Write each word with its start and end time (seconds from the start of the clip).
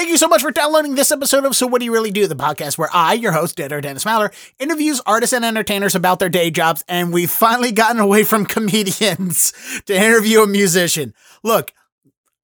Thank 0.00 0.08
you 0.08 0.16
so 0.16 0.28
much 0.28 0.40
for 0.40 0.50
downloading 0.50 0.94
this 0.94 1.12
episode 1.12 1.44
of 1.44 1.54
So 1.54 1.66
What 1.66 1.80
Do 1.80 1.84
You 1.84 1.92
Really 1.92 2.10
Do, 2.10 2.26
the 2.26 2.34
podcast 2.34 2.78
where 2.78 2.88
I, 2.90 3.12
your 3.12 3.32
host, 3.32 3.56
Dinner 3.56 3.82
Dennis 3.82 4.04
Maller, 4.04 4.32
interviews 4.58 5.02
artists 5.04 5.34
and 5.34 5.44
entertainers 5.44 5.94
about 5.94 6.20
their 6.20 6.30
day 6.30 6.50
jobs, 6.50 6.82
and 6.88 7.12
we've 7.12 7.30
finally 7.30 7.70
gotten 7.70 8.00
away 8.00 8.24
from 8.24 8.46
comedians 8.46 9.52
to 9.84 9.94
interview 9.94 10.40
a 10.40 10.46
musician. 10.46 11.12
Look, 11.42 11.74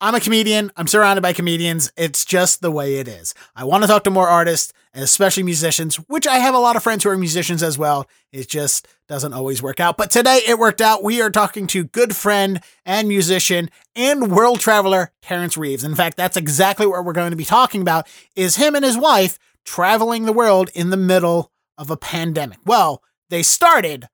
I'm 0.03 0.15
a 0.15 0.21
comedian. 0.21 0.71
I'm 0.77 0.87
surrounded 0.87 1.23
by 1.23 1.33
comedians. 1.33 1.91
It's 1.97 2.27
just 2.27 2.61
the 2.61 2.71
way 2.71 2.97
it 2.97 3.09
is. 3.09 3.33
I 3.55 3.65
want 3.65 3.85
to 3.85 3.89
talk 3.89 4.05
to 4.05 4.11
more 4.11 4.29
artists, 4.29 4.75
and 4.97 5.05
especially 5.05 5.43
musicians, 5.43 5.97
which 6.09 6.27
I 6.27 6.39
have 6.39 6.55
a 6.55 6.59
lot 6.59 6.75
of 6.75 6.83
friends 6.83 7.05
who 7.05 7.11
are 7.11 7.19
musicians 7.19 7.63
as 7.63 7.77
well. 7.77 8.09
It 8.33 8.49
just 8.49 8.89
doesn't 9.09 9.35
always 9.35 9.63
work 9.63 9.79
out. 9.79 9.99
But 9.99 10.11
today 10.11 10.41
it 10.49 10.59
worked 10.59 10.81
out. 10.81 11.05
We 11.05 11.21
are 11.21 11.29
talking 11.29 11.67
to 11.69 11.85
good 11.85 12.17
friend 12.17 12.63
and 12.87 13.07
musician 13.07 13.69
and 13.95 14.33
world 14.33 14.59
traveler 14.59 15.13
Terrance 15.21 15.59
Reeves. 15.59 15.85
In 15.85 15.95
fact, 15.95 16.17
that's 16.17 16.39
exactly 16.39 16.87
what 16.87 17.05
we're 17.05 17.13
going 17.13 17.31
to 17.31 17.37
be 17.37 17.45
talking 17.45 17.83
about 17.83 18.09
is 18.35 18.57
him 18.57 18.75
and 18.75 18.87
his 18.87 18.97
wife 18.97 19.39
traveling 19.67 20.25
the 20.25 20.33
world 20.33 20.71
in 20.75 20.89
the 20.89 20.97
middle 20.97 21.53
of 21.77 21.91
a 21.91 21.99
pandemic. 21.99 22.59
Well, 22.65 23.03
they 23.29 23.43
started 23.43 24.09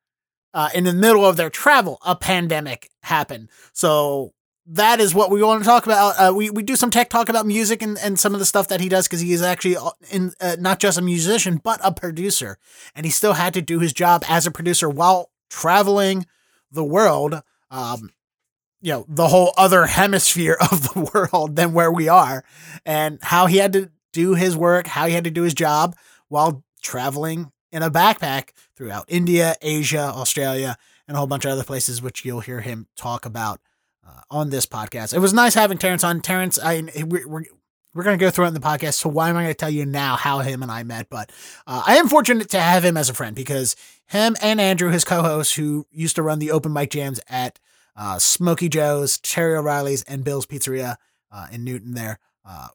uh, 0.52 0.70
in 0.74 0.82
the 0.82 0.92
middle 0.92 1.24
of 1.24 1.36
their 1.36 1.48
travel, 1.48 1.98
a 2.04 2.16
pandemic 2.16 2.90
happened. 3.04 3.50
So 3.72 4.32
that 4.66 5.00
is 5.00 5.14
what 5.14 5.30
we 5.30 5.42
want 5.42 5.62
to 5.62 5.68
talk 5.68 5.86
about. 5.86 6.14
Uh, 6.18 6.32
we, 6.34 6.50
we 6.50 6.62
do 6.62 6.76
some 6.76 6.90
tech 6.90 7.10
talk 7.10 7.28
about 7.28 7.46
music 7.46 7.82
and, 7.82 7.98
and 7.98 8.18
some 8.18 8.32
of 8.32 8.38
the 8.38 8.46
stuff 8.46 8.68
that 8.68 8.80
he 8.80 8.88
does 8.88 9.08
because 9.08 9.20
he 9.20 9.32
is 9.32 9.42
actually 9.42 9.76
uh, 9.76 9.90
in 10.10 10.32
uh, 10.40 10.56
not 10.58 10.78
just 10.78 10.98
a 10.98 11.02
musician 11.02 11.60
but 11.62 11.80
a 11.82 11.92
producer, 11.92 12.58
and 12.94 13.04
he 13.04 13.10
still 13.10 13.32
had 13.34 13.54
to 13.54 13.62
do 13.62 13.80
his 13.80 13.92
job 13.92 14.22
as 14.28 14.46
a 14.46 14.50
producer 14.50 14.88
while 14.88 15.30
traveling 15.50 16.26
the 16.70 16.84
world. 16.84 17.42
Um, 17.70 18.10
you 18.80 18.92
know, 18.92 19.04
the 19.08 19.28
whole 19.28 19.52
other 19.56 19.86
hemisphere 19.86 20.56
of 20.72 20.92
the 20.92 21.10
world 21.12 21.56
than 21.56 21.72
where 21.72 21.90
we 21.90 22.08
are, 22.08 22.44
and 22.86 23.18
how 23.22 23.46
he 23.46 23.56
had 23.56 23.72
to 23.72 23.90
do 24.12 24.34
his 24.34 24.56
work, 24.56 24.86
how 24.86 25.06
he 25.06 25.14
had 25.14 25.24
to 25.24 25.30
do 25.30 25.42
his 25.42 25.54
job 25.54 25.96
while 26.28 26.62
traveling 26.82 27.50
in 27.72 27.82
a 27.82 27.90
backpack 27.90 28.50
throughout 28.76 29.06
India, 29.08 29.56
Asia, 29.62 30.12
Australia, 30.14 30.76
and 31.08 31.16
a 31.16 31.18
whole 31.18 31.26
bunch 31.26 31.44
of 31.44 31.50
other 31.52 31.64
places, 31.64 32.02
which 32.02 32.24
you'll 32.24 32.40
hear 32.40 32.60
him 32.60 32.86
talk 32.96 33.24
about 33.24 33.60
uh, 34.12 34.20
on 34.30 34.50
this 34.50 34.66
podcast. 34.66 35.14
It 35.14 35.18
was 35.18 35.32
nice 35.32 35.54
having 35.54 35.78
Terrance 35.78 36.04
on. 36.04 36.20
Terrance, 36.20 36.58
I 36.58 36.82
we're 37.04 37.26
we're, 37.26 37.44
we're 37.94 38.02
going 38.02 38.18
to 38.18 38.24
go 38.24 38.30
through 38.30 38.46
it 38.46 38.48
in 38.48 38.54
the 38.54 38.60
podcast. 38.60 38.94
So 38.94 39.08
why 39.08 39.28
am 39.28 39.36
I 39.36 39.42
going 39.42 39.54
to 39.54 39.58
tell 39.58 39.70
you 39.70 39.84
now 39.84 40.16
how 40.16 40.40
him 40.40 40.62
and 40.62 40.70
I 40.70 40.82
met? 40.82 41.08
But 41.10 41.30
uh, 41.66 41.82
I 41.86 41.96
am 41.96 42.08
fortunate 42.08 42.48
to 42.50 42.60
have 42.60 42.84
him 42.84 42.96
as 42.96 43.10
a 43.10 43.14
friend 43.14 43.36
because 43.36 43.76
him 44.06 44.36
and 44.42 44.60
Andrew, 44.60 44.90
his 44.90 45.04
co-host, 45.04 45.56
who 45.56 45.86
used 45.90 46.16
to 46.16 46.22
run 46.22 46.38
the 46.38 46.50
open 46.50 46.72
mic 46.72 46.90
jams 46.90 47.20
at 47.28 47.58
uh, 47.96 48.18
Smoky 48.18 48.68
Joe's, 48.68 49.18
Terry 49.18 49.56
O'Reilly's, 49.56 50.02
and 50.04 50.24
Bill's 50.24 50.46
Pizzeria 50.46 50.96
uh, 51.30 51.48
in 51.52 51.64
Newton, 51.64 51.94
there. 51.94 52.18
Uh, 52.44 52.68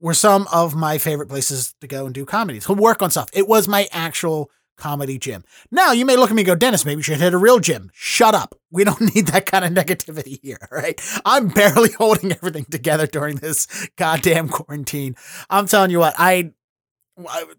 were 0.00 0.14
some 0.14 0.48
of 0.52 0.74
my 0.74 0.98
favorite 0.98 1.28
places 1.28 1.74
to 1.80 1.86
go 1.86 2.06
and 2.06 2.14
do 2.14 2.24
comedy, 2.24 2.58
to 2.58 2.72
work 2.72 3.02
on 3.02 3.10
stuff. 3.10 3.28
It 3.32 3.46
was 3.46 3.68
my 3.68 3.88
actual 3.92 4.50
comedy 4.82 5.16
gym. 5.16 5.44
Now 5.70 5.92
you 5.92 6.04
may 6.04 6.16
look 6.16 6.30
at 6.30 6.34
me 6.34 6.42
and 6.42 6.46
go, 6.46 6.56
Dennis, 6.56 6.84
maybe 6.84 6.98
you 6.98 7.02
should 7.04 7.20
hit 7.20 7.32
a 7.32 7.38
real 7.38 7.60
gym. 7.60 7.90
Shut 7.94 8.34
up. 8.34 8.56
We 8.72 8.82
don't 8.82 9.00
need 9.14 9.28
that 9.28 9.46
kind 9.46 9.64
of 9.64 9.72
negativity 9.72 10.40
here, 10.42 10.58
right? 10.72 11.00
I'm 11.24 11.48
barely 11.48 11.92
holding 11.98 12.32
everything 12.32 12.64
together 12.64 13.06
during 13.06 13.36
this 13.36 13.88
goddamn 13.96 14.48
quarantine. 14.48 15.14
I'm 15.48 15.66
telling 15.66 15.92
you 15.92 16.00
what, 16.00 16.14
I, 16.18 16.52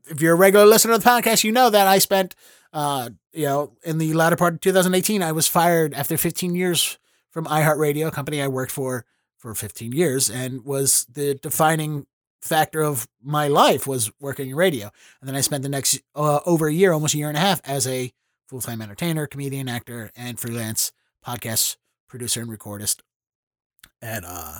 if 0.09 0.21
you're 0.21 0.33
a 0.33 0.37
regular 0.37 0.65
listener 0.65 0.93
to 0.93 0.99
the 0.99 1.09
podcast, 1.09 1.45
you 1.45 1.53
know 1.53 1.69
that 1.69 1.87
I 1.87 1.99
spent, 1.99 2.35
uh, 2.73 3.11
you 3.31 3.45
know, 3.45 3.77
in 3.85 3.99
the 3.99 4.13
latter 4.13 4.35
part 4.35 4.55
of 4.55 4.61
2018, 4.61 5.23
I 5.23 5.31
was 5.31 5.47
fired 5.47 5.93
after 5.93 6.17
15 6.17 6.55
years 6.55 6.97
from 7.31 7.45
iHeartRadio, 7.45 8.07
a 8.07 8.11
company 8.11 8.41
I 8.41 8.49
worked 8.49 8.71
for 8.71 9.05
for 9.37 9.53
15 9.53 9.91
years 9.91 10.29
and 10.29 10.63
was 10.63 11.05
the 11.11 11.35
defining 11.35 12.05
factor 12.43 12.81
of 12.81 13.07
my 13.21 13.47
life 13.47 13.87
was 13.87 14.11
working 14.19 14.49
in 14.49 14.55
radio. 14.55 14.91
And 15.21 15.27
then 15.27 15.35
I 15.35 15.41
spent 15.41 15.63
the 15.63 15.69
next 15.69 16.01
uh, 16.15 16.39
over 16.45 16.67
a 16.67 16.73
year, 16.73 16.91
almost 16.91 17.13
a 17.13 17.17
year 17.17 17.29
and 17.29 17.37
a 17.37 17.41
half, 17.41 17.61
as 17.63 17.87
a 17.87 18.11
full 18.47 18.61
time 18.61 18.81
entertainer, 18.81 19.25
comedian, 19.27 19.69
actor, 19.69 20.11
and 20.15 20.39
freelance 20.39 20.91
podcast 21.25 21.77
producer 22.07 22.41
and 22.41 22.49
recordist. 22.49 22.99
And 24.01 24.25
uh, 24.27 24.59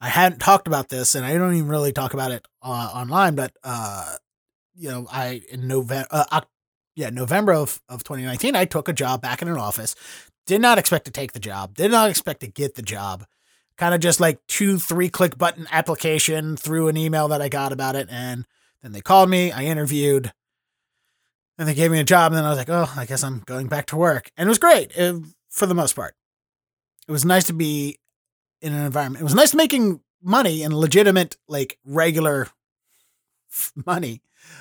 I 0.00 0.08
hadn't 0.08 0.40
talked 0.40 0.66
about 0.66 0.88
this, 0.88 1.14
and 1.14 1.24
I 1.24 1.34
don't 1.34 1.54
even 1.54 1.68
really 1.68 1.92
talk 1.92 2.14
about 2.14 2.32
it 2.32 2.46
uh, 2.62 2.90
online. 2.94 3.36
But 3.36 3.52
uh, 3.62 4.16
you 4.74 4.90
know, 4.90 5.06
I 5.10 5.42
in 5.50 5.68
November, 5.68 6.08
uh, 6.10 6.40
yeah, 6.96 7.10
November 7.10 7.52
of 7.52 7.80
of 7.88 8.02
2019, 8.02 8.56
I 8.56 8.64
took 8.64 8.88
a 8.88 8.92
job 8.92 9.22
back 9.22 9.40
in 9.40 9.48
an 9.48 9.56
office. 9.56 9.94
Did 10.46 10.60
not 10.60 10.78
expect 10.78 11.04
to 11.04 11.12
take 11.12 11.32
the 11.32 11.38
job. 11.38 11.74
Did 11.74 11.92
not 11.92 12.10
expect 12.10 12.40
to 12.40 12.48
get 12.48 12.74
the 12.74 12.82
job 12.82 13.24
kind 13.80 13.94
of 13.94 14.00
just 14.00 14.20
like 14.20 14.46
two, 14.46 14.78
three 14.78 15.08
click 15.08 15.38
button 15.38 15.66
application 15.72 16.54
through 16.54 16.88
an 16.88 16.98
email 16.98 17.28
that 17.28 17.40
I 17.40 17.48
got 17.48 17.72
about 17.72 17.96
it. 17.96 18.08
And 18.10 18.44
then 18.82 18.92
they 18.92 19.00
called 19.00 19.30
me, 19.30 19.50
I 19.52 19.64
interviewed, 19.64 20.34
and 21.56 21.66
they 21.66 21.72
gave 21.72 21.90
me 21.90 21.98
a 21.98 22.04
job. 22.04 22.30
And 22.30 22.36
then 22.36 22.44
I 22.44 22.50
was 22.50 22.58
like, 22.58 22.68
oh, 22.68 22.92
I 22.94 23.06
guess 23.06 23.24
I'm 23.24 23.38
going 23.46 23.68
back 23.68 23.86
to 23.86 23.96
work. 23.96 24.30
And 24.36 24.46
it 24.46 24.50
was 24.50 24.58
great 24.58 24.92
it, 24.94 25.24
for 25.48 25.64
the 25.64 25.74
most 25.74 25.96
part. 25.96 26.14
It 27.08 27.12
was 27.12 27.24
nice 27.24 27.44
to 27.44 27.54
be 27.54 27.98
in 28.60 28.74
an 28.74 28.84
environment. 28.84 29.22
It 29.22 29.24
was 29.24 29.34
nice 29.34 29.54
making 29.54 30.02
money 30.22 30.62
and 30.62 30.74
legitimate, 30.74 31.38
like 31.48 31.78
regular 31.82 32.48
money, 33.86 34.20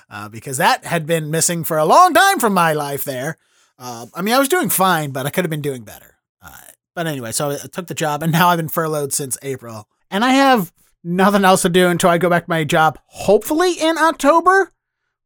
uh, 0.10 0.30
because 0.30 0.56
that 0.58 0.86
had 0.86 1.06
been 1.06 1.30
missing 1.30 1.66
for 1.66 1.78
a 1.78 1.84
long 1.84 2.14
time 2.14 2.40
from 2.40 2.54
my 2.54 2.72
life 2.72 3.04
there. 3.04 3.38
Uh, 3.78 4.06
I 4.16 4.22
mean, 4.22 4.34
I 4.34 4.40
was 4.40 4.48
doing 4.48 4.70
fine, 4.70 5.12
but 5.12 5.26
I 5.26 5.30
could 5.30 5.44
have 5.44 5.52
been 5.52 5.62
doing 5.62 5.84
better. 5.84 6.16
Uh, 6.42 6.56
but 6.96 7.08
anyway, 7.08 7.32
so 7.32 7.52
I 7.52 7.58
took 7.58 7.88
the 7.88 7.94
job 7.94 8.24
and 8.24 8.32
now 8.34 8.50
I've 8.50 8.58
been 8.58 8.70
furloughed 8.70 9.14
since 9.14 9.38
April. 9.42 9.88
And 10.12 10.26
I 10.26 10.32
have 10.32 10.72
nothing 11.04 11.46
else 11.46 11.62
to 11.62 11.70
do 11.70 11.88
until 11.88 12.10
I 12.10 12.18
go 12.18 12.30
back 12.30 12.46
to 12.46 12.50
my 12.50 12.64
job, 12.64 13.00
hopefully 13.06 13.74
in 13.74 13.98
October, 13.98 14.74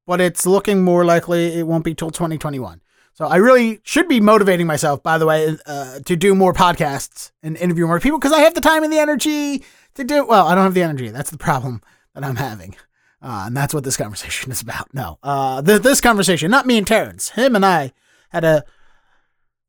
but 0.06 0.22
it's 0.22 0.46
looking 0.46 0.84
more 0.84 1.06
likely 1.06 1.58
it 1.58 1.68
won't 1.68 1.86
be 1.86 1.96
till 1.96 2.12
2021. 2.12 2.82
So 3.16 3.26
I 3.26 3.36
really 3.36 3.80
should 3.84 4.08
be 4.08 4.20
motivating 4.20 4.66
myself, 4.66 5.04
by 5.04 5.18
the 5.18 5.26
way, 5.26 5.56
uh, 5.68 6.00
to 6.00 6.16
do 6.16 6.34
more 6.34 6.54
podcasts 6.54 7.32
and 7.44 7.56
interview 7.58 7.86
more 7.86 8.00
people 8.00 8.18
because 8.18 8.34
I 8.34 8.40
have 8.40 8.56
the 8.56 8.62
time 8.62 8.84
and 8.84 8.92
the 8.92 8.98
energy 8.98 9.64
to 9.94 10.04
do. 10.04 10.26
Well, 10.26 10.48
I 10.48 10.56
don't 10.56 10.64
have 10.64 10.74
the 10.74 10.82
energy. 10.82 11.10
That's 11.10 11.30
the 11.30 11.38
problem 11.38 11.82
that 12.16 12.24
I'm 12.24 12.38
having. 12.38 12.76
Uh, 13.22 13.44
and 13.46 13.56
that's 13.56 13.74
what 13.74 13.84
this 13.84 13.98
conversation 13.98 14.52
is 14.52 14.62
about. 14.62 14.94
No, 14.94 15.20
uh, 15.24 15.62
th- 15.62 15.84
this 15.84 16.02
conversation, 16.02 16.52
not 16.52 16.66
me 16.66 16.78
and 16.78 16.88
Terrance, 16.88 17.30
him 17.30 17.56
and 17.56 17.66
I 17.66 17.94
had 18.30 18.44
a 18.44 18.66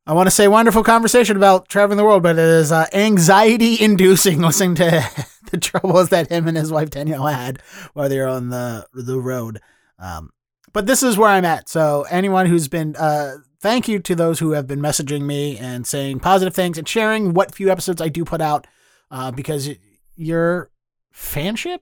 I 0.07 0.13
want 0.13 0.27
to 0.27 0.31
say 0.31 0.49
wonderful 0.49 0.85
conversation 0.85 1.35
about 1.35 1.69
traveling 1.71 1.97
the 1.97 2.05
world, 2.05 2.23
but 2.23 2.39
it 2.39 2.45
is 2.45 2.71
uh, 2.71 2.87
anxiety 2.93 3.81
inducing 3.81 4.39
listening 4.43 4.75
to 4.77 5.27
the 5.51 5.57
troubles 5.57 6.11
that 6.11 6.29
him 6.29 6.47
and 6.47 6.59
his 6.59 6.71
wife 6.71 6.91
Danielle 6.91 7.27
had 7.27 7.63
while 7.95 8.09
they 8.11 8.19
were 8.19 8.29
on 8.29 8.51
the 8.51 8.87
the 8.93 9.19
road. 9.19 9.61
Um, 9.99 10.31
but 10.75 10.87
this 10.87 11.03
is 11.03 11.17
where 11.17 11.31
I'm 11.31 11.47
at. 11.47 11.71
So 11.71 12.05
anyone 12.11 12.47
who's 12.47 12.69
been, 12.69 12.97
uh, 12.97 13.37
thank 13.61 13.89
you 13.89 13.99
to 14.01 14.15
those 14.15 14.41
who 14.41 14.51
have 14.51 14.67
been 14.67 14.81
messaging 14.81 15.23
me 15.23 15.57
and 15.57 15.87
saying 15.87 16.21
positive 16.21 16.55
things 16.55 16.77
and 16.77 16.87
sharing 16.87 17.33
what 17.33 17.55
few 17.55 17.71
episodes 17.71 18.03
I 18.03 18.09
do 18.09 18.27
put 18.27 18.43
out, 18.43 18.67
uh, 19.11 19.31
because 19.31 19.71
your 20.17 20.71
fanship, 21.15 21.79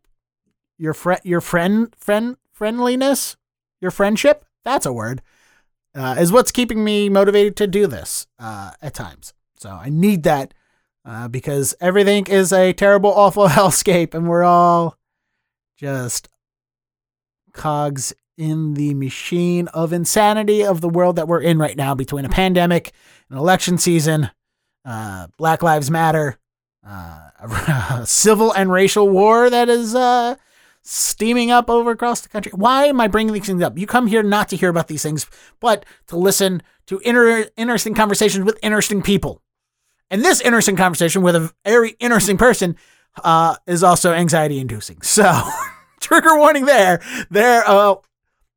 your 0.79 0.95
friend, 0.95 1.21
your 1.25 1.41
friend, 1.41 1.93
friend, 1.99 2.37
friendliness, 2.53 3.37
your 3.81 3.91
friendship, 3.91 4.45
that's 4.63 4.87
a 4.87 4.93
word 4.93 5.23
uh, 5.95 6.17
is 6.19 6.33
what's 6.33 6.53
keeping 6.53 6.85
me 6.85 7.09
motivated 7.09 7.57
to 7.57 7.67
do 7.67 7.87
this 7.87 8.27
uh, 8.39 8.73
at 8.81 8.95
times. 8.95 9.35
So 9.57 9.71
I 9.71 9.89
need 9.89 10.23
that 10.25 10.55
uh, 11.05 11.29
because 11.29 11.75
everything 11.81 12.27
is 12.27 12.53
a 12.53 12.73
terrible, 12.73 13.13
awful 13.17 13.49
hellscape, 13.49 14.15
and 14.15 14.29
we're 14.29 14.45
all 14.45 14.97
just 15.77 16.29
cogs 17.53 18.15
in 18.39 18.75
the 18.75 18.95
machine 18.95 19.69
of 19.69 19.93
insanity 19.93 20.65
of 20.65 20.81
the 20.81 20.89
world 20.89 21.17
that 21.17 21.29
we're 21.29 21.41
in 21.41 21.59
right 21.59 21.77
now 21.77 21.95
between 21.95 22.25
a 22.25 22.29
pandemic, 22.29 22.93
an 23.31 23.37
election 23.37 23.77
season, 23.77 24.31
uh, 24.85 25.27
Black 25.37 25.63
Lives 25.63 25.91
Matter, 25.91 26.39
uh, 26.87 27.29
a 27.91 28.07
civil 28.07 28.53
and 28.53 28.73
racial 28.73 29.09
war 29.09 29.51
that 29.51 29.69
is 29.69 29.95
uh, 29.95 30.37
steaming 30.83 31.51
up 31.51 31.71
over 31.71 31.91
across 31.93 32.21
the 32.21 32.29
country. 32.29 32.53
Why 32.55 32.87
am 32.87 33.01
I 33.01 33.07
bringing 33.07 33.33
these 33.33 33.47
things 33.47 33.63
up? 33.63 33.79
You 33.79 33.87
come 33.87 34.09
here 34.09 34.23
not 34.23 34.49
to 34.49 34.57
hear 34.57 34.69
about 34.69 34.89
these 34.89 35.03
things, 35.03 35.27
but 35.61 35.87
to 36.09 36.17
listen 36.17 36.63
to 36.87 36.99
inter- 37.01 37.49
interesting 37.57 37.95
conversations 37.95 38.45
with 38.45 38.59
interesting 38.63 39.03
people. 39.03 39.43
And 40.11 40.23
this 40.23 40.41
interesting 40.41 40.77
conversation 40.77 41.23
with 41.23 41.37
a 41.37 41.53
very 41.65 41.97
interesting 42.01 42.37
person 42.37 42.77
uh, 43.23 43.57
is 43.67 43.83
also 43.83 44.13
anxiety 44.13 44.59
inducing. 44.59 45.01
So, 45.13 45.41
trigger 46.01 46.37
warning 46.37 46.65
there. 46.65 47.01
There, 47.31 47.63
uh, 47.67 47.95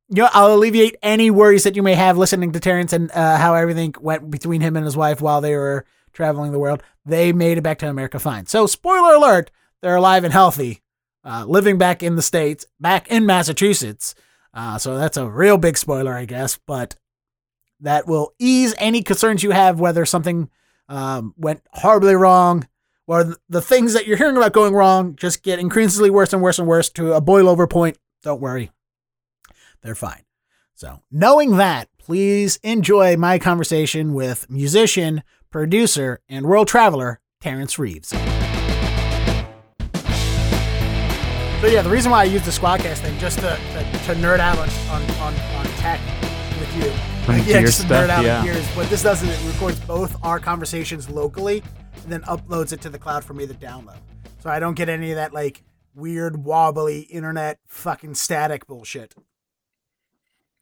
you 0.09 0.23
know, 0.23 0.29
I'll 0.33 0.55
alleviate 0.55 0.95
any 1.03 1.29
worries 1.29 1.63
that 1.63 1.75
you 1.75 1.83
may 1.83 1.93
have 1.93 2.17
listening 2.17 2.51
to 2.53 2.59
Terrance 2.59 2.91
and 2.91 3.11
uh, 3.11 3.37
how 3.37 3.53
everything 3.53 3.93
went 3.99 4.31
between 4.31 4.61
him 4.61 4.75
and 4.75 4.83
his 4.83 4.97
wife 4.97 5.21
while 5.21 5.41
they 5.41 5.55
were 5.55 5.85
traveling 6.11 6.51
the 6.51 6.59
world. 6.59 6.81
They 7.05 7.33
made 7.33 7.57
it 7.57 7.61
back 7.61 7.77
to 7.79 7.89
America 7.89 8.17
fine. 8.17 8.47
So, 8.47 8.65
spoiler 8.65 9.13
alert, 9.13 9.51
they're 9.81 9.95
alive 9.95 10.23
and 10.23 10.33
healthy 10.33 10.81
uh, 11.25 11.43
living 11.47 11.77
back 11.77 12.03
in 12.03 12.15
the 12.15 12.21
States, 12.21 12.65
back 12.79 13.07
in 13.09 13.25
Massachusetts. 13.25 14.15
Uh, 14.53 14.77
so 14.77 14.97
that's 14.97 15.17
a 15.17 15.27
real 15.29 15.57
big 15.57 15.77
spoiler, 15.77 16.13
I 16.13 16.25
guess, 16.25 16.57
but 16.65 16.95
that 17.81 18.07
will 18.07 18.33
ease 18.39 18.73
any 18.77 19.01
concerns 19.01 19.43
you 19.43 19.51
have 19.51 19.79
whether 19.79 20.05
something 20.05 20.49
um, 20.87 21.33
went 21.37 21.61
horribly 21.73 22.15
wrong 22.15 22.67
Or 23.07 23.35
the 23.49 23.61
things 23.61 23.93
that 23.93 24.07
you're 24.07 24.17
hearing 24.17 24.37
about 24.37 24.53
going 24.53 24.73
wrong 24.73 25.15
just 25.15 25.43
get 25.43 25.59
increasingly 25.59 26.09
worse 26.09 26.31
and 26.31 26.41
worse 26.41 26.59
and 26.59 26.67
worse 26.67 26.89
to 26.91 27.13
a 27.13 27.21
boil 27.21 27.49
over 27.49 27.67
point. 27.67 27.97
Don't 28.23 28.41
worry, 28.41 28.71
they're 29.81 29.95
fine. 29.95 30.21
So, 30.73 31.01
knowing 31.11 31.57
that, 31.57 31.89
please 31.97 32.57
enjoy 32.63 33.15
my 33.17 33.39
conversation 33.39 34.13
with 34.13 34.49
musician, 34.49 35.23
producer, 35.49 36.21
and 36.27 36.45
world 36.45 36.67
traveler 36.67 37.19
Terrance 37.39 37.79
Reeves. 37.79 38.13
So 41.61 41.67
yeah, 41.67 41.81
the 41.81 41.89
reason 41.89 42.11
why 42.11 42.21
I 42.21 42.23
use 42.25 42.43
the 42.43 42.51
Squadcast 42.51 42.97
thing 42.97 43.17
just 43.17 43.39
to, 43.39 43.57
to, 43.73 43.81
to 44.05 44.15
nerd 44.21 44.39
out 44.39 44.59
on, 44.59 44.69
on, 44.89 45.01
on, 45.19 45.33
on 45.33 45.65
tech 45.77 45.99
with 46.59 46.75
you. 46.75 46.91
yeah, 47.51 47.61
just 47.61 47.81
to 47.81 47.87
nerd 47.87 48.09
out 48.09 48.23
yeah. 48.23 48.43
gears. 48.43 48.63
What 48.75 48.87
this 48.89 49.01
does 49.01 49.23
is 49.23 49.29
it 49.29 49.51
records 49.51 49.79
both 49.79 50.15
our 50.23 50.37
conversations 50.37 51.09
locally 51.09 51.63
and 52.03 52.11
then 52.11 52.21
uploads 52.23 52.71
it 52.71 52.81
to 52.81 52.89
the 52.89 52.99
cloud 52.99 53.23
for 53.23 53.33
me 53.33 53.47
to 53.47 53.53
download. 53.53 53.97
So 54.39 54.49
I 54.49 54.59
don't 54.59 54.75
get 54.75 54.89
any 54.89 55.09
of 55.11 55.15
that 55.15 55.33
like 55.33 55.63
weird 55.95 56.43
wobbly 56.43 57.01
internet 57.01 57.57
fucking 57.65 58.13
static 58.15 58.67
bullshit. 58.67 59.15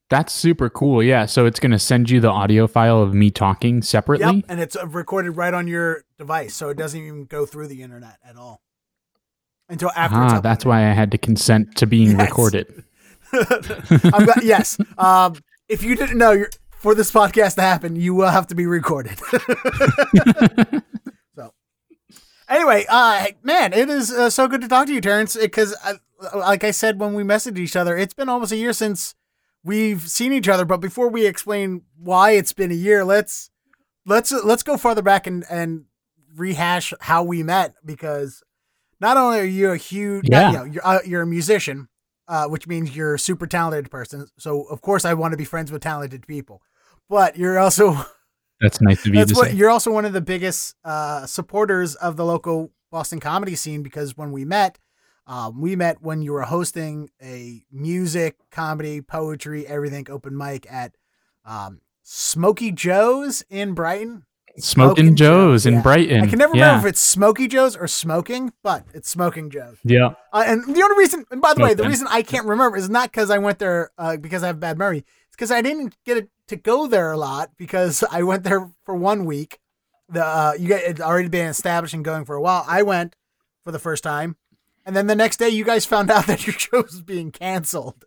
That's 0.10 0.32
super 0.32 0.70
cool. 0.70 1.02
Yeah. 1.04 1.26
So 1.26 1.48
it's 1.48 1.60
going 1.60 1.72
to 1.72 1.80
send 1.80 2.12
you 2.12 2.22
the 2.22 2.30
audio 2.30 2.68
file 2.68 3.02
of 3.02 3.14
me 3.14 3.32
talking 3.32 3.82
separately. 3.82 4.36
Yep. 4.36 4.46
And 4.48 4.62
it's 4.62 4.78
recorded 4.86 5.32
right 5.32 5.54
on 5.54 5.68
your 5.68 6.04
device. 6.18 6.54
So 6.54 6.70
it 6.70 6.78
doesn't 6.78 7.02
even 7.02 7.26
go 7.26 7.46
through 7.48 7.68
the 7.68 7.82
internet 7.82 8.20
at 8.24 8.38
all 8.38 8.62
until 9.74 9.92
after. 9.96 10.16
Ah, 10.16 10.40
that's 10.40 10.64
why 10.66 10.90
I 10.90 10.94
had 10.94 11.12
to 11.12 11.18
consent 11.18 11.76
to 11.78 11.86
being 11.86 12.12
yes. 12.12 12.30
recorded. 12.30 12.84
glad, 13.32 14.44
yes. 14.44 14.78
Um, 14.98 15.36
if 15.68 15.84
you 15.84 15.96
didn't 15.96 16.18
know, 16.18 16.46
for 16.72 16.96
this 16.96 17.12
podcast 17.12 17.56
to 17.56 17.62
happen, 17.62 17.96
you 17.96 18.14
will 18.14 18.30
have 18.30 18.48
to 18.48 18.56
be 18.56 18.66
recorded. 18.66 19.18
so, 21.36 21.54
anyway, 22.48 22.86
uh, 22.90 23.28
man, 23.42 23.74
it 23.74 23.90
is 23.90 24.12
uh, 24.12 24.30
so 24.30 24.48
good 24.48 24.62
to 24.62 24.68
talk 24.68 24.88
to 24.88 24.94
you, 24.94 25.02
Terrance. 25.02 25.36
Because, 25.36 25.76
uh, 25.84 25.94
like 26.36 26.64
I 26.64 26.72
said 26.72 27.00
when 27.00 27.14
we 27.14 27.24
messaged 27.24 27.58
each 27.58 27.76
other, 27.76 27.98
it's 27.98 28.14
been 28.14 28.30
almost 28.30 28.52
a 28.52 28.58
year 28.58 28.74
since 28.74 29.16
we've 29.64 30.02
seen 30.02 30.34
each 30.34 30.50
other, 30.50 30.66
but 30.66 30.78
before 30.78 31.10
we 31.10 31.26
explain 31.26 31.84
why 31.98 32.32
it's 32.32 32.54
been 32.54 32.72
a 32.72 32.76
year, 32.76 33.04
let's 33.06 33.50
let's 34.06 34.32
let's 34.32 34.64
go 34.64 34.78
farther 34.78 35.02
back 35.02 35.26
and 35.26 35.46
and 35.50 35.86
rehash 36.36 36.94
how 37.02 37.24
we 37.24 37.44
met 37.44 37.76
because 37.86 38.44
not 39.04 39.18
only 39.18 39.40
are 39.40 39.44
you 39.44 39.72
a 39.72 39.78
huge 39.78 40.30
yeah. 40.32 40.50
you 40.50 40.58
know, 40.58 40.64
you're 40.64 40.88
uh, 40.88 41.00
you're 41.06 41.22
a 41.22 41.28
musician, 41.28 41.90
uh, 42.28 42.48
which 42.48 42.68
means 42.68 42.96
you're 42.96 43.16
a 43.16 43.20
super 43.20 43.46
talented 43.46 43.92
person. 43.92 44.26
So 44.40 44.64
of 44.64 44.82
course 44.82 45.04
I 45.04 45.14
want 45.14 45.34
to 45.34 45.38
be 45.38 45.44
friends 45.44 45.72
with 45.72 45.84
talented 45.84 46.26
people, 46.26 46.62
but 47.10 47.38
you're 47.38 47.60
also 47.60 48.06
that's 48.62 48.80
nice 48.80 49.04
to 49.04 49.12
be. 49.12 49.18
That's 49.18 49.36
what 49.36 49.54
you're 49.56 49.70
also 49.70 49.92
one 49.92 50.06
of 50.06 50.14
the 50.14 50.22
biggest 50.22 50.76
uh, 50.86 51.26
supporters 51.26 51.96
of 51.96 52.16
the 52.16 52.24
local 52.24 52.72
Boston 52.92 53.20
comedy 53.20 53.56
scene 53.56 53.84
because 53.84 54.16
when 54.16 54.32
we 54.32 54.46
met, 54.46 54.80
um, 55.28 55.60
we 55.60 55.76
met 55.76 56.02
when 56.02 56.22
you 56.22 56.32
were 56.32 56.44
hosting 56.44 57.10
a 57.22 57.62
music, 57.72 58.38
comedy, 58.52 59.02
poetry, 59.02 59.68
everything 59.68 60.08
open 60.10 60.38
mic 60.38 60.66
at 60.72 60.96
um, 61.44 61.82
Smoky 62.04 62.72
Joe's 62.72 63.44
in 63.50 63.74
Brighton. 63.74 64.24
Smoking 64.58 65.16
Joe's 65.16 65.66
in 65.66 65.76
yeah. 65.76 65.82
Brighton. 65.82 66.22
I 66.22 66.28
can 66.28 66.38
never 66.38 66.56
yeah. 66.56 66.68
remember 66.68 66.88
if 66.88 66.92
it's 66.94 67.00
Smoky 67.02 67.48
Joe's 67.48 67.76
or 67.76 67.88
Smoking, 67.88 68.54
but 68.62 68.86
it's 68.94 69.10
Smoking 69.10 69.50
Joe's. 69.50 69.78
Yeah. 69.84 70.14
Uh, 70.32 70.44
and 70.46 70.76
the 70.76 70.84
only 70.84 70.98
reason, 70.98 71.26
and 71.32 71.42
by 71.42 71.54
the 71.54 71.64
way, 71.64 71.74
the 71.74 71.88
reason 71.88 72.08
I 72.10 72.22
can't 72.22 72.46
remember 72.46 72.78
is 72.78 72.90
not 72.90 73.12
because 73.12 73.32
I 73.32 73.40
went 73.40 73.60
there 73.60 73.92
uh, 73.98 74.18
because 74.18 74.44
I 74.44 74.48
have 74.48 74.60
bad 74.60 74.78
memory. 74.78 75.00
It's 75.00 75.36
because 75.36 75.52
I 75.52 75.62
didn't 75.62 75.96
get 76.06 76.30
to 76.48 76.56
go 76.56 76.88
there 76.88 77.12
a 77.12 77.18
lot 77.18 77.52
because 77.58 78.04
I 78.12 78.24
went 78.24 78.44
there 78.44 78.70
for 78.84 78.96
one 78.96 79.26
week. 79.26 79.60
The 80.10 80.24
uh, 80.24 80.54
you 80.60 80.70
guys 80.70 80.84
had 80.84 81.02
already 81.02 81.30
been 81.30 81.48
established 81.48 81.94
and 81.94 82.06
going 82.06 82.26
for 82.26 82.36
a 82.36 82.42
while. 82.42 82.64
I 82.68 82.84
went 82.84 83.16
for 83.64 83.72
the 83.72 83.80
first 83.80 84.04
time, 84.04 84.36
and 84.86 84.96
then 84.96 85.08
the 85.08 85.16
next 85.16 85.38
day, 85.38 85.50
you 85.50 85.64
guys 85.64 85.86
found 85.86 86.12
out 86.12 86.28
that 86.28 86.46
your 86.46 86.54
show 86.54 86.84
was 86.84 87.02
being 87.02 87.32
canceled. 87.32 88.06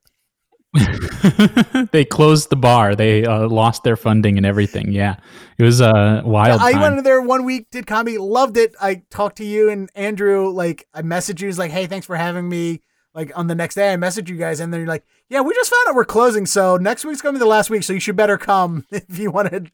they 1.92 2.04
closed 2.04 2.50
the 2.50 2.56
bar. 2.56 2.94
They 2.94 3.24
uh, 3.24 3.48
lost 3.48 3.84
their 3.84 3.96
funding 3.96 4.36
and 4.36 4.46
everything. 4.46 4.92
Yeah, 4.92 5.16
it 5.58 5.62
was 5.62 5.80
a 5.80 5.88
uh, 5.88 6.22
wild. 6.24 6.60
I 6.60 6.72
went 6.80 7.02
there 7.04 7.20
one 7.20 7.44
week, 7.44 7.70
did 7.70 7.86
comedy, 7.86 8.18
loved 8.18 8.56
it. 8.56 8.74
I 8.80 9.02
talked 9.10 9.36
to 9.38 9.44
you 9.44 9.70
and 9.70 9.90
Andrew. 9.94 10.48
Like 10.50 10.86
I 10.94 11.02
messaged 11.02 11.40
you, 11.40 11.48
was 11.48 11.58
like, 11.58 11.70
"Hey, 11.70 11.86
thanks 11.86 12.06
for 12.06 12.16
having 12.16 12.48
me." 12.48 12.82
Like 13.14 13.32
on 13.34 13.46
the 13.46 13.54
next 13.54 13.76
day, 13.76 13.92
I 13.92 13.96
messaged 13.96 14.28
you 14.28 14.36
guys, 14.36 14.60
and 14.60 14.72
then 14.72 14.80
you're 14.80 14.88
like, 14.88 15.04
"Yeah, 15.28 15.40
we 15.40 15.54
just 15.54 15.70
found 15.70 15.88
out 15.88 15.94
we're 15.94 16.04
closing, 16.04 16.46
so 16.46 16.76
next 16.76 17.04
week's 17.04 17.22
gonna 17.22 17.34
be 17.34 17.38
the 17.38 17.46
last 17.46 17.70
week, 17.70 17.82
so 17.82 17.92
you 17.92 18.00
should 18.00 18.16
better 18.16 18.38
come 18.38 18.84
if 18.90 19.18
you 19.18 19.30
want 19.30 19.50
to 19.50 19.66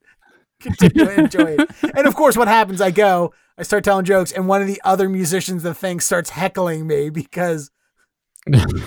continue 0.61 1.05
to 1.05 1.21
enjoy 1.21 1.57
it." 1.59 1.71
And 1.97 2.07
of 2.07 2.15
course, 2.15 2.37
what 2.37 2.49
happens? 2.49 2.81
I 2.81 2.91
go, 2.91 3.35
I 3.59 3.65
start 3.65 3.85
telling 3.85 4.05
jokes, 4.05 4.33
and 4.33 4.49
one 4.49 4.61
of 4.61 4.69
the 4.69 4.81
other 4.85 5.09
musicians 5.09 5.63
the 5.63 5.75
thing 5.75 6.01
starts 6.01 6.31
heckling 6.31 6.87
me 6.87 7.11
because 7.11 7.71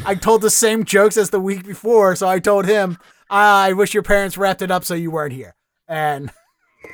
I 0.05 0.15
told 0.15 0.41
the 0.41 0.49
same 0.49 0.83
jokes 0.83 1.17
as 1.17 1.29
the 1.29 1.39
week 1.39 1.65
before. 1.65 2.15
So 2.15 2.27
I 2.27 2.39
told 2.39 2.65
him, 2.65 2.97
I 3.29 3.73
wish 3.73 3.93
your 3.93 4.03
parents 4.03 4.37
wrapped 4.37 4.61
it 4.61 4.71
up 4.71 4.83
so 4.83 4.93
you 4.93 5.11
weren't 5.11 5.33
here. 5.33 5.55
And 5.87 6.31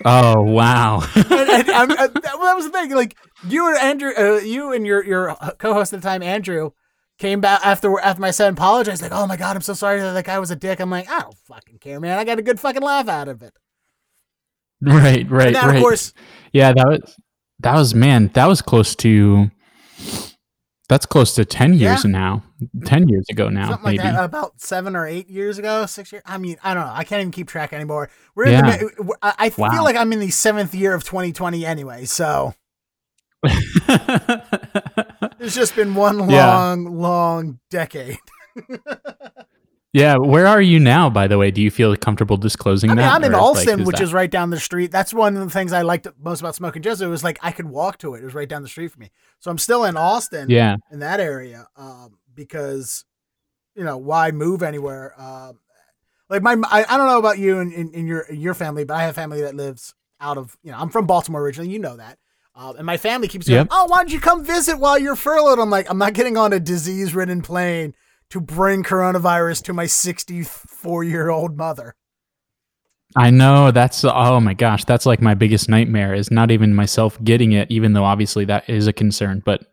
oh 0.06 0.42
wow, 0.42 1.02
and, 1.16 1.26
and, 1.30 1.92
and, 1.92 2.14
that 2.14 2.56
was 2.56 2.66
the 2.66 2.72
thing. 2.72 2.92
Like 2.92 3.18
you 3.48 3.68
and 3.68 3.78
Andrew, 3.78 4.12
uh, 4.18 4.40
you 4.40 4.74
and 4.74 4.86
your 4.86 5.04
your 5.04 5.36
co-host 5.58 5.94
at 5.94 6.02
the 6.02 6.08
time, 6.08 6.22
Andrew, 6.22 6.72
came 7.18 7.42
back 7.42 7.66
after 7.66 8.00
after 8.00 8.22
my 8.22 8.32
son 8.32 8.54
apologized. 8.54 9.02
Like, 9.02 9.12
oh 9.14 9.28
my 9.28 9.38
god, 9.38 9.56
I'm 9.56 9.62
so 9.62 9.74
sorry 9.74 10.00
that 10.02 10.14
that 10.14 10.26
guy 10.26 10.40
was 10.40 10.52
a 10.52 10.56
dick. 10.56 10.80
I'm 10.80 10.90
like, 10.90 11.10
I 11.10 11.20
don't 11.20 11.38
fucking 11.48 11.80
care, 11.80 12.00
man. 12.00 12.18
I 12.20 12.24
got 12.26 12.40
a 12.40 12.44
good 12.44 12.60
fucking 12.60 12.82
laugh 12.82 13.08
out 13.08 13.28
of 13.28 13.42
it. 13.42 13.54
Right, 14.82 15.30
right, 15.30 15.54
then, 15.54 15.68
right. 15.68 15.76
Of 15.76 15.82
course, 15.82 16.14
yeah, 16.54 16.74
that 16.74 16.88
was 16.88 17.18
that 17.60 17.76
was 17.76 17.96
man, 17.96 18.30
that 18.34 18.48
was 18.48 18.62
close 18.62 18.96
to 18.98 19.52
that's 20.92 21.06
close 21.06 21.34
to 21.36 21.46
10 21.46 21.76
years 21.76 22.04
yeah. 22.04 22.12
now 22.12 22.44
10 22.84 23.08
years 23.08 23.26
ago 23.30 23.48
now 23.48 23.70
Something 23.70 23.92
maybe 23.92 24.00
like 24.00 24.14
that, 24.14 24.26
about 24.26 24.60
seven 24.60 24.94
or 24.94 25.08
eight 25.08 25.30
years 25.30 25.58
ago 25.58 25.86
six 25.86 26.12
years 26.12 26.22
i 26.26 26.38
mean 26.38 26.58
i 26.66 26.74
don't 26.74 26.86
know 26.86 26.92
i 26.94 27.06
can't 27.06 27.22
even 27.22 27.32
keep 27.32 27.48
track 27.48 27.72
anymore 27.72 28.10
we're 28.36 28.48
in 28.48 28.52
yeah. 28.52 28.76
the 28.76 29.18
i 29.22 29.50
feel 29.50 29.70
wow. 29.70 29.86
like 29.86 29.96
i'm 29.96 30.12
in 30.12 30.20
the 30.20 30.30
seventh 30.30 30.76
year 30.76 30.94
of 30.94 31.06
2020 31.06 31.66
anyway 31.66 32.04
so 32.04 32.54
it's 35.40 35.56
just 35.56 35.78
been 35.78 35.96
one 35.96 36.18
long 36.18 36.30
yeah. 36.30 36.76
long 36.90 37.60
decade 37.70 38.20
Yeah, 39.94 40.16
where 40.18 40.48
are 40.48 40.62
you 40.62 40.80
now? 40.80 41.10
By 41.10 41.28
the 41.28 41.38
way, 41.38 41.52
do 41.52 41.62
you 41.62 41.70
feel 41.70 41.96
comfortable 41.98 42.38
disclosing 42.38 42.90
I 42.92 42.94
mean, 42.94 43.02
that? 43.02 43.14
I'm 43.14 43.24
in 43.26 43.36
Allston, 43.36 43.80
like, 43.80 43.88
which 43.88 43.98
that... 43.98 44.04
is 44.04 44.14
right 44.14 44.32
down 44.32 44.50
the 44.50 44.60
street. 44.60 44.90
That's 44.90 45.14
one 45.14 45.36
of 45.36 45.44
the 45.44 45.50
things 45.50 45.74
I 45.74 45.82
liked 45.82 46.08
most 46.18 46.40
about 46.40 46.56
Smoking 46.56 46.82
Joe's. 46.82 47.02
It 47.02 47.08
was 47.08 47.26
like 47.26 47.40
I 47.42 47.52
could 47.52 47.66
walk 47.66 47.98
to 48.00 48.16
it. 48.16 48.22
It 48.22 48.24
was 48.24 48.34
right 48.34 48.48
down 48.48 48.62
the 48.62 48.70
street 48.70 48.90
from 48.90 49.02
me. 49.02 49.12
So 49.40 49.52
I'm 49.52 49.58
still 49.58 49.84
in 49.84 49.98
Allston, 49.98 50.50
Yeah, 50.50 50.78
in 50.92 51.00
that 51.00 51.20
area, 51.20 51.68
um, 51.76 52.18
because 52.34 53.04
you 53.76 53.84
know 53.84 53.98
why 53.98 54.32
move 54.32 54.64
anywhere? 54.64 55.14
Um, 55.22 55.60
like 56.30 56.42
my, 56.42 56.56
I, 56.72 56.86
I 56.88 56.98
don't 56.98 57.08
know 57.08 57.20
about 57.20 57.40
you 57.40 57.60
and 57.60 57.74
in, 57.74 57.92
in, 57.92 58.08
your 58.08 58.32
your 58.32 58.54
family, 58.54 58.86
but 58.86 58.94
I 58.94 59.04
have 59.04 59.16
family 59.16 59.42
that 59.42 59.56
lives 59.56 59.94
out 60.22 60.38
of 60.38 60.56
you 60.64 60.72
know 60.72 60.78
I'm 60.78 60.90
from 60.90 61.06
Baltimore 61.06 61.42
originally. 61.42 61.70
You 61.70 61.80
know 61.80 61.98
that. 61.98 62.18
Uh, 62.56 62.74
and 62.78 62.86
my 62.86 62.98
family 62.98 63.28
keeps 63.28 63.48
going, 63.48 63.60
yep. 63.60 63.68
"Oh, 63.72 63.86
why 63.88 63.98
don't 63.98 64.12
you 64.12 64.22
come 64.22 64.46
visit 64.46 64.78
while 64.78 64.98
you're 64.98 65.18
furloughed?" 65.18 65.60
I'm 65.60 65.70
like, 65.70 65.90
I'm 65.90 65.98
not 65.98 66.14
getting 66.14 66.38
on 66.38 66.54
a 66.54 66.60
disease-ridden 66.60 67.42
plane 67.42 67.94
to 68.32 68.42
bring 68.42 68.84
coronavirus 68.84 69.64
to 69.64 69.74
my 69.74 69.86
64 69.86 71.04
year 71.04 71.30
old 71.30 71.58
mother. 71.58 71.96
I 73.16 73.30
know 73.30 73.72
that's 73.72 74.06
oh 74.06 74.40
my 74.40 74.54
gosh, 74.54 74.86
that's 74.86 75.06
like 75.06 75.22
my 75.22 75.34
biggest 75.34 75.68
nightmare 75.68 76.14
is 76.14 76.32
not 76.32 76.50
even 76.50 76.74
myself 76.74 77.22
getting 77.24 77.52
it, 77.52 77.70
even 77.70 77.94
though 77.94 78.06
obviously 78.06 78.46
that 78.46 78.70
is 78.70 78.88
a 78.88 78.94
concern, 78.94 79.42
but 79.46 79.66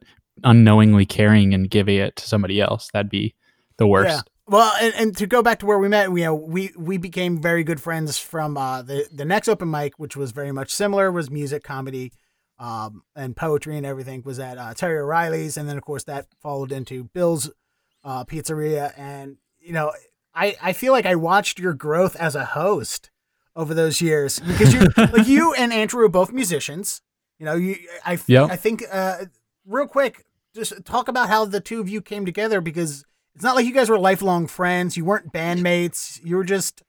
unknowingly 0.45 1.07
carrying 1.07 1.55
and 1.55 1.71
giving 1.71 1.97
it 1.97 2.17
to 2.17 2.27
somebody 2.27 2.61
else, 2.61 2.89
that'd 2.93 3.11
be 3.11 3.35
the 3.77 3.87
worst. 3.87 4.11
Yeah. 4.11 4.21
Well, 4.49 4.73
and, 4.81 4.95
and 4.95 5.17
to 5.19 5.27
go 5.27 5.43
back 5.43 5.59
to 5.61 5.67
where 5.67 5.79
we 5.79 5.89
met, 5.89 6.11
we 6.11 6.23
you 6.23 6.27
know, 6.27 6.35
we 6.35 6.73
we 6.77 6.97
became 6.97 7.41
very 7.41 7.63
good 7.63 7.81
friends 7.81 8.19
from 8.19 8.57
uh, 8.57 8.83
the 8.83 9.07
the 9.13 9.25
next 9.25 9.49
open 9.49 9.71
mic, 9.71 9.99
which 9.99 10.17
was 10.17 10.33
very 10.33 10.53
much 10.53 10.75
similar, 10.75 11.13
was 11.13 11.31
music, 11.31 11.63
comedy, 11.63 12.13
um, 12.59 13.03
and 13.15 13.37
poetry 13.37 13.77
and 13.77 13.87
everything. 13.87 14.23
Was 14.25 14.41
at 14.41 14.59
uh, 14.59 14.75
Terry 14.75 14.99
O'Reilly's, 14.99 15.57
and 15.57 15.69
then 15.69 15.77
of 15.77 15.85
course 15.85 16.05
that 16.05 16.27
followed 16.41 16.73
into 16.73 17.05
Bill's 17.05 17.51
uh, 18.09 18.25
pizzeria, 18.25 18.99
and 18.99 19.37
you 19.61 19.75
know, 19.75 19.93
I 20.35 20.57
I 20.63 20.73
feel 20.73 20.93
like 20.93 21.05
I 21.05 21.15
watched 21.15 21.59
your 21.59 21.75
growth 21.75 22.17
as 22.17 22.35
a 22.35 22.47
host 22.47 23.11
over 23.55 23.75
those 23.75 24.01
years 24.01 24.41
because 24.41 24.73
you 24.73 24.89
like 24.97 25.29
you 25.29 25.53
and 25.53 25.73
Andrew 25.73 26.03
are 26.05 26.09
both 26.09 26.33
musicians. 26.33 27.03
You 27.39 27.45
know, 27.45 27.55
you 27.55 27.77
I 28.07 28.19
yep. 28.27 28.51
I 28.51 28.57
think 28.57 28.83
uh, 28.91 29.27
real 29.67 29.87
quick, 29.87 30.25
just 30.55 30.87
talk 30.87 31.09
about 31.09 31.29
how 31.29 31.45
the 31.45 31.61
two 31.61 31.81
of 31.81 31.89
you 31.89 32.01
came 32.01 32.25
together 32.25 32.63
because 32.63 33.05
it's 33.35 33.45
not 33.45 33.55
like 33.55 33.67
you 33.67 33.75
guys 33.75 33.91
were 33.91 33.99
lifelong 33.99 34.47
friends. 34.47 34.97
You 34.97 35.05
weren't 35.05 35.31
bandmates. 35.31 36.19
You 36.25 36.37
were 36.37 36.45
just 36.45 36.83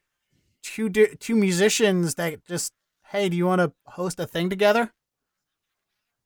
two 0.64 0.90
two 0.90 1.36
musicians 1.36 2.16
that 2.16 2.46
just 2.48 2.72
hey, 3.08 3.28
do 3.28 3.36
you 3.36 3.46
want 3.46 3.60
to 3.60 3.74
host 3.88 4.22
a 4.22 4.26
thing 4.26 4.50
together? 4.50 4.94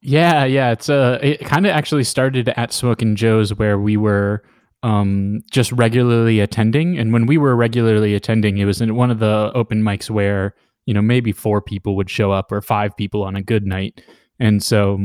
Yeah, 0.01 0.45
yeah. 0.45 0.71
It's 0.71 0.87
uh, 0.87 1.17
it 1.23 1.39
kind 1.39 1.65
of 1.65 1.71
actually 1.71 2.03
started 2.03 2.49
at 2.49 2.71
Smoking 2.71 3.15
Joe's 3.15 3.55
where 3.55 3.79
we 3.79 3.97
were 3.97 4.43
um, 4.83 5.41
just 5.51 5.71
regularly 5.71 6.39
attending. 6.39 6.97
And 6.99 7.11
when 7.13 7.25
we 7.25 7.37
were 7.37 7.55
regularly 7.55 8.13
attending, 8.15 8.57
it 8.59 8.65
was 8.65 8.81
in 8.81 8.95
one 8.95 9.09
of 9.11 9.19
the 9.19 9.51
open 9.55 9.81
mics 9.81 10.09
where, 10.09 10.55
you 10.85 10.93
know, 10.93 11.01
maybe 11.01 11.31
four 11.31 11.61
people 11.61 11.95
would 11.95 12.09
show 12.09 12.31
up 12.31 12.51
or 12.51 12.61
five 12.61 12.95
people 12.97 13.23
on 13.23 13.35
a 13.35 13.41
good 13.41 13.65
night. 13.65 14.01
And 14.39 14.61
so 14.61 14.99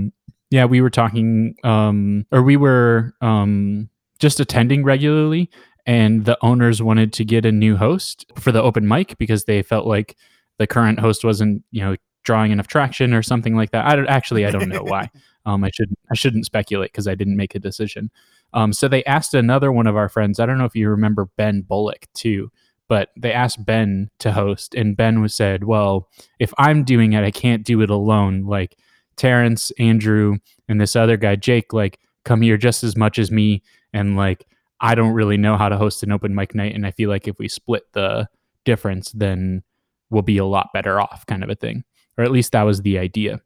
Yeah, 0.50 0.64
we 0.64 0.80
were 0.80 0.90
talking, 0.90 1.54
um, 1.64 2.26
or 2.32 2.42
we 2.42 2.56
were 2.56 3.14
um, 3.20 3.90
just 4.18 4.40
attending 4.40 4.82
regularly, 4.84 5.50
and 5.86 6.24
the 6.24 6.38
owners 6.42 6.82
wanted 6.82 7.12
to 7.14 7.24
get 7.24 7.44
a 7.46 7.52
new 7.52 7.76
host 7.76 8.26
for 8.36 8.50
the 8.52 8.62
open 8.62 8.88
mic 8.88 9.16
because 9.18 9.44
they 9.44 9.62
felt 9.62 9.86
like 9.86 10.16
the 10.58 10.66
current 10.66 11.00
host 11.00 11.24
wasn't, 11.24 11.62
you 11.70 11.82
know, 11.82 11.96
drawing 12.24 12.50
enough 12.52 12.66
traction 12.66 13.14
or 13.14 13.22
something 13.22 13.56
like 13.56 13.70
that. 13.72 13.86
I 13.86 13.96
don't 13.96 14.08
actually, 14.08 14.46
I 14.46 14.50
don't 14.50 14.68
know 14.68 14.82
why. 14.82 15.10
Um, 15.46 15.64
I 15.64 15.70
should 15.72 15.88
I 16.12 16.14
shouldn't 16.14 16.44
speculate 16.44 16.92
because 16.92 17.08
I 17.08 17.14
didn't 17.14 17.36
make 17.38 17.54
a 17.54 17.58
decision. 17.58 18.10
Um, 18.54 18.72
so 18.72 18.88
they 18.88 19.04
asked 19.04 19.34
another 19.34 19.70
one 19.70 19.86
of 19.86 19.96
our 19.96 20.08
friends. 20.08 20.40
I 20.40 20.46
don't 20.46 20.58
know 20.58 20.64
if 20.64 20.74
you 20.76 20.88
remember 20.88 21.28
Ben 21.36 21.62
Bullock 21.62 22.06
too, 22.14 22.50
but 22.88 23.10
they 23.16 23.32
asked 23.32 23.64
Ben 23.64 24.10
to 24.18 24.32
host, 24.32 24.74
and 24.74 24.96
Ben 24.96 25.20
was 25.20 25.34
said, 25.34 25.64
"Well, 25.64 26.08
if 26.38 26.52
I'm 26.58 26.84
doing 26.84 27.12
it, 27.12 27.24
I 27.24 27.30
can't 27.30 27.64
do 27.64 27.82
it 27.82 27.90
alone. 27.90 28.44
Like 28.44 28.76
Terrance, 29.16 29.70
Andrew, 29.72 30.38
and 30.68 30.80
this 30.80 30.96
other 30.96 31.16
guy, 31.16 31.36
Jake, 31.36 31.72
like 31.72 31.98
come 32.24 32.40
here 32.42 32.56
just 32.56 32.82
as 32.84 32.96
much 32.96 33.18
as 33.18 33.30
me, 33.30 33.62
and 33.92 34.16
like 34.16 34.46
I 34.80 34.94
don't 34.94 35.12
really 35.12 35.36
know 35.36 35.56
how 35.56 35.68
to 35.68 35.76
host 35.76 36.02
an 36.02 36.12
open 36.12 36.34
mic 36.34 36.54
night, 36.54 36.74
and 36.74 36.86
I 36.86 36.90
feel 36.90 37.10
like 37.10 37.28
if 37.28 37.38
we 37.38 37.48
split 37.48 37.92
the 37.92 38.28
difference, 38.64 39.12
then 39.12 39.62
we'll 40.10 40.22
be 40.22 40.38
a 40.38 40.44
lot 40.44 40.72
better 40.72 41.00
off, 41.00 41.26
kind 41.26 41.44
of 41.44 41.50
a 41.50 41.54
thing, 41.54 41.84
or 42.16 42.24
at 42.24 42.30
least 42.30 42.52
that 42.52 42.62
was 42.62 42.80
the 42.82 42.98
idea." 42.98 43.40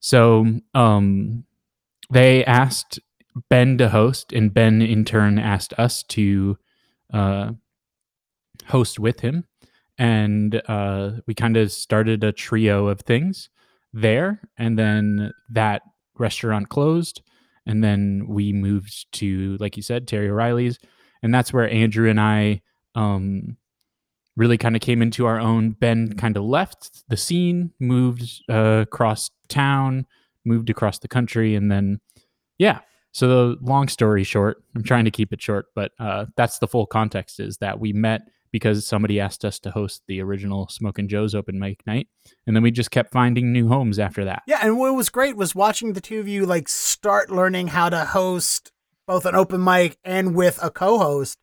So 0.00 0.46
um, 0.74 1.44
they 2.10 2.44
asked 2.44 3.00
Ben 3.48 3.78
to 3.78 3.88
host, 3.88 4.32
and 4.32 4.52
Ben 4.52 4.82
in 4.82 5.04
turn 5.04 5.38
asked 5.38 5.74
us 5.78 6.02
to 6.04 6.56
uh, 7.12 7.52
host 8.66 8.98
with 8.98 9.20
him. 9.20 9.44
And 9.98 10.62
uh, 10.68 11.12
we 11.26 11.34
kind 11.34 11.56
of 11.56 11.72
started 11.72 12.22
a 12.22 12.32
trio 12.32 12.86
of 12.86 13.00
things 13.00 13.50
there. 13.92 14.40
And 14.56 14.78
then 14.78 15.32
that 15.50 15.82
restaurant 16.16 16.68
closed. 16.68 17.22
And 17.66 17.82
then 17.82 18.26
we 18.28 18.52
moved 18.52 19.10
to, 19.12 19.56
like 19.58 19.76
you 19.76 19.82
said, 19.82 20.06
Terry 20.06 20.28
O'Reilly's. 20.28 20.78
And 21.22 21.34
that's 21.34 21.52
where 21.52 21.68
Andrew 21.68 22.08
and 22.08 22.20
I 22.20 22.62
um, 22.94 23.56
really 24.36 24.56
kind 24.56 24.76
of 24.76 24.82
came 24.82 25.02
into 25.02 25.26
our 25.26 25.40
own. 25.40 25.70
Ben 25.72 26.14
kind 26.16 26.36
of 26.36 26.44
left 26.44 27.02
the 27.08 27.16
scene, 27.16 27.72
moved 27.80 28.42
uh, 28.48 28.82
across 28.82 29.30
town, 29.48 30.06
moved 30.44 30.70
across 30.70 31.00
the 31.00 31.08
country. 31.08 31.56
And 31.56 31.70
then, 31.72 32.00
yeah, 32.56 32.80
so 33.12 33.28
the 33.28 33.56
long 33.60 33.88
story 33.88 34.24
short, 34.24 34.62
I'm 34.74 34.82
trying 34.82 35.04
to 35.04 35.10
keep 35.10 35.32
it 35.32 35.42
short, 35.42 35.66
but 35.74 35.92
uh, 35.98 36.26
that's 36.36 36.58
the 36.58 36.68
full 36.68 36.86
context 36.86 37.40
is 37.40 37.58
that 37.58 37.80
we 37.80 37.92
met 37.92 38.22
because 38.50 38.86
somebody 38.86 39.20
asked 39.20 39.44
us 39.44 39.58
to 39.60 39.70
host 39.70 40.02
the 40.06 40.20
original 40.20 40.68
Smoke 40.68 40.98
and 40.98 41.08
Joe's 41.08 41.34
open 41.34 41.58
mic 41.58 41.86
night, 41.86 42.08
and 42.46 42.56
then 42.56 42.62
we 42.62 42.70
just 42.70 42.90
kept 42.90 43.12
finding 43.12 43.52
new 43.52 43.68
homes 43.68 43.98
after 43.98 44.24
that. 44.24 44.42
Yeah, 44.46 44.60
and 44.62 44.78
what 44.78 44.94
was 44.94 45.10
great 45.10 45.36
was 45.36 45.54
watching 45.54 45.92
the 45.92 46.00
two 46.00 46.20
of 46.20 46.28
you 46.28 46.46
like 46.46 46.68
start 46.68 47.30
learning 47.30 47.68
how 47.68 47.88
to 47.90 48.04
host 48.04 48.72
both 49.06 49.26
an 49.26 49.34
open 49.34 49.62
mic 49.62 49.98
and 50.04 50.34
with 50.34 50.58
a 50.62 50.70
co-host, 50.70 51.38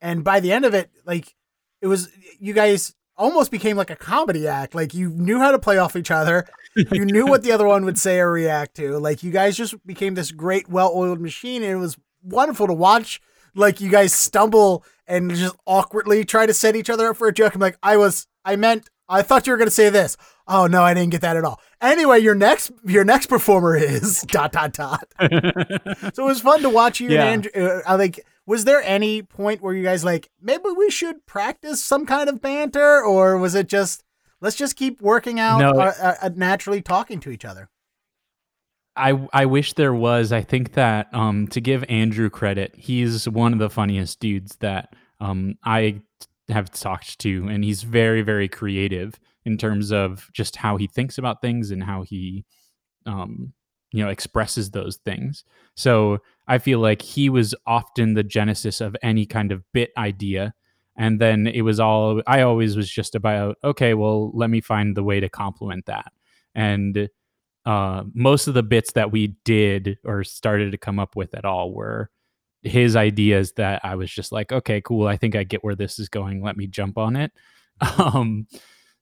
and 0.00 0.24
by 0.24 0.40
the 0.40 0.52
end 0.52 0.64
of 0.64 0.74
it, 0.74 0.90
like 1.04 1.34
it 1.80 1.86
was 1.86 2.08
you 2.38 2.52
guys 2.52 2.94
almost 3.20 3.50
became 3.52 3.76
like 3.76 3.90
a 3.90 3.96
comedy 3.96 4.48
act. 4.48 4.74
Like 4.74 4.94
you 4.94 5.10
knew 5.10 5.38
how 5.38 5.52
to 5.52 5.58
play 5.58 5.78
off 5.78 5.94
each 5.94 6.10
other. 6.10 6.48
You 6.74 7.04
knew 7.04 7.26
what 7.26 7.42
the 7.42 7.52
other 7.52 7.66
one 7.66 7.84
would 7.84 7.98
say 7.98 8.18
or 8.18 8.32
react 8.32 8.74
to. 8.76 8.98
Like 8.98 9.22
you 9.22 9.30
guys 9.30 9.56
just 9.56 9.84
became 9.86 10.14
this 10.14 10.32
great, 10.32 10.68
well-oiled 10.68 11.20
machine, 11.20 11.62
and 11.62 11.72
it 11.72 11.76
was 11.76 11.96
wonderful 12.22 12.66
to 12.66 12.72
watch. 12.72 13.20
Like 13.54 13.80
you 13.80 13.90
guys 13.90 14.12
stumble 14.14 14.84
and 15.06 15.30
just 15.34 15.54
awkwardly 15.66 16.24
try 16.24 16.46
to 16.46 16.54
set 16.54 16.76
each 16.76 16.88
other 16.90 17.10
up 17.10 17.16
for 17.16 17.28
a 17.28 17.32
joke. 17.32 17.54
I'm 17.54 17.60
like, 17.60 17.76
I 17.82 17.96
was, 17.96 18.26
I 18.44 18.56
meant, 18.56 18.88
I 19.08 19.22
thought 19.22 19.46
you 19.46 19.52
were 19.52 19.56
gonna 19.58 19.70
say 19.70 19.90
this. 19.90 20.16
Oh 20.46 20.66
no, 20.66 20.82
I 20.82 20.94
didn't 20.94 21.10
get 21.10 21.20
that 21.22 21.36
at 21.36 21.44
all. 21.44 21.60
Anyway, 21.80 22.20
your 22.20 22.34
next, 22.36 22.70
your 22.84 23.04
next 23.04 23.26
performer 23.26 23.76
is 23.76 24.22
dot 24.28 24.52
dot 24.52 24.72
dot. 24.72 25.04
so 25.20 25.28
it 25.28 26.18
was 26.18 26.40
fun 26.40 26.62
to 26.62 26.70
watch 26.70 27.00
you 27.00 27.10
Yeah. 27.10 27.24
and 27.24 27.46
Andrew. 27.54 27.80
Uh, 27.86 27.96
like, 27.98 28.24
was 28.50 28.64
there 28.64 28.82
any 28.82 29.22
point 29.22 29.62
where 29.62 29.72
you 29.72 29.84
guys 29.84 30.04
like 30.04 30.28
maybe 30.42 30.64
we 30.76 30.90
should 30.90 31.24
practice 31.24 31.80
some 31.84 32.04
kind 32.04 32.28
of 32.28 32.40
banter, 32.40 33.00
or 33.00 33.38
was 33.38 33.54
it 33.54 33.68
just 33.68 34.02
let's 34.40 34.56
just 34.56 34.74
keep 34.74 35.00
working 35.00 35.38
out 35.38 35.60
No. 35.60 35.70
uh, 35.70 35.92
uh, 36.02 36.14
uh, 36.22 36.30
naturally 36.34 36.82
talking 36.82 37.20
to 37.20 37.30
each 37.30 37.44
other? 37.44 37.70
I 38.96 39.24
I 39.32 39.46
wish 39.46 39.74
there 39.74 39.94
was. 39.94 40.32
I 40.32 40.42
think 40.42 40.72
that 40.72 41.14
um, 41.14 41.46
to 41.46 41.60
give 41.60 41.84
Andrew 41.88 42.28
credit, 42.28 42.74
he's 42.76 43.28
one 43.28 43.52
of 43.52 43.60
the 43.60 43.70
funniest 43.70 44.18
dudes 44.18 44.56
that 44.56 44.96
um, 45.20 45.54
I 45.62 46.00
have 46.48 46.72
talked 46.72 47.20
to, 47.20 47.46
and 47.46 47.62
he's 47.62 47.84
very 47.84 48.22
very 48.22 48.48
creative 48.48 49.20
in 49.44 49.58
terms 49.58 49.92
of 49.92 50.28
just 50.32 50.56
how 50.56 50.76
he 50.76 50.88
thinks 50.88 51.18
about 51.18 51.40
things 51.40 51.70
and 51.70 51.84
how 51.84 52.02
he 52.02 52.44
um, 53.06 53.52
you 53.92 54.02
know 54.02 54.10
expresses 54.10 54.72
those 54.72 54.96
things. 54.96 55.44
So 55.76 56.18
I 56.50 56.58
feel 56.58 56.80
like 56.80 57.00
he 57.00 57.30
was 57.30 57.54
often 57.64 58.14
the 58.14 58.24
genesis 58.24 58.80
of 58.80 58.96
any 59.04 59.24
kind 59.24 59.52
of 59.52 59.62
bit 59.72 59.92
idea. 59.96 60.52
And 60.98 61.20
then 61.20 61.46
it 61.46 61.62
was 61.62 61.78
all 61.78 62.22
I 62.26 62.42
always 62.42 62.76
was 62.76 62.90
just 62.90 63.14
about 63.14 63.56
okay, 63.62 63.94
well, 63.94 64.32
let 64.34 64.50
me 64.50 64.60
find 64.60 64.96
the 64.96 65.04
way 65.04 65.20
to 65.20 65.28
complement 65.28 65.86
that. 65.86 66.12
And 66.56 67.08
uh, 67.64 68.02
most 68.14 68.48
of 68.48 68.54
the 68.54 68.64
bits 68.64 68.92
that 68.94 69.12
we 69.12 69.36
did 69.44 69.98
or 70.04 70.24
started 70.24 70.72
to 70.72 70.78
come 70.78 70.98
up 70.98 71.14
with 71.14 71.36
at 71.36 71.44
all 71.44 71.72
were 71.72 72.10
his 72.62 72.96
ideas 72.96 73.52
that 73.52 73.80
I 73.84 73.94
was 73.94 74.10
just 74.10 74.32
like, 74.32 74.50
okay, 74.50 74.80
cool. 74.80 75.06
I 75.06 75.16
think 75.16 75.36
I 75.36 75.44
get 75.44 75.62
where 75.62 75.76
this 75.76 76.00
is 76.00 76.08
going. 76.08 76.42
Let 76.42 76.56
me 76.56 76.66
jump 76.66 76.98
on 76.98 77.16
it. 77.16 77.32
Um, 77.96 78.46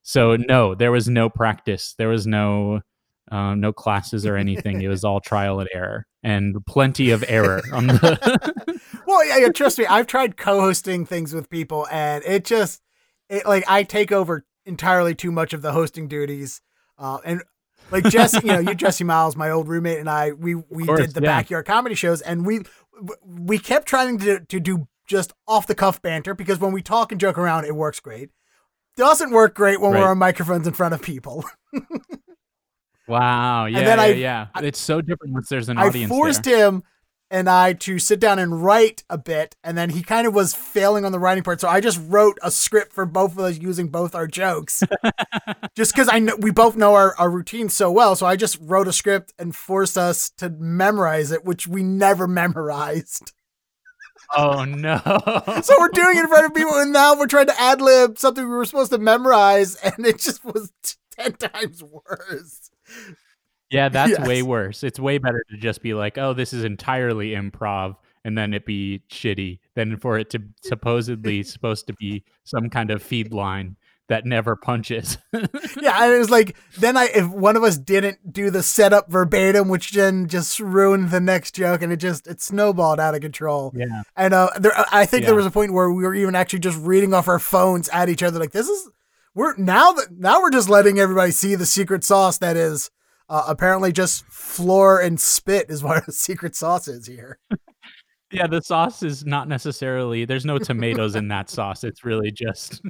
so 0.03 0.37
no, 0.37 0.75
there 0.77 0.93
was 0.93 1.09
no 1.09 1.29
practice. 1.29 1.95
There 1.99 2.09
was 2.09 2.27
no 2.27 2.83
uh, 3.31 3.55
no 3.55 3.73
classes 3.73 4.25
or 4.27 4.37
anything. 4.37 4.81
it 4.83 4.89
was 4.89 5.05
all 5.05 5.21
trial 5.21 5.61
and 5.61 5.69
error, 5.73 6.07
and 6.23 6.57
plenty 6.67 7.11
of 7.11 7.25
error 7.29 7.63
on 7.73 7.87
the. 7.89 8.81
Well, 9.07 9.25
yeah, 9.27 9.39
yeah, 9.39 9.49
trust 9.49 9.79
me, 9.79 9.87
I've 9.87 10.07
tried 10.07 10.37
co-hosting 10.37 11.07
things 11.07 11.33
with 11.33 11.49
people, 11.49 11.87
and 11.91 12.23
it 12.25 12.45
just, 12.45 12.83
it 13.31 13.47
like 13.47 13.65
I 13.67 13.83
take 13.83 14.13
over 14.13 14.45
entirely 14.67 15.15
too 15.15 15.33
much 15.33 15.55
of 15.55 15.63
the 15.63 15.73
hosting 15.73 16.09
duties, 16.09 16.61
uh, 16.99 17.17
and 17.25 17.43
like 17.91 18.05
Jesse, 18.05 18.41
you 18.45 18.53
know, 18.53 18.59
you 18.59 18.75
Jesse 18.75 19.05
Miles, 19.05 19.35
my 19.35 19.49
old 19.49 19.67
roommate, 19.67 19.99
and 19.99 20.11
I, 20.11 20.33
we 20.33 20.57
we 20.57 20.85
course, 20.85 21.01
did 21.01 21.15
the 21.15 21.23
yeah. 21.23 21.39
backyard 21.39 21.65
comedy 21.65 21.95
shows, 21.95 22.21
and 22.21 22.45
we 22.45 22.61
we 23.25 23.59
kept 23.59 23.89
trying 23.89 24.19
to 24.19 24.41
to 24.41 24.61
do 24.61 24.87
just 25.07 25.33
off 25.47 25.67
the 25.67 25.75
cuff 25.75 26.03
banter 26.03 26.35
because 26.35 26.59
when 26.59 26.73
we 26.73 26.83
talk 26.83 27.11
and 27.11 27.19
joke 27.19 27.39
around, 27.39 27.65
it 27.65 27.75
works 27.75 28.01
great. 28.01 28.29
Doesn't 28.97 29.31
work 29.31 29.55
great 29.55 29.81
when 29.81 29.93
Right. 29.93 30.01
we're 30.03 30.11
on 30.11 30.19
microphones 30.19 30.67
in 30.67 30.75
front 30.75 30.93
of 30.93 31.01
people. 31.01 31.47
wow! 33.09 33.65
Yeah, 33.67 33.85
then 33.85 33.99
yeah, 33.99 34.05
I- 34.05 34.07
yeah. 34.09 34.47
It's 34.63 34.81
so 34.81 35.01
different 35.01 35.33
once 35.35 35.49
there's 35.49 35.69
an 35.69 35.79
I 35.79 35.87
audience 35.87 36.09
forced 36.11 36.45
there. 36.45 36.69
him 36.69 36.83
and 37.31 37.49
I 37.51 37.75
to 37.75 37.99
sit 37.99 38.21
down 38.21 38.39
and 38.39 38.65
write 38.65 39.05
a 39.11 39.19
bit, 39.19 39.55
and 39.63 39.77
then 39.77 39.91
he 39.91 40.03
kind 40.03 40.27
of 40.27 40.35
was 40.35 40.55
failing 40.55 41.05
on 41.05 41.13
the 41.13 41.19
writing 41.19 41.43
part. 41.45 41.61
So 41.61 41.69
I 41.69 41.81
just 41.81 42.01
wrote 42.07 42.39
a 42.43 42.51
script 42.51 42.93
for 42.95 43.05
both 43.05 43.33
of 43.33 43.39
us 43.41 43.59
using 43.59 43.89
both 43.89 44.15
our 44.15 44.27
jokes, 44.27 44.83
just 45.77 45.93
because 45.93 46.09
I 46.11 46.21
know 46.21 46.37
we 46.39 46.51
both 46.51 46.75
know 46.77 46.95
our, 46.95 47.15
our 47.19 47.29
routine 47.31 47.69
so 47.69 47.91
well. 47.93 48.17
So 48.17 48.25
I 48.25 48.37
just 48.37 48.57
wrote 48.63 48.89
a 48.89 48.93
script 48.95 49.35
and 49.39 49.55
forced 49.55 49.99
us 49.99 50.31
to 50.39 50.49
memorize 50.49 51.31
it, 51.31 51.45
which 51.45 51.67
we 51.67 51.83
never 51.83 52.27
memorized. 52.27 53.33
Oh 54.37 54.65
no! 54.65 55.01
So 55.63 55.75
we're 55.79 55.89
doing 55.89 56.17
it 56.17 56.21
in 56.21 56.29
front 56.29 56.47
of 56.47 56.55
people, 56.55 56.75
and 56.75 56.93
now 56.93 57.15
we're 57.15 57.27
trying 57.27 57.47
to 57.47 57.61
ad 57.61 57.81
lib 57.81 58.19
something 58.19 58.45
we 58.45 58.55
were 58.57 58.65
supposed 58.65 58.93
to 58.93 58.99
memorize, 58.99 59.75
and 59.77 60.07
it 60.07 60.19
just 60.19 60.45
was 60.45 60.73
ten 61.11 61.33
times 61.33 61.83
worse. 61.83 62.68
Yeah, 63.71 63.89
that's 63.91 64.13
Yes. 64.19 64.27
way 64.27 64.43
worse. 64.43 64.83
It's 64.83 64.99
way 64.99 65.19
better 65.19 65.45
to 65.51 65.57
just 65.59 65.83
be 65.83 65.93
like, 65.95 66.17
"Oh, 66.17 66.33
this 66.33 66.53
is 66.55 66.65
entirely 66.65 67.31
improv," 67.31 67.97
and 68.25 68.37
then 68.37 68.55
it 68.55 68.65
be 68.65 69.03
shitty 69.11 69.59
than 69.75 69.97
for 69.99 70.19
it 70.19 70.31
to 70.31 70.43
supposedly 70.63 71.43
supposed 71.43 71.87
to 71.89 71.93
be 71.95 72.25
some 72.45 72.71
kind 72.71 72.91
of 72.91 73.03
feed 73.03 73.33
line 73.35 73.77
that 74.09 74.25
never 74.25 74.57
punches. 74.57 75.19
yeah, 75.35 76.03
and 76.03 76.15
it 76.15 76.19
was 76.19 76.31
like 76.31 76.57
then 76.79 76.97
I 76.97 77.11
if 77.15 77.29
one 77.29 77.57
of 77.57 77.63
us 77.63 77.77
didn't 77.77 78.33
do 78.33 78.49
the 78.51 78.63
setup 78.63 79.11
verbatim, 79.13 79.69
which 79.69 79.93
then 79.93 80.29
just 80.29 80.59
ruined 80.61 81.11
the 81.11 81.21
next 81.21 81.55
joke, 81.55 81.83
and 81.83 81.93
it 81.93 81.99
just 81.99 82.27
it 82.27 82.41
snowballed 82.41 82.99
out 83.01 83.15
of 83.15 83.21
control. 83.21 83.75
yeah. 83.77 84.01
And 84.17 84.33
uh, 84.33 84.49
there, 84.59 84.73
I 84.91 85.05
think 85.05 85.27
there 85.27 85.35
was 85.35 85.45
a 85.45 85.51
point 85.51 85.75
where 85.75 85.91
we 85.93 86.05
were 86.05 86.15
even 86.15 86.35
actually 86.35 86.61
just 86.61 86.79
reading 86.81 87.13
off 87.13 87.29
our 87.29 87.39
phones 87.39 87.91
at 87.91 88.09
each 88.09 88.23
other, 88.23 88.39
like 88.39 88.53
this 88.53 88.67
is 88.67 88.89
we're 89.39 89.55
now 89.57 89.93
that 89.93 90.09
now 90.11 90.41
we're 90.41 90.51
just 90.51 90.69
letting 90.69 90.99
everybody 90.99 91.31
see 91.31 91.55
the 91.55 91.65
secret 91.65 92.03
sauce 92.03 92.39
that 92.39 92.57
is 92.57 92.91
uh, 93.29 93.45
apparently 93.47 93.93
just 93.93 94.25
floor 94.25 95.01
and 95.01 95.21
spit 95.21 95.67
is 95.69 95.81
what 95.83 96.05
the 96.07 96.13
secret 96.13 96.57
sauce 96.57 96.89
is 96.89 97.07
here. 97.07 97.39
Yeah, 98.33 98.49
the 98.49 98.61
sauce 98.61 99.05
is 99.05 99.25
not 99.25 99.49
necessarily 99.49 100.25
there's 100.25 100.45
no 100.45 100.59
tomatoes 100.59 101.15
in 101.15 101.29
that 101.29 101.49
sauce. 101.49 101.85
It's 101.85 102.05
really 102.05 102.33
just 102.33 102.83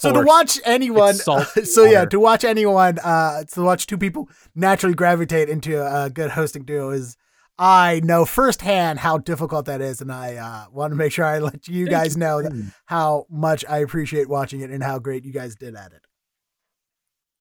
So 0.00 0.12
to 0.12 0.22
watch 0.22 0.58
anyone, 0.64 1.14
salt 1.14 1.46
so 1.64 1.84
yeah, 1.84 2.06
to 2.06 2.18
watch 2.18 2.42
anyone, 2.42 2.98
uh, 3.00 3.44
to 3.52 3.62
watch 3.62 3.86
two 3.86 3.98
people 3.98 4.28
naturally 4.54 4.94
gravitate 4.94 5.50
into 5.50 5.80
a, 5.80 6.08
good 6.08 6.30
hosting 6.30 6.64
duo 6.64 6.90
is, 6.90 7.16
I 7.62 8.00
know 8.02 8.24
firsthand 8.24 9.00
how 9.00 9.18
difficult 9.18 9.66
that 9.66 9.82
is, 9.82 10.00
and 10.00 10.10
I 10.10 10.36
uh, 10.36 10.64
want 10.72 10.92
to 10.92 10.96
make 10.96 11.12
sure 11.12 11.26
I 11.26 11.40
let 11.40 11.68
you 11.68 11.84
Thank 11.84 11.90
guys 11.90 12.14
you. 12.14 12.20
know 12.20 12.40
that, 12.40 12.52
how 12.86 13.26
much 13.28 13.66
I 13.68 13.78
appreciate 13.78 14.30
watching 14.30 14.62
it 14.62 14.70
and 14.70 14.82
how 14.82 14.98
great 14.98 15.26
you 15.26 15.32
guys 15.32 15.56
did 15.56 15.76
at 15.76 15.92
it. 15.92 16.06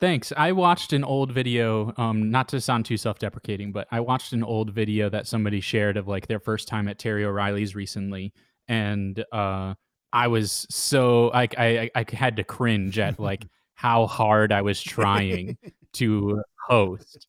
Thanks. 0.02 0.34
I 0.36 0.52
watched 0.52 0.92
an 0.92 1.06
old 1.06 1.32
video, 1.32 1.94
um, 1.96 2.32
not 2.32 2.50
to 2.50 2.60
sound 2.60 2.86
too 2.86 2.98
self 2.98 3.18
deprecating, 3.18 3.72
but 3.72 3.88
I 3.92 4.02
watched 4.02 4.34
an 4.34 4.44
old 4.44 4.72
video 4.72 5.10
that 5.10 5.26
somebody 5.26 5.62
shared 5.62 5.96
of 5.96 6.10
like 6.10 6.28
their 6.28 6.40
first 6.42 6.68
time 6.68 6.90
at 6.90 7.00
Terry 7.00 7.24
O'Reilly's 7.24 7.74
recently. 7.74 8.34
And 8.68 9.24
uh, 9.32 9.76
I 10.12 10.28
was 10.28 10.68
so, 10.70 11.28
like, 11.28 11.58
I, 11.58 11.90
I 11.96 12.06
had 12.12 12.36
to 12.38 12.44
cringe 12.44 13.00
at 13.00 13.22
like 13.22 13.46
how 13.76 14.06
hard 14.06 14.52
I 14.52 14.64
was 14.64 14.82
trying 14.82 15.58
to 15.94 16.42
host. 16.68 17.28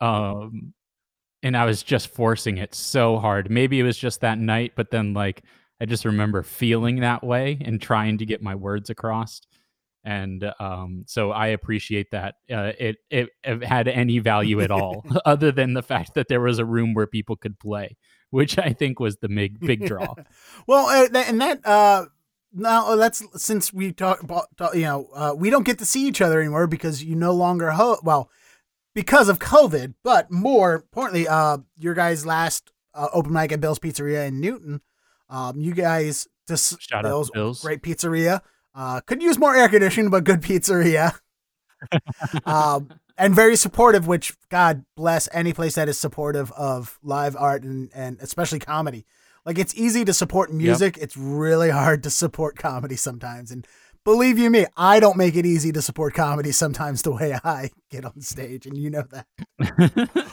Um, 0.00 0.74
and 1.44 1.56
I 1.56 1.64
was 1.64 1.84
just 1.84 2.08
forcing 2.08 2.56
it 2.56 2.74
so 2.74 3.18
hard. 3.18 3.48
Maybe 3.48 3.78
it 3.78 3.84
was 3.84 3.96
just 3.96 4.22
that 4.22 4.38
night, 4.38 4.72
but 4.74 4.90
then 4.90 5.14
like 5.14 5.44
I 5.80 5.84
just 5.84 6.04
remember 6.04 6.42
feeling 6.42 7.00
that 7.00 7.22
way 7.22 7.58
and 7.60 7.80
trying 7.80 8.18
to 8.18 8.26
get 8.26 8.42
my 8.42 8.56
words 8.56 8.90
across 8.90 9.40
and 10.04 10.52
um, 10.60 11.04
so 11.06 11.30
I 11.30 11.48
appreciate 11.48 12.10
that 12.10 12.34
uh, 12.50 12.72
it, 12.78 12.96
it, 13.10 13.30
it 13.42 13.64
had 13.64 13.88
any 13.88 14.18
value 14.18 14.60
at 14.60 14.70
all, 14.70 15.04
other 15.24 15.50
than 15.50 15.72
the 15.72 15.82
fact 15.82 16.14
that 16.14 16.28
there 16.28 16.40
was 16.40 16.58
a 16.58 16.64
room 16.64 16.94
where 16.94 17.06
people 17.06 17.36
could 17.36 17.58
play, 17.58 17.96
which 18.30 18.58
I 18.58 18.72
think 18.74 19.00
was 19.00 19.16
the 19.16 19.28
big 19.28 19.58
big 19.60 19.86
draw. 19.86 20.14
well, 20.66 20.86
uh, 20.86 21.08
and 21.18 21.40
that 21.40 21.66
uh, 21.66 22.06
now 22.52 22.96
that's 22.96 23.22
since 23.42 23.72
we 23.72 23.92
talk 23.92 24.22
about 24.22 24.48
you 24.74 24.82
know 24.82 25.08
uh, 25.14 25.34
we 25.34 25.48
don't 25.48 25.64
get 25.64 25.78
to 25.78 25.86
see 25.86 26.06
each 26.06 26.20
other 26.20 26.40
anymore 26.40 26.66
because 26.66 27.02
you 27.02 27.16
no 27.16 27.32
longer 27.32 27.70
ho- 27.70 28.00
well 28.02 28.30
because 28.94 29.28
of 29.28 29.38
COVID, 29.38 29.94
but 30.02 30.30
more 30.30 30.74
importantly, 30.74 31.26
uh, 31.28 31.58
your 31.78 31.94
guys' 31.94 32.24
last 32.24 32.72
uh, 32.94 33.08
open 33.12 33.32
mic 33.32 33.52
at 33.52 33.60
Bill's 33.60 33.78
Pizzeria 33.78 34.26
in 34.26 34.40
Newton, 34.40 34.80
um, 35.28 35.60
you 35.60 35.74
guys 35.74 36.28
just 36.46 36.80
Shout 36.80 37.02
Bill's, 37.02 37.30
Bill's 37.30 37.62
great 37.62 37.82
pizzeria. 37.82 38.40
Uh, 38.74 39.00
could 39.00 39.22
use 39.22 39.38
more 39.38 39.54
air 39.54 39.68
conditioning, 39.68 40.10
but 40.10 40.24
good 40.24 40.40
pizzeria. 40.40 41.18
um, 42.46 42.90
and 43.16 43.34
very 43.34 43.56
supportive, 43.56 44.06
which 44.06 44.34
God 44.48 44.84
bless 44.96 45.28
any 45.32 45.52
place 45.52 45.76
that 45.76 45.88
is 45.88 45.98
supportive 45.98 46.50
of 46.52 46.98
live 47.02 47.36
art 47.36 47.62
and, 47.62 47.90
and 47.94 48.18
especially 48.20 48.58
comedy. 48.58 49.06
Like 49.46 49.58
it's 49.58 49.74
easy 49.74 50.04
to 50.04 50.12
support 50.12 50.52
music. 50.52 50.96
Yep. 50.96 51.04
It's 51.04 51.16
really 51.16 51.70
hard 51.70 52.02
to 52.04 52.10
support 52.10 52.56
comedy 52.56 52.96
sometimes. 52.96 53.50
And 53.50 53.66
believe 54.04 54.38
you 54.38 54.50
me, 54.50 54.66
I 54.76 55.00
don't 55.00 55.16
make 55.16 55.34
it 55.34 55.46
easy 55.46 55.72
to 55.72 55.82
support 55.82 56.14
comedy 56.14 56.52
sometimes 56.52 57.02
the 57.02 57.12
way 57.12 57.38
I 57.42 57.70
get 57.90 58.04
on 58.04 58.20
stage, 58.20 58.66
and 58.66 58.76
you 58.76 58.90
know 58.90 59.04
that. 59.10 59.26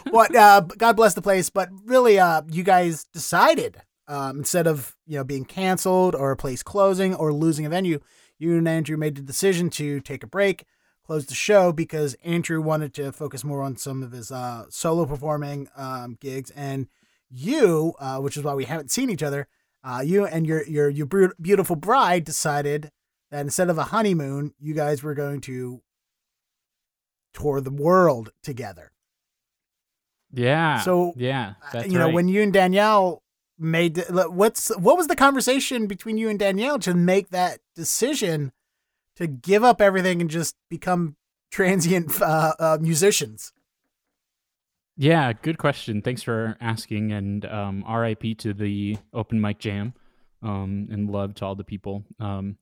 but 0.12 0.36
uh, 0.36 0.62
God 0.62 0.96
bless 0.96 1.13
the 1.13 1.22
place. 1.22 1.50
But 1.50 1.70
really, 1.86 2.20
uh, 2.20 2.44
you 2.50 2.63
guys 2.63 3.06
decided 3.06 3.82
um, 4.08 4.40
instead 4.40 4.68
of 4.68 4.96
you 5.08 5.18
know 5.18 5.24
being 5.24 5.46
canceled 5.46 6.16
or 6.16 6.32
a 6.32 6.38
place 6.38 6.63
closing 6.63 7.16
or 7.16 7.34
losing 7.34 7.66
a 7.66 7.70
venue, 7.70 8.00
you 8.38 8.58
and 8.58 8.68
Andrew 8.68 8.98
made 8.98 9.16
the 9.16 9.22
decision 9.22 9.70
to 9.72 10.00
take 10.01 10.24
a 10.24 10.28
break, 10.28 10.66
close 11.06 11.25
the 11.25 11.36
show 11.36 11.72
because 11.72 12.16
Andrew 12.24 12.62
wanted 12.62 12.94
to 12.96 13.12
focus 13.12 13.44
more 13.44 13.62
on 13.63 13.78
some 13.78 14.04
of 14.04 14.12
his 14.12 14.32
uh, 14.32 14.66
solo 14.70 15.06
performing 15.06 15.70
um, 15.75 16.18
gigs, 16.20 16.51
and 16.51 16.88
you, 17.30 17.94
uh, 18.00 18.18
which 18.20 18.36
is 18.36 18.44
why 18.44 18.54
we 18.54 18.66
haven't 18.66 18.92
seen 18.92 19.10
each 19.10 19.24
other, 19.24 19.48
uh, 19.84 20.01
you 20.04 20.25
and 20.25 20.46
your 20.46 20.66
your 20.68 20.90
your 20.90 21.34
beautiful 21.40 21.75
bride 21.75 22.25
decided 22.25 22.92
that 23.32 23.42
instead 23.42 23.70
of 23.70 23.78
a 23.78 23.86
honeymoon, 23.86 24.54
you 24.60 24.74
guys 24.74 25.02
were 25.02 25.16
going 25.16 25.42
to 25.42 25.82
tour 27.34 27.62
the 27.62 27.72
world 27.72 28.32
together. 28.44 28.92
Yeah. 30.34 30.80
So 30.82 31.14
yeah, 31.18 31.56
uh, 31.74 31.84
you 31.86 31.98
know 31.98 32.06
right. 32.06 32.14
when 32.14 32.28
you 32.28 32.42
and 32.42 32.54
Danielle 32.54 33.22
made 33.58 34.04
what's 34.10 34.76
what 34.78 34.98
was 34.98 35.08
the 35.08 35.16
conversation 35.16 35.88
between 35.88 36.18
you 36.18 36.30
and 36.30 36.40
Danielle 36.40 36.80
to 36.80 36.94
make 36.94 37.30
that 37.30 37.60
decision 37.76 38.52
to 39.18 39.28
give 39.28 39.64
up 39.64 39.82
everything 39.82 40.22
and 40.22 40.30
just 40.30 40.56
become 40.70 41.16
transient 41.52 42.22
uh, 42.22 42.54
uh, 42.60 42.78
musicians? 42.80 43.54
Yeah, 44.98 45.34
good 45.34 45.58
question. 45.58 46.02
Thanks 46.02 46.22
for 46.22 46.58
asking. 46.62 47.12
And 47.12 47.46
um, 47.46 47.84
RIP 47.90 48.38
to 48.40 48.54
the 48.54 48.98
open 49.14 49.42
mic 49.42 49.60
jam, 49.60 49.94
um, 50.44 50.88
and 50.92 51.10
love 51.10 51.34
to 51.36 51.46
all 51.46 51.56
the 51.56 51.64
people. 51.64 52.04
Um, 52.20 52.58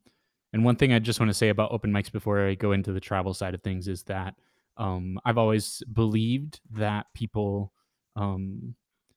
and 0.53 0.63
one 0.63 0.75
thing 0.75 0.94
I 0.94 1.00
just 1.00 1.20
want 1.20 1.29
to 1.29 1.38
say 1.38 1.50
about 1.50 1.71
open 1.71 1.91
mics 1.91 2.12
before 2.12 2.47
I 2.47 2.56
go 2.56 2.71
into 2.71 2.91
the 2.91 3.00
travel 3.00 3.34
side 3.34 3.54
of 3.54 3.62
things 3.62 3.88
is 3.88 4.04
that 4.04 4.36
um, 4.78 5.19
I've 5.26 5.38
always 5.38 5.84
believed 5.91 6.62
that 6.71 7.08
people 7.13 7.74
um, 8.15 8.76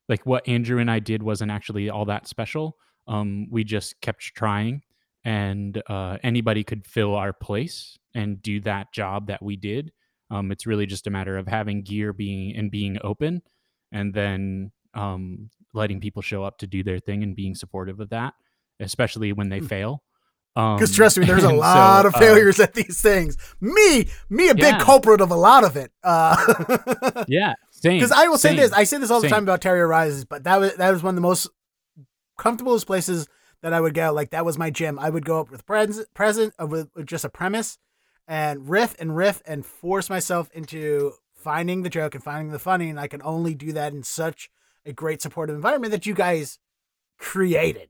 like 0.08 0.26
what 0.26 0.46
Andrew 0.46 0.78
and 0.78 0.90
I 0.90 0.98
did 0.98 1.22
wasn't 1.22 1.50
actually 1.50 1.88
all 1.88 2.04
that 2.06 2.26
special. 2.26 2.76
Um, 3.06 3.48
we 3.50 3.64
just 3.64 4.00
kept 4.00 4.20
trying, 4.20 4.82
and 5.24 5.80
uh, 5.88 6.18
anybody 6.22 6.64
could 6.64 6.86
fill 6.86 7.14
our 7.14 7.32
place 7.32 7.98
and 8.14 8.42
do 8.42 8.60
that 8.60 8.92
job 8.92 9.28
that 9.28 9.42
we 9.42 9.56
did. 9.56 9.92
Um, 10.30 10.52
it's 10.52 10.66
really 10.66 10.86
just 10.86 11.06
a 11.06 11.10
matter 11.10 11.36
of 11.36 11.46
having 11.46 11.82
gear 11.82 12.12
being 12.12 12.54
and 12.56 12.70
being 12.70 12.98
open, 13.02 13.42
and 13.90 14.12
then 14.12 14.72
um, 14.94 15.50
letting 15.72 16.00
people 16.00 16.22
show 16.22 16.44
up 16.44 16.58
to 16.58 16.66
do 16.66 16.82
their 16.82 16.98
thing 16.98 17.22
and 17.22 17.36
being 17.36 17.54
supportive 17.54 18.00
of 18.00 18.10
that, 18.10 18.34
especially 18.80 19.32
when 19.32 19.48
they 19.48 19.60
hmm. 19.60 19.66
fail. 19.66 20.02
Because 20.54 20.90
um, 20.90 20.94
trust 20.94 21.18
me, 21.18 21.24
there's 21.24 21.44
a 21.44 21.52
lot 21.52 22.02
so, 22.02 22.08
of 22.08 22.14
uh, 22.14 22.18
failures 22.18 22.60
uh, 22.60 22.64
at 22.64 22.74
these 22.74 23.00
things. 23.00 23.38
Me, 23.60 24.06
me, 24.28 24.48
a 24.48 24.54
yeah. 24.54 24.72
big 24.72 24.80
culprit 24.80 25.20
of 25.20 25.30
a 25.30 25.36
lot 25.36 25.64
of 25.64 25.76
it. 25.76 25.90
Uh, 26.04 27.24
yeah, 27.28 27.54
because 27.82 28.12
I 28.12 28.28
will 28.28 28.36
same. 28.36 28.56
say 28.56 28.62
this, 28.62 28.72
I 28.72 28.84
say 28.84 28.98
this 28.98 29.10
all 29.10 29.22
the 29.22 29.28
time 29.28 29.44
about 29.44 29.62
Terry 29.62 29.80
O'Reilly's, 29.80 30.24
but 30.24 30.44
that 30.44 30.60
was 30.60 30.74
that 30.76 30.90
was 30.90 31.02
one 31.02 31.12
of 31.12 31.16
the 31.16 31.22
most 31.22 31.48
comfortablest 32.38 32.86
places 32.86 33.28
that 33.62 33.72
I 33.72 33.80
would 33.80 33.94
go. 33.94 34.12
Like 34.12 34.30
that 34.30 34.44
was 34.44 34.58
my 34.58 34.68
gym. 34.68 34.98
I 34.98 35.08
would 35.08 35.24
go 35.24 35.40
up 35.40 35.50
with 35.50 35.64
present, 35.64 36.12
present 36.12 36.54
uh, 36.60 36.66
with, 36.66 36.90
with 36.94 37.06
just 37.06 37.24
a 37.24 37.30
premise, 37.30 37.78
and 38.28 38.68
riff 38.68 38.94
and 38.98 39.16
riff 39.16 39.42
and 39.46 39.64
force 39.64 40.10
myself 40.10 40.50
into 40.52 41.12
finding 41.34 41.82
the 41.82 41.90
joke 41.90 42.14
and 42.14 42.22
finding 42.22 42.52
the 42.52 42.58
funny. 42.58 42.90
And 42.90 43.00
I 43.00 43.08
can 43.08 43.22
only 43.22 43.54
do 43.54 43.72
that 43.72 43.92
in 43.92 44.02
such 44.02 44.50
a 44.84 44.92
great 44.92 45.22
supportive 45.22 45.56
environment 45.56 45.92
that 45.92 46.06
you 46.06 46.14
guys 46.14 46.58
created. 47.18 47.88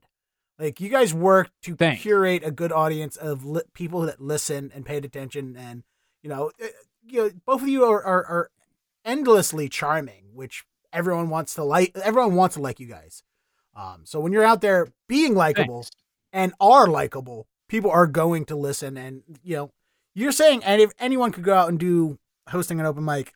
Like 0.59 0.79
you 0.79 0.89
guys 0.89 1.13
work 1.13 1.49
to 1.63 1.75
Thanks. 1.75 2.01
curate 2.01 2.43
a 2.45 2.51
good 2.51 2.71
audience 2.71 3.15
of 3.15 3.45
li- 3.45 3.63
people 3.73 4.01
that 4.01 4.21
listen 4.21 4.71
and 4.73 4.85
paid 4.85 5.03
attention, 5.03 5.55
and 5.57 5.83
you 6.21 6.29
know, 6.29 6.51
eh, 6.59 6.67
you 7.05 7.21
know, 7.21 7.31
both 7.45 7.61
of 7.61 7.67
you 7.67 7.83
are, 7.85 8.03
are, 8.03 8.25
are 8.25 8.49
endlessly 9.03 9.67
charming, 9.67 10.25
which 10.33 10.63
everyone 10.91 11.29
wants 11.29 11.55
to 11.55 11.63
like. 11.63 11.95
Everyone 11.97 12.35
wants 12.35 12.55
to 12.55 12.61
like 12.61 12.79
you 12.79 12.87
guys. 12.87 13.23
Um, 13.75 14.01
so 14.03 14.19
when 14.19 14.31
you're 14.31 14.43
out 14.43 14.61
there 14.61 14.87
being 15.07 15.33
likable 15.33 15.87
and 16.31 16.53
are 16.59 16.87
likable, 16.87 17.47
people 17.67 17.89
are 17.89 18.07
going 18.07 18.45
to 18.45 18.55
listen. 18.55 18.97
And 18.97 19.23
you 19.43 19.55
know, 19.55 19.71
you're 20.13 20.31
saying, 20.31 20.63
and 20.63 20.81
if 20.81 20.91
anyone 20.99 21.31
could 21.31 21.43
go 21.43 21.55
out 21.55 21.69
and 21.69 21.79
do 21.79 22.19
hosting 22.49 22.79
an 22.79 22.85
open 22.85 23.03
mic, 23.03 23.33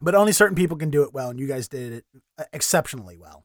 but 0.00 0.14
only 0.14 0.32
certain 0.32 0.56
people 0.56 0.78
can 0.78 0.90
do 0.90 1.02
it 1.02 1.12
well, 1.12 1.30
and 1.30 1.38
you 1.38 1.46
guys 1.46 1.68
did 1.68 1.92
it 1.92 2.04
uh, 2.38 2.44
exceptionally 2.52 3.18
well. 3.18 3.44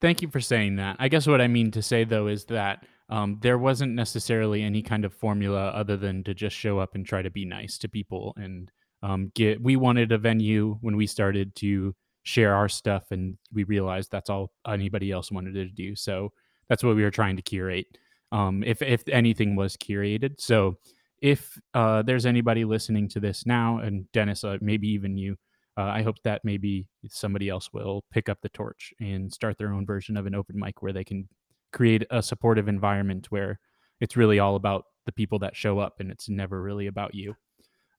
Thank 0.00 0.22
you 0.22 0.28
for 0.28 0.40
saying 0.40 0.76
that. 0.76 0.96
I 0.98 1.08
guess 1.08 1.26
what 1.26 1.40
I 1.40 1.48
mean 1.48 1.70
to 1.72 1.82
say 1.82 2.04
though 2.04 2.26
is 2.26 2.46
that 2.46 2.86
um, 3.10 3.38
there 3.42 3.58
wasn't 3.58 3.94
necessarily 3.94 4.62
any 4.62 4.82
kind 4.82 5.04
of 5.04 5.12
formula 5.12 5.68
other 5.68 5.96
than 5.96 6.24
to 6.24 6.32
just 6.32 6.56
show 6.56 6.78
up 6.78 6.94
and 6.94 7.04
try 7.04 7.22
to 7.22 7.30
be 7.30 7.44
nice 7.44 7.76
to 7.78 7.88
people 7.88 8.32
and 8.36 8.70
um, 9.02 9.32
get 9.34 9.62
we 9.62 9.76
wanted 9.76 10.12
a 10.12 10.18
venue 10.18 10.78
when 10.80 10.96
we 10.96 11.06
started 11.06 11.54
to 11.56 11.94
share 12.22 12.54
our 12.54 12.68
stuff 12.68 13.04
and 13.10 13.36
we 13.52 13.64
realized 13.64 14.10
that's 14.10 14.30
all 14.30 14.52
anybody 14.66 15.10
else 15.10 15.32
wanted 15.32 15.54
to 15.54 15.66
do 15.66 15.96
so 15.96 16.32
that's 16.68 16.84
what 16.84 16.94
we 16.94 17.02
were 17.02 17.10
trying 17.10 17.34
to 17.36 17.42
curate 17.42 17.86
um, 18.30 18.62
if 18.64 18.82
if 18.82 19.02
anything 19.08 19.56
was 19.56 19.76
curated 19.76 20.34
so 20.38 20.76
if 21.22 21.58
uh, 21.74 22.02
there's 22.02 22.26
anybody 22.26 22.64
listening 22.64 23.08
to 23.08 23.20
this 23.20 23.46
now 23.46 23.78
and 23.78 24.10
dennis 24.12 24.44
uh, 24.44 24.58
maybe 24.60 24.88
even 24.88 25.16
you 25.16 25.34
uh, 25.76 25.82
i 25.82 26.02
hope 26.02 26.16
that 26.24 26.40
maybe 26.44 26.86
somebody 27.08 27.48
else 27.48 27.72
will 27.72 28.04
pick 28.12 28.28
up 28.28 28.38
the 28.42 28.48
torch 28.50 28.92
and 29.00 29.32
start 29.32 29.58
their 29.58 29.72
own 29.72 29.86
version 29.86 30.16
of 30.16 30.26
an 30.26 30.34
open 30.34 30.58
mic 30.58 30.82
where 30.82 30.92
they 30.92 31.04
can 31.04 31.28
create 31.72 32.04
a 32.10 32.22
supportive 32.22 32.68
environment 32.68 33.26
where 33.30 33.58
it's 34.00 34.16
really 34.16 34.38
all 34.38 34.56
about 34.56 34.84
the 35.06 35.12
people 35.12 35.38
that 35.38 35.56
show 35.56 35.78
up 35.78 36.00
and 36.00 36.10
it's 36.10 36.28
never 36.28 36.60
really 36.60 36.86
about 36.86 37.14
you 37.14 37.34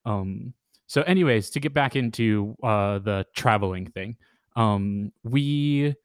um, 0.06 0.54
so, 0.92 1.04
anyways, 1.04 1.50
to 1.52 1.62
get 1.62 1.74
back 1.74 1.96
into 1.96 2.54
uh, 2.62 3.00
the 3.00 3.26
traveling 3.34 3.90
thing, 3.92 4.18
um, 4.58 5.14
we 5.24 5.96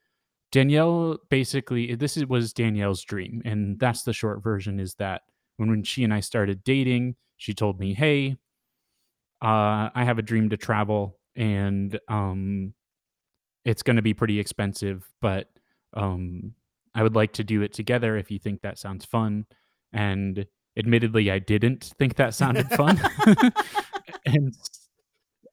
Danielle 0.53 1.19
basically 1.29 1.97
this 1.97 2.17
was 2.27 2.53
Danielle's 2.53 3.03
dream, 3.03 3.43
and 3.45 3.81
that's 3.81 4.05
the 4.05 4.13
short 4.13 4.45
version. 4.45 4.79
Is 4.79 4.95
that 4.95 5.23
when 5.57 5.71
when 5.71 5.83
she 5.83 6.05
and 6.05 6.15
I 6.15 6.21
started 6.21 6.63
dating, 6.63 7.17
she 7.37 7.53
told 7.53 7.81
me, 7.81 7.95
"Hey, 7.95 8.37
uh, 9.43 9.91
I 9.93 10.05
have 10.05 10.21
a 10.21 10.23
dream 10.23 10.51
to 10.51 10.57
travel, 10.57 11.16
and 11.37 11.99
um, 12.09 12.75
it's 13.65 13.83
going 13.83 13.97
to 13.97 14.03
be 14.03 14.15
pretty 14.15 14.41
expensive, 14.41 15.07
but 15.21 15.49
um, 15.95 16.55
I 16.95 17.03
would 17.03 17.15
like 17.15 17.33
to 17.35 17.45
do 17.45 17.63
it 17.63 17.73
together 17.73 18.17
if 18.17 18.31
you 18.31 18.39
think 18.39 18.63
that 18.63 18.79
sounds 18.79 19.05
fun." 19.05 19.47
And 19.93 20.47
admittedly, 20.77 21.31
I 21.31 21.39
didn't 21.39 21.93
think 21.99 22.17
that 22.17 22.35
sounded 22.35 22.69
fun. 22.71 23.01
and 24.27 24.55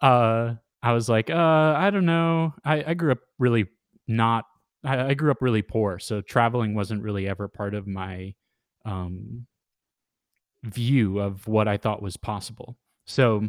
uh, 0.02 0.56
I 0.82 0.92
was 0.92 1.08
like, 1.08 1.30
uh, 1.30 1.74
I 1.78 1.90
don't 1.90 2.06
know. 2.06 2.54
I, 2.66 2.84
I 2.88 2.94
grew 2.94 3.12
up 3.12 3.20
really 3.40 3.68
not. 4.08 4.46
I, 4.84 5.08
I, 5.08 5.14
grew 5.14 5.32
up 5.32 5.42
really 5.42 5.62
poor, 5.62 5.98
so 5.98 6.20
traveling 6.20 6.76
wasn't 6.76 7.04
really 7.04 7.28
ever 7.28 7.48
part 7.48 7.74
of 7.74 7.88
my 7.88 8.34
um, 8.84 9.48
view 10.64 11.20
of 11.20 11.48
what 11.48 11.70
I 11.70 11.78
thought 11.78 12.02
was 12.02 12.18
possible. 12.18 12.78
So 13.06 13.48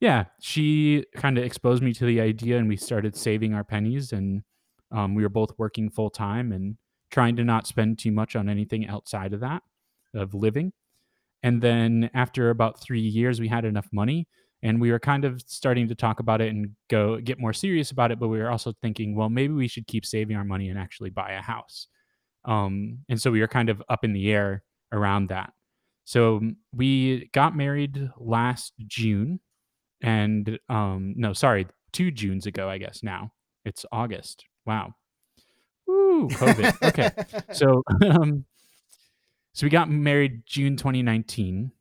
yeah, 0.00 0.24
she 0.40 1.04
kind 1.14 1.36
of 1.36 1.44
exposed 1.44 1.82
me 1.82 1.92
to 1.94 2.06
the 2.06 2.20
idea, 2.20 2.56
and 2.56 2.68
we 2.68 2.76
started 2.76 3.14
saving 3.14 3.54
our 3.54 3.64
pennies, 3.64 4.12
and 4.12 4.42
um, 4.90 5.14
we 5.14 5.22
were 5.22 5.28
both 5.28 5.52
working 5.58 5.90
full 5.90 6.10
time 6.10 6.52
and 6.52 6.76
trying 7.10 7.36
to 7.36 7.44
not 7.44 7.66
spend 7.66 7.98
too 7.98 8.10
much 8.10 8.34
on 8.34 8.48
anything 8.48 8.88
outside 8.88 9.34
of 9.34 9.40
that 9.40 9.62
of 10.14 10.34
living. 10.34 10.72
And 11.42 11.60
then 11.62 12.10
after 12.14 12.50
about 12.50 12.80
three 12.80 13.00
years, 13.00 13.40
we 13.40 13.48
had 13.48 13.64
enough 13.66 13.88
money, 13.92 14.26
and 14.62 14.80
we 14.80 14.90
were 14.90 14.98
kind 14.98 15.26
of 15.26 15.42
starting 15.46 15.86
to 15.88 15.94
talk 15.94 16.18
about 16.18 16.40
it 16.40 16.48
and 16.48 16.70
go 16.88 17.18
get 17.18 17.38
more 17.38 17.52
serious 17.52 17.90
about 17.90 18.10
it. 18.10 18.18
But 18.18 18.28
we 18.28 18.38
were 18.38 18.50
also 18.50 18.72
thinking, 18.80 19.14
well, 19.14 19.28
maybe 19.28 19.52
we 19.52 19.68
should 19.68 19.86
keep 19.86 20.06
saving 20.06 20.36
our 20.36 20.44
money 20.44 20.70
and 20.70 20.78
actually 20.78 21.10
buy 21.10 21.32
a 21.32 21.42
house. 21.42 21.88
Um, 22.46 23.00
and 23.10 23.20
so 23.20 23.30
we 23.30 23.40
were 23.40 23.48
kind 23.48 23.68
of 23.68 23.82
up 23.90 24.02
in 24.02 24.14
the 24.14 24.32
air 24.32 24.62
around 24.92 25.28
that. 25.28 25.52
So 26.04 26.40
we 26.74 27.28
got 27.32 27.54
married 27.54 28.10
last 28.16 28.72
June 28.86 29.40
and 30.02 30.58
um 30.68 31.14
no 31.16 31.32
sorry 31.32 31.66
two 31.92 32.10
junes 32.10 32.46
ago 32.46 32.68
i 32.68 32.78
guess 32.78 33.02
now. 33.02 33.32
It's 33.64 33.84
august. 33.92 34.44
Wow. 34.64 34.94
Woo, 35.86 36.28
covid. 36.28 36.82
Okay. 36.88 37.10
So 37.52 37.82
um 38.02 38.44
so 39.52 39.66
we 39.66 39.70
got 39.70 39.90
married 39.90 40.46
june 40.46 40.76
2019 40.76 41.72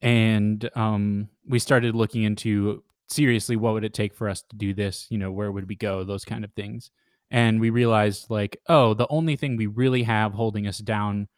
and 0.00 0.70
um 0.74 1.28
we 1.46 1.58
started 1.58 1.94
looking 1.94 2.22
into 2.22 2.82
seriously 3.08 3.54
what 3.56 3.74
would 3.74 3.84
it 3.84 3.92
take 3.92 4.14
for 4.14 4.28
us 4.28 4.42
to 4.42 4.56
do 4.56 4.72
this 4.72 5.06
you 5.10 5.18
know 5.18 5.30
where 5.30 5.52
would 5.52 5.68
we 5.68 5.76
go 5.76 6.04
those 6.04 6.24
kind 6.24 6.44
of 6.44 6.52
things. 6.54 6.90
And 7.30 7.60
we 7.60 7.70
realized 7.70 8.30
like 8.30 8.60
oh 8.68 8.94
the 8.94 9.08
only 9.08 9.36
thing 9.36 9.56
we 9.56 9.66
really 9.66 10.02
have 10.04 10.32
holding 10.32 10.66
us 10.66 10.78
down 10.78 11.28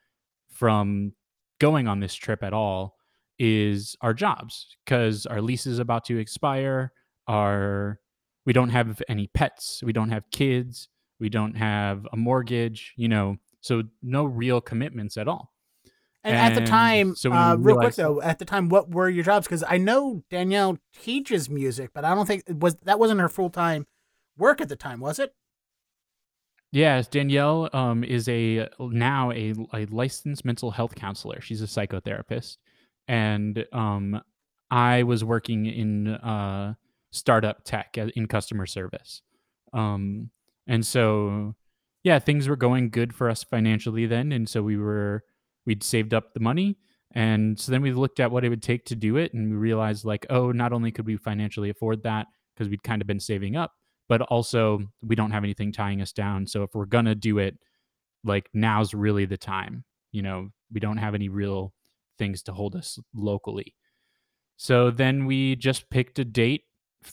from 0.50 1.12
going 1.58 1.88
on 1.88 2.00
this 2.00 2.14
trip 2.14 2.42
at 2.42 2.52
all 2.52 2.95
is 3.38 3.96
our 4.00 4.14
jobs 4.14 4.76
because 4.84 5.26
our 5.26 5.40
lease 5.40 5.66
is 5.66 5.78
about 5.78 6.04
to 6.06 6.18
expire. 6.18 6.92
Our 7.28 8.00
we 8.44 8.52
don't 8.52 8.70
have 8.70 9.02
any 9.08 9.28
pets, 9.28 9.82
we 9.84 9.92
don't 9.92 10.10
have 10.10 10.30
kids, 10.30 10.88
we 11.18 11.28
don't 11.28 11.54
have 11.54 12.06
a 12.12 12.16
mortgage, 12.16 12.94
you 12.96 13.08
know, 13.08 13.36
so 13.60 13.82
no 14.02 14.24
real 14.24 14.60
commitments 14.60 15.16
at 15.16 15.26
all. 15.26 15.52
And, 16.22 16.36
and 16.36 16.58
at 16.58 16.60
the 16.60 16.66
time, 16.66 17.14
so 17.14 17.32
uh, 17.32 17.56
real 17.56 17.76
quick 17.76 17.94
though, 17.94 18.20
at 18.20 18.38
the 18.38 18.44
time, 18.44 18.68
what 18.68 18.90
were 18.90 19.08
your 19.08 19.24
jobs? 19.24 19.46
Because 19.46 19.62
I 19.68 19.78
know 19.78 20.24
Danielle 20.28 20.78
teaches 20.92 21.48
music, 21.48 21.90
but 21.94 22.04
I 22.04 22.14
don't 22.14 22.26
think 22.26 22.42
it 22.46 22.58
was 22.58 22.74
that 22.84 22.98
wasn't 22.98 23.20
her 23.20 23.28
full 23.28 23.50
time 23.50 23.86
work 24.36 24.60
at 24.60 24.68
the 24.68 24.76
time, 24.76 25.00
was 25.00 25.18
it? 25.18 25.34
Yes, 26.72 27.06
Danielle 27.06 27.70
um, 27.72 28.02
is 28.02 28.28
a 28.28 28.68
now 28.78 29.30
a, 29.30 29.54
a 29.72 29.86
licensed 29.86 30.44
mental 30.44 30.72
health 30.72 30.96
counselor. 30.96 31.40
She's 31.40 31.62
a 31.62 31.66
psychotherapist, 31.66 32.56
and 33.08 33.64
um, 33.72 34.20
I 34.70 35.02
was 35.04 35.24
working 35.24 35.66
in 35.66 36.08
uh, 36.08 36.74
startup 37.10 37.64
tech 37.64 37.96
in 37.96 38.26
customer 38.26 38.66
service. 38.66 39.22
Um, 39.72 40.30
and 40.66 40.84
so, 40.84 41.54
yeah, 42.02 42.18
things 42.18 42.48
were 42.48 42.56
going 42.56 42.90
good 42.90 43.14
for 43.14 43.30
us 43.30 43.44
financially 43.44 44.06
then, 44.06 44.32
and 44.32 44.48
so 44.48 44.62
we 44.62 44.76
were 44.76 45.22
we'd 45.64 45.82
saved 45.82 46.14
up 46.14 46.34
the 46.34 46.40
money, 46.40 46.78
and 47.12 47.58
so 47.58 47.72
then 47.72 47.82
we 47.82 47.92
looked 47.92 48.20
at 48.20 48.30
what 48.30 48.44
it 48.44 48.48
would 48.48 48.62
take 48.62 48.84
to 48.86 48.96
do 48.96 49.16
it, 49.16 49.34
and 49.34 49.50
we 49.50 49.56
realized 49.56 50.04
like, 50.04 50.26
oh, 50.30 50.52
not 50.52 50.72
only 50.72 50.90
could 50.90 51.06
we 51.06 51.16
financially 51.16 51.70
afford 51.70 52.02
that 52.02 52.26
because 52.54 52.68
we'd 52.68 52.82
kind 52.82 53.02
of 53.02 53.08
been 53.08 53.20
saving 53.20 53.56
up, 53.56 53.72
but 54.08 54.22
also 54.22 54.80
we 55.02 55.16
don't 55.16 55.32
have 55.32 55.44
anything 55.44 55.72
tying 55.72 56.00
us 56.00 56.12
down. 56.12 56.46
So 56.46 56.62
if 56.62 56.70
we're 56.74 56.86
gonna 56.86 57.14
do 57.14 57.38
it, 57.38 57.58
like 58.24 58.48
now's 58.54 58.94
really 58.94 59.24
the 59.24 59.36
time. 59.36 59.84
You 60.12 60.22
know, 60.22 60.48
we 60.72 60.80
don't 60.80 60.96
have 60.98 61.14
any 61.14 61.28
real 61.28 61.72
things 62.18 62.42
to 62.44 62.52
hold 62.52 62.74
us 62.74 62.98
locally. 63.14 63.74
So 64.56 64.90
then 64.90 65.26
we 65.26 65.56
just 65.56 65.88
picked 65.90 66.18
a 66.18 66.24
date 66.24 66.62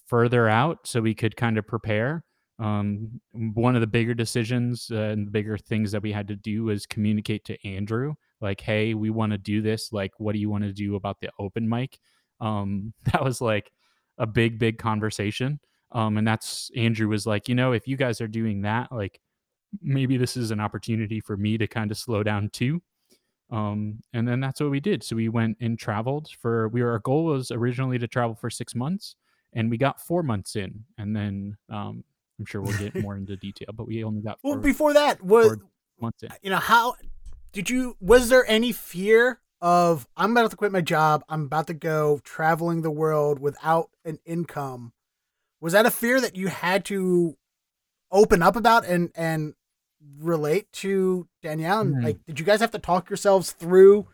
further 0.07 0.47
out 0.47 0.79
so 0.85 1.01
we 1.01 1.13
could 1.13 1.35
kind 1.35 1.57
of 1.57 1.67
prepare. 1.67 2.23
Um, 2.59 3.19
one 3.31 3.75
of 3.75 3.81
the 3.81 3.87
bigger 3.87 4.13
decisions 4.13 4.89
uh, 4.91 4.95
and 4.95 5.31
bigger 5.31 5.57
things 5.57 5.91
that 5.91 6.01
we 6.01 6.11
had 6.11 6.27
to 6.29 6.35
do 6.35 6.65
was 6.65 6.85
communicate 6.85 7.43
to 7.45 7.67
Andrew, 7.67 8.13
like, 8.41 8.61
hey, 8.61 8.93
we 8.93 9.09
want 9.09 9.31
to 9.31 9.37
do 9.37 9.61
this. 9.61 9.91
Like, 9.91 10.11
what 10.17 10.33
do 10.33 10.39
you 10.39 10.49
want 10.49 10.63
to 10.63 10.71
do 10.71 10.95
about 10.95 11.19
the 11.19 11.29
open 11.39 11.67
mic? 11.67 11.99
Um, 12.39 12.93
that 13.11 13.23
was 13.23 13.41
like 13.41 13.71
a 14.17 14.27
big, 14.27 14.59
big 14.59 14.77
conversation. 14.77 15.59
Um, 15.91 16.17
and 16.17 16.27
that's 16.27 16.71
Andrew 16.75 17.07
was 17.07 17.25
like, 17.25 17.47
you 17.47 17.55
know, 17.55 17.71
if 17.71 17.87
you 17.87 17.97
guys 17.97 18.21
are 18.21 18.27
doing 18.27 18.61
that, 18.61 18.91
like, 18.91 19.19
maybe 19.81 20.17
this 20.17 20.37
is 20.37 20.51
an 20.51 20.59
opportunity 20.59 21.19
for 21.19 21.35
me 21.35 21.57
to 21.57 21.67
kind 21.67 21.91
of 21.91 21.97
slow 21.97 22.23
down 22.23 22.49
too. 22.49 22.81
Um, 23.53 23.99
and 24.13 24.27
then 24.27 24.39
that's 24.39 24.59
what 24.59 24.71
we 24.71 24.79
did. 24.79 25.03
So 25.03 25.15
we 25.15 25.29
went 25.29 25.57
and 25.61 25.77
traveled 25.77 26.27
for 26.41 26.69
we 26.69 26.81
were 26.81 26.91
our 26.91 26.99
goal 26.99 27.25
was 27.25 27.51
originally 27.51 27.99
to 27.99 28.07
travel 28.07 28.35
for 28.35 28.49
six 28.49 28.73
months, 28.73 29.15
and 29.53 29.69
we 29.69 29.77
got 29.77 30.01
four 30.01 30.23
months 30.23 30.55
in, 30.55 30.85
and 30.97 31.15
then 31.15 31.57
um, 31.69 32.03
I'm 32.39 32.45
sure 32.45 32.61
we'll 32.61 32.77
get 32.79 32.95
more 32.95 33.15
into 33.15 33.37
detail, 33.37 33.69
but 33.75 33.85
we 33.85 34.03
only 34.03 34.21
got 34.21 34.39
well 34.43 34.57
before 34.57 34.93
that 34.93 35.21
was 35.21 35.57
months 36.01 36.23
in. 36.23 36.29
You 36.41 36.49
know 36.49 36.57
how 36.57 36.95
did 37.51 37.69
you? 37.69 37.95
Was 38.01 38.29
there 38.29 38.43
any 38.49 38.71
fear 38.71 39.39
of 39.61 40.07
I'm 40.17 40.31
about 40.31 40.49
to 40.49 40.57
quit 40.57 40.71
my 40.71 40.81
job? 40.81 41.23
I'm 41.29 41.43
about 41.43 41.67
to 41.67 41.75
go 41.75 42.19
traveling 42.23 42.81
the 42.81 42.91
world 42.91 43.37
without 43.37 43.91
an 44.03 44.17
income. 44.25 44.93
Was 45.61 45.73
that 45.73 45.85
a 45.85 45.91
fear 45.91 46.19
that 46.19 46.35
you 46.35 46.47
had 46.47 46.85
to 46.85 47.37
open 48.11 48.41
up 48.41 48.55
about 48.55 48.83
and 48.85 49.11
and 49.13 49.53
relate 50.19 50.71
to 50.73 51.27
Danielle? 51.41 51.85
Mm-hmm. 51.85 52.03
like, 52.03 52.25
did 52.25 52.39
you 52.39 52.45
guys 52.45 52.61
have 52.61 52.71
to 52.71 52.79
talk 52.79 53.09
yourselves 53.09 53.51
through 53.51 54.07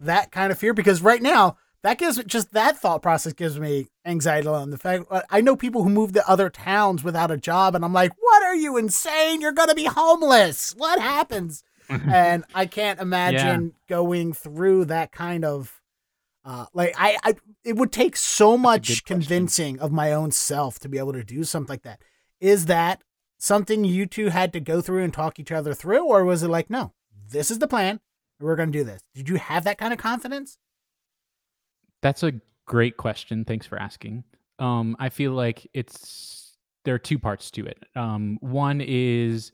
that 0.00 0.30
kind 0.30 0.52
of 0.52 0.58
fear? 0.58 0.74
Because 0.74 1.02
right 1.02 1.22
now, 1.22 1.56
that 1.82 1.98
gives 1.98 2.22
just 2.24 2.52
that 2.54 2.78
thought 2.78 3.02
process 3.02 3.34
gives 3.34 3.60
me 3.60 3.88
anxiety 4.06 4.48
on 4.48 4.70
the 4.70 4.78
fact 4.78 5.04
uh, 5.10 5.20
I 5.28 5.42
know 5.42 5.54
people 5.54 5.82
who 5.82 5.90
move 5.90 6.14
to 6.14 6.26
other 6.28 6.48
towns 6.48 7.04
without 7.04 7.30
a 7.30 7.36
job, 7.36 7.74
and 7.74 7.84
I'm 7.84 7.92
like, 7.92 8.12
what 8.18 8.42
are 8.42 8.54
you 8.54 8.78
insane? 8.78 9.42
You're 9.42 9.52
gonna 9.52 9.74
be 9.74 9.84
homeless. 9.84 10.74
What 10.78 10.98
happens? 10.98 11.62
and 11.88 12.44
I 12.54 12.64
can't 12.64 13.00
imagine 13.00 13.64
yeah. 13.64 13.96
going 13.96 14.32
through 14.32 14.86
that 14.86 15.12
kind 15.12 15.44
of 15.44 15.82
uh, 16.44 16.66
like 16.72 16.94
I, 16.98 17.18
I 17.22 17.34
it 17.64 17.76
would 17.76 17.92
take 17.92 18.16
so 18.16 18.56
much 18.56 19.04
convincing 19.04 19.78
of 19.78 19.92
my 19.92 20.12
own 20.12 20.30
self 20.30 20.78
to 20.80 20.88
be 20.88 20.98
able 20.98 21.12
to 21.12 21.24
do 21.24 21.44
something 21.44 21.72
like 21.72 21.82
that. 21.82 22.00
Is 22.40 22.66
that 22.66 23.02
something 23.44 23.84
you 23.84 24.06
two 24.06 24.28
had 24.28 24.52
to 24.54 24.60
go 24.60 24.80
through 24.80 25.04
and 25.04 25.12
talk 25.12 25.38
each 25.38 25.52
other 25.52 25.74
through, 25.74 26.04
or 26.04 26.24
was 26.24 26.42
it 26.42 26.48
like, 26.48 26.70
no, 26.70 26.92
this 27.30 27.50
is 27.50 27.58
the 27.58 27.68
plan, 27.68 28.00
we're 28.40 28.56
going 28.56 28.72
to 28.72 28.78
do 28.78 28.84
this? 28.84 29.02
Did 29.14 29.28
you 29.28 29.36
have 29.36 29.64
that 29.64 29.78
kind 29.78 29.92
of 29.92 29.98
confidence? 29.98 30.56
That's 32.00 32.22
a 32.22 32.32
great 32.66 32.96
question. 32.96 33.44
Thanks 33.44 33.66
for 33.66 33.78
asking. 33.78 34.24
Um, 34.58 34.96
I 34.98 35.10
feel 35.10 35.32
like 35.32 35.68
it's 35.74 36.56
there 36.84 36.94
are 36.94 36.98
two 36.98 37.18
parts 37.18 37.50
to 37.52 37.66
it. 37.66 37.82
Um, 37.96 38.38
one 38.40 38.80
is 38.80 39.52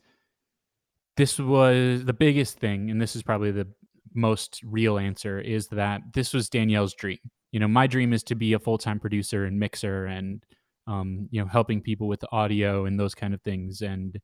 this 1.17 1.37
was 1.37 2.05
the 2.05 2.13
biggest 2.13 2.59
thing, 2.59 2.91
and 2.91 3.01
this 3.01 3.15
is 3.15 3.23
probably 3.23 3.51
the 3.51 3.67
most 4.13 4.61
real 4.63 4.97
answer 4.97 5.39
is 5.39 5.67
that 5.67 6.01
this 6.13 6.33
was 6.33 6.49
Danielle's 6.49 6.93
dream. 6.93 7.19
You 7.51 7.59
know, 7.59 7.67
my 7.67 7.87
dream 7.87 8.13
is 8.13 8.23
to 8.23 8.35
be 8.35 8.53
a 8.53 8.59
full 8.59 8.77
time 8.77 8.99
producer 8.99 9.45
and 9.45 9.59
mixer 9.59 10.05
and 10.05 10.43
um, 10.87 11.27
you 11.31 11.41
know, 11.41 11.47
helping 11.47 11.81
people 11.81 12.07
with 12.07 12.19
the 12.19 12.31
audio 12.31 12.85
and 12.85 12.99
those 12.99 13.15
kind 13.15 13.33
of 13.33 13.41
things, 13.41 13.81
and 13.81 14.19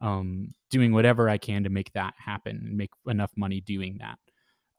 um, 0.00 0.48
doing 0.70 0.92
whatever 0.92 1.28
I 1.28 1.38
can 1.38 1.64
to 1.64 1.70
make 1.70 1.92
that 1.92 2.14
happen 2.18 2.60
and 2.66 2.76
make 2.76 2.90
enough 3.06 3.30
money 3.36 3.60
doing 3.60 3.98
that. 4.00 4.18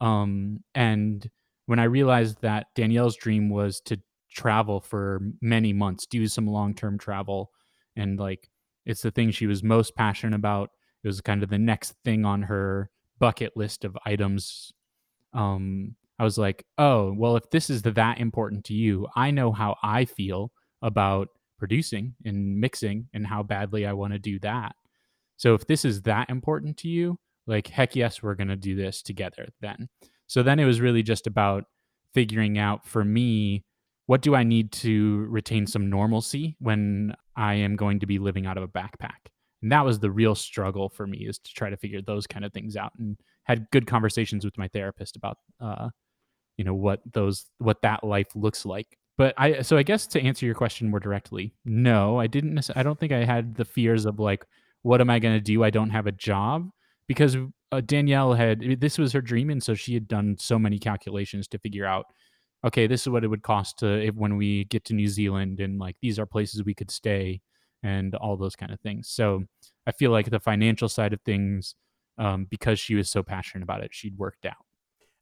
Um, 0.06 0.60
and 0.76 1.30
when 1.66 1.80
I 1.80 1.86
realized 1.86 2.42
that 2.42 2.68
Danielle's 2.76 3.16
dream 3.16 3.50
was 3.50 3.80
to 3.82 4.00
travel 4.32 4.82
for 4.82 5.22
many 5.42 5.74
months, 5.74 6.06
do 6.06 6.28
some 6.28 6.48
long 6.48 6.74
term 6.74 6.98
travel, 6.98 7.52
and 7.96 8.20
like 8.20 8.50
it's 8.86 9.02
the 9.02 9.12
thing 9.12 9.32
she 9.32 9.48
was 9.48 9.64
most 9.64 9.96
passionate 9.96 10.36
about. 10.36 10.70
It 11.04 11.08
was 11.08 11.22
kind 11.22 11.44
of 11.44 11.50
the 11.50 11.58
next 11.58 11.96
thing 12.06 12.26
on 12.26 12.44
her 12.44 12.90
bucket 13.20 13.56
list 13.56 13.84
of 13.86 13.98
items. 14.06 14.72
Um, 15.34 15.96
I 16.20 16.24
was 16.24 16.38
like, 16.38 16.66
oh, 16.78 17.14
well, 17.14 17.36
if 17.36 17.50
this 17.50 17.70
is 17.70 17.82
that 17.82 18.20
important 18.20 18.64
to 18.66 18.74
you, 18.74 19.08
I 19.16 19.32
know 19.32 19.52
how 19.52 19.76
I 19.84 20.06
feel 20.06 20.52
about 20.84 21.30
producing 21.58 22.14
and 22.26 22.60
mixing 22.60 23.08
and 23.14 23.26
how 23.26 23.42
badly 23.42 23.88
I 23.88 23.94
want 23.94 24.14
to 24.14 24.20
do 24.20 24.38
that. 24.40 24.76
So 25.38 25.56
if 25.56 25.66
this 25.66 25.86
is 25.86 26.04
that 26.04 26.30
important 26.30 26.78
to 26.78 26.88
you, 26.90 27.18
like 27.48 27.68
heck 27.68 27.96
yes, 27.96 28.22
we're 28.22 28.36
going 28.36 28.50
to 28.50 28.56
do 28.56 28.76
this 28.76 29.02
together 29.02 29.48
then. 29.62 29.90
So 30.28 30.44
then 30.44 30.60
it 30.60 30.66
was 30.66 30.82
really 30.82 31.04
just 31.04 31.26
about 31.26 31.66
figuring 32.14 32.58
out 32.58 32.86
for 32.86 33.04
me 33.04 33.64
what 34.06 34.22
do 34.22 34.36
I 34.36 34.44
need 34.44 34.72
to 34.74 35.26
retain 35.30 35.66
some 35.66 35.90
normalcy 35.90 36.56
when 36.60 37.16
I 37.36 37.56
am 37.56 37.76
going 37.76 38.02
to 38.02 38.06
be 38.06 38.20
living 38.20 38.46
out 38.46 38.58
of 38.58 38.64
a 38.64 38.68
backpack. 38.68 39.32
And 39.62 39.72
that 39.72 39.86
was 39.86 40.00
the 40.00 40.12
real 40.12 40.36
struggle 40.36 40.90
for 40.90 41.08
me 41.08 41.20
is 41.20 41.40
to 41.40 41.54
try 41.54 41.70
to 41.70 41.78
figure 41.78 42.02
those 42.02 42.28
kind 42.28 42.44
of 42.44 42.52
things 42.52 42.76
out 42.76 42.92
and 43.00 43.18
had 43.44 43.68
good 43.72 43.88
conversations 43.88 44.44
with 44.44 44.58
my 44.58 44.68
therapist 44.68 45.16
about 45.16 45.38
uh 45.62 45.90
you 46.58 46.64
know 46.64 46.74
what 46.74 47.02
those 47.14 47.46
what 47.58 47.82
that 47.82 48.04
life 48.04 48.28
looks 48.36 48.66
like 48.66 48.98
but 49.18 49.34
I 49.38 49.62
so 49.62 49.78
I 49.78 49.84
guess 49.84 50.08
to 50.08 50.22
answer 50.22 50.46
your 50.46 50.56
question 50.56 50.90
more 50.90 51.00
directly, 51.00 51.54
no, 51.66 52.20
I 52.20 52.28
didn't. 52.28 52.70
I 52.76 52.84
don't 52.84 53.00
think 53.00 53.12
I 53.12 53.24
had 53.24 53.56
the 53.56 53.66
fears 53.66 54.06
of 54.06 54.20
like, 54.20 54.46
what 54.82 55.02
am 55.02 55.10
I 55.10 55.20
going 55.20 55.36
to 55.36 55.42
do? 55.42 55.64
I 55.64 55.70
don't 55.70 55.92
have 55.92 56.08
a 56.08 56.12
job 56.12 56.70
because 57.08 57.38
uh, 57.72 57.82
Danielle 57.82 58.34
had 58.34 58.80
this 58.80 58.98
was 58.98 59.14
her 59.14 59.22
dream, 59.22 59.50
and 59.50 59.62
so 59.62 59.76
she 59.76 59.94
had 59.94 60.08
done 60.08 60.36
so 60.40 60.58
many 60.58 60.80
calculations 60.80 61.48
to 61.50 61.60
figure 61.60 61.86
out 61.86 62.06
okay, 62.66 62.88
this 62.88 63.02
is 63.02 63.10
what 63.10 63.26
it 63.26 63.28
would 63.28 63.44
cost 63.44 63.80
to 63.80 63.88
if 64.02 64.16
when 64.16 64.38
we 64.38 64.64
get 64.66 64.86
to 64.86 64.94
New 64.94 65.08
Zealand, 65.08 65.60
and 65.60 65.80
like 65.80 65.98
these 66.02 66.18
are 66.18 66.26
places 66.26 66.64
we 66.64 66.74
could 66.74 66.92
stay, 66.92 67.42
and 67.84 68.16
all 68.16 68.38
those 68.38 68.56
kind 68.56 68.72
of 68.72 68.80
things. 68.80 69.10
So 69.10 69.44
I 69.86 69.92
feel 69.92 70.12
like 70.12 70.30
the 70.30 70.40
financial 70.40 70.90
side 70.90 71.14
of 71.14 71.22
things, 71.22 71.76
um, 72.18 72.46
because 72.50 72.80
she 72.80 72.96
was 72.96 73.10
so 73.10 73.22
passionate 73.22 73.64
about 73.64 73.84
it, 73.84 73.94
she'd 73.94 74.18
worked 74.18 74.46
out. 74.46 74.66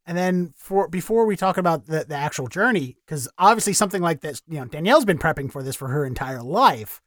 And 0.05 0.17
then 0.17 0.53
for 0.55 0.87
before 0.87 1.25
we 1.25 1.35
talk 1.35 1.57
about 1.57 1.85
the, 1.85 2.05
the 2.07 2.15
actual 2.15 2.47
journey, 2.47 2.97
because 3.05 3.29
obviously 3.37 3.73
something 3.73 4.01
like 4.01 4.21
this, 4.21 4.41
you 4.47 4.59
know, 4.59 4.65
Danielle's 4.65 5.05
been 5.05 5.19
prepping 5.19 5.51
for 5.51 5.61
this 5.61 5.75
for 5.75 5.89
her 5.89 6.05
entire 6.05 6.41
life. 6.41 7.01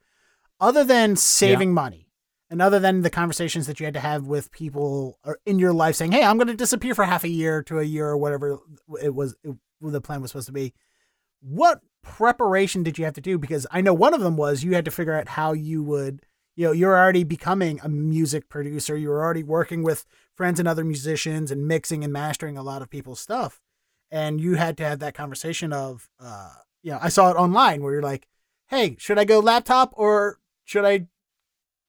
Other 0.61 0.85
than 0.85 1.17
saving 1.17 1.71
yeah. 1.71 1.75
money, 1.75 2.09
and 2.49 2.63
other 2.63 2.79
than 2.79 3.03
the 3.03 3.11
conversations 3.11 3.67
that 3.67 3.81
you 3.81 3.87
had 3.87 3.95
to 3.95 4.01
have 4.01 4.27
with 4.29 4.53
people 4.53 5.19
uh, 5.25 5.33
in 5.45 5.59
your 5.59 5.73
life 5.73 5.97
saying, 5.97 6.13
"Hey, 6.13 6.25
I'm 6.25 6.37
going 6.37 6.47
to 6.47 6.55
disappear 6.55 6.95
for 6.95 7.05
half 7.05 7.25
a 7.25 7.29
year 7.29 7.63
to 7.65 7.81
a 7.81 7.85
year 7.85 8.09
or 8.09 8.17
whatever 8.17 8.61
it 9.03 9.15
was 9.15 9.35
it, 9.43 9.57
the 9.81 10.01
plan 10.01 10.23
was 10.23 10.31
supposed 10.31 10.47
to 10.47 10.53
be," 10.53 10.73
what 11.41 11.81
preparation 12.03 12.85
did 12.85 12.97
you 12.97 13.05
have 13.05 13.15
to 13.15 13.21
do? 13.21 13.39
Because 13.39 13.67
I 13.73 13.81
know 13.81 13.93
one 13.93 14.15
of 14.15 14.21
them 14.21 14.37
was 14.37 14.63
you 14.63 14.75
had 14.75 14.85
to 14.85 14.93
figure 14.93 15.19
out 15.19 15.29
how 15.29 15.53
you 15.53 15.83
would 15.83 16.25
you 16.57 16.67
know 16.67 16.73
you're 16.73 16.97
already 16.97 17.25
becoming 17.25 17.81
a 17.83 17.89
music 17.89 18.49
producer 18.49 18.97
you're 18.97 19.23
already 19.23 19.43
working 19.43 19.83
with 19.83 20.07
friends 20.37 20.59
and 20.59 20.69
other 20.69 20.85
musicians 20.85 21.51
and 21.51 21.67
mixing 21.67 22.05
and 22.05 22.13
mastering 22.13 22.57
a 22.57 22.63
lot 22.63 22.83
of 22.83 22.91
people's 22.91 23.21
stuff. 23.21 23.61
And 24.11 24.41
you 24.41 24.55
had 24.55 24.77
to 24.79 24.85
have 24.85 24.99
that 25.01 25.15
conversation 25.15 25.73
of 25.73 26.09
uh 26.21 26.53
you 26.83 26.93
know 26.93 26.99
i 27.03 27.09
saw 27.09 27.31
it 27.31 27.35
online 27.35 27.83
where 27.83 27.93
you're 27.95 28.03
like 28.03 28.29
hey 28.69 28.95
should 28.99 29.19
i 29.19 29.25
go 29.25 29.41
laptop 29.41 29.93
or 29.97 30.39
should 30.65 30.85
i 30.85 31.07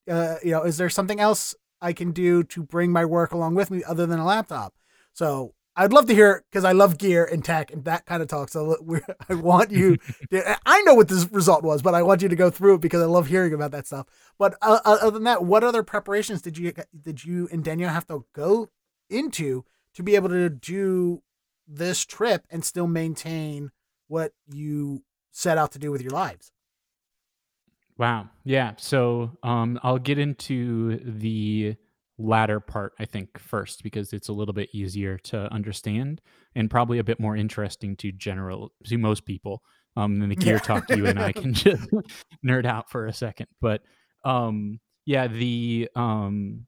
uh 0.10 0.38
you 0.44 0.52
know 0.52 0.64
is 0.64 0.78
there 0.78 0.90
something 0.90 1.20
else 1.20 1.54
i 1.82 1.94
can 1.94 2.12
do 2.12 2.44
to 2.44 2.64
bring 2.64 2.92
my 2.92 3.06
work 3.06 3.32
along 3.32 3.54
with 3.54 3.70
me 3.70 3.84
other 3.84 4.08
than 4.08 4.20
a 4.20 4.26
laptop? 4.26 4.74
So 5.14 5.54
I'd 5.78 5.92
love 5.92 6.06
to 6.08 6.16
hear 6.16 6.44
because 6.50 6.64
I 6.64 6.72
love 6.72 6.98
gear 6.98 7.26
and 7.26 7.44
tech 7.44 7.72
and 7.72 7.84
that 7.84 8.06
kind 8.06 8.22
of 8.22 8.30
talk. 8.30 8.50
So 8.50 8.78
I 9.30 9.34
want 9.34 9.72
you. 9.72 9.98
To, 10.30 10.58
I 10.66 10.82
know 10.84 10.94
what 10.94 11.10
this 11.10 11.30
result 11.32 11.64
was, 11.64 11.82
but 11.82 11.94
I 11.94 12.02
want 12.02 12.22
you 12.22 12.30
to 12.30 12.36
go 12.36 12.50
through 12.50 12.76
it 12.76 12.82
because 12.82 13.02
I 13.02 13.06
love 13.06 13.28
hearing 13.28 13.54
about 13.54 13.72
that 13.72 13.88
stuff. 13.88 14.08
But 14.38 14.56
uh, 14.62 14.80
uh, 14.86 14.98
other 15.02 15.12
than 15.12 15.24
that, 15.24 15.44
what 15.44 15.64
other 15.64 15.84
preparations 15.84 16.42
did 16.42 16.58
you 16.58 16.74
did 17.00 17.26
you 17.26 17.50
and 17.52 17.64
Danielle 17.64 17.90
have 17.92 18.08
to 18.08 18.26
go 18.34 18.70
into 19.10 19.66
to 19.96 20.04
be 20.04 20.16
able 20.16 20.30
to 20.30 20.50
do 20.50 21.22
this 21.68 22.06
trip 22.06 22.46
and 22.50 22.64
still 22.64 22.88
maintain 22.88 23.72
what 24.08 24.34
you 24.48 25.04
set 25.32 25.58
out 25.58 25.72
to 25.74 25.80
do 25.80 25.92
with 25.92 26.02
your 26.02 26.12
lives? 26.12 26.52
Wow. 27.98 28.30
Yeah. 28.44 28.74
So 28.78 29.38
um, 29.42 29.80
I'll 29.84 30.00
get 30.00 30.20
into 30.20 30.98
the 30.98 31.76
latter 32.18 32.60
part, 32.60 32.94
I 33.00 33.06
think, 33.06 33.40
first, 33.40 33.84
because 33.84 34.14
it's 34.14 34.30
a 34.30 34.34
little 34.34 34.54
bit 34.54 34.70
easier 34.74 35.18
to 35.26 35.52
understand 35.52 36.22
and 36.56 36.70
probably 36.70 37.00
a 37.00 37.04
bit 37.04 37.20
more 37.20 37.36
interesting 37.36 37.96
to 37.98 38.12
general 38.12 38.72
to 38.86 38.98
most 38.98 39.26
people. 39.26 39.62
Um, 39.98 40.20
than 40.20 40.28
the 40.28 40.36
gear 40.36 40.56
yeah. 40.56 40.60
talk 40.60 40.90
you 40.90 41.06
and 41.06 41.18
I 41.18 41.32
can 41.32 41.54
just 41.54 41.88
nerd 42.46 42.66
out 42.66 42.90
for 42.90 43.08
a 43.08 43.14
second. 43.14 43.48
But 43.62 43.82
um, 44.26 44.82
yeah, 45.06 45.28
the 45.28 45.90
um, 45.96 46.66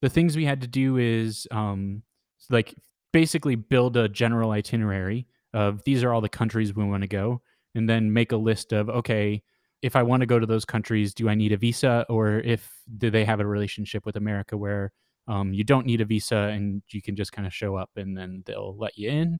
the 0.00 0.08
things 0.08 0.36
we 0.36 0.46
had 0.46 0.62
to 0.62 0.66
do 0.66 0.96
is 0.96 1.46
um, 1.50 2.02
like 2.48 2.74
basically 3.12 3.56
build 3.56 3.96
a 3.96 4.08
general 4.08 4.52
itinerary 4.52 5.26
of 5.52 5.82
these 5.84 6.02
are 6.02 6.12
all 6.12 6.20
the 6.20 6.28
countries 6.28 6.74
we 6.74 6.84
want 6.84 7.02
to 7.02 7.08
go, 7.08 7.42
and 7.74 7.88
then 7.88 8.12
make 8.12 8.32
a 8.32 8.36
list 8.36 8.72
of 8.72 8.88
okay, 8.88 9.42
if 9.82 9.96
I 9.96 10.02
want 10.02 10.20
to 10.20 10.26
go 10.26 10.38
to 10.38 10.46
those 10.46 10.64
countries, 10.64 11.12
do 11.12 11.28
I 11.28 11.34
need 11.34 11.52
a 11.52 11.56
visa, 11.56 12.06
or 12.08 12.38
if 12.38 12.70
do 12.98 13.10
they 13.10 13.24
have 13.24 13.40
a 13.40 13.46
relationship 13.46 14.06
with 14.06 14.16
America 14.16 14.56
where 14.56 14.92
um, 15.28 15.52
you 15.52 15.64
don't 15.64 15.86
need 15.86 16.00
a 16.00 16.04
visa 16.04 16.36
and 16.36 16.82
you 16.90 17.02
can 17.02 17.16
just 17.16 17.32
kind 17.32 17.46
of 17.46 17.52
show 17.52 17.76
up 17.76 17.90
and 17.96 18.16
then 18.16 18.42
they'll 18.46 18.76
let 18.76 18.96
you 18.96 19.10
in, 19.10 19.38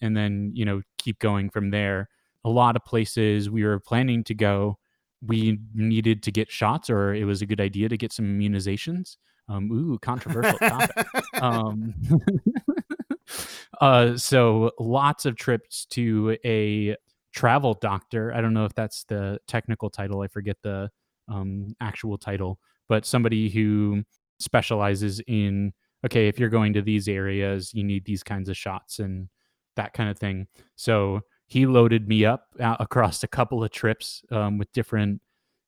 and 0.00 0.16
then 0.16 0.52
you 0.54 0.64
know 0.64 0.80
keep 0.98 1.18
going 1.18 1.50
from 1.50 1.70
there. 1.70 2.08
A 2.44 2.48
lot 2.48 2.76
of 2.76 2.84
places 2.84 3.50
we 3.50 3.64
were 3.64 3.80
planning 3.80 4.24
to 4.24 4.34
go, 4.34 4.78
we 5.26 5.58
needed 5.74 6.22
to 6.22 6.32
get 6.32 6.50
shots, 6.50 6.88
or 6.88 7.12
it 7.12 7.24
was 7.24 7.42
a 7.42 7.46
good 7.46 7.60
idea 7.60 7.88
to 7.88 7.96
get 7.96 8.12
some 8.12 8.26
immunizations. 8.26 9.16
Um, 9.48 9.70
ooh, 9.72 9.98
controversial 9.98 10.58
topic. 10.58 11.06
um, 11.42 11.94
uh, 13.80 14.16
so 14.16 14.70
lots 14.78 15.26
of 15.26 15.34
trips 15.34 15.84
to 15.86 16.38
a 16.44 16.96
travel 17.32 17.74
doctor. 17.74 18.32
I 18.34 18.40
don't 18.40 18.54
know 18.54 18.64
if 18.64 18.74
that's 18.74 19.04
the 19.04 19.38
technical 19.46 19.90
title. 19.90 20.22
I 20.22 20.28
forget 20.28 20.56
the 20.62 20.90
um, 21.28 21.74
actual 21.80 22.18
title, 22.18 22.58
but 22.88 23.06
somebody 23.06 23.48
who 23.48 24.02
specializes 24.38 25.20
in 25.26 25.72
okay, 26.04 26.28
if 26.28 26.38
you're 26.38 26.48
going 26.48 26.72
to 26.72 26.82
these 26.82 27.08
areas, 27.08 27.74
you 27.74 27.84
need 27.84 28.04
these 28.04 28.22
kinds 28.22 28.48
of 28.48 28.56
shots 28.56 28.98
and 28.98 29.28
that 29.76 29.92
kind 29.92 30.08
of 30.08 30.18
thing. 30.18 30.46
So 30.76 31.20
he 31.46 31.66
loaded 31.66 32.08
me 32.08 32.24
up 32.24 32.46
across 32.58 33.22
a 33.22 33.28
couple 33.28 33.62
of 33.62 33.70
trips 33.70 34.22
um, 34.30 34.56
with 34.56 34.72
different 34.72 35.20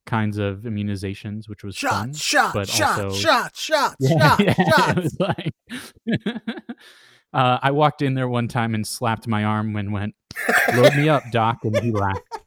kinds 0.07 0.39
of 0.39 0.61
immunizations, 0.61 1.49
which 1.49 1.65
was 1.65 1.75
shot, 1.75 1.93
fun. 1.93 2.15
Shot, 2.15 2.55
but 2.55 2.69
shot, 2.69 3.01
also, 3.01 3.17
shot, 3.17 3.57
shot, 3.57 3.97
yeah, 4.01 4.37
shot, 4.37 4.41
yeah, 4.41 4.55
shot. 4.55 4.97
It 4.97 5.05
was 5.05 5.17
like 5.21 5.53
uh, 7.33 7.59
I 7.63 7.71
walked 7.71 8.03
in 8.03 8.15
there 8.15 8.29
one 8.29 8.49
time 8.49 8.75
and 8.75 8.87
slapped 8.87 9.27
my 9.27 9.45
arm 9.45 9.75
and 9.77 9.93
went, 9.93 10.15
Load 10.75 10.97
me 10.97 11.09
up, 11.09 11.25
Doc, 11.31 11.59
and 11.65 11.77
he 11.79 11.91
laughed. 11.91 12.21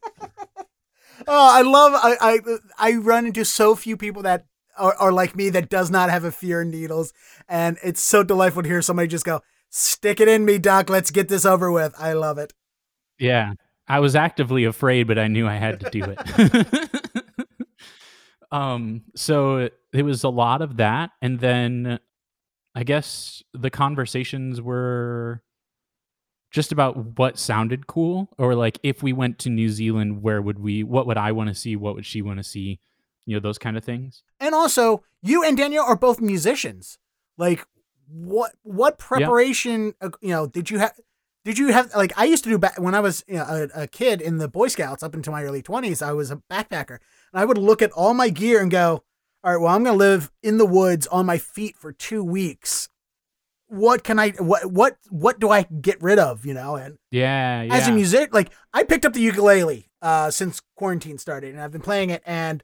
Oh, 1.28 1.50
I 1.54 1.62
love 1.62 1.94
I, 1.96 2.18
I 2.20 2.40
I 2.78 2.96
run 2.98 3.26
into 3.26 3.46
so 3.46 3.74
few 3.74 3.98
people 3.98 4.22
that 4.24 4.46
are, 4.78 4.94
are 4.96 5.12
like 5.14 5.36
me 5.36 5.50
that 5.52 5.70
does 5.70 5.90
not 5.90 6.10
have 6.10 6.24
a 6.24 6.32
fear 6.32 6.62
in 6.62 6.70
needles, 6.70 7.14
and 7.48 7.78
it's 7.84 8.02
so 8.04 8.22
delightful 8.22 8.62
to 8.62 8.70
hear 8.70 8.82
somebody 8.82 9.08
just 9.08 9.26
go, 9.26 9.42
"Stick 9.70 10.20
it 10.20 10.28
in 10.28 10.46
me, 10.46 10.60
Doc. 10.60 10.90
Let's 10.90 11.12
get 11.12 11.30
this 11.30 11.46
over 11.46 11.72
with." 11.72 11.96
I 11.98 12.14
love 12.14 12.38
it. 12.38 12.54
Yeah, 13.18 13.54
I 13.88 14.02
was 14.02 14.16
actively 14.16 14.66
afraid, 14.66 15.08
but 15.08 15.18
I 15.18 15.28
knew 15.28 15.48
I 15.48 15.56
had 15.56 15.80
to 15.80 15.90
do 15.90 16.04
it. 16.04 16.90
um, 18.52 19.04
so 19.16 19.70
it 19.94 20.04
was 20.04 20.24
a 20.24 20.30
lot 20.30 20.62
of 20.62 20.78
that, 20.78 21.12
and 21.22 21.40
then 21.40 22.00
I 22.76 22.84
guess 22.84 23.42
the 23.54 23.70
conversations 23.70 24.62
were 24.62 25.42
just 26.52 26.72
about 26.72 27.18
what 27.18 27.40
sounded 27.40 27.88
cool 27.88 28.30
or 28.38 28.54
like 28.54 28.80
if 28.84 29.02
we 29.02 29.14
went 29.14 29.40
to 29.40 29.50
New 29.50 29.70
Zealand 29.70 30.22
where 30.22 30.42
would 30.42 30.60
we 30.60 30.84
what 30.84 31.08
would 31.08 31.18
I 31.18 31.32
want 31.32 31.50
to 31.50 31.56
see 31.56 31.76
what 31.76 31.96
would 31.96 32.06
she 32.06 32.22
want 32.22 32.38
to 32.38 32.44
see 32.44 32.80
you 33.26 33.36
know 33.36 33.40
those 33.40 33.58
kind 33.58 33.78
of 33.78 33.84
things. 33.84 34.24
And 34.40 34.54
also 34.54 35.04
you 35.22 35.44
and 35.44 35.58
Danielle 35.58 35.86
are 35.86 35.96
both 35.96 36.22
musicians. 36.22 36.98
Like 37.38 37.66
what 38.08 38.52
what 38.64 39.00
preparation 39.00 39.94
yeah. 40.02 40.08
Uh, 40.08 40.12
you 40.22 40.30
know 40.30 40.48
did 40.48 40.70
you 40.70 40.80
have 40.80 40.94
did 41.44 41.58
you 41.58 41.74
have 41.74 41.94
like 41.96 42.14
I 42.18 42.26
used 42.26 42.44
to 42.44 42.50
do 42.50 42.58
back 42.58 42.80
when 42.80 42.94
I 42.94 43.00
was 43.00 43.24
you 43.28 43.36
know, 43.36 43.70
a, 43.76 43.84
a 43.84 43.88
kid 43.88 44.22
in 44.22 44.38
the 44.38 44.48
Boy 44.48 44.68
Scouts 44.68 45.02
up 45.04 45.16
into 45.16 45.32
my 45.32 45.44
early 45.44 45.62
20s 45.62 46.06
I 46.06 46.14
was 46.14 46.30
a 46.30 46.42
backpacker. 46.52 47.00
And 47.34 47.42
I 47.42 47.46
would 47.46 47.58
look 47.58 47.82
at 47.82 47.92
all 47.92 48.14
my 48.14 48.30
gear 48.30 48.62
and 48.62 48.70
go 48.70 49.04
all 49.46 49.54
right 49.54 49.62
well 49.62 49.74
I'm 49.74 49.84
going 49.84 49.94
to 49.94 49.98
live 49.98 50.32
in 50.44 50.58
the 50.58 50.66
woods 50.66 51.08
on 51.08 51.26
my 51.26 51.38
feet 51.38 51.78
for 51.78 51.94
2 51.94 52.24
weeks 52.24 52.90
what 53.68 54.04
can 54.04 54.20
I 54.20 54.30
what 54.32 54.72
what 54.72 54.98
what 55.10 55.40
do 55.40 55.50
I 55.50 55.64
get 55.64 56.02
rid 56.02 56.20
of, 56.20 56.46
you 56.46 56.54
know? 56.54 56.76
And 56.76 56.98
yeah, 57.12 57.64
yeah. 57.64 57.74
as 57.74 57.88
a 57.88 57.92
musician, 57.92 58.30
like 58.32 58.52
I 58.74 58.84
picked 58.84 59.06
up 59.06 59.14
the 59.14 59.22
ukulele 59.22 59.90
uh 60.02 60.32
since 60.32 60.62
quarantine 60.76 61.18
started 61.18 61.54
and 61.54 61.62
I've 61.62 61.72
been 61.72 61.82
playing 61.82 62.10
it 62.10 62.22
and 62.26 62.64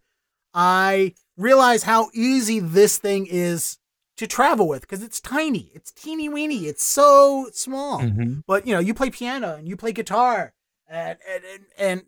I 0.53 1.13
realize 1.37 1.83
how 1.83 2.09
easy 2.13 2.59
this 2.59 2.97
thing 2.97 3.25
is 3.29 3.77
to 4.17 4.27
travel 4.27 4.67
with 4.67 4.81
because 4.81 5.01
it's 5.01 5.19
tiny. 5.19 5.71
It's 5.73 5.91
teeny 5.91 6.29
weeny. 6.29 6.67
It's 6.67 6.83
so 6.83 7.49
small. 7.53 8.01
Mm-hmm. 8.01 8.41
But 8.45 8.67
you 8.67 8.73
know, 8.73 8.79
you 8.79 8.93
play 8.93 9.09
piano 9.09 9.55
and 9.55 9.67
you 9.67 9.75
play 9.75 9.91
guitar 9.91 10.53
and 10.87 11.17
and 11.27 11.43
and, 11.53 11.63
and 11.77 12.01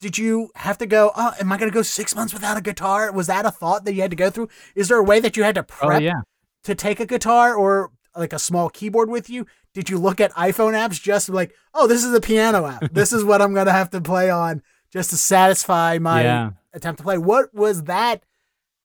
did 0.00 0.18
you 0.18 0.50
have 0.54 0.78
to 0.78 0.86
go, 0.86 1.10
oh, 1.16 1.32
am 1.40 1.52
I 1.52 1.56
going 1.56 1.70
to 1.70 1.74
go 1.74 1.82
six 1.82 2.14
months 2.14 2.34
without 2.34 2.56
a 2.56 2.60
guitar? 2.60 3.10
Was 3.12 3.28
that 3.28 3.46
a 3.46 3.50
thought 3.50 3.84
that 3.84 3.94
you 3.94 4.02
had 4.02 4.10
to 4.10 4.16
go 4.16 4.30
through? 4.30 4.48
Is 4.74 4.88
there 4.88 4.98
a 4.98 5.04
way 5.04 5.20
that 5.20 5.36
you 5.36 5.42
had 5.42 5.54
to 5.54 5.62
oh, 5.62 5.64
prep 5.64 6.00
oh, 6.00 6.04
yeah. 6.04 6.20
to 6.64 6.74
take 6.74 7.00
a 7.00 7.06
guitar 7.06 7.54
or 7.54 7.90
like 8.14 8.32
a 8.32 8.38
small 8.38 8.68
keyboard 8.68 9.08
with 9.08 9.30
you? 9.30 9.46
Did 9.74 9.90
you 9.90 9.98
look 9.98 10.20
at 10.20 10.32
iPhone 10.32 10.72
apps 10.72 11.00
just 11.00 11.28
like, 11.28 11.54
oh, 11.74 11.86
this 11.86 12.04
is 12.04 12.12
a 12.12 12.20
piano 12.20 12.66
app. 12.66 12.88
this 12.92 13.12
is 13.12 13.24
what 13.24 13.42
I'm 13.42 13.54
gonna 13.54 13.72
have 13.72 13.90
to 13.90 14.00
play 14.00 14.30
on 14.30 14.62
just 14.90 15.10
to 15.10 15.16
satisfy 15.16 15.98
my 15.98 16.22
yeah. 16.22 16.50
attempt 16.72 16.98
to 16.98 17.04
play. 17.04 17.18
What 17.18 17.52
was 17.54 17.84
that 17.84 18.24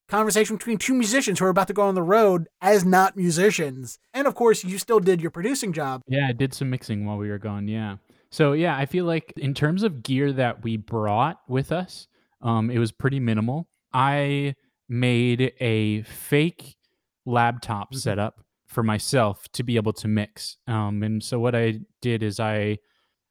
conversation 0.08 0.58
between 0.58 0.78
two 0.78 0.94
musicians 0.94 1.40
who 1.40 1.46
are 1.46 1.50
about 1.50 1.68
to 1.68 1.74
go 1.74 1.84
on 1.84 1.96
the 1.96 2.04
road 2.04 2.48
as 2.62 2.84
not 2.84 3.16
musicians? 3.16 4.00
And 4.14 4.28
of 4.28 4.36
course, 4.36 4.64
you 4.64 4.78
still 4.78 5.00
did 5.00 5.22
your 5.22 5.32
producing 5.32 5.72
job. 5.74 6.02
Yeah, 6.08 6.28
I 6.28 6.34
did 6.34 6.54
some 6.54 6.70
mixing 6.70 7.06
while 7.06 7.18
we 7.18 7.30
were 7.30 7.38
gone. 7.38 7.68
Yeah. 7.68 7.98
So 8.32 8.54
yeah, 8.54 8.78
I 8.78 8.86
feel 8.86 9.06
like 9.06 9.34
in 9.38 9.54
terms 9.54 9.84
of 9.84 10.04
gear 10.04 10.32
that 10.34 10.64
we 10.64 10.78
brought 10.78 11.42
with 11.48 11.72
us, 11.72 12.08
um, 12.42 12.72
it 12.72 12.80
was 12.80 12.92
pretty 12.92 13.20
minimal. 13.20 13.68
I 13.94 14.56
made 14.88 15.54
a 15.60 16.04
fake 16.04 16.78
laptop 17.26 17.92
mm-hmm. 17.92 18.00
setup 18.00 18.42
for 18.68 18.84
myself 18.84 19.48
to 19.52 19.64
be 19.64 19.76
able 19.76 19.94
to 19.94 20.08
mix. 20.08 20.58
Um, 20.66 21.04
and 21.04 21.22
so 21.22 21.40
what 21.40 21.56
I 21.56 21.82
did 22.02 22.24
is 22.24 22.40
I 22.40 22.78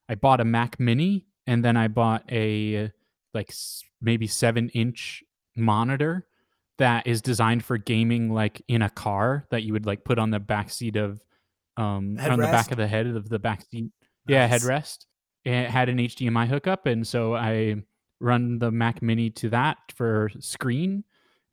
I 0.09 0.15
bought 0.17 0.41
a 0.41 0.45
Mac 0.45 0.79
Mini 0.79 1.25
and 1.47 1.65
then 1.65 1.77
I 1.77 1.89
bought 1.89 2.31
a 2.31 2.93
like 3.33 3.53
maybe 4.03 4.27
seven 4.27 4.69
inch 4.71 5.25
monitor 5.57 6.27
that 6.79 7.07
is 7.07 7.23
designed 7.23 7.65
for 7.65 7.79
gaming 7.79 8.33
like 8.33 8.63
in 8.69 8.83
a 8.83 8.91
car 8.91 9.47
that 9.51 9.63
you 9.63 9.73
would 9.73 9.87
like 9.87 10.05
put 10.05 10.19
on 10.19 10.31
the 10.31 10.41
back 10.41 10.71
seat 10.71 10.97
of 10.97 11.23
um 11.77 12.17
headrest. 12.19 12.33
on 12.33 12.39
the 12.39 12.47
back 12.47 12.71
of 12.71 12.77
the 12.77 12.87
head 12.87 13.07
of 13.07 13.29
the 13.29 13.39
back 13.39 13.63
seat. 13.71 13.93
Nice. 14.31 14.51
Yeah, 14.51 14.59
headrest. 14.59 15.07
it 15.45 15.71
had 15.71 15.89
an 15.89 15.99
HDMI 15.99 16.47
hookup, 16.47 16.87
and 16.87 17.07
so 17.07 17.35
I 17.35 17.77
run 18.21 18.59
the 18.59 18.71
Mac 18.71 19.03
Mini 19.03 19.31
to 19.31 19.49
that 19.51 19.79
for 19.95 20.31
screen, 20.41 21.05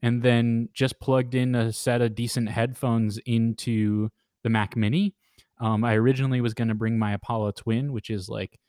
and 0.01 0.21
then 0.21 0.69
just 0.73 0.99
plugged 0.99 1.35
in 1.35 1.55
a 1.55 1.71
set 1.73 2.01
of 2.01 2.15
decent 2.15 2.49
headphones 2.49 3.17
into 3.25 4.09
the 4.43 4.49
Mac 4.49 4.75
Mini. 4.75 5.15
Um, 5.59 5.83
I 5.83 5.95
originally 5.95 6.41
was 6.41 6.53
going 6.53 6.67
to 6.67 6.75
bring 6.75 6.99
my 6.99 7.13
Apollo 7.13 7.53
Twin, 7.53 7.93
which 7.93 8.09
is 8.09 8.29
like 8.29 8.59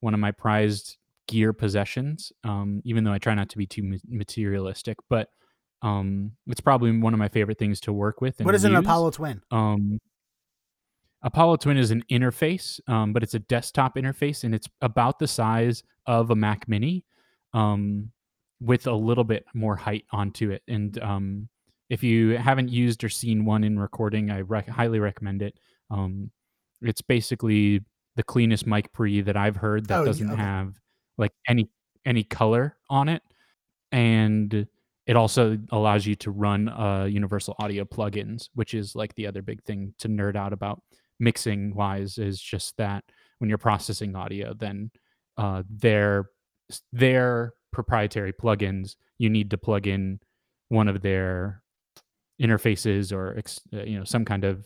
one 0.00 0.14
of 0.14 0.20
my 0.20 0.32
prized 0.32 0.96
gear 1.28 1.52
possessions. 1.52 2.32
Um, 2.42 2.80
even 2.84 3.04
though 3.04 3.12
I 3.12 3.18
try 3.18 3.34
not 3.34 3.50
to 3.50 3.58
be 3.58 3.66
too 3.66 3.98
materialistic, 4.08 4.98
but 5.08 5.28
um, 5.82 6.32
it's 6.46 6.60
probably 6.60 6.96
one 6.98 7.12
of 7.12 7.18
my 7.18 7.28
favorite 7.28 7.58
things 7.58 7.80
to 7.80 7.92
work 7.92 8.20
with. 8.20 8.40
What 8.40 8.54
is 8.54 8.64
use. 8.64 8.70
an 8.70 8.76
Apollo 8.76 9.12
Twin? 9.12 9.42
Um, 9.50 10.00
Apollo 11.24 11.56
Twin 11.56 11.78
is 11.78 11.90
an 11.90 12.04
interface, 12.10 12.78
um, 12.88 13.12
but 13.12 13.22
it's 13.22 13.34
a 13.34 13.38
desktop 13.38 13.96
interface, 13.96 14.44
and 14.44 14.54
it's 14.54 14.68
about 14.82 15.18
the 15.18 15.26
size 15.26 15.82
of 16.06 16.30
a 16.30 16.36
Mac 16.36 16.68
Mini, 16.68 17.04
um, 17.54 18.10
with 18.60 18.86
a 18.86 18.92
little 18.92 19.24
bit 19.24 19.44
more 19.54 19.74
height 19.74 20.04
onto 20.12 20.50
it. 20.50 20.62
And 20.68 21.02
um, 21.02 21.48
if 21.88 22.02
you 22.02 22.36
haven't 22.36 22.68
used 22.68 23.02
or 23.04 23.08
seen 23.08 23.46
one 23.46 23.64
in 23.64 23.78
recording, 23.78 24.30
I 24.30 24.42
rec- 24.42 24.68
highly 24.68 24.98
recommend 25.00 25.40
it. 25.40 25.58
Um, 25.90 26.30
it's 26.82 27.00
basically 27.02 27.80
the 28.16 28.22
cleanest 28.22 28.66
mic 28.66 28.92
pre 28.92 29.22
that 29.22 29.36
I've 29.36 29.56
heard 29.56 29.86
that 29.88 30.00
Oh, 30.00 30.04
doesn't 30.04 30.30
okay. 30.30 30.40
have 30.40 30.74
like 31.16 31.32
any 31.48 31.70
any 32.04 32.22
color 32.22 32.76
on 32.90 33.08
it, 33.08 33.22
and 33.92 34.66
it 35.06 35.16
also 35.16 35.58
allows 35.70 36.04
you 36.06 36.14
to 36.16 36.30
run 36.30 36.68
uh, 36.68 37.04
Universal 37.04 37.56
Audio 37.58 37.84
plugins, 37.84 38.50
which 38.54 38.74
is 38.74 38.94
like 38.94 39.14
the 39.14 39.26
other 39.26 39.40
big 39.40 39.62
thing 39.64 39.94
to 39.98 40.08
nerd 40.08 40.36
out 40.36 40.52
about 40.52 40.82
mixing 41.24 41.74
wise 41.74 42.18
is 42.18 42.40
just 42.40 42.76
that 42.76 43.04
when 43.38 43.48
you're 43.48 43.58
processing 43.58 44.14
audio, 44.14 44.54
then 44.54 44.90
uh, 45.36 45.62
their 45.68 46.26
their 46.92 47.54
proprietary 47.72 48.32
plugins, 48.32 48.96
you 49.18 49.28
need 49.28 49.50
to 49.50 49.58
plug 49.58 49.86
in 49.86 50.20
one 50.68 50.88
of 50.88 51.02
their 51.02 51.62
interfaces 52.40 53.12
or 53.12 53.36
uh, 53.76 53.82
you 53.84 53.98
know 53.98 54.04
some 54.04 54.24
kind 54.24 54.44
of 54.44 54.64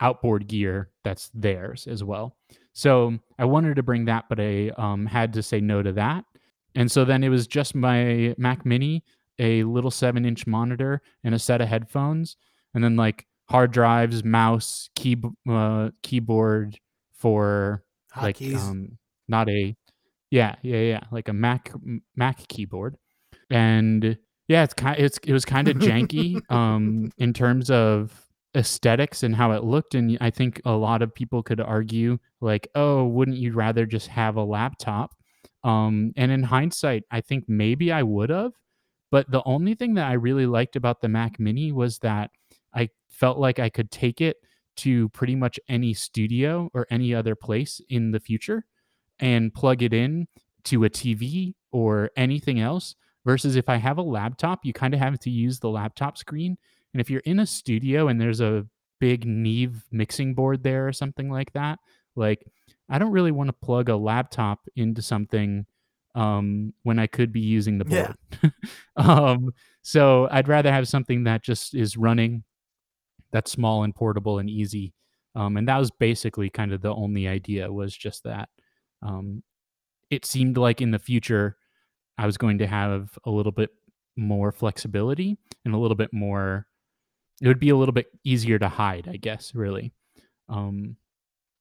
outboard 0.00 0.46
gear 0.46 0.90
that's 1.02 1.30
theirs 1.34 1.86
as 1.86 2.02
well. 2.04 2.36
So 2.72 3.18
I 3.38 3.44
wanted 3.44 3.76
to 3.76 3.82
bring 3.82 4.06
that, 4.06 4.24
but 4.28 4.40
I 4.40 4.70
um, 4.76 5.06
had 5.06 5.32
to 5.34 5.42
say 5.42 5.60
no 5.60 5.82
to 5.82 5.92
that. 5.92 6.24
And 6.74 6.90
so 6.90 7.04
then 7.04 7.22
it 7.22 7.28
was 7.28 7.46
just 7.46 7.74
my 7.74 8.34
Mac 8.36 8.66
Mini, 8.66 9.04
a 9.38 9.62
little 9.62 9.92
seven 9.92 10.24
inch 10.24 10.46
monitor, 10.46 11.00
and 11.22 11.34
a 11.34 11.38
set 11.38 11.60
of 11.60 11.68
headphones, 11.68 12.36
and 12.74 12.82
then 12.82 12.96
like 12.96 13.26
hard 13.48 13.72
drives, 13.72 14.24
mouse, 14.24 14.88
key, 14.94 15.16
uh, 15.48 15.90
keyboard 16.02 16.78
for 17.12 17.82
like 18.20 18.40
um, 18.42 18.98
not 19.28 19.48
a 19.48 19.74
yeah 20.30 20.54
yeah 20.62 20.78
yeah 20.78 21.00
like 21.10 21.28
a 21.28 21.32
Mac 21.32 21.72
Mac 22.16 22.46
keyboard, 22.48 22.96
and 23.50 24.18
yeah 24.48 24.62
it's 24.62 24.74
kind 24.74 24.98
it's 24.98 25.18
it 25.24 25.32
was 25.32 25.44
kind 25.44 25.68
of 25.68 25.76
janky 25.78 26.40
um 26.50 27.10
in 27.18 27.32
terms 27.32 27.70
of 27.70 28.26
aesthetics 28.56 29.22
and 29.22 29.34
how 29.34 29.52
it 29.52 29.64
looked. 29.64 29.94
And 29.94 30.16
I 30.20 30.30
think 30.30 30.60
a 30.64 30.72
lot 30.72 31.02
of 31.02 31.14
people 31.14 31.42
could 31.42 31.60
argue 31.60 32.18
like 32.40 32.68
oh 32.74 33.04
wouldn't 33.04 33.38
you 33.38 33.52
rather 33.52 33.86
just 33.86 34.08
have 34.08 34.36
a 34.36 34.44
laptop? 34.44 35.14
Um 35.64 36.12
and 36.16 36.30
in 36.30 36.42
hindsight 36.42 37.04
I 37.10 37.20
think 37.20 37.44
maybe 37.48 37.90
I 37.90 38.02
would 38.02 38.30
have. 38.30 38.52
But 39.10 39.30
the 39.30 39.42
only 39.44 39.74
thing 39.74 39.94
that 39.94 40.08
I 40.08 40.14
really 40.14 40.46
liked 40.46 40.76
about 40.76 41.00
the 41.00 41.08
Mac 41.08 41.38
mini 41.38 41.72
was 41.72 41.98
that 42.00 42.30
I 42.74 42.90
felt 43.08 43.38
like 43.38 43.58
I 43.58 43.68
could 43.68 43.90
take 43.90 44.20
it 44.20 44.36
to 44.76 45.08
pretty 45.10 45.36
much 45.36 45.60
any 45.68 45.94
studio 45.94 46.70
or 46.74 46.86
any 46.90 47.14
other 47.14 47.34
place 47.36 47.80
in 47.88 48.10
the 48.10 48.20
future 48.20 48.64
and 49.20 49.54
plug 49.54 49.82
it 49.82 49.94
in 49.94 50.26
to 50.64 50.84
a 50.84 50.90
TV 50.90 51.54
or 51.70 52.10
anything 52.16 52.60
else. 52.60 52.96
Versus 53.24 53.56
if 53.56 53.70
I 53.70 53.76
have 53.76 53.96
a 53.96 54.02
laptop, 54.02 54.66
you 54.66 54.74
kind 54.74 54.92
of 54.92 55.00
have 55.00 55.18
to 55.20 55.30
use 55.30 55.58
the 55.58 55.70
laptop 55.70 56.18
screen. 56.18 56.58
And 56.92 57.00
if 57.00 57.08
you're 57.08 57.20
in 57.20 57.40
a 57.40 57.46
studio 57.46 58.08
and 58.08 58.20
there's 58.20 58.42
a 58.42 58.66
big 59.00 59.24
Neve 59.24 59.82
mixing 59.90 60.34
board 60.34 60.62
there 60.62 60.86
or 60.86 60.92
something 60.92 61.30
like 61.30 61.52
that, 61.54 61.78
like 62.16 62.44
I 62.90 62.98
don't 62.98 63.12
really 63.12 63.32
want 63.32 63.48
to 63.48 63.54
plug 63.54 63.88
a 63.88 63.96
laptop 63.96 64.60
into 64.76 65.00
something 65.00 65.64
um, 66.14 66.74
when 66.82 66.98
I 66.98 67.06
could 67.06 67.32
be 67.32 67.40
using 67.40 67.78
the 67.78 67.86
Yeah. 67.88 68.12
board. 68.42 68.52
um, 68.96 69.50
so 69.82 70.28
I'd 70.30 70.48
rather 70.48 70.70
have 70.70 70.86
something 70.86 71.24
that 71.24 71.42
just 71.42 71.74
is 71.74 71.96
running, 71.96 72.44
that's 73.34 73.50
small 73.50 73.82
and 73.82 73.92
portable 73.94 74.38
and 74.38 74.48
easy. 74.48 74.94
Um, 75.34 75.56
and 75.56 75.66
that 75.66 75.78
was 75.78 75.90
basically 75.90 76.48
kind 76.48 76.72
of 76.72 76.80
the 76.80 76.94
only 76.94 77.26
idea 77.26 77.70
was 77.70 77.94
just 77.94 78.22
that. 78.22 78.48
Um, 79.02 79.42
it 80.08 80.24
seemed 80.24 80.56
like 80.56 80.80
in 80.80 80.92
the 80.92 81.00
future 81.00 81.56
I 82.16 82.26
was 82.26 82.38
going 82.38 82.58
to 82.58 82.66
have 82.68 83.18
a 83.24 83.30
little 83.30 83.50
bit 83.50 83.70
more 84.16 84.52
flexibility 84.52 85.36
and 85.64 85.74
a 85.74 85.78
little 85.78 85.96
bit 85.96 86.12
more. 86.12 86.68
It 87.42 87.48
would 87.48 87.58
be 87.58 87.70
a 87.70 87.76
little 87.76 87.92
bit 87.92 88.06
easier 88.22 88.56
to 88.60 88.68
hide, 88.68 89.08
I 89.10 89.16
guess, 89.16 89.52
really. 89.52 89.92
Um, 90.48 90.94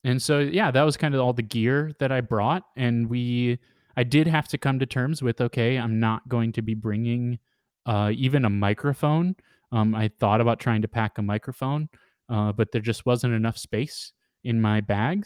and 0.03 0.21
so 0.21 0.37
yeah, 0.37 0.69
that 0.69 0.83
was 0.83 0.95
kind 0.95 1.15
of 1.15 1.21
all 1.21 1.33
the 1.33 1.41
gear 1.41 1.93
that 1.97 2.11
I 2.11 2.21
brought, 2.21 2.63
and 2.77 3.09
we. 3.09 3.57
I 3.95 4.03
did 4.03 4.25
have 4.25 4.47
to 4.49 4.57
come 4.57 4.79
to 4.79 4.87
terms 4.87 5.21
with 5.21 5.39
okay, 5.39 5.77
I'm 5.77 5.99
not 5.99 6.27
going 6.27 6.51
to 6.53 6.63
be 6.63 6.73
bringing 6.73 7.37
uh, 7.85 8.11
even 8.13 8.43
a 8.43 8.49
microphone. 8.49 9.35
Um, 9.73 9.95
I 9.95 10.09
thought 10.19 10.39
about 10.39 10.59
trying 10.59 10.83
to 10.83 10.87
pack 10.87 11.17
a 11.17 11.23
microphone, 11.23 11.89
uh, 12.29 12.51
but 12.51 12.71
there 12.71 12.81
just 12.81 13.07
wasn't 13.07 13.33
enough 13.33 13.57
space 13.57 14.13
in 14.43 14.61
my 14.61 14.81
bag. 14.81 15.25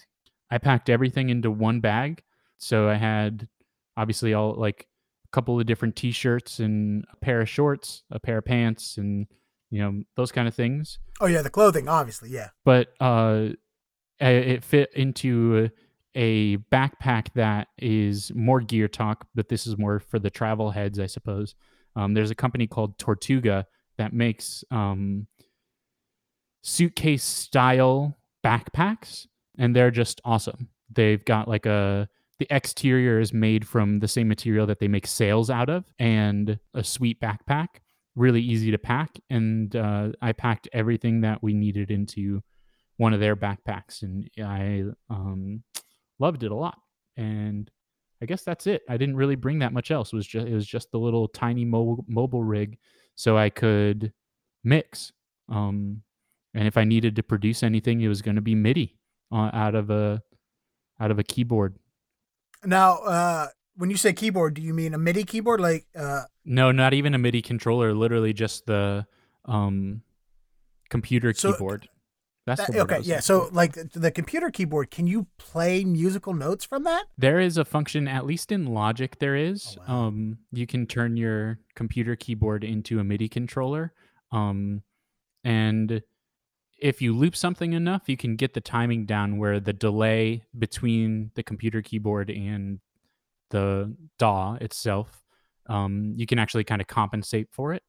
I 0.50 0.58
packed 0.58 0.90
everything 0.90 1.30
into 1.30 1.52
one 1.52 1.82
bag, 1.82 2.24
so 2.58 2.88
I 2.88 2.96
had 2.96 3.50
obviously 3.98 4.34
all 4.34 4.56
like 4.56 4.88
a 5.26 5.28
couple 5.32 5.60
of 5.60 5.66
different 5.66 5.98
t-shirts 5.98 6.60
and 6.60 7.04
a 7.12 7.18
pair 7.18 7.42
of 7.42 7.50
shorts, 7.50 8.04
a 8.10 8.22
pair 8.22 8.38
of 8.38 8.46
pants, 8.46 8.98
and 8.98 9.28
you 9.70 9.82
know 9.82 10.04
those 10.16 10.32
kind 10.32 10.48
of 10.48 10.56
things. 10.56 10.98
oh 11.20 11.26
yeah, 11.26 11.42
the 11.42 11.50
clothing, 11.50 11.90
obviously, 11.90 12.30
yeah. 12.30 12.50
But 12.64 12.94
uh, 13.02 13.50
it 14.22 14.64
fit 14.64 14.92
into 14.96 15.70
a 16.16 16.58
backpack 16.72 17.34
that 17.36 17.68
is 17.78 18.32
more 18.34 18.62
gear 18.62 18.88
talk, 18.88 19.28
but 19.36 19.50
this 19.50 19.68
is 19.68 19.78
more 19.78 20.00
for 20.00 20.20
the 20.20 20.30
travel 20.30 20.72
heads, 20.72 21.00
I 21.00 21.06
suppose. 21.08 21.54
Um, 21.98 22.14
there's 22.14 22.32
a 22.32 22.36
company 22.36 22.66
called 22.66 22.98
Tortuga 22.98 23.68
that 23.98 24.14
makes 24.14 24.64
um, 24.72 25.28
suitcase 26.62 27.24
style 27.24 28.18
backpacks, 28.46 29.28
and 29.58 29.76
they're 29.76 29.92
just 29.92 30.22
awesome. 30.24 30.70
They've 30.92 31.24
got 31.24 31.48
like 31.48 31.66
a 31.66 32.08
the 32.40 32.48
exterior 32.52 33.20
is 33.20 33.34
made 33.34 33.68
from 33.68 34.00
the 34.00 34.08
same 34.08 34.28
material 34.28 34.68
that 34.68 34.80
they 34.80 34.88
make 34.88 35.08
sails 35.08 35.50
out 35.50 35.70
of, 35.70 35.86
and 35.98 36.60
a 36.74 36.84
sweet 36.84 37.20
backpack, 37.20 37.68
really 38.16 38.42
easy 38.42 38.72
to 38.72 38.78
pack. 38.78 39.18
And 39.30 39.76
uh, 39.76 40.10
I 40.22 40.34
packed 40.34 40.70
everything 40.72 41.22
that 41.22 41.42
we 41.42 41.54
needed 41.54 41.90
into 41.90 42.44
one 42.98 43.14
of 43.14 43.20
their 43.20 43.36
backpacks, 43.36 44.04
and 44.04 44.30
I 44.40 44.84
um, 45.10 45.64
loved 46.20 46.44
it 46.44 46.52
a 46.52 46.56
lot. 46.56 46.78
And 47.16 47.70
I 48.22 48.26
guess 48.26 48.44
that's 48.44 48.68
it. 48.68 48.84
I 48.90 48.98
didn't 48.98 49.16
really 49.16 49.36
bring 49.36 49.60
that 49.60 49.74
much 49.74 49.92
else. 49.92 50.14
It 50.14 50.16
was 50.16 50.28
just 50.28 50.48
it 50.48 50.54
was 50.54 50.68
just 50.68 50.92
the 50.92 51.00
little 51.00 51.28
tiny 51.28 51.66
mobile 51.66 52.06
mobile 52.08 52.44
rig, 52.44 52.78
so 53.17 53.38
I 53.38 53.49
could 53.49 54.13
mix. 54.63 55.12
Um, 55.49 56.03
and 56.53 56.67
if 56.67 56.77
I 56.77 56.86
needed 56.86 57.15
to 57.17 57.23
produce 57.23 57.63
anything, 57.63 57.99
it 57.99 58.08
was 58.08 58.21
going 58.21 58.36
to 58.36 58.41
be 58.41 58.56
MIDI 58.56 58.95
uh, 59.32 59.49
out 59.51 59.75
of 59.75 59.89
a 59.89 60.21
out 60.99 61.12
of 61.12 61.19
a 61.19 61.23
keyboard. 61.23 61.75
Now, 62.63 62.97
uh, 62.99 63.47
when 63.75 63.89
you 63.89 63.97
say 63.97 64.13
keyboard, 64.13 64.53
do 64.56 64.62
you 64.62 64.73
mean 64.73 64.93
a 64.93 64.97
MIDI 64.97 65.23
keyboard? 65.23 65.60
Like, 65.60 65.86
uh, 65.95 66.23
No, 66.45 66.71
not 66.71 66.93
even 66.93 67.13
a 67.13 67.17
MIDI 67.17 67.41
controller. 67.41 67.93
Literally 67.93 68.34
just 68.34 68.65
the 68.65 69.06
um, 69.45 70.01
computer 70.89 71.34
So, 71.34 71.51
keyboard. 71.53 71.89
That's 72.48 72.66
that- 72.66 72.80
okay, 72.80 73.02
yeah. 73.04 73.20
So, 73.20 73.50
like 73.52 73.74
the, 73.74 73.90
the 74.00 74.10
computer 74.10 74.50
keyboard, 74.50 74.90
can 74.90 75.06
you 75.06 75.28
play 75.38 75.84
musical 75.84 76.34
notes 76.34 76.64
from 76.64 76.86
that? 76.86 77.04
There 77.18 77.42
is 77.42 77.58
a 77.58 77.66
function, 77.66 78.08
at 78.08 78.26
least 78.26 78.54
in 78.54 78.68
Logic, 78.68 79.20
there 79.20 79.36
is. 79.36 79.78
Oh, 79.82 79.94
wow. 79.94 80.08
Um, 80.08 80.38
you 80.54 80.66
can 80.66 80.88
turn 80.88 81.18
your 81.18 81.60
computer 81.76 82.16
keyboard 82.16 82.64
into 82.64 83.02
a 83.02 83.04
MIDI 83.04 83.28
controller. 83.28 83.93
Um, 84.32 84.84
and 85.43 86.02
if 86.80 87.02
you 87.02 87.14
loop 87.14 87.36
something 87.36 87.74
enough, 87.74 88.04
you 88.08 88.16
can 88.16 88.38
get 88.38 88.54
the 88.54 88.62
timing 88.62 89.06
down 89.06 89.38
where 89.38 89.60
the 89.60 89.74
delay 89.74 90.43
between 90.58 91.32
the 91.36 91.43
computer 91.43 91.82
keyboard 91.82 92.30
and 92.30 92.80
the 93.50 93.93
DAW 94.20 94.56
itself, 94.62 95.22
um, 95.68 96.14
you 96.16 96.26
can 96.26 96.39
actually 96.39 96.64
kind 96.64 96.80
of 96.80 96.88
compensate 96.88 97.50
for 97.52 97.74
it 97.74 97.84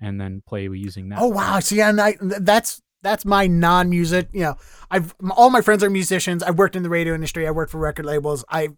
and 0.00 0.20
then 0.20 0.42
play 0.46 0.62
using 0.64 1.08
that. 1.08 1.18
Oh 1.18 1.28
wow! 1.28 1.58
See, 1.60 1.80
and 1.80 2.00
I 2.00 2.16
that's 2.20 2.82
that's 3.06 3.24
my 3.24 3.46
non-music. 3.46 4.28
You 4.32 4.40
know, 4.40 4.56
I've 4.90 5.14
all 5.36 5.50
my 5.50 5.60
friends 5.60 5.84
are 5.84 5.90
musicians. 5.90 6.42
I've 6.42 6.58
worked 6.58 6.74
in 6.74 6.82
the 6.82 6.88
radio 6.88 7.14
industry. 7.14 7.46
I 7.46 7.52
worked 7.52 7.70
for 7.70 7.78
record 7.78 8.04
labels. 8.04 8.44
I 8.48 8.70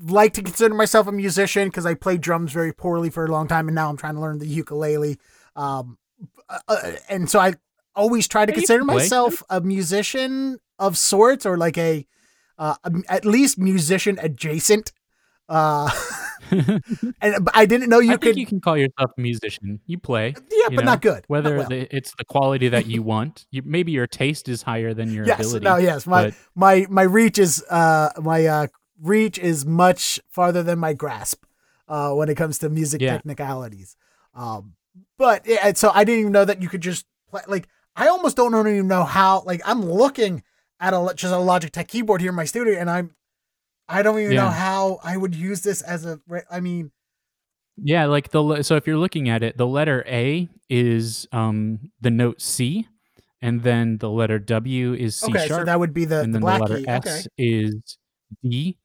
like 0.00 0.34
to 0.34 0.42
consider 0.42 0.72
myself 0.74 1.08
a 1.08 1.12
musician 1.12 1.68
because 1.68 1.84
I 1.84 1.94
played 1.94 2.20
drums 2.20 2.52
very 2.52 2.72
poorly 2.72 3.10
for 3.10 3.24
a 3.24 3.28
long 3.28 3.48
time, 3.48 3.66
and 3.66 3.74
now 3.74 3.90
I'm 3.90 3.96
trying 3.96 4.14
to 4.14 4.20
learn 4.20 4.38
the 4.38 4.46
ukulele. 4.46 5.18
Um, 5.56 5.98
uh, 6.48 6.58
uh, 6.68 6.92
and 7.08 7.28
so 7.28 7.40
I 7.40 7.54
always 7.96 8.28
try 8.28 8.46
to 8.46 8.52
consider 8.52 8.84
myself 8.84 9.42
a 9.50 9.60
musician 9.60 10.58
of 10.78 10.96
sorts, 10.96 11.44
or 11.44 11.56
like 11.56 11.76
a 11.76 12.06
uh, 12.58 12.76
at 13.08 13.24
least 13.24 13.58
musician 13.58 14.16
adjacent. 14.22 14.92
Uh, 15.48 15.90
and 16.50 17.44
but 17.44 17.54
I 17.56 17.66
didn't 17.66 17.88
know 17.88 17.98
you 18.00 18.12
I 18.12 18.14
could. 18.14 18.22
think 18.22 18.36
you 18.36 18.46
can 18.46 18.60
call 18.60 18.76
yourself 18.76 19.10
a 19.16 19.20
musician. 19.20 19.80
You 19.86 19.98
play. 19.98 20.34
yeah, 20.50 20.68
you 20.70 20.76
but 20.76 20.84
know, 20.84 20.92
not 20.92 21.02
good. 21.02 21.14
Not 21.14 21.28
Whether 21.28 21.56
well. 21.58 21.68
the, 21.68 21.94
it's 21.96 22.12
the 22.18 22.24
quality 22.24 22.68
that 22.68 22.86
you 22.86 23.02
want, 23.14 23.46
you, 23.50 23.62
maybe 23.64 23.92
your 23.92 24.06
taste 24.06 24.48
is 24.48 24.62
higher 24.62 24.94
than 24.94 25.12
your 25.12 25.26
yes, 25.26 25.40
ability. 25.40 25.64
no, 25.64 25.76
yes, 25.76 26.06
my 26.06 26.24
but- 26.26 26.34
my 26.54 26.86
my 26.90 27.02
reach 27.02 27.38
is 27.38 27.62
uh 27.70 28.10
my 28.20 28.46
uh 28.46 28.66
reach 29.02 29.38
is 29.38 29.64
much 29.66 30.20
farther 30.30 30.62
than 30.62 30.78
my 30.78 30.92
grasp 30.94 31.44
uh 31.88 32.12
when 32.12 32.28
it 32.28 32.34
comes 32.36 32.58
to 32.58 32.68
music 32.68 33.00
Yeah. 33.00 33.12
technicalities. 33.14 33.96
Um, 34.34 34.74
but 35.18 35.46
yeah, 35.46 35.72
so 35.74 35.90
I 35.94 36.04
didn't 36.04 36.20
even 36.20 36.32
know 36.32 36.44
that 36.44 36.62
you 36.62 36.68
could 36.68 36.80
just 36.82 37.06
play. 37.30 37.42
Like 37.48 37.68
I 37.94 38.08
almost 38.08 38.36
don't 38.36 38.54
even 38.54 38.88
know 38.88 39.04
how. 39.04 39.42
Like 39.46 39.62
I'm 39.64 39.84
looking 39.84 40.42
at 40.78 40.92
a 40.92 41.12
just 41.16 41.32
a 41.32 41.36
Logitech 41.38 41.88
keyboard 41.88 42.20
here 42.20 42.28
in 42.30 42.36
my 42.36 42.44
studio, 42.44 42.78
and 42.78 42.90
I'm 42.90 43.12
I 43.88 44.02
don't 44.02 44.18
even 44.20 44.34
know 44.34 44.48
how 44.48 44.98
I 45.02 45.16
would 45.16 45.34
use 45.34 45.62
this 45.62 45.82
as 45.82 46.04
a. 46.04 46.20
I 46.50 46.60
mean, 46.60 46.90
Yeah, 47.76 48.06
like 48.06 48.30
the 48.30 48.62
so 48.62 48.76
if 48.76 48.86
you're 48.86 48.96
looking 48.96 49.28
at 49.28 49.42
it, 49.42 49.56
the 49.56 49.66
letter 49.66 50.04
A 50.08 50.48
is 50.68 51.26
um 51.32 51.90
the 52.00 52.10
note 52.10 52.40
C, 52.40 52.88
and 53.42 53.62
then 53.62 53.98
the 53.98 54.10
letter 54.10 54.38
W 54.38 54.94
is 54.94 55.14
C 55.16 55.30
okay, 55.30 55.46
sharp, 55.46 55.60
so 55.60 55.64
that 55.66 55.78
would 55.78 55.92
be 55.94 56.04
the, 56.04 56.22
and 56.22 56.34
the 56.34 56.38
then 56.38 56.40
black 56.40 56.58
the 56.58 56.62
letter 56.70 56.78
key. 56.78 56.88
S 56.88 57.06
Okay, 57.06 57.28
is 57.38 57.98
D, 58.42 58.78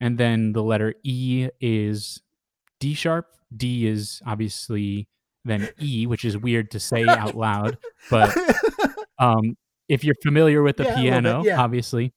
and 0.00 0.18
then 0.18 0.52
the 0.52 0.62
letter 0.62 0.94
E 1.02 1.48
is 1.60 2.20
D 2.80 2.94
sharp. 2.94 3.26
D 3.56 3.86
is 3.86 4.20
obviously 4.26 5.08
then 5.44 5.68
E, 5.80 6.06
which 6.06 6.24
is 6.24 6.36
weird 6.36 6.70
to 6.72 6.80
say 6.80 7.06
out 7.06 7.34
loud, 7.36 7.78
but 8.10 8.36
um 9.18 9.56
if 9.88 10.04
you're 10.04 10.14
familiar 10.22 10.62
with 10.62 10.76
the 10.76 10.84
Yeah, 10.84 10.94
little 11.00 11.20
bit, 11.22 11.22
piano, 11.22 11.44
yeah. 11.44 11.60
obviously 11.60 12.12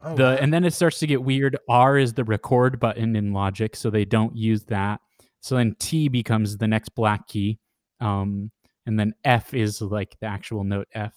Oh, 0.00 0.14
the 0.14 0.22
wow. 0.22 0.36
and 0.40 0.52
then 0.52 0.64
it 0.64 0.74
starts 0.74 1.00
to 1.00 1.06
get 1.06 1.22
weird. 1.22 1.56
R 1.68 1.98
is 1.98 2.14
the 2.14 2.24
record 2.24 2.78
button 2.78 3.16
in 3.16 3.32
Logic, 3.32 3.74
so 3.74 3.90
they 3.90 4.04
don't 4.04 4.36
use 4.36 4.64
that. 4.64 5.00
So 5.40 5.56
then 5.56 5.74
T 5.78 6.08
becomes 6.08 6.56
the 6.56 6.68
next 6.68 6.90
black 6.90 7.26
key, 7.26 7.58
um, 8.00 8.50
and 8.86 8.98
then 8.98 9.14
F 9.24 9.54
is 9.54 9.80
like 9.80 10.16
the 10.20 10.26
actual 10.26 10.62
note 10.62 10.88
F, 10.94 11.14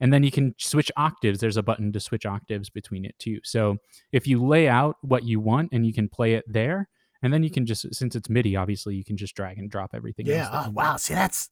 and 0.00 0.12
then 0.12 0.22
you 0.22 0.30
can 0.30 0.54
switch 0.58 0.90
octaves. 0.96 1.40
There's 1.40 1.58
a 1.58 1.62
button 1.62 1.92
to 1.92 2.00
switch 2.00 2.24
octaves 2.24 2.70
between 2.70 3.04
it 3.04 3.14
too. 3.18 3.40
So 3.44 3.76
if 4.12 4.26
you 4.26 4.44
lay 4.44 4.68
out 4.68 4.96
what 5.02 5.24
you 5.24 5.38
want 5.40 5.70
and 5.72 5.86
you 5.86 5.92
can 5.92 6.08
play 6.08 6.34
it 6.34 6.44
there, 6.46 6.88
and 7.22 7.32
then 7.32 7.42
you 7.42 7.50
can 7.50 7.66
just 7.66 7.94
since 7.94 8.16
it's 8.16 8.30
MIDI, 8.30 8.56
obviously 8.56 8.94
you 8.94 9.04
can 9.04 9.16
just 9.16 9.34
drag 9.34 9.58
and 9.58 9.70
drop 9.70 9.90
everything. 9.94 10.26
Yeah. 10.26 10.48
Oh, 10.50 10.70
wow. 10.70 10.90
want. 10.90 11.00
See, 11.00 11.14
that's 11.14 11.50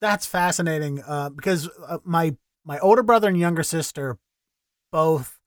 that's 0.00 0.26
fascinating. 0.26 1.02
Uh, 1.06 1.30
because 1.30 1.68
uh, 1.86 1.98
my 2.04 2.36
my 2.64 2.78
older 2.80 3.02
brother 3.02 3.28
and 3.28 3.38
younger 3.38 3.62
sister 3.62 4.18
both 4.90 5.37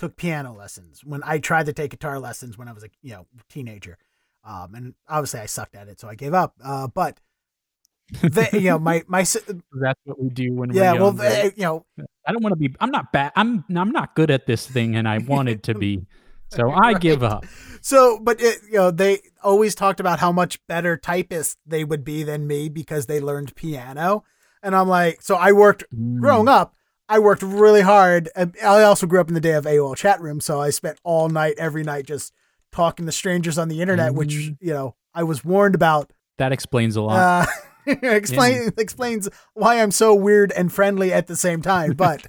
took 0.00 0.16
piano 0.16 0.54
lessons 0.54 1.04
when 1.04 1.22
I 1.24 1.38
tried 1.38 1.66
to 1.66 1.72
take 1.72 1.90
guitar 1.90 2.18
lessons 2.18 2.56
when 2.58 2.68
I 2.68 2.72
was 2.72 2.82
a 2.84 2.88
you 3.02 3.12
know 3.12 3.26
teenager. 3.48 3.98
Um, 4.42 4.74
and 4.74 4.94
obviously 5.06 5.40
I 5.40 5.46
sucked 5.46 5.74
at 5.76 5.88
it, 5.88 6.00
so 6.00 6.08
I 6.08 6.14
gave 6.14 6.32
up. 6.32 6.54
Uh, 6.64 6.86
but 6.88 7.20
they, 8.22 8.48
you 8.54 8.60
know, 8.70 8.78
my 8.78 9.04
my 9.06 9.20
That's 9.72 10.00
what 10.04 10.20
we 10.20 10.30
do 10.30 10.52
when 10.54 10.72
yeah, 10.72 10.94
we're 10.94 10.98
well, 11.00 11.08
young. 11.08 11.16
right? 11.18 11.28
they, 11.28 11.44
you 11.56 11.62
know, 11.62 11.86
I 12.26 12.32
don't 12.32 12.42
want 12.42 12.52
to 12.54 12.56
be. 12.56 12.74
I'm 12.80 12.90
not 12.90 13.12
bad. 13.12 13.32
I'm. 13.36 13.64
I'm 13.76 13.90
not 13.92 14.14
good 14.14 14.30
at 14.30 14.46
this 14.46 14.66
thing, 14.66 14.96
and 14.96 15.06
I 15.06 15.18
wanted 15.34 15.62
to 15.64 15.74
be. 15.74 16.06
So 16.48 16.70
I 16.70 16.94
give 16.94 17.22
up. 17.22 17.44
So, 17.80 18.18
but 18.20 18.40
it, 18.40 18.58
you 18.66 18.78
know, 18.78 18.90
they 18.90 19.20
always 19.44 19.74
talked 19.76 20.00
about 20.00 20.18
how 20.18 20.32
much 20.32 20.58
better 20.66 20.96
typists 20.96 21.56
they 21.64 21.84
would 21.84 22.02
be 22.04 22.24
than 22.24 22.46
me 22.46 22.68
because 22.68 23.06
they 23.06 23.20
learned 23.20 23.54
piano. 23.54 24.24
And 24.62 24.74
I'm 24.74 24.88
like, 24.88 25.22
so 25.22 25.36
I 25.36 25.52
worked 25.52 25.84
growing 26.18 26.46
Mm. 26.46 26.50
up. 26.50 26.74
I 27.10 27.18
worked 27.18 27.42
really 27.42 27.80
hard. 27.82 28.28
I 28.36 28.82
also 28.82 29.06
grew 29.06 29.20
up 29.20 29.28
in 29.28 29.34
the 29.34 29.40
day 29.40 29.52
of 29.54 29.64
AOL 29.66 29.96
chat 29.96 30.20
room, 30.20 30.40
so 30.40 30.60
I 30.60 30.70
spent 30.70 30.98
all 31.04 31.28
night, 31.28 31.54
every 31.58 31.82
night, 31.82 32.06
just 32.06 32.32
talking 32.72 33.04
to 33.04 33.12
strangers 33.12 33.58
on 33.58 33.68
the 33.68 33.82
internet, 33.82 34.14
which 34.14 34.30
Mm. 34.30 34.56
you 34.60 34.72
know 34.72 34.94
I 35.12 35.24
was 35.24 35.44
warned 35.44 35.74
about. 35.74 36.12
That 36.38 36.52
explains 36.52 36.94
a 36.96 37.02
lot. 37.02 37.48
Uh, 37.86 37.92
explain 38.02 38.70
explains 38.78 39.28
why 39.54 39.82
I'm 39.82 39.90
so 39.90 40.14
weird 40.14 40.52
and 40.52 40.72
friendly 40.72 41.12
at 41.12 41.26
the 41.26 41.34
same 41.34 41.62
time. 41.62 41.94
But 41.94 42.26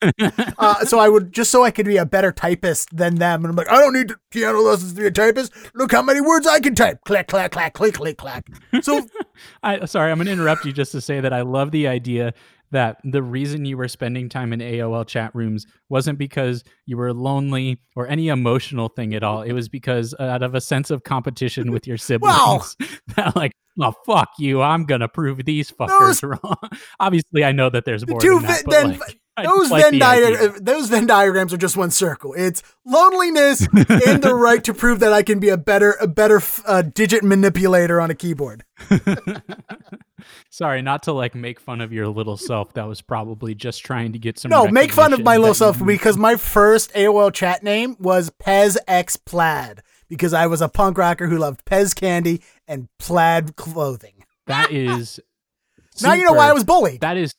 uh, 0.58 0.84
so 0.84 0.98
I 0.98 1.08
would 1.08 1.32
just 1.32 1.50
so 1.50 1.64
I 1.64 1.70
could 1.70 1.84
be 1.86 1.96
a 1.96 2.06
better 2.06 2.32
typist 2.32 2.96
than 2.96 3.16
them, 3.16 3.44
and 3.44 3.50
I'm 3.50 3.56
like, 3.56 3.68
I 3.68 3.78
don't 3.80 3.92
need 3.92 4.12
piano 4.30 4.60
lessons 4.60 4.94
to 4.94 5.00
be 5.00 5.06
a 5.06 5.10
typist. 5.10 5.52
Look 5.74 5.92
how 5.92 6.02
many 6.02 6.20
words 6.20 6.46
I 6.46 6.60
can 6.60 6.74
type. 6.74 7.00
Clack 7.04 7.26
clack 7.26 7.50
clack 7.50 7.74
click 7.74 7.94
click 7.94 8.16
clack. 8.16 8.46
So 8.82 9.06
I 9.62 9.84
sorry, 9.86 10.10
I'm 10.10 10.18
gonna 10.18 10.30
interrupt 10.30 10.64
you 10.64 10.72
just 10.72 10.92
to 10.92 11.00
say 11.00 11.20
that 11.20 11.32
I 11.32 11.42
love 11.42 11.70
the 11.72 11.88
idea 11.88 12.32
that 12.72 12.98
the 13.04 13.22
reason 13.22 13.64
you 13.64 13.76
were 13.76 13.88
spending 13.88 14.28
time 14.28 14.52
in 14.52 14.60
AOL 14.60 15.06
chat 15.06 15.34
rooms 15.34 15.66
wasn't 15.88 16.18
because 16.18 16.64
you 16.86 16.96
were 16.96 17.12
lonely 17.12 17.78
or 17.96 18.06
any 18.06 18.28
emotional 18.28 18.88
thing 18.88 19.14
at 19.14 19.22
all. 19.22 19.42
It 19.42 19.52
was 19.52 19.68
because 19.68 20.14
uh, 20.18 20.24
out 20.24 20.42
of 20.42 20.54
a 20.54 20.60
sense 20.60 20.90
of 20.90 21.04
competition 21.04 21.72
with 21.72 21.86
your 21.86 21.96
siblings. 21.98 22.32
Wow. 22.32 22.62
that 23.16 23.36
like, 23.36 23.52
oh 23.80 23.94
fuck 24.06 24.30
you, 24.38 24.62
I'm 24.62 24.84
gonna 24.84 25.08
prove 25.08 25.44
these 25.44 25.70
fuckers 25.70 26.22
wrong. 26.44 26.70
Obviously, 26.98 27.44
I 27.44 27.52
know 27.52 27.70
that 27.70 27.84
there's 27.84 28.06
more 28.06 28.20
to 28.20 28.34
than 28.34 28.42
that, 28.42 28.64
then 28.68 28.98
like, 28.98 29.19
those 29.36 29.70
like 29.70 29.90
Venn 29.90 30.64
those 30.64 30.88
Venn 30.88 31.06
diagrams 31.06 31.52
are 31.52 31.58
just 31.58 31.76
one 31.76 31.90
circle. 31.90 32.34
It's 32.36 32.62
loneliness 32.84 33.60
and 33.72 34.22
the 34.22 34.34
right 34.34 34.62
to 34.64 34.74
prove 34.74 35.00
that 35.00 35.12
I 35.12 35.22
can 35.22 35.38
be 35.38 35.48
a 35.48 35.56
better 35.56 35.96
a 36.00 36.06
better 36.06 36.40
uh, 36.66 36.82
digit 36.82 37.22
manipulator 37.22 38.00
on 38.00 38.10
a 38.10 38.14
keyboard. 38.14 38.64
Sorry, 40.50 40.82
not 40.82 41.04
to 41.04 41.12
like 41.12 41.34
make 41.34 41.60
fun 41.60 41.80
of 41.80 41.92
your 41.92 42.08
little 42.08 42.36
self. 42.36 42.74
That 42.74 42.86
was 42.86 43.00
probably 43.00 43.54
just 43.54 43.84
trying 43.84 44.12
to 44.12 44.18
get 44.18 44.38
some. 44.38 44.50
No, 44.50 44.68
make 44.68 44.92
fun 44.92 45.12
of 45.12 45.22
my 45.22 45.36
little 45.36 45.54
self 45.54 45.84
because 45.84 46.16
my 46.16 46.36
first 46.36 46.92
AOL 46.94 47.32
chat 47.32 47.62
name 47.62 47.96
was 47.98 48.30
Pez 48.30 48.76
X 48.86 49.16
Plaid 49.16 49.82
because 50.08 50.34
I 50.34 50.46
was 50.46 50.60
a 50.60 50.68
punk 50.68 50.98
rocker 50.98 51.28
who 51.28 51.38
loved 51.38 51.64
Pez 51.64 51.94
candy 51.94 52.42
and 52.68 52.88
plaid 52.98 53.56
clothing. 53.56 54.24
That 54.46 54.70
is. 54.70 55.20
Now 56.02 56.14
you 56.14 56.24
know 56.24 56.32
why 56.32 56.48
I 56.48 56.54
was 56.54 56.64
bullied. 56.64 57.02
That 57.02 57.18
is 57.18 57.34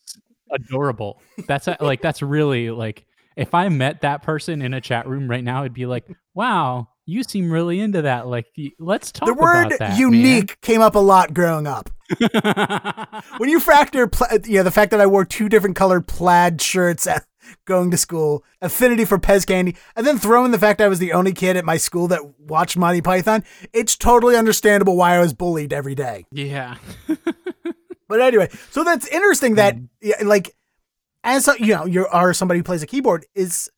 adorable. 0.52 1.22
That's 1.47 1.68
a, 1.68 1.78
like 1.80 2.02
that's 2.02 2.22
really 2.22 2.70
like 2.72 3.06
if 3.38 3.54
I 3.54 3.70
met 3.70 4.02
that 4.02 4.24
person 4.24 4.62
in 4.62 4.74
a 4.74 4.82
chat 4.82 5.08
room 5.08 5.30
right 5.30 5.43
now, 5.43 5.62
it'd 5.62 5.74
be 5.74 5.86
like, 5.86 6.06
wow, 6.34 6.89
you 7.06 7.24
seem 7.24 7.52
really 7.52 7.80
into 7.80 8.02
that. 8.04 8.28
Like, 8.28 8.45
let's 8.78 9.12
talk 9.12 9.28
The 9.28 9.34
word 9.34 9.74
that. 9.80 9.97
unique 9.97 10.60
came 10.62 10.82
up 10.82 10.95
a 10.95 10.99
lot 10.99 11.34
growing 11.34 11.66
up. 11.68 11.89
When 13.38 13.49
you 13.49 13.60
factor, 13.60 14.06
pla- 14.08 14.28
you 14.45 14.58
know, 14.58 14.64
the 14.64 14.72
fact 14.72 14.91
that 14.91 14.99
I 15.02 15.08
wore 15.08 15.26
two 15.26 15.47
different 15.49 15.76
colored 15.76 16.08
plaid 16.08 16.62
shirts 16.62 17.08
at 17.08 17.26
going 17.66 17.89
to 17.91 17.97
school, 17.97 18.43
affinity 18.62 19.06
for 19.06 19.18
Pez 19.18 19.47
candy, 19.47 19.76
and 19.95 20.06
then 20.06 20.18
throw 20.20 20.45
in 20.45 20.52
the 20.52 20.60
fact 20.60 20.80
I 20.82 20.88
was 20.88 20.99
the 20.99 21.14
only 21.14 21.34
kid 21.34 21.58
at 21.58 21.66
my 21.66 21.78
school 21.78 22.08
that 22.10 22.22
watched 22.39 22.78
Monty 22.78 23.02
Python, 23.02 23.43
it's 23.74 23.95
totally 23.97 24.36
understandable 24.36 24.95
why 24.95 25.16
I 25.16 25.20
was 25.20 25.34
bullied 25.34 25.74
every 25.74 25.95
day. 25.95 26.26
yeah. 26.32 26.76
But 28.12 28.20
anyway, 28.22 28.49
so 28.72 28.84
that's 28.84 29.07
interesting 29.07 29.55
that 29.55 29.78
yeah, 30.01 30.16
like 30.24 30.53
as 31.24 31.47
a, 31.47 31.55
you 31.59 31.74
know, 31.74 31.86
you 31.86 32.07
are 32.07 32.34
somebody 32.34 32.59
who 32.59 32.64
plays 32.64 32.84
a 32.84 32.88
keyboard 32.88 33.26
is 33.34 33.70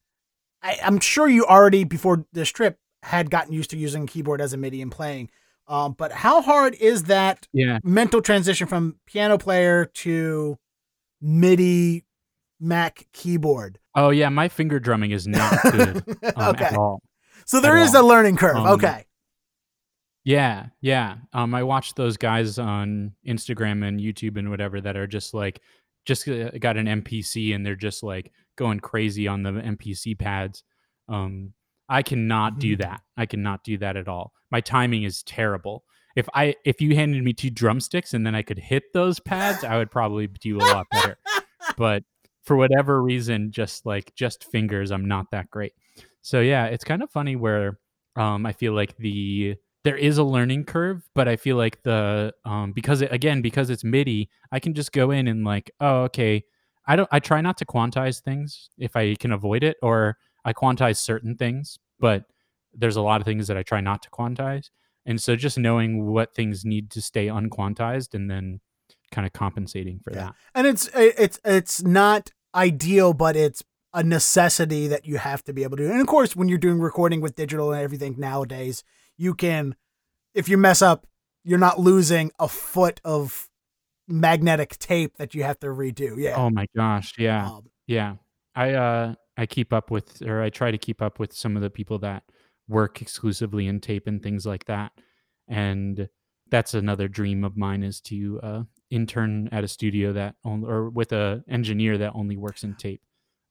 I, 0.63 0.79
I'm 0.83 0.99
sure 0.99 1.27
you 1.27 1.45
already 1.45 1.83
before 1.83 2.25
this 2.33 2.49
trip 2.49 2.79
had 3.03 3.29
gotten 3.29 3.53
used 3.53 3.69
to 3.69 3.77
using 3.77 4.07
keyboard 4.07 4.41
as 4.41 4.53
a 4.53 4.57
MIDI 4.57 4.81
and 4.81 4.91
playing. 4.91 5.29
Um, 5.67 5.93
but 5.97 6.11
how 6.11 6.41
hard 6.41 6.73
is 6.75 7.03
that 7.03 7.47
Yeah. 7.53 7.77
mental 7.83 8.21
transition 8.21 8.65
from 8.65 8.95
piano 9.05 9.37
player 9.37 9.85
to 9.85 10.57
MIDI 11.21 12.05
Mac 12.59 13.05
keyboard? 13.13 13.77
Oh 13.93 14.09
yeah, 14.09 14.29
my 14.29 14.49
finger 14.49 14.79
drumming 14.79 15.11
is 15.11 15.27
not 15.27 15.61
good 15.63 15.97
um, 16.35 16.55
okay. 16.55 16.65
at 16.65 16.77
all. 16.77 17.01
So 17.45 17.61
there 17.61 17.77
at 17.77 17.85
is 17.85 17.93
a 17.93 18.01
learning 18.01 18.37
curve. 18.37 18.55
Um, 18.57 18.67
okay. 18.67 19.05
Yeah, 20.25 20.67
yeah. 20.81 21.15
Um, 21.33 21.53
I 21.53 21.63
watched 21.63 21.95
those 21.95 22.15
guys 22.17 22.57
on 22.57 23.13
Instagram 23.27 23.85
and 23.85 23.99
YouTube 23.99 24.37
and 24.37 24.49
whatever 24.49 24.79
that 24.81 24.95
are 24.95 25.07
just 25.07 25.33
like, 25.33 25.61
just 26.05 26.27
uh, 26.27 26.49
got 26.59 26.77
an 26.77 26.85
MPC 26.87 27.53
and 27.55 27.65
they're 27.65 27.75
just 27.75 28.03
like 28.03 28.31
going 28.57 28.79
crazy 28.79 29.27
on 29.27 29.43
the 29.43 29.51
MPC 29.51 30.17
pads. 30.17 30.63
Um, 31.09 31.53
I 31.89 32.03
cannot 32.03 32.59
do 32.59 32.75
Mhm. 32.75 32.79
that. 32.79 33.01
I 33.17 33.25
cannot 33.25 33.63
do 33.63 33.77
that 33.79 33.97
at 33.97 34.07
all. 34.07 34.31
My 34.51 34.61
timing 34.61 35.03
is 35.03 35.23
terrible. 35.23 35.83
If 36.15 36.29
I 36.33 36.55
if 36.63 36.79
you 36.79 36.95
handed 36.95 37.23
me 37.23 37.33
two 37.33 37.49
drumsticks 37.49 38.13
and 38.13 38.25
then 38.25 38.35
I 38.35 38.43
could 38.43 38.59
hit 38.59 38.83
those 38.93 39.19
pads, 39.19 39.63
I 39.63 39.77
would 39.77 39.91
probably 39.91 40.27
do 40.27 40.57
a 40.57 40.59
lot 40.59 40.87
better. 40.91 41.17
But 41.77 42.03
for 42.43 42.55
whatever 42.57 43.01
reason, 43.01 43.51
just 43.51 43.85
like 43.85 44.13
just 44.15 44.43
fingers, 44.51 44.91
I'm 44.91 45.07
not 45.07 45.31
that 45.31 45.49
great. 45.49 45.71
So 46.21 46.39
yeah, 46.41 46.65
it's 46.65 46.83
kind 46.83 47.01
of 47.01 47.09
funny 47.09 47.35
where 47.35 47.79
um, 48.15 48.45
I 48.45 48.51
feel 48.51 48.73
like 48.73 48.95
the 48.97 49.55
there 49.83 49.97
is 49.97 50.17
a 50.17 50.23
learning 50.23 50.63
curve, 50.65 51.03
but 51.13 51.27
I 51.27 51.35
feel 51.35 51.57
like 51.57 51.83
the 51.83 52.33
um, 52.45 52.71
because 52.71 53.01
it, 53.01 53.11
again 53.11 53.41
because 53.41 53.69
it's 53.69 53.83
MIDI, 53.83 54.29
I 54.51 54.59
can 54.59 54.73
just 54.73 54.91
go 54.91 55.11
in 55.11 55.27
and 55.27 55.43
like, 55.43 55.71
oh 55.79 56.03
okay, 56.03 56.43
I 56.87 56.95
don't 56.95 57.09
I 57.11 57.19
try 57.19 57.41
not 57.41 57.57
to 57.57 57.65
quantize 57.65 58.21
things 58.21 58.69
if 58.77 58.95
I 58.95 59.15
can 59.15 59.31
avoid 59.31 59.63
it, 59.63 59.77
or 59.81 60.17
I 60.45 60.53
quantize 60.53 60.97
certain 60.97 61.35
things, 61.35 61.79
but 61.99 62.25
there's 62.73 62.95
a 62.95 63.01
lot 63.01 63.21
of 63.21 63.25
things 63.25 63.47
that 63.47 63.57
I 63.57 63.63
try 63.63 63.81
not 63.81 64.01
to 64.03 64.09
quantize, 64.09 64.69
and 65.05 65.21
so 65.21 65.35
just 65.35 65.57
knowing 65.57 66.05
what 66.05 66.33
things 66.33 66.63
need 66.65 66.89
to 66.91 67.01
stay 67.01 67.27
unquantized 67.27 68.13
and 68.13 68.29
then 68.31 68.61
kind 69.11 69.27
of 69.27 69.33
compensating 69.33 69.99
for 70.03 70.11
Yeah. 70.11 70.25
that. 70.25 70.33
And 70.55 70.67
it's 70.67 70.89
it's 70.93 71.39
it's 71.45 71.83
not 71.83 72.31
ideal, 72.55 73.13
but 73.13 73.35
it's 73.35 73.63
a 73.93 74.03
necessity 74.03 74.87
that 74.87 75.05
you 75.05 75.17
have 75.17 75.43
to 75.43 75.53
be 75.53 75.61
able 75.63 75.77
to 75.77 75.83
do. 75.85 75.91
And 75.91 76.01
of 76.01 76.07
course, 76.07 76.35
when 76.35 76.47
you're 76.47 76.57
doing 76.57 76.79
recording 76.79 77.21
with 77.21 77.35
digital 77.35 77.71
and 77.71 77.81
everything 77.81 78.15
nowadays, 78.17 78.83
you 79.17 79.33
can, 79.33 79.75
if 80.33 80.49
you 80.49 80.57
mess 80.57 80.81
up, 80.81 81.05
you're 81.43 81.59
not 81.59 81.79
losing 81.79 82.31
a 82.39 82.47
foot 82.47 83.01
of 83.03 83.49
magnetic 84.07 84.77
tape 84.79 85.17
that 85.17 85.33
you 85.33 85.43
have 85.43 85.59
to 85.59 85.67
redo. 85.67 86.15
Yeah. 86.17 86.35
Oh 86.37 86.49
my 86.49 86.67
gosh. 86.75 87.13
Yeah. 87.17 87.47
Um, 87.47 87.63
Yeah. 87.87 88.15
I 88.55 88.73
uh 88.73 89.15
I 89.37 89.45
keep 89.45 89.73
up 89.73 89.89
with 89.89 90.21
or 90.21 90.41
I 90.41 90.49
try 90.49 90.71
to 90.71 90.77
keep 90.77 91.01
up 91.01 91.19
with 91.19 91.33
some 91.33 91.55
of 91.55 91.61
the 91.61 91.69
people 91.69 91.99
that 91.99 92.23
work 92.67 93.01
exclusively 93.01 93.67
in 93.67 93.79
tape 93.79 94.05
and 94.07 94.21
things 94.21 94.45
like 94.45 94.65
that. 94.65 94.91
And 95.47 96.07
that's 96.49 96.73
another 96.73 97.07
dream 97.07 97.43
of 97.43 97.57
mine 97.57 97.83
is 97.83 97.99
to 98.01 98.39
uh 98.43 98.63
intern 98.89 99.49
at 99.51 99.63
a 99.63 99.67
studio 99.67 100.13
that 100.13 100.35
only 100.45 100.67
or 100.67 100.89
with 100.89 101.11
a 101.13 101.43
engineer 101.49 101.97
that 101.97 102.11
only 102.13 102.37
works 102.37 102.63
in 102.63 102.75
tape. 102.75 103.01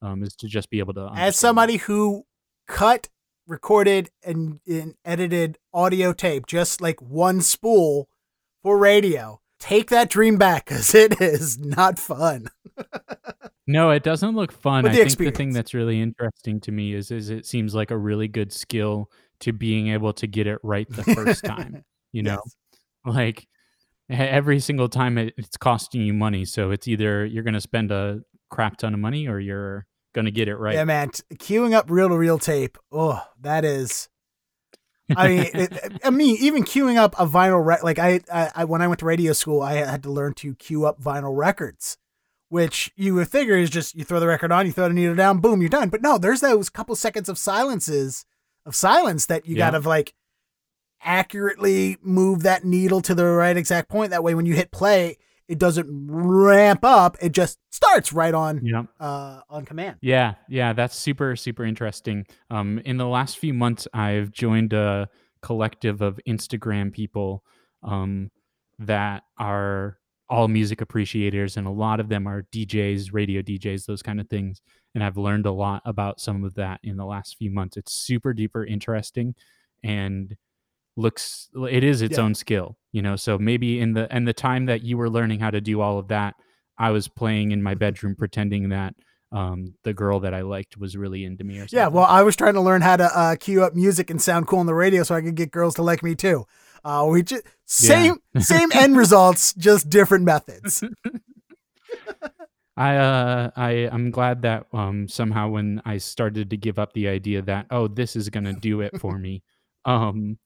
Um 0.02 0.22
is 0.22 0.36
to 0.36 0.46
just 0.46 0.70
be 0.70 0.78
able 0.78 0.94
to 0.94 1.10
as 1.14 1.36
somebody 1.36 1.78
who 1.78 2.24
cut, 2.68 3.08
recorded, 3.46 4.10
and, 4.24 4.60
and 4.66 4.94
edited 5.04 5.58
audio 5.72 6.12
tape, 6.12 6.46
just 6.46 6.80
like 6.80 7.00
one 7.00 7.40
spool 7.40 8.08
for 8.62 8.78
radio, 8.78 9.40
take 9.58 9.90
that 9.90 10.08
dream 10.10 10.36
back 10.36 10.66
because 10.66 10.94
it 10.94 11.20
is 11.20 11.58
not 11.58 11.98
fun. 11.98 12.48
No, 13.64 13.90
it 13.90 14.02
doesn't 14.02 14.34
look 14.34 14.50
fun. 14.50 14.86
I 14.86 14.92
think 14.92 15.16
the 15.16 15.30
thing 15.30 15.52
that's 15.52 15.72
really 15.72 16.00
interesting 16.00 16.60
to 16.62 16.72
me 16.72 16.94
is 16.94 17.12
is 17.12 17.30
it 17.30 17.46
seems 17.46 17.76
like 17.76 17.92
a 17.92 17.96
really 17.96 18.26
good 18.26 18.52
skill 18.52 19.08
to 19.38 19.52
being 19.52 19.88
able 19.88 20.12
to 20.14 20.26
get 20.26 20.48
it 20.48 20.58
right 20.64 20.88
the 20.90 21.04
first 21.04 21.44
time. 21.44 21.84
You 22.12 22.24
know, 22.24 22.40
Yes. 22.44 22.56
like 23.06 23.46
every 24.10 24.58
single 24.60 24.88
time 24.88 25.16
it, 25.16 25.32
it's 25.38 25.56
costing 25.56 26.02
you 26.02 26.12
money. 26.12 26.44
So 26.44 26.72
it's 26.72 26.86
either 26.86 27.24
you're 27.24 27.44
going 27.44 27.54
to 27.54 27.60
spend 27.60 27.90
a 27.92 28.20
crap 28.50 28.76
ton 28.76 28.92
of 28.92 29.00
money 29.00 29.28
or 29.28 29.38
you're 29.38 29.86
going 30.14 30.24
to 30.26 30.30
get 30.30 30.48
it 30.48 30.56
right. 30.56 30.74
Yeah, 30.74 30.84
man. 30.84 31.10
Cueing 31.34 31.72
up 31.74 31.90
reel 31.90 32.08
to 32.08 32.16
reel 32.16 32.38
tape. 32.38 32.78
Oh, 32.90 33.22
that 33.40 33.64
is. 33.64 34.08
I 35.16 35.28
mean, 35.28 35.50
it, 35.54 36.00
I 36.04 36.10
mean, 36.10 36.36
even 36.40 36.64
cueing 36.64 36.96
up 36.96 37.14
a 37.18 37.26
vinyl 37.26 37.64
rec. 37.64 37.82
Like 37.82 37.98
I, 37.98 38.20
I, 38.32 38.50
I, 38.56 38.64
when 38.64 38.82
I 38.82 38.88
went 38.88 39.00
to 39.00 39.06
radio 39.06 39.32
school, 39.32 39.60
I 39.62 39.74
had 39.74 40.02
to 40.04 40.10
learn 40.10 40.34
to 40.34 40.54
cue 40.54 40.84
up 40.86 41.00
vinyl 41.02 41.36
records, 41.36 41.98
which 42.48 42.90
you 42.96 43.14
would 43.16 43.28
figure 43.28 43.56
is 43.56 43.68
just 43.70 43.94
you 43.94 44.04
throw 44.04 44.20
the 44.20 44.26
record 44.26 44.52
on, 44.52 44.66
you 44.66 44.72
throw 44.72 44.88
the 44.88 44.94
needle 44.94 45.14
down, 45.14 45.40
boom, 45.40 45.60
you're 45.60 45.68
done. 45.68 45.88
But 45.88 46.02
no, 46.02 46.18
there's 46.18 46.40
those 46.40 46.70
couple 46.70 46.94
seconds 46.96 47.28
of 47.28 47.36
silences 47.38 48.24
of 48.64 48.74
silence 48.74 49.26
that 49.26 49.46
you 49.46 49.56
Yeah. 49.56 49.70
gotta 49.70 49.86
like 49.88 50.14
accurately 51.02 51.96
move 52.02 52.42
that 52.44 52.64
needle 52.64 53.00
to 53.02 53.14
the 53.14 53.24
right 53.26 53.56
exact 53.56 53.88
point. 53.88 54.10
That 54.10 54.22
way, 54.22 54.34
when 54.34 54.46
you 54.46 54.54
hit 54.54 54.70
play, 54.70 55.18
it 55.48 55.58
doesn't 55.58 55.86
ramp 55.88 56.84
up; 56.84 57.16
it 57.20 57.32
just 57.32 57.58
starts 57.70 58.12
right 58.12 58.34
on 58.34 58.64
yeah. 58.64 58.84
uh, 59.00 59.40
on 59.48 59.64
command. 59.64 59.96
Yeah, 60.00 60.34
yeah, 60.48 60.72
that's 60.72 60.96
super 60.96 61.36
super 61.36 61.64
interesting. 61.64 62.26
Um, 62.50 62.80
in 62.84 62.96
the 62.96 63.06
last 63.06 63.38
few 63.38 63.54
months, 63.54 63.86
I've 63.92 64.30
joined 64.30 64.72
a 64.72 65.08
collective 65.42 66.00
of 66.00 66.20
Instagram 66.26 66.92
people 66.92 67.44
um, 67.82 68.30
that 68.78 69.24
are 69.38 69.98
all 70.30 70.48
music 70.48 70.80
appreciators, 70.80 71.56
and 71.56 71.66
a 71.66 71.70
lot 71.70 72.00
of 72.00 72.08
them 72.08 72.26
are 72.26 72.46
DJs, 72.52 73.12
radio 73.12 73.42
DJs, 73.42 73.86
those 73.86 74.02
kind 74.02 74.20
of 74.20 74.28
things. 74.28 74.62
And 74.94 75.04
I've 75.04 75.16
learned 75.16 75.46
a 75.46 75.52
lot 75.52 75.82
about 75.84 76.20
some 76.20 76.44
of 76.44 76.54
that 76.54 76.80
in 76.82 76.96
the 76.96 77.04
last 77.04 77.36
few 77.36 77.50
months. 77.50 77.76
It's 77.76 77.92
super 77.92 78.32
duper 78.32 78.66
interesting, 78.66 79.34
and 79.82 80.36
looks 80.96 81.48
it 81.70 81.82
is 81.84 82.02
its 82.02 82.18
Yeah. 82.18 82.24
own 82.24 82.34
skill, 82.34 82.76
you 82.92 83.02
know. 83.02 83.16
So 83.16 83.38
maybe 83.38 83.80
in 83.80 83.94
the 83.94 84.12
and 84.12 84.26
the 84.26 84.32
time 84.32 84.66
that 84.66 84.82
you 84.82 84.96
were 84.98 85.08
learning 85.10 85.40
how 85.40 85.50
to 85.50 85.60
do 85.60 85.80
all 85.80 85.98
of 85.98 86.08
that, 86.08 86.34
I 86.78 86.90
was 86.90 87.08
playing 87.08 87.52
in 87.52 87.62
my 87.62 87.74
bedroom 87.74 88.14
pretending 88.16 88.68
that 88.70 88.94
um, 89.32 89.74
the 89.84 89.94
girl 89.94 90.20
that 90.20 90.34
I 90.34 90.42
liked 90.42 90.76
was 90.76 90.94
really 90.96 91.24
into 91.24 91.42
me 91.44 91.56
or 91.56 91.60
something. 91.62 91.78
Yeah, 91.78 91.88
well, 91.88 92.04
I 92.04 92.22
was 92.22 92.36
trying 92.36 92.54
to 92.54 92.60
learn 92.60 92.82
how 92.82 92.96
to 92.96 93.04
uh, 93.18 93.36
cue 93.36 93.64
up 93.64 93.74
music 93.74 94.10
and 94.10 94.20
sound 94.20 94.46
cool 94.46 94.58
on 94.58 94.66
the 94.66 94.74
radio 94.74 95.02
so 95.04 95.14
I 95.14 95.22
could 95.22 95.34
get 95.36 95.50
girls 95.50 95.74
to 95.76 95.82
like 95.82 96.02
me 96.02 96.14
too. 96.14 96.44
Uh, 96.84 97.06
we 97.08 97.22
just 97.22 97.44
same 97.64 98.16
same 98.38 98.70
end 98.72 98.96
results, 98.96 99.54
just 99.54 99.88
different 99.88 100.24
methods. 100.24 100.82
I 102.76 102.96
uh 102.96 103.50
I 103.54 103.70
I'm 103.92 104.10
glad 104.10 104.42
that 104.42 104.66
um 104.72 105.06
somehow 105.06 105.50
when 105.50 105.82
I 105.84 105.98
started 105.98 106.50
to 106.50 106.56
give 106.56 106.78
up 106.78 106.92
the 106.94 107.06
idea 107.08 107.42
that 107.42 107.66
oh 107.70 107.86
this 107.86 108.16
is 108.16 108.30
gonna 108.30 108.54
do 108.54 108.80
it 108.80 108.98
for 108.98 109.18
me, 109.18 109.42
um 109.84 110.38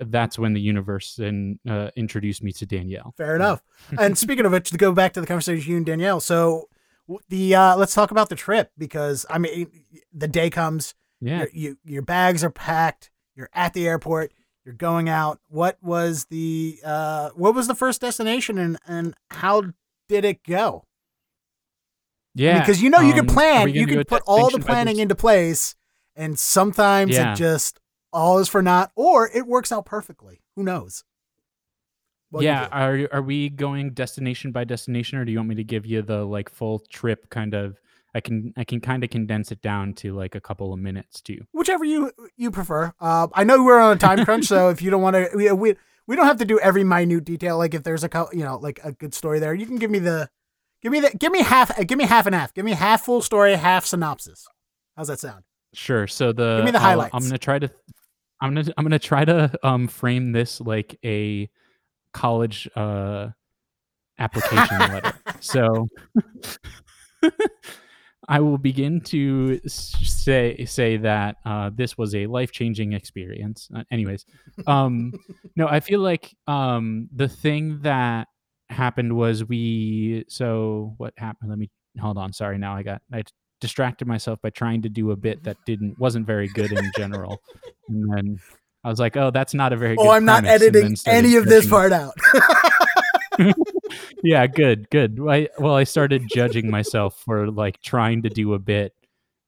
that's 0.00 0.38
when 0.38 0.52
the 0.54 0.60
universe 0.60 1.18
and 1.18 1.58
uh, 1.68 1.90
introduced 1.96 2.42
me 2.42 2.52
to 2.52 2.66
Danielle. 2.66 3.14
Fair 3.16 3.36
enough. 3.36 3.62
And 3.98 4.16
speaking 4.24 4.46
of 4.46 4.52
which, 4.52 4.70
to 4.70 4.78
go 4.78 4.92
back 4.92 5.12
to 5.14 5.20
the 5.20 5.26
conversation 5.26 5.70
you 5.70 5.76
and 5.76 5.86
Danielle, 5.86 6.20
so 6.20 6.68
the 7.28 7.54
uh, 7.54 7.76
let's 7.76 7.94
talk 7.94 8.10
about 8.10 8.28
the 8.28 8.36
trip 8.36 8.70
because 8.76 9.24
I 9.30 9.38
mean 9.38 9.70
the 10.12 10.28
day 10.28 10.50
comes, 10.50 10.94
Yeah, 11.20 11.38
your, 11.38 11.48
you, 11.52 11.78
your 11.84 12.02
bags 12.02 12.44
are 12.44 12.50
packed, 12.50 13.10
you're 13.34 13.50
at 13.52 13.74
the 13.74 13.86
airport, 13.88 14.32
you're 14.64 14.74
going 14.74 15.08
out. 15.08 15.40
What 15.48 15.78
was 15.82 16.26
the 16.26 16.78
uh, 16.84 17.30
what 17.30 17.54
was 17.54 17.66
the 17.66 17.74
first 17.74 18.00
destination 18.00 18.58
and 18.58 18.78
and 18.86 19.14
how 19.30 19.62
did 20.08 20.24
it 20.24 20.44
go? 20.44 20.84
yeah. 22.34 22.60
because 22.60 22.82
you 22.82 22.90
know 22.90 23.00
you 23.00 23.12
um, 23.12 23.18
can 23.18 23.26
plan, 23.26 23.68
you 23.70 23.86
can 23.86 24.04
put 24.04 24.22
all 24.26 24.50
the 24.50 24.60
planning 24.60 24.98
into 24.98 25.14
place, 25.14 25.74
and 26.14 26.38
sometimes 26.38 27.12
Yeah. 27.12 27.32
it 27.32 27.36
just 27.36 27.80
all 28.18 28.38
is 28.38 28.48
for 28.48 28.60
naught, 28.62 28.90
or 28.94 29.30
it 29.32 29.46
works 29.46 29.70
out 29.72 29.86
perfectly. 29.86 30.40
Who 30.56 30.62
knows? 30.64 31.04
What 32.30 32.42
yeah, 32.44 32.68
are 32.70 33.08
are 33.10 33.22
we 33.22 33.48
going 33.48 33.92
destination 33.94 34.52
by 34.52 34.64
destination, 34.64 35.18
or 35.18 35.24
do 35.24 35.32
you 35.32 35.38
want 35.38 35.48
me 35.48 35.54
to 35.54 35.64
give 35.64 35.86
you 35.86 36.02
the 36.02 36.24
like 36.26 36.50
full 36.50 36.80
trip 36.90 37.30
kind 37.30 37.54
of? 37.54 37.80
I 38.14 38.20
can 38.20 38.52
I 38.56 38.64
can 38.64 38.80
kind 38.80 39.02
of 39.02 39.10
condense 39.10 39.50
it 39.52 39.62
down 39.62 39.94
to 39.94 40.14
like 40.14 40.34
a 40.34 40.40
couple 40.40 40.72
of 40.72 40.78
minutes 40.78 41.20
too. 41.22 41.38
whichever 41.52 41.84
you 41.84 42.10
you 42.36 42.50
prefer. 42.50 42.92
Uh, 43.00 43.28
I 43.32 43.44
know 43.44 43.62
we're 43.64 43.78
on 43.80 43.96
a 43.96 43.98
time 44.00 44.24
crunch, 44.24 44.46
so 44.46 44.68
if 44.70 44.82
you 44.82 44.90
don't 44.90 45.00
want 45.02 45.14
to, 45.16 45.30
we, 45.34 45.50
we 45.52 45.76
we 46.06 46.16
don't 46.16 46.26
have 46.26 46.38
to 46.38 46.44
do 46.44 46.58
every 46.58 46.84
minute 46.84 47.24
detail. 47.24 47.56
Like 47.56 47.72
if 47.74 47.82
there's 47.82 48.04
a 48.04 48.10
you 48.32 48.44
know 48.44 48.56
like 48.58 48.80
a 48.84 48.92
good 48.92 49.14
story 49.14 49.38
there, 49.38 49.54
you 49.54 49.64
can 49.66 49.76
give 49.76 49.90
me 49.90 49.98
the 49.98 50.28
give 50.82 50.92
me 50.92 51.00
the 51.00 51.10
give 51.18 51.32
me 51.32 51.42
half 51.42 51.78
uh, 51.78 51.84
give 51.84 51.96
me 51.98 52.04
half 52.04 52.26
and 52.26 52.34
half. 52.34 52.52
Give 52.52 52.64
me 52.64 52.72
half 52.72 53.04
full 53.06 53.22
story, 53.22 53.54
half 53.54 53.86
synopsis. 53.86 54.46
How's 54.96 55.08
that 55.08 55.20
sound? 55.20 55.44
Sure. 55.72 56.06
So 56.06 56.32
the 56.32 56.56
Give 56.56 56.64
me 56.66 56.70
the 56.72 56.78
I'll- 56.78 56.84
highlights. 56.84 57.14
I'm 57.14 57.22
gonna 57.22 57.38
try 57.38 57.58
to 57.58 57.70
I'm 58.40 58.54
gonna 58.54 58.72
I'm 58.76 58.84
gonna 58.84 58.98
try 58.98 59.24
to 59.24 59.50
um 59.62 59.88
frame 59.88 60.32
this 60.32 60.60
like 60.60 60.98
a 61.04 61.48
college 62.12 62.68
uh 62.76 63.28
application 64.18 64.78
letter. 64.92 65.12
So 65.40 65.88
I 68.28 68.40
will 68.40 68.58
begin 68.58 69.00
to 69.02 69.58
say 69.66 70.64
say 70.66 70.98
that 70.98 71.36
uh, 71.46 71.70
this 71.74 71.96
was 71.96 72.14
a 72.14 72.26
life 72.26 72.52
changing 72.52 72.92
experience. 72.92 73.68
Uh, 73.74 73.84
anyways, 73.90 74.26
um, 74.66 75.12
no, 75.56 75.66
I 75.66 75.80
feel 75.80 76.00
like 76.00 76.36
um, 76.46 77.08
the 77.14 77.28
thing 77.28 77.80
that 77.82 78.28
happened 78.68 79.16
was 79.16 79.44
we. 79.44 80.24
So 80.28 80.94
what 80.98 81.14
happened? 81.16 81.48
Let 81.48 81.58
me 81.58 81.70
hold 81.98 82.18
on. 82.18 82.34
Sorry, 82.34 82.58
now 82.58 82.74
I 82.74 82.82
got 82.82 83.00
I 83.12 83.22
distracted 83.60 84.06
myself 84.06 84.40
by 84.42 84.50
trying 84.50 84.82
to 84.82 84.88
do 84.88 85.10
a 85.10 85.16
bit 85.16 85.44
that 85.44 85.56
didn't 85.66 85.98
wasn't 85.98 86.26
very 86.26 86.48
good 86.48 86.72
in 86.72 86.90
general, 86.96 87.40
and 87.88 88.12
then 88.12 88.40
I 88.84 88.88
was 88.88 88.98
like, 88.98 89.16
oh, 89.16 89.30
that's 89.30 89.54
not 89.54 89.72
a 89.72 89.76
very. 89.76 89.96
good 89.96 90.06
Oh, 90.06 90.10
I'm 90.10 90.24
not 90.24 90.44
editing 90.44 90.96
any 91.06 91.36
of 91.36 91.46
this 91.46 91.68
part 91.68 91.92
out. 91.92 92.14
yeah, 94.22 94.46
good, 94.46 94.88
good. 94.90 95.18
I, 95.28 95.48
well, 95.58 95.74
I 95.74 95.84
started 95.84 96.22
judging 96.28 96.70
myself 96.70 97.20
for 97.24 97.50
like 97.50 97.80
trying 97.82 98.22
to 98.22 98.28
do 98.28 98.54
a 98.54 98.58
bit 98.58 98.94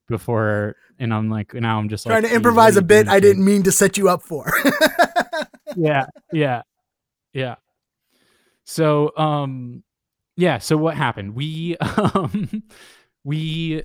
before, 0.08 0.76
and 0.98 1.14
I'm 1.14 1.30
like, 1.30 1.54
now 1.54 1.78
I'm 1.78 1.88
just 1.88 2.06
Trying 2.06 2.22
like 2.22 2.30
to 2.30 2.36
improvise 2.36 2.76
a 2.76 2.82
bit 2.82 3.08
I 3.08 3.20
didn't 3.20 3.44
mean 3.44 3.62
to 3.64 3.72
set 3.72 3.96
you 3.96 4.08
up 4.08 4.22
for. 4.22 4.52
Yeah, 5.76 6.06
yeah, 6.32 6.62
yeah. 7.32 7.56
So, 8.64 9.16
um, 9.16 9.82
yeah. 10.36 10.58
So 10.58 10.76
what 10.76 10.96
happened? 10.96 11.34
We, 11.34 11.76
um, 12.14 12.62
we 13.24 13.82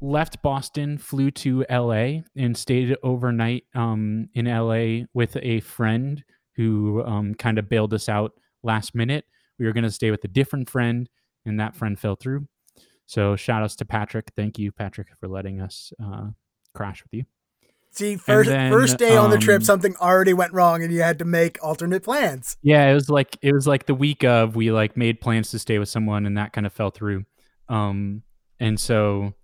left 0.00 0.42
Boston, 0.42 0.98
flew 0.98 1.30
to 1.32 1.64
LA, 1.70 2.20
and 2.36 2.56
stayed 2.56 2.96
overnight, 3.02 3.64
um, 3.74 4.28
in 4.34 4.46
LA 4.46 5.06
with 5.14 5.36
a 5.42 5.60
friend 5.60 6.24
who, 6.56 7.04
um, 7.04 7.34
kind 7.34 7.58
of 7.58 7.68
bailed 7.68 7.94
us 7.94 8.08
out 8.08 8.32
last 8.62 8.94
minute. 8.94 9.24
We 9.58 9.66
were 9.66 9.72
going 9.72 9.84
to 9.84 9.90
stay 9.90 10.10
with 10.10 10.24
a 10.24 10.28
different 10.28 10.70
friend, 10.70 11.08
and 11.44 11.58
that 11.60 11.76
friend 11.76 11.98
fell 11.98 12.16
through. 12.16 12.46
So 13.06 13.36
shout 13.36 13.62
outs 13.62 13.76
to 13.76 13.84
Patrick. 13.84 14.32
Thank 14.36 14.58
you, 14.58 14.70
Patrick, 14.70 15.08
for 15.18 15.28
letting 15.28 15.60
us 15.60 15.92
uh, 16.02 16.28
crash 16.74 17.02
with 17.02 17.14
you. 17.14 17.24
See, 17.90 18.16
first 18.16 18.50
then, 18.50 18.70
first 18.70 18.98
day 18.98 19.16
on 19.16 19.30
the 19.30 19.38
trip, 19.38 19.60
um, 19.60 19.64
something 19.64 19.96
already 19.96 20.34
went 20.34 20.52
wrong, 20.52 20.82
and 20.82 20.92
you 20.92 21.00
had 21.00 21.18
to 21.20 21.24
make 21.24 21.58
alternate 21.62 22.04
plans. 22.04 22.56
Yeah, 22.62 22.88
it 22.90 22.94
was 22.94 23.08
like 23.08 23.38
it 23.42 23.52
was 23.52 23.66
like 23.66 23.86
the 23.86 23.94
week 23.94 24.24
of 24.24 24.54
we 24.54 24.70
like 24.70 24.96
made 24.96 25.20
plans 25.20 25.50
to 25.50 25.58
stay 25.58 25.78
with 25.78 25.88
someone 25.88 26.26
and 26.26 26.36
that 26.36 26.52
kind 26.52 26.66
of 26.66 26.72
fell 26.72 26.90
through. 26.90 27.24
Um 27.68 28.22
and 28.60 28.78
so 28.78 29.34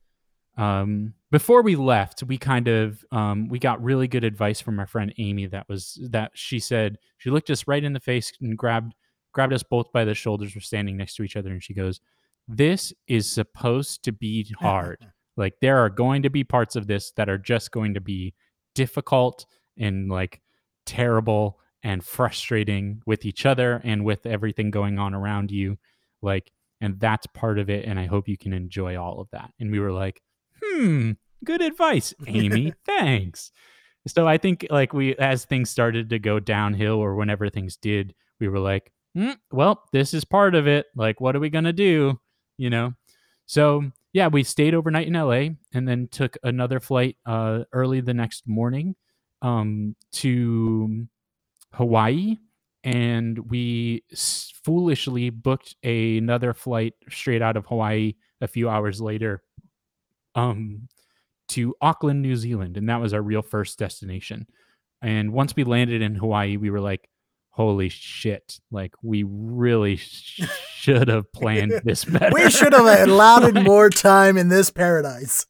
um 0.56 1.14
before 1.30 1.62
we 1.62 1.74
left, 1.74 2.22
we 2.22 2.38
kind 2.38 2.68
of 2.68 3.04
um 3.12 3.48
we 3.48 3.58
got 3.58 3.82
really 3.82 4.08
good 4.08 4.24
advice 4.24 4.60
from 4.60 4.78
our 4.78 4.86
friend 4.86 5.12
Amy 5.18 5.46
that 5.46 5.68
was 5.68 5.98
that 6.10 6.32
she 6.34 6.58
said 6.58 6.98
she 7.18 7.30
looked 7.30 7.50
us 7.50 7.66
right 7.66 7.82
in 7.82 7.92
the 7.92 8.00
face 8.00 8.32
and 8.40 8.56
grabbed 8.56 8.94
grabbed 9.32 9.52
us 9.52 9.64
both 9.64 9.90
by 9.92 10.04
the 10.04 10.14
shoulders 10.14 10.54
we're 10.54 10.60
standing 10.60 10.96
next 10.96 11.16
to 11.16 11.24
each 11.24 11.36
other 11.36 11.50
and 11.50 11.62
she 11.62 11.74
goes, 11.74 12.00
"This 12.48 12.92
is 13.08 13.30
supposed 13.30 14.04
to 14.04 14.12
be 14.12 14.46
hard. 14.60 14.98
Like 15.36 15.54
there 15.60 15.78
are 15.78 15.90
going 15.90 16.22
to 16.22 16.30
be 16.30 16.44
parts 16.44 16.76
of 16.76 16.86
this 16.86 17.10
that 17.16 17.28
are 17.28 17.38
just 17.38 17.72
going 17.72 17.94
to 17.94 18.00
be 18.00 18.34
difficult 18.74 19.46
and 19.76 20.08
like 20.08 20.40
terrible 20.86 21.58
and 21.82 22.04
frustrating 22.04 23.02
with 23.06 23.24
each 23.24 23.44
other 23.44 23.80
and 23.84 24.04
with 24.04 24.26
everything 24.26 24.70
going 24.70 24.98
on 24.98 25.14
around 25.14 25.50
you. 25.50 25.78
Like, 26.22 26.50
and 26.80 26.98
that's 26.98 27.26
part 27.28 27.58
of 27.58 27.68
it. 27.68 27.84
And 27.84 27.98
I 27.98 28.06
hope 28.06 28.28
you 28.28 28.38
can 28.38 28.52
enjoy 28.52 28.96
all 28.96 29.20
of 29.20 29.28
that. 29.32 29.52
And 29.60 29.70
we 29.70 29.80
were 29.80 29.92
like, 29.92 30.22
hmm, 30.74 31.12
good 31.44 31.60
advice, 31.60 32.14
Amy. 32.26 32.72
Thanks. 32.84 33.52
So 34.06 34.28
I 34.28 34.38
think 34.38 34.66
like 34.70 34.92
we, 34.92 35.16
as 35.16 35.44
things 35.44 35.70
started 35.70 36.10
to 36.10 36.18
go 36.18 36.40
downhill 36.40 36.96
or 36.96 37.14
whenever 37.14 37.48
things 37.48 37.76
did, 37.76 38.14
we 38.38 38.48
were 38.48 38.58
like, 38.58 38.92
mm, 39.16 39.36
well, 39.50 39.82
this 39.92 40.12
is 40.12 40.24
part 40.24 40.54
of 40.54 40.66
it. 40.66 40.86
Like, 40.94 41.20
what 41.20 41.34
are 41.36 41.40
we 41.40 41.50
going 41.50 41.64
to 41.64 41.72
do? 41.72 42.20
You 42.58 42.70
know? 42.70 42.92
So 43.46 43.90
yeah, 44.12 44.28
we 44.28 44.42
stayed 44.44 44.74
overnight 44.74 45.06
in 45.06 45.14
LA 45.14 45.56
and 45.72 45.88
then 45.88 46.08
took 46.10 46.36
another 46.42 46.80
flight 46.80 47.16
uh, 47.26 47.64
early 47.72 48.00
the 48.00 48.14
next 48.14 48.46
morning 48.46 48.94
um, 49.42 49.96
to 50.12 51.06
Hawaii. 51.72 52.36
And 52.84 53.50
we 53.50 54.04
foolishly 54.62 55.30
booked 55.30 55.74
another 55.82 56.52
flight 56.52 56.92
straight 57.08 57.40
out 57.40 57.56
of 57.56 57.64
Hawaii 57.66 58.14
a 58.42 58.46
few 58.46 58.68
hours 58.68 59.00
later 59.00 59.42
um, 60.34 60.88
to 61.48 61.74
Auckland, 61.80 62.22
New 62.22 62.36
Zealand. 62.36 62.76
And 62.76 62.88
that 62.88 63.00
was 63.00 63.12
our 63.12 63.22
real 63.22 63.42
first 63.42 63.78
destination. 63.78 64.46
And 65.02 65.32
once 65.32 65.54
we 65.54 65.64
landed 65.64 66.02
in 66.02 66.14
Hawaii, 66.14 66.56
we 66.56 66.70
were 66.70 66.80
like, 66.80 67.08
holy 67.54 67.88
shit 67.88 68.58
like 68.72 68.92
we 69.00 69.22
really 69.22 69.94
sh- 69.94 70.42
should 70.74 71.06
have 71.06 71.32
planned 71.32 71.72
this 71.84 72.04
better 72.04 72.34
we 72.34 72.50
should 72.50 72.72
have 72.72 73.08
allowed 73.08 73.62
more 73.62 73.88
time 73.88 74.36
in 74.36 74.48
this 74.48 74.70
paradise 74.72 75.46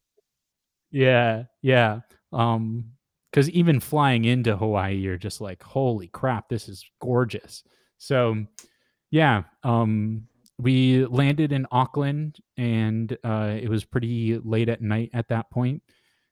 yeah 0.91 1.45
yeah 1.63 2.01
um 2.31 2.85
because 3.31 3.49
even 3.49 3.79
flying 3.79 4.23
into 4.23 4.55
hawaii 4.55 4.93
you're 4.93 5.17
just 5.17 5.41
like 5.41 5.63
holy 5.63 6.07
crap 6.07 6.47
this 6.47 6.69
is 6.69 6.85
gorgeous 7.01 7.63
so 7.97 8.45
yeah 9.09 9.41
um 9.63 10.27
we 10.57 11.05
landed 11.05 11.51
in 11.51 11.65
auckland 11.71 12.37
and 12.57 13.17
uh 13.23 13.55
it 13.59 13.69
was 13.69 13.83
pretty 13.83 14.39
late 14.43 14.69
at 14.69 14.81
night 14.81 15.09
at 15.13 15.27
that 15.27 15.49
point 15.49 15.81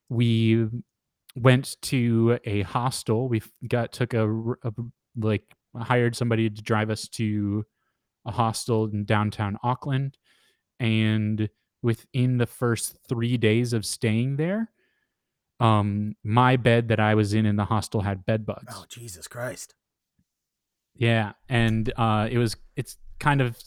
we 0.09 0.67
went 1.36 1.76
to 1.82 2.39
a 2.45 2.61
hostel 2.61 3.28
we 3.28 3.41
got 3.67 3.91
took 3.91 4.13
a, 4.13 4.30
a 4.63 4.71
like 5.15 5.55
hired 5.82 6.15
somebody 6.15 6.49
to 6.49 6.61
drive 6.61 6.89
us 6.89 7.07
to 7.07 7.65
a 8.26 8.32
hostel 8.32 8.86
in 8.86 9.05
downtown 9.05 9.57
Auckland. 9.63 10.17
And 10.80 11.49
within 11.82 12.38
the 12.38 12.45
first 12.45 12.97
three 13.07 13.38
days 13.38 13.74
of 13.74 13.86
staying 13.86 14.38
there, 14.38 14.71
um, 15.59 16.15
my 16.24 16.57
bed 16.57 16.89
that 16.89 16.99
I 16.99 17.15
was 17.15 17.34
in 17.34 17.45
in 17.45 17.55
the 17.55 17.65
hostel 17.65 18.01
had 18.01 18.26
bed 18.26 18.45
bugs. 18.45 18.74
Oh, 18.76 18.86
Jesus 18.89 19.28
Christ. 19.28 19.76
Yeah. 20.95 21.34
And 21.49 21.91
uh, 21.95 22.28
it 22.30 22.38
was, 22.38 22.55
it's 22.76 22.97
kind 23.19 23.41
of 23.41 23.57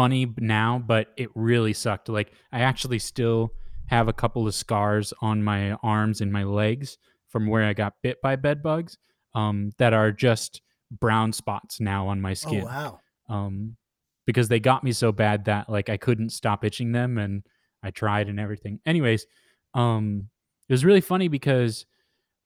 funny 0.00 0.32
now, 0.38 0.82
but 0.86 1.08
it 1.18 1.28
really 1.34 1.74
sucked. 1.74 2.08
Like, 2.08 2.32
I 2.50 2.60
actually 2.60 2.98
still 2.98 3.52
have 3.88 4.08
a 4.08 4.14
couple 4.14 4.46
of 4.46 4.54
scars 4.54 5.12
on 5.20 5.44
my 5.44 5.72
arms 5.82 6.22
and 6.22 6.32
my 6.32 6.42
legs 6.42 6.96
from 7.28 7.46
where 7.46 7.64
I 7.64 7.74
got 7.74 7.92
bit 8.02 8.16
by 8.22 8.36
bed 8.36 8.62
bugs 8.62 8.96
um, 9.34 9.72
that 9.76 9.92
are 9.92 10.10
just 10.10 10.62
brown 10.90 11.34
spots 11.34 11.80
now 11.80 12.08
on 12.08 12.18
my 12.18 12.30
oh, 12.30 12.34
skin. 12.34 12.62
Oh, 12.62 12.66
wow. 12.66 13.00
Um, 13.28 13.76
because 14.24 14.48
they 14.48 14.58
got 14.58 14.82
me 14.82 14.92
so 14.92 15.12
bad 15.12 15.44
that 15.44 15.68
like 15.68 15.90
I 15.90 15.98
couldn't 15.98 16.30
stop 16.30 16.64
itching 16.64 16.92
them 16.92 17.18
and 17.18 17.42
I 17.82 17.90
tried 17.90 18.30
and 18.30 18.40
everything. 18.40 18.80
Anyways, 18.86 19.26
um, 19.74 20.30
it 20.66 20.72
was 20.72 20.84
really 20.84 21.02
funny 21.02 21.28
because 21.28 21.84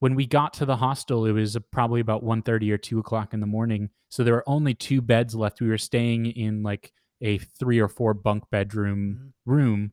when 0.01 0.17
we 0.17 0.27
got 0.27 0.55
to 0.55 0.67
the 0.67 0.77
hostel, 0.77 1.25
it 1.25 1.33
was 1.33 1.57
probably 1.71 2.01
about 2.01 2.25
1.30 2.25 2.73
or 2.73 2.79
2 2.79 2.99
o'clock 2.99 3.33
in 3.33 3.39
the 3.39 3.47
morning. 3.47 3.91
So 4.09 4.25
there 4.25 4.35
were 4.35 4.49
only 4.49 4.75
two 4.75 5.01
beds 5.01 5.37
left. 5.37 5.61
We 5.61 5.69
were 5.69 5.79
staying 5.79 6.27
in 6.27 6.65
like 6.65 6.93
a 7.25 7.39
three 7.39 7.81
or 7.81 7.89
four 7.89 8.15
bunk 8.15 8.45
bedroom 8.51 9.19
mm-hmm. 9.19 9.51
room. 9.51 9.93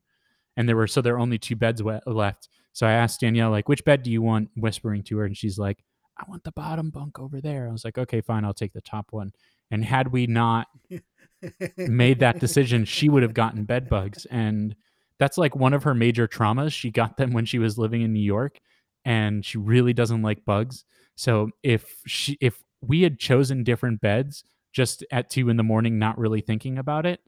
And 0.56 0.68
there 0.68 0.76
were, 0.76 0.86
so 0.86 1.00
there 1.00 1.14
were 1.14 1.18
only 1.18 1.38
two 1.38 1.56
beds 1.56 1.82
we- 1.82 1.98
left. 2.06 2.48
So 2.74 2.86
I 2.86 2.92
asked 2.92 3.20
Danielle, 3.20 3.50
like, 3.50 3.68
which 3.68 3.84
bed 3.84 4.02
do 4.02 4.10
you 4.10 4.22
want? 4.22 4.50
Whispering 4.54 5.02
to 5.04 5.16
her. 5.18 5.24
And 5.24 5.36
she's 5.36 5.58
like, 5.58 5.82
I 6.18 6.24
want 6.28 6.44
the 6.44 6.52
bottom 6.52 6.90
bunk 6.90 7.18
over 7.18 7.40
there. 7.40 7.68
I 7.68 7.72
was 7.72 7.84
like, 7.84 7.98
okay, 7.98 8.20
fine, 8.20 8.44
I'll 8.44 8.54
take 8.54 8.74
the 8.74 8.80
top 8.82 9.08
one. 9.10 9.32
And 9.70 9.84
had 9.84 10.12
we 10.12 10.26
not 10.26 10.68
made 11.76 12.20
that 12.20 12.38
decision, 12.38 12.84
she 12.84 13.08
would 13.08 13.22
have 13.22 13.34
gotten 13.34 13.64
bed 13.64 13.88
bugs. 13.88 14.26
And 14.26 14.76
that's 15.18 15.38
like 15.38 15.56
one 15.56 15.72
of 15.72 15.84
her 15.84 15.94
major 15.94 16.28
traumas. 16.28 16.72
She 16.72 16.90
got 16.90 17.16
them 17.16 17.32
when 17.32 17.46
she 17.46 17.58
was 17.58 17.78
living 17.78 18.02
in 18.02 18.12
New 18.12 18.20
York 18.20 18.60
and 19.04 19.44
she 19.44 19.58
really 19.58 19.92
doesn't 19.92 20.22
like 20.22 20.44
bugs. 20.44 20.84
So 21.16 21.50
if 21.62 21.96
she 22.06 22.36
if 22.40 22.62
we 22.80 23.02
had 23.02 23.18
chosen 23.18 23.64
different 23.64 24.00
beds 24.00 24.44
just 24.72 25.04
at 25.10 25.30
two 25.30 25.48
in 25.48 25.56
the 25.56 25.62
morning, 25.62 25.98
not 25.98 26.18
really 26.18 26.40
thinking 26.40 26.78
about 26.78 27.06
it, 27.06 27.20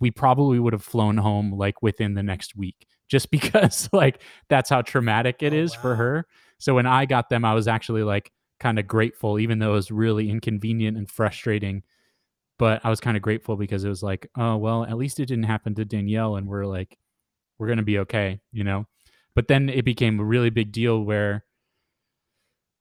we 0.00 0.10
probably 0.10 0.58
would 0.58 0.72
have 0.72 0.82
flown 0.82 1.16
home 1.16 1.52
like 1.52 1.82
within 1.82 2.14
the 2.14 2.22
next 2.22 2.56
week 2.56 2.86
just 3.08 3.30
because 3.30 3.88
like 3.92 4.22
that's 4.48 4.70
how 4.70 4.82
traumatic 4.82 5.42
it 5.42 5.52
oh, 5.52 5.56
is 5.56 5.74
wow. 5.76 5.82
for 5.82 5.96
her. 5.96 6.26
So 6.58 6.74
when 6.74 6.86
I 6.86 7.06
got 7.06 7.28
them, 7.28 7.44
I 7.44 7.54
was 7.54 7.68
actually 7.68 8.02
like 8.02 8.32
kind 8.60 8.78
of 8.78 8.86
grateful, 8.86 9.38
even 9.38 9.58
though 9.58 9.70
it 9.70 9.74
was 9.74 9.90
really 9.90 10.30
inconvenient 10.30 10.96
and 10.96 11.10
frustrating. 11.10 11.82
But 12.58 12.80
I 12.84 12.90
was 12.90 13.00
kind 13.00 13.16
of 13.16 13.22
grateful 13.22 13.56
because 13.56 13.84
it 13.84 13.88
was 13.88 14.02
like, 14.02 14.28
oh, 14.36 14.56
well, 14.56 14.84
at 14.84 14.96
least 14.96 15.20
it 15.20 15.26
didn't 15.26 15.44
happen 15.44 15.76
to 15.76 15.84
Danielle. 15.84 16.34
And 16.34 16.48
we're 16.48 16.66
like, 16.66 16.98
we're 17.58 17.68
going 17.68 17.78
to 17.78 17.84
be 17.84 18.00
okay, 18.00 18.40
you 18.50 18.64
know? 18.64 18.86
But 19.36 19.46
then 19.46 19.68
it 19.68 19.84
became 19.84 20.18
a 20.18 20.24
really 20.24 20.50
big 20.50 20.72
deal 20.72 21.00
where 21.00 21.44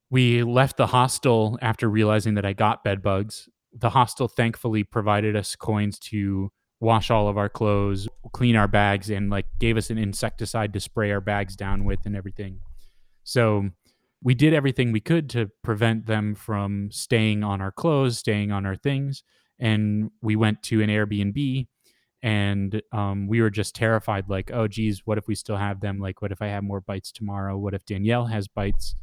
we 0.09 0.41
left 0.41 0.77
the 0.77 0.87
hostel 0.87 1.59
after 1.61 1.87
realizing 1.87 2.33
that 2.35 2.45
I 2.45 2.53
got 2.53 2.83
bed 2.83 3.03
bugs. 3.03 3.47
The 3.73 3.91
hostel 3.91 4.27
thankfully 4.27 4.83
provided 4.83 5.35
us 5.35 5.55
coins 5.55 5.99
to 5.99 6.51
wash 6.79 7.09
all 7.09 7.27
of 7.27 7.37
our 7.37 7.49
clothes, 7.49 8.07
clean 8.33 8.55
our 8.55 8.67
bags, 8.67 9.09
and 9.09 9.29
like 9.29 9.45
gave 9.59 9.77
us 9.77 9.89
an 9.89 9.97
insecticide 9.97 10.73
to 10.73 10.79
spray 10.79 11.11
our 11.11 11.21
bags 11.21 11.55
down 11.55 11.85
with 11.85 11.99
and 12.05 12.15
everything. 12.15 12.59
So 13.23 13.69
we 14.23 14.33
did 14.33 14.53
everything 14.53 14.91
we 14.91 14.99
could 14.99 15.29
to 15.31 15.49
prevent 15.63 16.05
them 16.05 16.35
from 16.35 16.89
staying 16.91 17.43
on 17.43 17.61
our 17.61 17.71
clothes, 17.71 18.17
staying 18.17 18.51
on 18.51 18.65
our 18.65 18.75
things. 18.75 19.23
And 19.59 20.11
we 20.21 20.35
went 20.35 20.63
to 20.63 20.81
an 20.81 20.89
Airbnb 20.89 21.67
and 22.23 22.81
um, 22.91 23.27
we 23.27 23.41
were 23.41 23.49
just 23.49 23.75
terrified 23.75 24.25
like, 24.27 24.51
oh, 24.51 24.67
geez, 24.67 25.01
what 25.05 25.17
if 25.17 25.27
we 25.27 25.35
still 25.35 25.57
have 25.57 25.81
them? 25.81 25.99
Like, 25.99 26.21
what 26.21 26.31
if 26.31 26.41
I 26.41 26.47
have 26.47 26.63
more 26.63 26.81
bites 26.81 27.11
tomorrow? 27.11 27.57
What 27.57 27.73
if 27.73 27.85
Danielle 27.85 28.25
has 28.25 28.47
bites? 28.47 28.95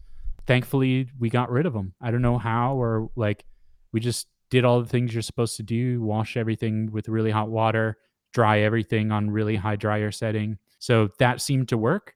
Thankfully, 0.47 1.09
we 1.19 1.31
got 1.31 1.51
rid 1.51 1.67
of 1.67 1.73
them. 1.73 1.95
I 2.01 2.11
don't 2.11 2.23
know 2.23 2.39
how, 2.39 2.75
or 2.77 3.09
like, 3.17 3.45
we 3.93 4.01
just 4.01 4.27
did 4.55 4.65
all 4.65 4.81
the 4.81 4.89
things 4.89 5.13
you're 5.13 5.21
supposed 5.21 5.57
to 5.57 5.65
do 5.65 6.01
wash 6.01 6.37
everything 6.37 6.89
with 6.93 7.09
really 7.09 7.33
hot 7.33 7.51
water, 7.51 7.99
dry 8.33 8.61
everything 8.61 9.11
on 9.11 9.29
really 9.29 9.57
high 9.57 9.75
dryer 9.75 10.13
setting. 10.13 10.59
So 10.79 11.09
that 11.19 11.41
seemed 11.41 11.71
to 11.71 11.77
work. 11.77 12.15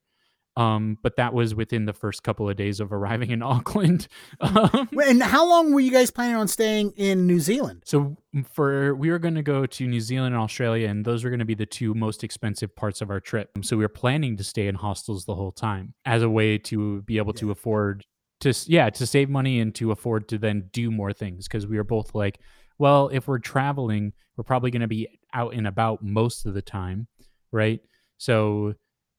Um, 0.57 0.99
but 1.03 1.17
that 1.17 1.35
was 1.35 1.57
within 1.57 1.85
the 1.85 1.93
first 1.93 2.23
couple 2.23 2.49
of 2.49 2.57
days 2.57 2.79
of 2.79 2.93
arriving 2.93 3.33
in 3.33 3.43
Auckland. 3.55 4.07
Um, 4.41 4.89
and 5.05 5.21
how 5.21 5.49
long 5.49 5.73
were 5.73 5.81
you 5.81 5.91
guys 5.91 6.13
planning 6.13 6.37
on 6.37 6.47
staying 6.47 6.93
in 6.97 7.27
New 7.27 7.41
Zealand? 7.41 7.83
So 7.85 8.17
for 8.53 8.95
we 8.95 9.11
were 9.11 9.19
going 9.19 9.35
to 9.35 9.43
go 9.43 9.67
to 9.67 9.87
New 9.89 10.01
Zealand 10.01 10.35
and 10.35 10.43
Australia, 10.43 10.89
and 10.89 11.05
those 11.05 11.25
were 11.25 11.31
going 11.31 11.41
to 11.41 11.45
be 11.45 11.55
the 11.55 11.67
two 11.67 11.93
most 11.93 12.23
expensive 12.23 12.75
parts 12.77 13.01
of 13.01 13.11
our 13.11 13.21
trip. 13.21 13.51
So 13.63 13.77
we 13.77 13.83
were 13.83 13.89
planning 13.89 14.37
to 14.37 14.45
stay 14.45 14.69
in 14.69 14.77
hostels 14.77 15.25
the 15.25 15.35
whole 15.35 15.53
time 15.53 15.95
as 16.05 16.23
a 16.23 16.31
way 16.31 16.59
to 16.59 17.03
be 17.03 17.19
able 17.19 17.33
yeah. 17.35 17.41
to 17.41 17.51
afford 17.51 18.05
to 18.41 18.55
yeah 18.67 18.89
to 18.91 19.07
save 19.07 19.29
money 19.29 19.61
and 19.61 19.75
to 19.75 19.91
afford 19.91 20.29
to 20.29 20.39
then 20.39 20.69
do 20.73 20.91
more 20.91 21.13
things 21.13 21.49
because 21.49 21.67
we 21.67 21.77
were 21.77 21.85
both 21.85 22.15
like, 22.15 22.39
well, 22.79 23.09
if 23.13 23.27
we're 23.27 23.39
traveling, 23.39 24.13
we're 24.37 24.45
probably 24.45 24.71
going 24.71 24.83
to 24.83 24.89
be 24.89 25.09
out 25.35 25.55
and 25.55 25.67
about 25.67 26.03
most 26.03 26.47
of 26.47 26.55
the 26.55 26.63
time, 26.63 27.09
right? 27.53 27.81
So 28.19 28.75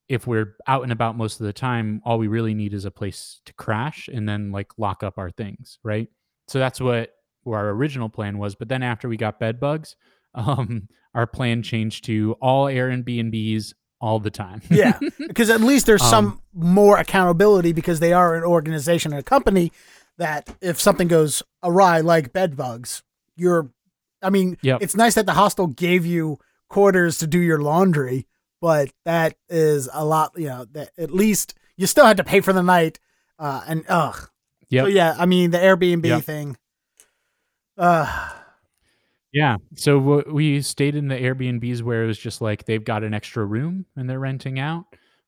if 0.07 0.25
we're 0.25 0.55
out 0.67 0.83
and 0.83 0.91
about 0.91 1.17
most 1.17 1.39
of 1.39 1.45
the 1.45 1.53
time, 1.53 2.01
all 2.03 2.17
we 2.17 2.27
really 2.27 2.53
need 2.53 2.73
is 2.73 2.85
a 2.85 2.91
place 2.91 3.41
to 3.45 3.53
crash 3.53 4.09
and 4.11 4.27
then 4.27 4.51
like 4.51 4.71
lock 4.77 5.03
up 5.03 5.17
our 5.17 5.29
things, 5.29 5.77
right? 5.83 6.07
So 6.47 6.57
that's 6.57 6.81
what 6.81 7.11
our 7.45 7.69
original 7.69 8.09
plan 8.09 8.37
was. 8.37 8.55
But 8.55 8.69
then 8.69 8.81
after 8.81 9.07
we 9.07 9.17
got 9.17 9.39
bed 9.39 9.59
bugs, 9.59 9.95
um, 10.33 10.87
our 11.13 11.27
plan 11.27 11.63
changed 11.63 12.05
to 12.05 12.35
all 12.41 12.65
Airbnbs 12.65 13.73
all 14.01 14.19
the 14.19 14.31
time. 14.31 14.61
yeah, 14.69 14.97
because 15.27 15.49
at 15.49 15.61
least 15.61 15.85
there's 15.85 16.01
um, 16.01 16.09
some 16.09 16.41
more 16.53 16.97
accountability 16.97 17.73
because 17.73 17.99
they 17.99 18.13
are 18.13 18.35
an 18.35 18.43
organization 18.43 19.11
and 19.11 19.19
a 19.19 19.23
company 19.23 19.71
that 20.17 20.55
if 20.61 20.79
something 20.79 21.07
goes 21.07 21.43
awry, 21.63 22.01
like 22.01 22.33
bed 22.33 22.55
bugs, 22.55 23.03
you're. 23.35 23.69
I 24.21 24.29
mean, 24.29 24.57
yep. 24.61 24.81
it's 24.81 24.97
nice 24.97 25.15
that 25.15 25.25
the 25.25 25.33
hostel 25.33 25.67
gave 25.67 26.05
you 26.05 26.39
quarters 26.67 27.19
to 27.19 27.27
do 27.27 27.39
your 27.39 27.61
laundry 27.61 28.27
but 28.61 28.91
that 29.05 29.35
is 29.49 29.89
a 29.93 30.05
lot. 30.05 30.33
You 30.35 30.47
know, 30.47 30.65
that 30.71 30.91
at 30.97 31.11
least 31.11 31.53
you 31.77 31.87
still 31.87 32.05
had 32.05 32.17
to 32.17 32.23
pay 32.23 32.41
for 32.41 32.53
the 32.53 32.63
night. 32.63 32.99
Uh, 33.37 33.63
and 33.67 33.85
ugh, 33.87 34.29
yeah, 34.69 34.83
so 34.83 34.87
yeah. 34.87 35.15
I 35.17 35.25
mean, 35.25 35.51
the 35.51 35.57
Airbnb 35.57 36.05
yep. 36.05 36.23
thing. 36.23 36.57
Uh, 37.77 38.29
yeah. 39.31 39.57
So 39.75 40.23
we 40.31 40.61
stayed 40.61 40.95
in 40.95 41.07
the 41.07 41.15
Airbnbs 41.15 41.81
where 41.83 42.03
it 42.03 42.07
was 42.07 42.17
just 42.17 42.41
like 42.41 42.65
they've 42.65 42.83
got 42.83 43.03
an 43.03 43.13
extra 43.13 43.45
room 43.45 43.85
and 43.95 44.09
they're 44.09 44.19
renting 44.19 44.59
out. 44.59 44.85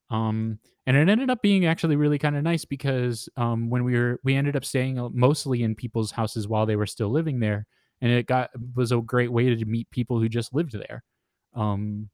Um, 0.09 0.59
and 0.87 0.97
it 0.97 1.07
ended 1.09 1.29
up 1.29 1.41
being 1.41 1.65
actually 1.65 1.95
really 1.95 2.17
kind 2.17 2.35
of 2.35 2.43
nice 2.43 2.65
because 2.65 3.29
um, 3.37 3.69
when 3.69 3.83
we 3.83 3.93
were 3.97 4.19
we 4.23 4.35
ended 4.35 4.55
up 4.55 4.65
staying 4.65 4.99
uh, 4.99 5.09
mostly 5.13 5.63
in 5.63 5.75
people's 5.75 6.11
houses 6.11 6.47
while 6.47 6.65
they 6.65 6.75
were 6.75 6.87
still 6.87 7.09
living 7.09 7.39
there 7.39 7.65
and 8.01 8.11
it 8.11 8.25
got 8.25 8.49
was 8.75 8.91
a 8.91 8.97
great 8.97 9.31
way 9.31 9.55
to 9.55 9.65
meet 9.65 9.89
people 9.91 10.19
who 10.19 10.27
just 10.27 10.53
lived 10.53 10.73
there 10.73 11.03
um, 11.55 12.09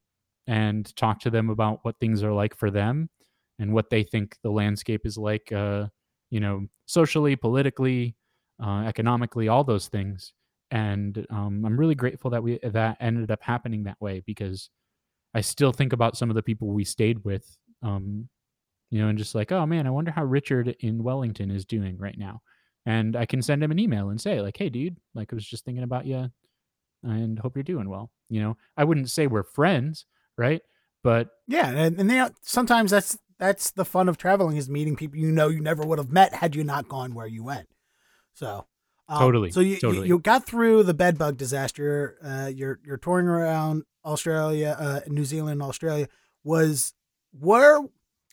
and 0.46 0.94
talk 0.96 1.18
to 1.20 1.30
them 1.30 1.50
about 1.50 1.80
what 1.82 1.98
things 1.98 2.22
are 2.22 2.32
like 2.32 2.54
for 2.56 2.70
them 2.70 3.08
and 3.58 3.72
what 3.72 3.90
they 3.90 4.02
think 4.04 4.36
the 4.42 4.50
landscape 4.50 5.04
is 5.04 5.18
like 5.18 5.50
uh, 5.50 5.86
you 6.30 6.38
know 6.38 6.66
socially 6.86 7.34
politically 7.36 8.14
uh, 8.62 8.84
economically 8.86 9.48
all 9.48 9.64
those 9.64 9.88
things 9.88 10.34
and 10.70 11.26
um, 11.30 11.64
i'm 11.64 11.78
really 11.78 11.94
grateful 11.94 12.30
that 12.30 12.42
we 12.42 12.58
that 12.62 12.96
ended 13.00 13.30
up 13.30 13.42
happening 13.42 13.84
that 13.84 14.00
way 14.00 14.22
because 14.26 14.70
i 15.34 15.40
still 15.40 15.72
think 15.72 15.92
about 15.92 16.16
some 16.16 16.30
of 16.30 16.36
the 16.36 16.42
people 16.42 16.68
we 16.68 16.84
stayed 16.84 17.24
with 17.24 17.56
um, 17.82 18.28
you 18.90 19.00
know 19.00 19.08
and 19.08 19.18
just 19.18 19.34
like 19.34 19.52
oh 19.52 19.66
man 19.66 19.86
i 19.86 19.90
wonder 19.90 20.10
how 20.10 20.24
richard 20.24 20.74
in 20.80 21.02
wellington 21.02 21.50
is 21.50 21.64
doing 21.64 21.96
right 21.98 22.18
now 22.18 22.40
and 22.88 23.16
I 23.16 23.26
can 23.26 23.42
send 23.42 23.62
him 23.62 23.70
an 23.70 23.78
email 23.78 24.08
and 24.08 24.18
say 24.18 24.40
like, 24.40 24.56
"Hey, 24.56 24.70
dude, 24.70 24.96
like 25.14 25.30
I 25.30 25.36
was 25.36 25.46
just 25.46 25.64
thinking 25.66 25.84
about 25.84 26.06
you, 26.06 26.30
and 27.02 27.38
hope 27.38 27.54
you're 27.54 27.62
doing 27.62 27.86
well." 27.86 28.10
You 28.30 28.40
know, 28.40 28.56
I 28.78 28.84
wouldn't 28.84 29.10
say 29.10 29.26
we're 29.26 29.42
friends, 29.42 30.06
right? 30.38 30.62
But 31.04 31.28
yeah, 31.46 31.68
and, 31.68 32.00
and 32.00 32.10
they, 32.10 32.26
sometimes 32.40 32.90
that's 32.90 33.18
that's 33.38 33.72
the 33.72 33.84
fun 33.84 34.08
of 34.08 34.16
traveling 34.16 34.56
is 34.56 34.70
meeting 34.70 34.96
people 34.96 35.18
you 35.18 35.30
know 35.30 35.48
you 35.48 35.60
never 35.60 35.84
would 35.84 35.98
have 35.98 36.10
met 36.10 36.34
had 36.34 36.56
you 36.56 36.64
not 36.64 36.88
gone 36.88 37.14
where 37.14 37.26
you 37.26 37.44
went. 37.44 37.68
So 38.32 38.66
um, 39.08 39.18
totally. 39.18 39.50
So 39.50 39.60
you, 39.60 39.78
totally. 39.78 40.08
you, 40.08 40.14
you 40.14 40.18
got 40.18 40.46
through 40.46 40.82
the 40.84 40.94
bedbug 40.94 41.36
disaster. 41.36 42.16
Uh, 42.22 42.50
you're 42.52 42.80
you're 42.84 42.96
touring 42.96 43.26
around 43.26 43.84
Australia, 44.04 44.76
uh, 44.78 45.00
New 45.06 45.24
Zealand, 45.24 45.62
Australia. 45.62 46.08
Was 46.44 46.94
where 47.32 47.80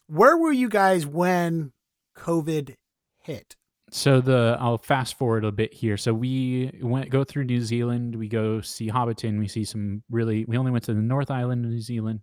where 0.08 0.38
were 0.38 0.52
you 0.52 0.70
guys 0.70 1.06
when 1.06 1.72
COVID 2.18 2.76
hit? 3.20 3.56
so 3.96 4.20
the 4.20 4.58
I'll 4.60 4.78
fast 4.78 5.18
forward 5.18 5.46
a 5.46 5.52
bit 5.52 5.74
here. 5.74 5.98
So 5.98 6.14
we 6.14 6.72
went 6.82 7.10
go 7.10 7.24
through 7.24 7.46
New 7.46 7.62
Zealand. 7.62 8.16
We 8.16 8.28
go 8.28 8.62
see 8.62 8.90
Hobbiton. 8.90 9.40
We 9.40 9.48
see 9.48 9.64
some 9.64 10.04
really. 10.10 10.46
We 10.46 10.58
only 10.58 10.72
went 10.72 10.84
to 10.86 10.94
the 10.94 11.02
North 11.02 11.32
Island 11.32 11.66
of 11.66 11.72
New 11.72 11.82
Zealand. 11.82 12.20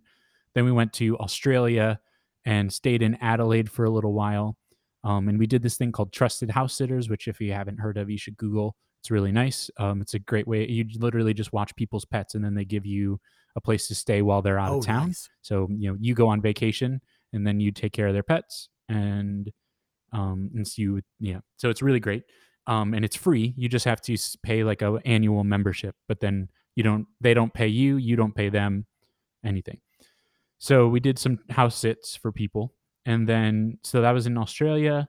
Then 0.53 0.65
we 0.65 0.71
went 0.71 0.93
to 0.93 1.17
Australia 1.17 1.99
and 2.45 2.71
stayed 2.71 3.01
in 3.01 3.15
Adelaide 3.15 3.71
for 3.71 3.85
a 3.85 3.89
little 3.89 4.13
while. 4.13 4.55
Um, 5.03 5.27
and 5.27 5.37
we 5.37 5.47
did 5.47 5.61
this 5.61 5.77
thing 5.77 5.91
called 5.91 6.13
Trusted 6.13 6.49
House 6.49 6.73
Sitters, 6.73 7.09
which 7.09 7.27
if 7.27 7.41
you 7.41 7.51
haven't 7.51 7.79
heard 7.79 7.97
of, 7.97 8.09
you 8.09 8.17
should 8.17 8.37
Google. 8.37 8.75
It's 9.01 9.11
really 9.11 9.33
nice. 9.33 9.69
Um, 9.77 10.01
it's 10.01 10.13
a 10.13 10.19
great 10.19 10.47
way. 10.47 10.65
You 10.67 10.85
literally 10.97 11.33
just 11.33 11.51
watch 11.51 11.75
people's 11.75 12.05
pets, 12.05 12.35
and 12.35 12.43
then 12.43 12.53
they 12.53 12.63
give 12.63 12.85
you 12.85 13.19
a 13.55 13.61
place 13.61 13.87
to 13.89 13.95
stay 13.95 14.21
while 14.21 14.41
they're 14.41 14.59
out 14.59 14.71
oh, 14.71 14.77
of 14.77 14.85
town. 14.85 15.07
Nice. 15.07 15.29
So 15.41 15.67
you 15.69 15.91
know 15.91 15.97
you 15.99 16.13
go 16.13 16.29
on 16.29 16.41
vacation, 16.41 17.01
and 17.33 17.45
then 17.45 17.59
you 17.59 17.71
take 17.71 17.91
care 17.91 18.07
of 18.07 18.13
their 18.13 18.23
pets, 18.23 18.69
and 18.87 19.51
um, 20.13 20.51
and 20.55 20.67
so 20.67 20.81
you 20.81 21.01
yeah 21.19 21.39
so 21.57 21.69
it's 21.69 21.81
really 21.81 21.99
great 21.99 22.23
um, 22.67 22.93
and 22.93 23.03
it's 23.03 23.15
free 23.15 23.53
you 23.57 23.67
just 23.67 23.85
have 23.85 24.01
to 24.01 24.17
pay 24.43 24.63
like 24.63 24.81
a 24.81 24.99
annual 25.05 25.43
membership 25.43 25.95
but 26.07 26.19
then 26.19 26.47
you 26.75 26.83
don't 26.83 27.07
they 27.19 27.33
don't 27.33 27.53
pay 27.53 27.67
you 27.67 27.97
you 27.97 28.15
don't 28.15 28.35
pay 28.35 28.49
them 28.49 28.85
anything 29.43 29.79
so 30.59 30.87
we 30.87 30.99
did 30.99 31.19
some 31.19 31.39
house 31.49 31.75
sits 31.75 32.15
for 32.15 32.31
people 32.31 32.73
and 33.05 33.27
then 33.27 33.77
so 33.83 34.01
that 34.01 34.11
was 34.11 34.27
in 34.27 34.37
australia. 34.37 35.07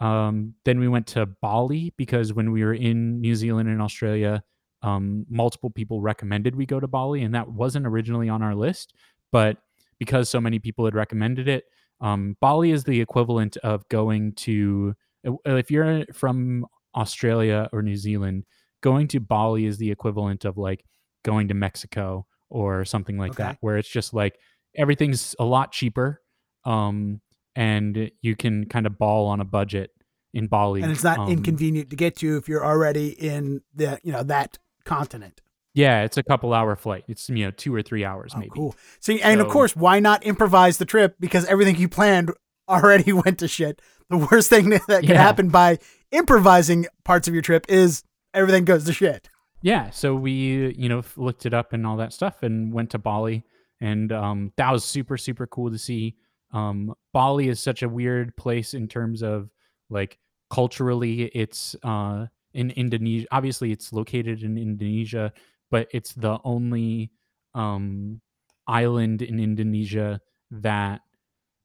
Um, 0.00 0.54
then 0.64 0.80
we 0.80 0.88
went 0.88 1.06
to 1.08 1.26
bali 1.26 1.94
because 1.96 2.32
when 2.32 2.50
we 2.50 2.64
were 2.64 2.74
in 2.74 3.20
new 3.20 3.36
zealand 3.36 3.68
and 3.68 3.80
australia 3.80 4.42
um, 4.82 5.24
multiple 5.30 5.70
people 5.70 6.00
recommended 6.00 6.56
we 6.56 6.66
go 6.66 6.80
to 6.80 6.88
bali 6.88 7.22
and 7.22 7.34
that 7.34 7.48
wasn't 7.48 7.86
originally 7.86 8.28
on 8.28 8.42
our 8.42 8.54
list. 8.54 8.92
But 9.30 9.58
because 9.98 10.28
so 10.28 10.40
many 10.40 10.58
people 10.58 10.84
had 10.84 10.94
recommended 10.94 11.48
it 11.48 11.64
um, 12.00 12.36
Bali 12.40 12.70
is 12.70 12.84
the 12.84 13.00
equivalent 13.00 13.56
of 13.58 13.88
going 13.88 14.32
to 14.34 14.94
uh, 15.26 15.56
if 15.56 15.70
you're 15.70 16.04
from 16.12 16.66
Australia 16.94 17.68
or 17.72 17.82
New 17.82 17.96
Zealand, 17.96 18.44
going 18.82 19.08
to 19.08 19.20
Bali 19.20 19.64
is 19.64 19.78
the 19.78 19.90
equivalent 19.90 20.44
of 20.44 20.58
like 20.58 20.84
going 21.24 21.48
to 21.48 21.54
Mexico 21.54 22.26
or 22.50 22.84
something 22.84 23.16
like 23.16 23.32
okay. 23.32 23.44
that, 23.44 23.58
where 23.60 23.78
it's 23.78 23.88
just 23.88 24.12
like 24.12 24.38
everything's 24.76 25.34
a 25.38 25.44
lot 25.44 25.72
cheaper, 25.72 26.20
um, 26.64 27.20
and 27.56 28.10
you 28.22 28.36
can 28.36 28.66
kind 28.66 28.86
of 28.86 28.98
ball 28.98 29.26
on 29.26 29.40
a 29.40 29.44
budget 29.44 29.90
in 30.32 30.48
Bali, 30.48 30.82
and 30.82 30.90
it's 30.90 31.04
not 31.04 31.18
um, 31.18 31.28
inconvenient 31.28 31.90
to 31.90 31.96
get 31.96 32.16
to 32.16 32.36
if 32.36 32.48
you're 32.48 32.64
already 32.64 33.08
in 33.08 33.62
the 33.74 33.98
you 34.02 34.12
know 34.12 34.22
that 34.24 34.58
continent. 34.84 35.40
Yeah, 35.74 36.02
it's 36.02 36.16
a 36.16 36.22
couple 36.22 36.54
hour 36.54 36.76
flight. 36.76 37.04
It's 37.08 37.28
you 37.28 37.44
know 37.44 37.50
two 37.50 37.74
or 37.74 37.82
three 37.82 38.04
hours 38.04 38.32
oh, 38.34 38.38
maybe. 38.38 38.50
Cool. 38.54 38.76
See, 39.00 39.20
and 39.22 39.40
of 39.40 39.48
course, 39.48 39.74
why 39.74 40.00
not 40.00 40.24
improvise 40.24 40.78
the 40.78 40.84
trip 40.84 41.16
because 41.20 41.44
everything 41.46 41.76
you 41.76 41.88
planned 41.88 42.32
already 42.68 43.12
went 43.24 43.38
to 43.40 43.48
shit. 43.48 43.80
The 44.10 44.18
worst 44.18 44.50
thing 44.50 44.70
that 44.88 45.00
can 45.00 45.04
yeah. 45.04 45.22
happen 45.22 45.48
by 45.48 45.78
improvising 46.10 46.86
parts 47.04 47.28
of 47.28 47.34
your 47.34 47.42
trip 47.42 47.66
is 47.68 48.02
everything 48.32 48.64
goes 48.64 48.84
to 48.84 48.92
shit. 48.92 49.28
Yeah, 49.62 49.90
so 49.90 50.14
we 50.14 50.74
you 50.76 50.88
know 50.88 51.02
looked 51.16 51.46
it 51.46 51.54
up 51.54 51.72
and 51.72 51.86
all 51.86 51.96
that 51.96 52.12
stuff 52.12 52.42
and 52.42 52.72
went 52.72 52.90
to 52.90 52.98
Bali 52.98 53.44
and 53.80 54.12
um, 54.12 54.52
that 54.56 54.70
was 54.72 54.84
super 54.84 55.16
super 55.16 55.46
cool 55.46 55.70
to 55.70 55.78
see. 55.78 56.16
Um, 56.54 56.94
Bali 57.12 57.48
is 57.48 57.60
such 57.60 57.82
a 57.82 57.88
weird 57.88 58.34
place 58.36 58.72
in 58.72 58.88
terms 58.88 59.22
of 59.22 59.50
like 59.90 60.18
culturally 60.48 61.24
it's 61.24 61.76
uh, 61.82 62.26
in 62.54 62.70
Indonesia. 62.70 63.26
Obviously, 63.30 63.72
it's 63.72 63.92
located 63.92 64.42
in 64.42 64.56
Indonesia 64.56 65.32
but 65.74 65.88
it's 65.90 66.12
the 66.12 66.38
only 66.44 67.10
um, 67.52 68.20
island 68.68 69.22
in 69.22 69.40
Indonesia 69.40 70.20
that 70.52 71.00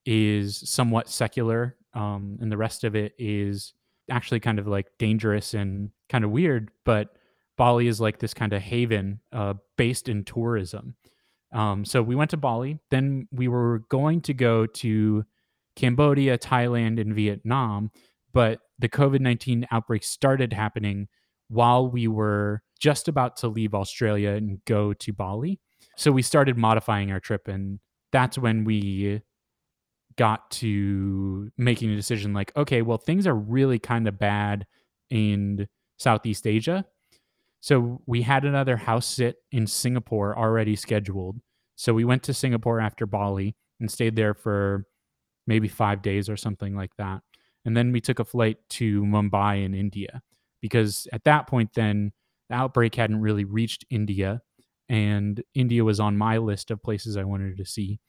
is 0.03 0.67
somewhat 0.67 1.07
secular, 1.07 1.75
um, 1.93 2.39
and 2.41 2.51
the 2.51 2.57
rest 2.57 2.83
of 2.83 2.95
it 2.95 3.13
is 3.19 3.73
actually 4.09 4.39
kind 4.39 4.57
of 4.57 4.67
like 4.67 4.87
dangerous 4.97 5.53
and 5.53 5.91
kind 6.09 6.23
of 6.23 6.31
weird. 6.31 6.71
But 6.85 7.09
Bali 7.55 7.87
is 7.87 8.01
like 8.01 8.17
this 8.17 8.33
kind 8.33 8.51
of 8.51 8.63
haven 8.63 9.19
uh, 9.31 9.53
based 9.77 10.09
in 10.09 10.23
tourism. 10.23 10.95
Um, 11.51 11.85
so 11.85 12.01
we 12.01 12.15
went 12.15 12.31
to 12.31 12.37
Bali. 12.37 12.79
Then 12.91 13.27
we 13.31 13.47
were 13.47 13.83
going 13.89 14.21
to 14.21 14.33
go 14.33 14.65
to 14.65 15.25
Cambodia, 15.75 16.37
Thailand, 16.37 16.99
and 16.99 17.15
Vietnam, 17.15 17.91
but 18.33 18.59
the 18.77 18.89
COVID 18.89 19.21
19 19.21 19.67
outbreak 19.71 20.03
started 20.03 20.53
happening 20.53 21.07
while 21.47 21.89
we 21.89 22.07
were 22.07 22.61
just 22.79 23.07
about 23.07 23.37
to 23.37 23.47
leave 23.47 23.73
Australia 23.73 24.31
and 24.31 24.63
go 24.65 24.93
to 24.93 25.13
Bali. 25.13 25.59
So 25.97 26.11
we 26.11 26.21
started 26.21 26.57
modifying 26.57 27.11
our 27.11 27.19
trip, 27.19 27.47
and 27.47 27.79
that's 28.11 28.37
when 28.37 28.63
we 28.63 29.21
got 30.15 30.51
to 30.51 31.49
making 31.57 31.91
a 31.91 31.95
decision 31.95 32.33
like, 32.33 32.51
okay, 32.55 32.81
well, 32.81 32.97
things 32.97 33.25
are 33.25 33.35
really 33.35 33.79
kind 33.79 34.07
of 34.07 34.19
bad 34.19 34.65
in 35.09 35.67
Southeast 35.97 36.45
Asia. 36.45 36.85
So 37.61 38.01
we 38.05 38.21
had 38.21 38.45
another 38.45 38.77
house 38.77 39.05
sit 39.05 39.37
in 39.51 39.67
Singapore 39.67 40.37
already 40.37 40.75
scheduled. 40.75 41.37
So 41.75 41.93
we 41.93 42.05
went 42.05 42.23
to 42.23 42.33
Singapore 42.33 42.79
after 42.79 43.05
Bali 43.05 43.55
and 43.79 43.91
stayed 43.91 44.15
there 44.15 44.33
for 44.33 44.85
maybe 45.47 45.67
five 45.67 46.01
days 46.01 46.29
or 46.29 46.37
something 46.37 46.75
like 46.75 46.95
that. 46.97 47.21
And 47.65 47.75
then 47.75 47.91
we 47.91 48.01
took 48.01 48.19
a 48.19 48.25
flight 48.25 48.57
to 48.71 49.01
Mumbai 49.03 49.65
in 49.65 49.73
India 49.73 50.21
because 50.61 51.07
at 51.11 51.23
that 51.25 51.47
point, 51.47 51.73
then 51.73 52.11
the 52.49 52.55
outbreak 52.55 52.95
hadn't 52.95 53.21
really 53.21 53.45
reached 53.45 53.85
India, 53.89 54.41
and 54.87 55.43
India 55.53 55.83
was 55.83 55.99
on 55.99 56.17
my 56.17 56.37
list 56.37 56.71
of 56.71 56.81
places 56.81 57.15
I 57.15 57.23
wanted 57.23 57.57
to 57.57 57.65
see. 57.65 57.99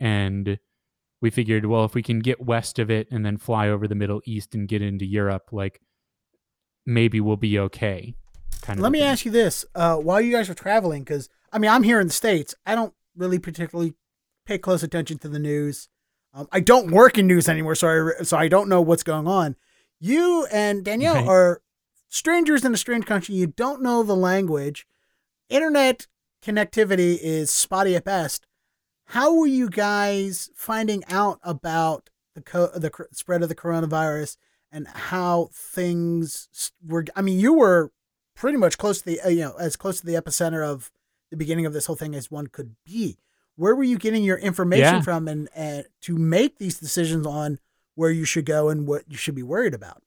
And 0.00 0.58
we 1.22 1.30
figured, 1.30 1.66
well, 1.66 1.84
if 1.84 1.94
we 1.94 2.02
can 2.02 2.18
get 2.18 2.44
west 2.44 2.78
of 2.78 2.90
it 2.90 3.08
and 3.10 3.24
then 3.24 3.38
fly 3.38 3.68
over 3.68 3.86
the 3.86 3.94
Middle 3.94 4.20
East 4.26 4.54
and 4.54 4.68
get 4.68 4.82
into 4.82 5.06
Europe, 5.06 5.50
like 5.52 5.80
maybe 6.84 7.20
we'll 7.20 7.36
be 7.36 7.58
okay. 7.58 8.14
Kind 8.62 8.78
of. 8.78 8.82
Let 8.82 8.92
me 8.92 9.00
thing. 9.00 9.08
ask 9.08 9.24
you 9.24 9.30
this: 9.30 9.64
uh, 9.74 9.96
while 9.96 10.20
you 10.20 10.32
guys 10.32 10.50
are 10.50 10.54
traveling, 10.54 11.02
because 11.02 11.28
I 11.52 11.58
mean, 11.58 11.70
I'm 11.70 11.82
here 11.82 12.00
in 12.00 12.06
the 12.06 12.12
states. 12.12 12.54
I 12.64 12.74
don't 12.74 12.94
really 13.16 13.38
particularly 13.38 13.94
pay 14.44 14.58
close 14.58 14.82
attention 14.82 15.18
to 15.18 15.28
the 15.28 15.38
news. 15.38 15.88
Um, 16.34 16.48
I 16.52 16.60
don't 16.60 16.90
work 16.90 17.16
in 17.16 17.26
news 17.26 17.48
anymore, 17.48 17.74
so 17.74 17.88
I 18.18 18.22
so 18.22 18.36
I 18.36 18.48
don't 18.48 18.68
know 18.68 18.80
what's 18.80 19.02
going 19.02 19.26
on. 19.26 19.56
You 19.98 20.46
and 20.52 20.84
Danielle 20.84 21.14
right. 21.14 21.28
are 21.28 21.62
strangers 22.08 22.64
in 22.64 22.74
a 22.74 22.76
strange 22.76 23.06
country. 23.06 23.34
You 23.34 23.46
don't 23.46 23.82
know 23.82 24.02
the 24.02 24.16
language. 24.16 24.86
Internet 25.48 26.06
connectivity 26.42 27.18
is 27.20 27.50
spotty 27.50 27.96
at 27.96 28.04
best. 28.04 28.46
How 29.06 29.34
were 29.34 29.46
you 29.46 29.70
guys 29.70 30.50
finding 30.54 31.04
out 31.08 31.38
about 31.42 32.10
the 32.34 32.42
co- 32.42 32.70
the 32.74 32.90
spread 33.12 33.42
of 33.42 33.48
the 33.48 33.54
coronavirus 33.54 34.36
and 34.70 34.88
how 34.88 35.50
things 35.52 36.72
were? 36.84 37.04
I 37.14 37.22
mean, 37.22 37.38
you 37.38 37.54
were 37.54 37.92
pretty 38.36 38.58
much 38.58 38.78
close 38.78 39.00
to 39.00 39.04
the 39.06 39.20
uh, 39.20 39.28
you 39.28 39.40
know 39.40 39.54
as 39.58 39.76
close 39.76 40.00
to 40.00 40.06
the 40.06 40.14
epicenter 40.14 40.64
of 40.64 40.92
the 41.30 41.36
beginning 41.36 41.66
of 41.66 41.72
this 41.72 41.86
whole 41.86 41.96
thing 41.96 42.14
as 42.14 42.30
one 42.30 42.46
could 42.46 42.76
be. 42.84 43.18
Where 43.56 43.74
were 43.74 43.84
you 43.84 43.98
getting 43.98 44.22
your 44.22 44.36
information 44.36 44.96
yeah. 44.96 45.00
from 45.00 45.26
and, 45.26 45.48
and 45.54 45.86
to 46.02 46.16
make 46.16 46.58
these 46.58 46.78
decisions 46.78 47.26
on 47.26 47.58
where 47.94 48.10
you 48.10 48.24
should 48.24 48.44
go 48.44 48.68
and 48.68 48.86
what 48.86 49.04
you 49.08 49.16
should 49.16 49.34
be 49.34 49.42
worried 49.42 49.72
about? 49.72 50.02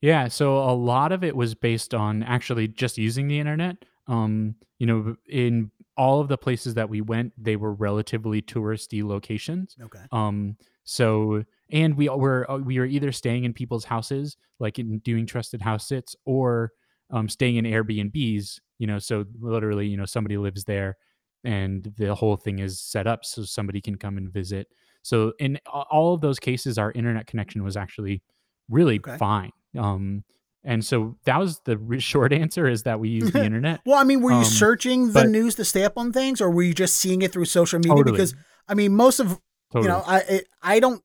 Yeah, 0.00 0.28
so 0.28 0.58
a 0.58 0.72
lot 0.72 1.12
of 1.12 1.22
it 1.22 1.36
was 1.36 1.54
based 1.54 1.92
on 1.92 2.22
actually 2.22 2.68
just 2.68 2.96
using 2.96 3.28
the 3.28 3.38
internet. 3.38 3.84
Um, 4.06 4.54
you 4.78 4.86
know, 4.86 5.16
in 5.28 5.70
all 5.96 6.22
of 6.22 6.28
the 6.28 6.38
places 6.38 6.72
that 6.74 6.88
we 6.88 7.02
went, 7.02 7.34
they 7.36 7.56
were 7.56 7.74
relatively 7.74 8.40
touristy 8.40 9.04
locations. 9.04 9.76
Okay. 9.80 10.00
Um, 10.10 10.56
so 10.84 11.44
and 11.72 11.96
we 11.96 12.08
were 12.08 12.50
uh, 12.50 12.58
we 12.58 12.78
were 12.78 12.86
either 12.86 13.12
staying 13.12 13.44
in 13.44 13.52
people's 13.52 13.84
houses, 13.84 14.36
like 14.58 14.78
in 14.78 14.98
doing 15.00 15.26
trusted 15.26 15.62
house 15.62 15.88
sits, 15.88 16.14
or 16.24 16.70
um, 17.10 17.28
staying 17.28 17.56
in 17.56 17.64
Airbnbs. 17.64 18.58
You 18.78 18.86
know, 18.86 18.98
so 18.98 19.24
literally, 19.40 19.86
you 19.86 19.96
know, 19.96 20.06
somebody 20.06 20.36
lives 20.38 20.64
there, 20.64 20.96
and 21.44 21.92
the 21.96 22.14
whole 22.14 22.36
thing 22.36 22.58
is 22.60 22.80
set 22.80 23.06
up 23.06 23.24
so 23.24 23.42
somebody 23.42 23.80
can 23.80 23.96
come 23.96 24.16
and 24.16 24.32
visit. 24.32 24.68
So 25.02 25.32
in 25.38 25.58
all 25.66 26.14
of 26.14 26.20
those 26.20 26.38
cases, 26.38 26.78
our 26.78 26.92
internet 26.92 27.26
connection 27.26 27.62
was 27.64 27.76
actually 27.76 28.22
really 28.68 28.96
Okay. 28.98 29.16
fine. 29.16 29.50
Um, 29.78 30.24
and 30.62 30.84
so 30.84 31.16
that 31.24 31.38
was 31.38 31.60
the 31.64 31.78
short 32.00 32.32
answer 32.32 32.68
is 32.68 32.82
that 32.82 33.00
we 33.00 33.08
use 33.20 33.32
the 33.32 33.44
internet. 33.44 33.80
Well, 33.86 33.98
I 33.98 34.04
mean, 34.04 34.20
were 34.20 34.30
you 34.32 34.38
Um, 34.38 34.44
searching 34.44 35.06
the 35.08 35.12
but- 35.12 35.28
news 35.28 35.54
to 35.56 35.64
stay 35.64 35.84
up 35.84 35.94
on 35.96 36.12
things, 36.12 36.40
or 36.40 36.50
were 36.50 36.62
you 36.62 36.74
just 36.74 36.96
seeing 36.96 37.22
it 37.22 37.32
through 37.32 37.46
social 37.46 37.78
media? 37.78 37.94
Totally. 37.96 38.12
Because 38.12 38.34
I 38.68 38.74
mean, 38.74 38.94
most 38.94 39.20
of 39.20 39.40
Totally. 39.72 39.84
you 39.84 39.88
know, 39.88 40.04
I 40.06 40.42
I 40.62 40.80
don't, 40.80 41.02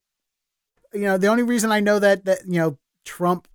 you 0.96 1.02
know, 1.02 1.18
the 1.18 1.28
only 1.28 1.44
reason 1.44 1.72
I 1.72 1.80
know 1.80 2.00
that 2.00 2.26
that 2.26 2.40
you 2.48 2.60
know 2.60 2.78
Trump 3.04 3.48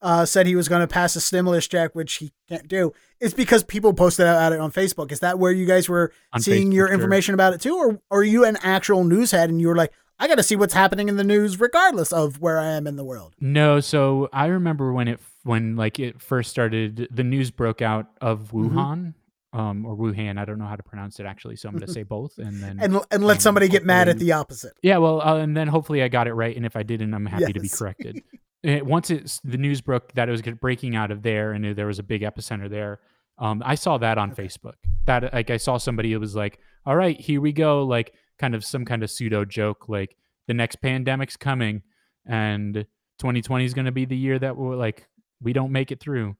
uh, 0.00 0.24
said 0.24 0.46
he 0.46 0.56
was 0.56 0.68
going 0.68 0.80
to 0.80 0.86
pass 0.86 1.16
a 1.16 1.20
stimulus 1.20 1.66
check, 1.66 1.94
which 1.94 2.14
he 2.14 2.32
can't 2.48 2.68
do, 2.68 2.92
is 3.20 3.34
because 3.34 3.62
people 3.62 3.94
posted 3.94 4.26
about 4.26 4.52
it 4.52 4.60
on 4.60 4.72
Facebook. 4.72 5.12
Is 5.12 5.20
that 5.20 5.38
where 5.38 5.52
you 5.52 5.64
guys 5.64 5.88
were 5.88 6.12
On 6.32 6.40
seeing 6.40 6.70
Facebook, 6.70 6.74
your 6.74 6.86
sure. 6.88 6.94
information 6.94 7.34
about 7.34 7.54
it 7.54 7.60
too, 7.60 7.76
or, 7.76 8.00
or 8.10 8.20
are 8.20 8.24
you 8.24 8.44
an 8.44 8.58
actual 8.62 9.04
news 9.04 9.30
head 9.30 9.48
and 9.48 9.60
you 9.60 9.68
were 9.68 9.76
like, 9.76 9.92
I 10.18 10.28
got 10.28 10.36
to 10.36 10.42
see 10.42 10.56
what's 10.56 10.74
happening 10.74 11.08
in 11.08 11.16
the 11.16 11.24
news, 11.24 11.58
regardless 11.58 12.12
of 12.12 12.40
where 12.40 12.58
I 12.58 12.66
am 12.72 12.86
in 12.86 12.96
the 12.96 13.04
world? 13.04 13.34
No, 13.40 13.80
so 13.80 14.28
I 14.32 14.46
remember 14.46 14.92
when 14.92 15.08
it 15.08 15.20
when 15.44 15.76
like 15.76 15.98
it 15.98 16.20
first 16.20 16.50
started, 16.50 17.08
the 17.10 17.24
news 17.24 17.50
broke 17.50 17.82
out 17.82 18.06
of 18.20 18.52
Mm-hmm. 18.52 19.10
Um, 19.54 19.84
or 19.84 19.94
Wuhan. 19.94 20.38
I 20.38 20.46
don't 20.46 20.58
know 20.58 20.64
how 20.66 20.76
to 20.76 20.82
pronounce 20.82 21.20
it 21.20 21.26
actually, 21.26 21.56
so 21.56 21.68
I'm 21.68 21.74
going 21.76 21.86
to 21.86 21.92
say 21.92 22.04
both, 22.04 22.38
and 22.38 22.62
then 22.62 22.78
And 22.80 22.98
and 23.10 23.22
let 23.24 23.36
um, 23.36 23.40
somebody 23.40 23.68
get 23.68 23.84
mad 23.84 24.08
at 24.08 24.18
the 24.18 24.32
opposite. 24.32 24.72
yeah, 24.82 24.96
well, 24.96 25.20
uh, 25.20 25.36
and 25.36 25.54
then 25.56 25.68
hopefully 25.68 26.02
I 26.02 26.08
got 26.08 26.26
it 26.26 26.32
right, 26.32 26.56
and 26.56 26.64
if 26.64 26.74
I 26.74 26.82
didn't, 26.82 27.12
I'm 27.12 27.26
happy 27.26 27.52
to 27.52 27.60
be 27.60 27.68
corrected. 27.68 28.22
Eh, 28.64 28.80
once 28.80 29.10
it's 29.10 29.40
the 29.42 29.58
news 29.58 29.80
broke 29.80 30.12
that 30.12 30.28
it 30.28 30.30
was 30.30 30.40
breaking 30.40 30.94
out 30.94 31.10
of 31.10 31.22
there, 31.22 31.50
and 31.50 31.76
there 31.76 31.86
was 31.88 31.98
a 31.98 32.02
big 32.04 32.22
epicenter 32.22 32.70
there. 32.70 33.00
Um, 33.36 33.60
I 33.66 33.74
saw 33.74 33.98
that 33.98 34.18
on 34.18 34.30
Okay. 34.30 34.44
Facebook. 34.44 34.74
That 35.06 35.34
like 35.34 35.50
I 35.50 35.56
saw 35.56 35.78
somebody 35.78 36.12
who 36.12 36.20
was 36.20 36.36
like, 36.36 36.60
"All 36.86 36.94
right, 36.94 37.18
here 37.20 37.40
we 37.40 37.52
go," 37.52 37.82
like 37.84 38.14
kind 38.38 38.54
of 38.54 38.64
some 38.64 38.84
kind 38.84 39.02
of 39.02 39.10
pseudo 39.10 39.44
joke, 39.44 39.88
like 39.88 40.16
the 40.46 40.54
next 40.54 40.76
pandemic's 40.76 41.36
coming, 41.36 41.82
and 42.24 42.86
2020 43.18 43.64
is 43.64 43.74
going 43.74 43.86
to 43.86 43.90
be 43.92 44.04
the 44.04 44.16
year 44.16 44.38
that 44.38 44.56
we're 44.56 44.76
like 44.76 45.08
we 45.42 45.52
don't 45.52 45.72
make 45.72 45.90
it 45.90 45.98
through. 45.98 46.36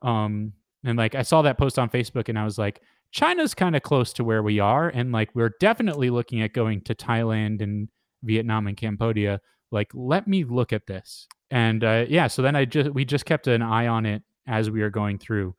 Um, 0.00 0.52
and 0.84 0.96
like 0.98 1.14
I 1.14 1.22
saw 1.22 1.42
that 1.42 1.58
post 1.58 1.78
on 1.78 1.88
Facebook, 1.90 2.28
and 2.28 2.38
I 2.38 2.44
was 2.44 2.58
like, 2.58 2.80
China's 3.10 3.54
kind 3.54 3.74
of 3.76 3.82
close 3.82 4.12
to 4.14 4.24
where 4.24 4.42
we 4.42 4.60
are, 4.60 4.88
and 4.88 5.12
like 5.12 5.30
we're 5.34 5.52
definitely 5.60 6.10
looking 6.10 6.42
at 6.42 6.52
going 6.52 6.80
to 6.82 6.94
Thailand 6.94 7.62
and 7.62 7.88
Vietnam 8.22 8.66
and 8.66 8.76
Cambodia. 8.76 9.40
Like, 9.70 9.90
let 9.94 10.28
me 10.28 10.44
look 10.44 10.72
at 10.72 10.86
this. 10.86 11.26
And 11.50 11.82
uh, 11.84 12.04
yeah, 12.08 12.26
so 12.28 12.42
then 12.42 12.56
I 12.56 12.64
just 12.64 12.90
we 12.90 13.04
just 13.04 13.24
kept 13.26 13.46
an 13.46 13.62
eye 13.62 13.86
on 13.86 14.06
it 14.06 14.22
as 14.46 14.70
we 14.70 14.80
were 14.82 14.90
going 14.90 15.18
through. 15.18 15.54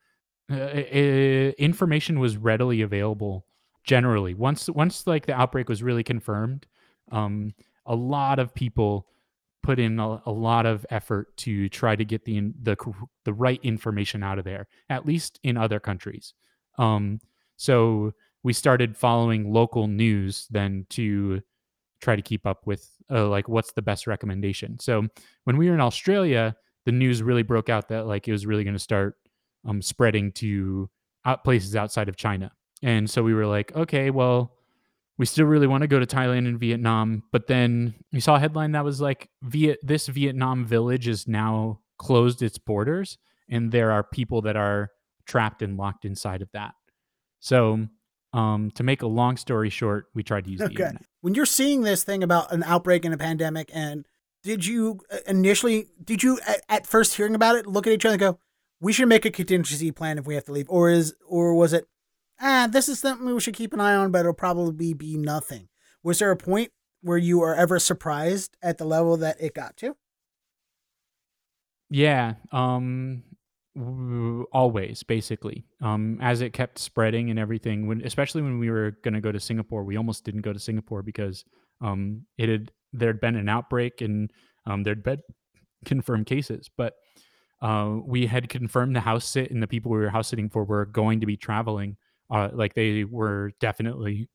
Uh, 0.51 0.55
i- 0.57 1.55
information 1.57 2.19
was 2.19 2.37
readily 2.37 2.81
available 2.81 3.45
generally 3.83 4.33
once 4.33 4.69
once 4.69 5.05
like 5.07 5.25
the 5.25 5.33
outbreak 5.33 5.69
was 5.69 5.81
really 5.83 6.03
confirmed. 6.03 6.65
Um, 7.11 7.53
a 7.85 7.95
lot 7.95 8.39
of 8.39 8.53
people 8.53 9.07
put 9.65 9.79
in 9.79 9.99
a, 9.99 10.21
a 10.27 10.31
lot 10.31 10.67
of 10.67 10.85
effort 10.91 11.35
to 11.37 11.67
try 11.69 11.95
to 11.95 12.05
get 12.05 12.23
the 12.23 12.53
the 12.61 12.75
the 13.23 13.33
right 13.33 13.59
information 13.63 14.23
out 14.23 14.37
of 14.37 14.45
there, 14.45 14.67
at 14.89 15.05
least 15.05 15.39
in 15.43 15.57
other 15.57 15.79
countries. 15.79 16.33
Um, 16.77 17.19
so 17.57 18.13
we 18.43 18.53
started 18.53 18.95
following 18.95 19.51
local 19.51 19.87
news 19.87 20.47
then 20.51 20.85
to 20.91 21.41
try 21.99 22.15
to 22.15 22.21
keep 22.21 22.45
up 22.45 22.67
with 22.67 22.91
uh, 23.09 23.27
like 23.27 23.49
what's 23.49 23.71
the 23.73 23.81
best 23.81 24.05
recommendation. 24.05 24.77
So 24.79 25.07
when 25.45 25.57
we 25.57 25.67
were 25.67 25.73
in 25.73 25.81
Australia, 25.81 26.55
the 26.85 26.91
news 26.91 27.23
really 27.23 27.43
broke 27.43 27.69
out 27.69 27.87
that 27.89 28.05
like 28.05 28.27
it 28.27 28.31
was 28.31 28.45
really 28.45 28.63
going 28.63 28.75
to 28.75 28.79
start 28.79 29.15
um, 29.67 29.81
spreading 29.81 30.31
to 30.33 30.89
out 31.25 31.43
places 31.43 31.75
outside 31.75 32.07
of 32.07 32.15
China, 32.15 32.51
and 32.83 33.09
so 33.09 33.23
we 33.23 33.33
were 33.33 33.47
like, 33.47 33.75
okay, 33.75 34.11
well. 34.11 34.51
We 35.17 35.25
still 35.25 35.45
really 35.45 35.67
want 35.67 35.81
to 35.81 35.87
go 35.87 35.99
to 35.99 36.05
Thailand 36.05 36.47
and 36.47 36.59
Vietnam, 36.59 37.23
but 37.31 37.47
then 37.47 37.95
we 38.11 38.19
saw 38.19 38.35
a 38.35 38.39
headline 38.39 38.73
that 38.73 38.83
was 38.83 38.99
like, 38.99 39.29
Viet- 39.43 39.79
"This 39.81 40.07
Vietnam 40.07 40.65
village 40.65 41.07
is 41.07 41.27
now 41.27 41.79
closed 41.97 42.41
its 42.41 42.57
borders, 42.57 43.17
and 43.49 43.71
there 43.71 43.91
are 43.91 44.03
people 44.03 44.41
that 44.41 44.57
are 44.57 44.89
trapped 45.25 45.61
and 45.61 45.77
locked 45.77 46.03
inside 46.05 46.41
of 46.41 46.49
that." 46.53 46.73
So, 47.39 47.87
um, 48.33 48.71
to 48.71 48.83
make 48.83 49.01
a 49.03 49.07
long 49.07 49.37
story 49.37 49.69
short, 49.69 50.07
we 50.13 50.21
tried 50.23 50.43
to 50.45 50.51
use 50.51 50.59
the 50.59 50.65
internet. 50.71 51.03
when 51.21 51.33
you're 51.35 51.45
seeing 51.45 51.83
this 51.83 52.03
thing 52.03 52.21
about 52.21 52.51
an 52.51 52.63
outbreak 52.63 53.05
and 53.05 53.13
a 53.13 53.17
pandemic 53.17 53.69
and 53.73 54.05
did 54.43 54.65
you 54.65 54.99
uh, 55.11 55.17
initially 55.27 55.87
did 56.03 56.21
you 56.21 56.39
at, 56.45 56.61
at 56.67 56.85
first 56.87 57.15
hearing 57.15 57.33
about 57.35 57.55
it 57.55 57.65
look 57.65 57.87
at 57.87 57.93
each 57.93 58.05
other 58.05 58.13
and 58.13 58.19
go 58.19 58.39
we 58.81 58.91
should 58.91 59.07
make 59.07 59.23
a 59.25 59.31
contingency 59.31 59.91
plan 59.91 60.17
if 60.17 60.25
we 60.27 60.35
have 60.35 60.43
to 60.43 60.51
leave 60.51 60.69
or 60.69 60.89
is 60.89 61.15
or 61.25 61.55
was 61.55 61.71
it 61.73 61.85
ah 62.41 62.67
this 62.71 62.89
is 62.89 62.99
something 62.99 63.25
we 63.25 63.39
should 63.39 63.53
keep 63.53 63.73
an 63.73 63.79
eye 63.79 63.95
on 63.95 64.11
but 64.11 64.19
it'll 64.19 64.33
probably 64.33 64.93
be 64.93 65.17
nothing 65.17 65.67
was 66.03 66.19
there 66.19 66.31
a 66.31 66.37
point 66.37 66.71
where 67.01 67.17
you 67.17 67.39
were 67.39 67.55
ever 67.55 67.79
surprised 67.79 68.57
at 68.61 68.77
the 68.77 68.85
level 68.85 69.17
that 69.17 69.37
it 69.39 69.53
got 69.53 69.77
to 69.77 69.95
Yeah, 71.89 72.33
um, 72.51 73.23
always 74.51 75.03
basically. 75.03 75.65
Um, 75.81 76.19
as 76.21 76.41
it 76.41 76.53
kept 76.53 76.79
spreading 76.79 77.29
and 77.29 77.39
everything, 77.39 77.87
when 77.87 78.01
especially 78.01 78.41
when 78.41 78.59
we 78.59 78.69
were 78.69 78.97
going 79.03 79.13
to 79.13 79.21
go 79.21 79.31
to 79.31 79.39
Singapore, 79.39 79.83
we 79.83 79.97
almost 79.97 80.23
didn't 80.23 80.41
go 80.41 80.53
to 80.53 80.59
Singapore 80.59 81.03
because 81.03 81.45
um, 81.81 82.25
it 82.37 82.49
had 82.49 82.71
there'd 82.93 83.19
been 83.19 83.35
an 83.35 83.49
outbreak 83.49 84.01
and 84.01 84.31
um, 84.65 84.83
there'd 84.83 85.03
been 85.03 85.19
confirmed 85.85 86.25
cases, 86.25 86.69
but 86.75 86.93
uh, 87.61 87.97
we 88.05 88.25
had 88.25 88.49
confirmed 88.49 88.95
the 88.95 89.01
house 89.01 89.25
sit 89.25 89.51
and 89.51 89.61
the 89.61 89.67
people 89.67 89.91
we 89.91 89.99
were 89.99 90.09
house 90.09 90.27
sitting 90.27 90.49
for 90.49 90.63
were 90.63 90.85
going 90.85 91.19
to 91.19 91.25
be 91.25 91.37
traveling. 91.37 91.97
Uh, 92.29 92.49
like 92.53 92.73
they 92.73 93.03
were 93.03 93.51
definitely 93.59 94.29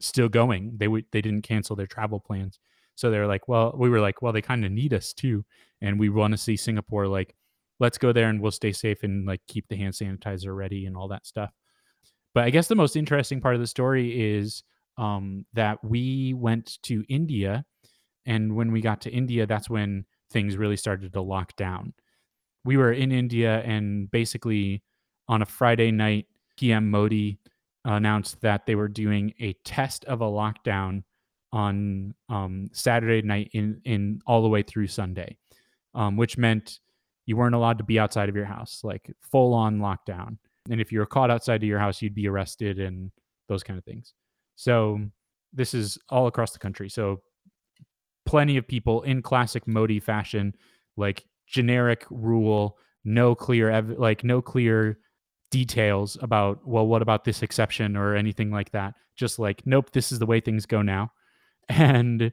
still 0.00 0.28
going. 0.28 0.72
They 0.76 0.88
they 1.12 1.20
didn't 1.22 1.42
cancel 1.42 1.76
their 1.76 1.86
travel 1.86 2.20
plans. 2.20 2.58
So 2.96 3.10
they 3.10 3.18
were 3.18 3.26
like, 3.26 3.48
well, 3.48 3.74
we 3.78 3.88
were 3.88 4.00
like, 4.00 4.20
well, 4.20 4.32
they 4.32 4.42
kind 4.42 4.64
of 4.64 4.72
need 4.72 4.92
us 4.92 5.14
too, 5.14 5.44
and 5.80 5.98
we 5.98 6.10
want 6.10 6.32
to 6.32 6.38
see 6.38 6.56
Singapore. 6.56 7.06
Like, 7.06 7.34
let's 7.78 7.98
go 7.98 8.12
there 8.12 8.28
and 8.28 8.40
we'll 8.40 8.50
stay 8.50 8.72
safe 8.72 9.02
and 9.02 9.26
like 9.26 9.40
keep 9.48 9.66
the 9.68 9.76
hand 9.76 9.94
sanitizer 9.94 10.54
ready 10.54 10.84
and 10.86 10.96
all 10.96 11.08
that 11.08 11.26
stuff. 11.26 11.50
But 12.34 12.44
I 12.44 12.50
guess 12.50 12.68
the 12.68 12.76
most 12.76 12.96
interesting 12.96 13.40
part 13.40 13.54
of 13.54 13.60
the 13.60 13.66
story 13.66 14.36
is 14.36 14.62
um, 14.98 15.46
that 15.54 15.82
we 15.82 16.34
went 16.34 16.78
to 16.82 17.04
India, 17.08 17.64
and 18.26 18.54
when 18.54 18.70
we 18.70 18.80
got 18.80 19.00
to 19.02 19.10
India, 19.10 19.46
that's 19.46 19.70
when 19.70 20.04
things 20.30 20.56
really 20.56 20.76
started 20.76 21.12
to 21.12 21.22
lock 21.22 21.56
down. 21.56 21.94
We 22.64 22.76
were 22.76 22.92
in 22.92 23.10
India, 23.10 23.62
and 23.64 24.10
basically 24.10 24.82
on 25.26 25.42
a 25.42 25.46
Friday 25.46 25.90
night, 25.90 26.26
PM 26.60 26.90
Modi 26.90 27.38
announced 27.86 28.42
that 28.42 28.66
they 28.66 28.74
were 28.74 28.88
doing 28.88 29.32
a 29.40 29.54
test 29.64 30.04
of 30.04 30.20
a 30.20 30.26
lockdown 30.26 31.02
on 31.52 32.14
um, 32.28 32.68
Saturday 32.72 33.26
night 33.26 33.50
in 33.54 33.80
in 33.86 34.20
all 34.26 34.42
the 34.42 34.48
way 34.48 34.62
through 34.62 34.86
Sunday, 34.86 35.38
um, 35.94 36.18
which 36.18 36.36
meant 36.36 36.80
you 37.24 37.36
weren't 37.36 37.54
allowed 37.54 37.78
to 37.78 37.84
be 37.84 37.98
outside 37.98 38.28
of 38.28 38.36
your 38.36 38.44
house, 38.44 38.80
like 38.84 39.10
full 39.22 39.54
on 39.54 39.78
lockdown. 39.78 40.36
And 40.70 40.80
if 40.80 40.92
you 40.92 40.98
were 40.98 41.06
caught 41.06 41.30
outside 41.30 41.62
of 41.62 41.68
your 41.68 41.78
house, 41.78 42.02
you'd 42.02 42.14
be 42.14 42.28
arrested 42.28 42.78
and 42.78 43.10
those 43.48 43.62
kind 43.62 43.78
of 43.78 43.84
things. 43.84 44.12
So 44.56 45.00
this 45.52 45.72
is 45.72 45.98
all 46.10 46.26
across 46.26 46.52
the 46.52 46.58
country. 46.58 46.90
So 46.90 47.22
plenty 48.26 48.58
of 48.58 48.68
people 48.68 49.02
in 49.02 49.22
classic 49.22 49.66
Modi 49.66 49.98
fashion, 49.98 50.54
like 50.98 51.24
generic 51.46 52.04
rule, 52.10 52.76
no 53.04 53.34
clear 53.34 53.70
ev- 53.70 53.98
like 53.98 54.22
no 54.22 54.42
clear 54.42 54.98
details 55.50 56.16
about 56.22 56.66
well 56.66 56.86
what 56.86 57.02
about 57.02 57.24
this 57.24 57.42
exception 57.42 57.96
or 57.96 58.14
anything 58.14 58.50
like 58.50 58.70
that. 58.72 58.94
Just 59.16 59.38
like 59.38 59.66
nope 59.66 59.90
this 59.92 60.12
is 60.12 60.18
the 60.18 60.26
way 60.26 60.40
things 60.40 60.66
go 60.66 60.82
now. 60.82 61.12
And 61.68 62.32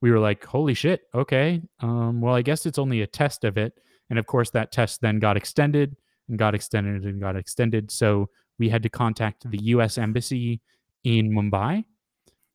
we 0.00 0.10
were 0.10 0.18
like 0.18 0.44
holy 0.44 0.74
shit 0.74 1.02
okay 1.14 1.62
um, 1.80 2.20
well 2.20 2.34
i 2.34 2.42
guess 2.42 2.66
it's 2.66 2.78
only 2.78 3.02
a 3.02 3.06
test 3.06 3.44
of 3.44 3.56
it. 3.56 3.74
And 4.10 4.18
of 4.18 4.26
course 4.26 4.50
that 4.50 4.72
test 4.72 5.00
then 5.00 5.18
got 5.18 5.36
extended 5.36 5.96
and 6.28 6.38
got 6.38 6.54
extended 6.54 7.04
and 7.04 7.20
got 7.20 7.36
extended. 7.36 7.90
So 7.90 8.28
we 8.58 8.68
had 8.68 8.82
to 8.82 8.88
contact 8.88 9.50
the 9.50 9.58
us 9.58 9.98
embassy 9.98 10.60
in 11.04 11.30
mumbai. 11.30 11.84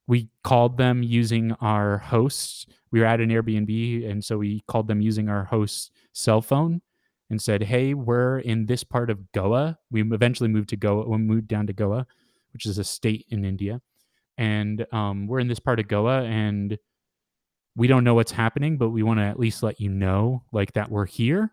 We 0.08 0.30
called 0.44 0.78
them 0.78 1.04
using 1.04 1.52
our 1.60 1.98
hosts. 1.98 2.66
We 2.92 3.02
were 3.02 3.06
at 3.06 3.20
an 3.20 3.30
airbnb 3.30 4.10
and 4.10 4.24
so 4.24 4.38
we 4.38 4.62
called 4.68 4.88
them 4.88 5.02
using 5.02 5.30
our 5.30 5.44
host's 5.44 5.92
cell 6.14 6.42
phone 6.42 6.82
and 7.30 7.42
said, 7.42 7.64
"Hey, 7.64 7.94
we're 7.94 8.40
in 8.40 8.66
this 8.68 8.84
part 8.84 9.10
of 9.10 9.32
Goa. 9.34 9.78
We 9.92 10.02
eventually 10.02 10.50
moved 10.50 10.70
to 10.70 10.78
Goa. 10.78 11.08
We 11.08 11.18
moved 11.18 11.48
down 11.48 11.68
to 11.68 11.74
Goa, 11.74 12.08
which 12.54 12.66
is 12.66 12.78
a 12.78 12.84
state 12.84 13.26
in 13.30 13.46
India, 13.46 13.82
and 14.38 14.86
um, 14.94 15.28
we're 15.28 15.40
in 15.40 15.48
this 15.48 15.60
part 15.60 15.80
of 15.80 15.88
Goa, 15.88 16.24
and 16.24 16.78
we 17.76 17.88
don't 17.88 18.04
know 18.04 18.16
what's 18.16 18.32
happening, 18.32 18.78
but 18.78 18.90
we 18.90 19.04
want 19.04 19.20
to 19.20 19.24
at 19.26 19.40
least 19.40 19.64
let 19.64 19.80
you 19.80 19.90
know, 19.90 20.44
like 20.52 20.74
that 20.74 20.90
we're 20.92 21.06
here." 21.06 21.52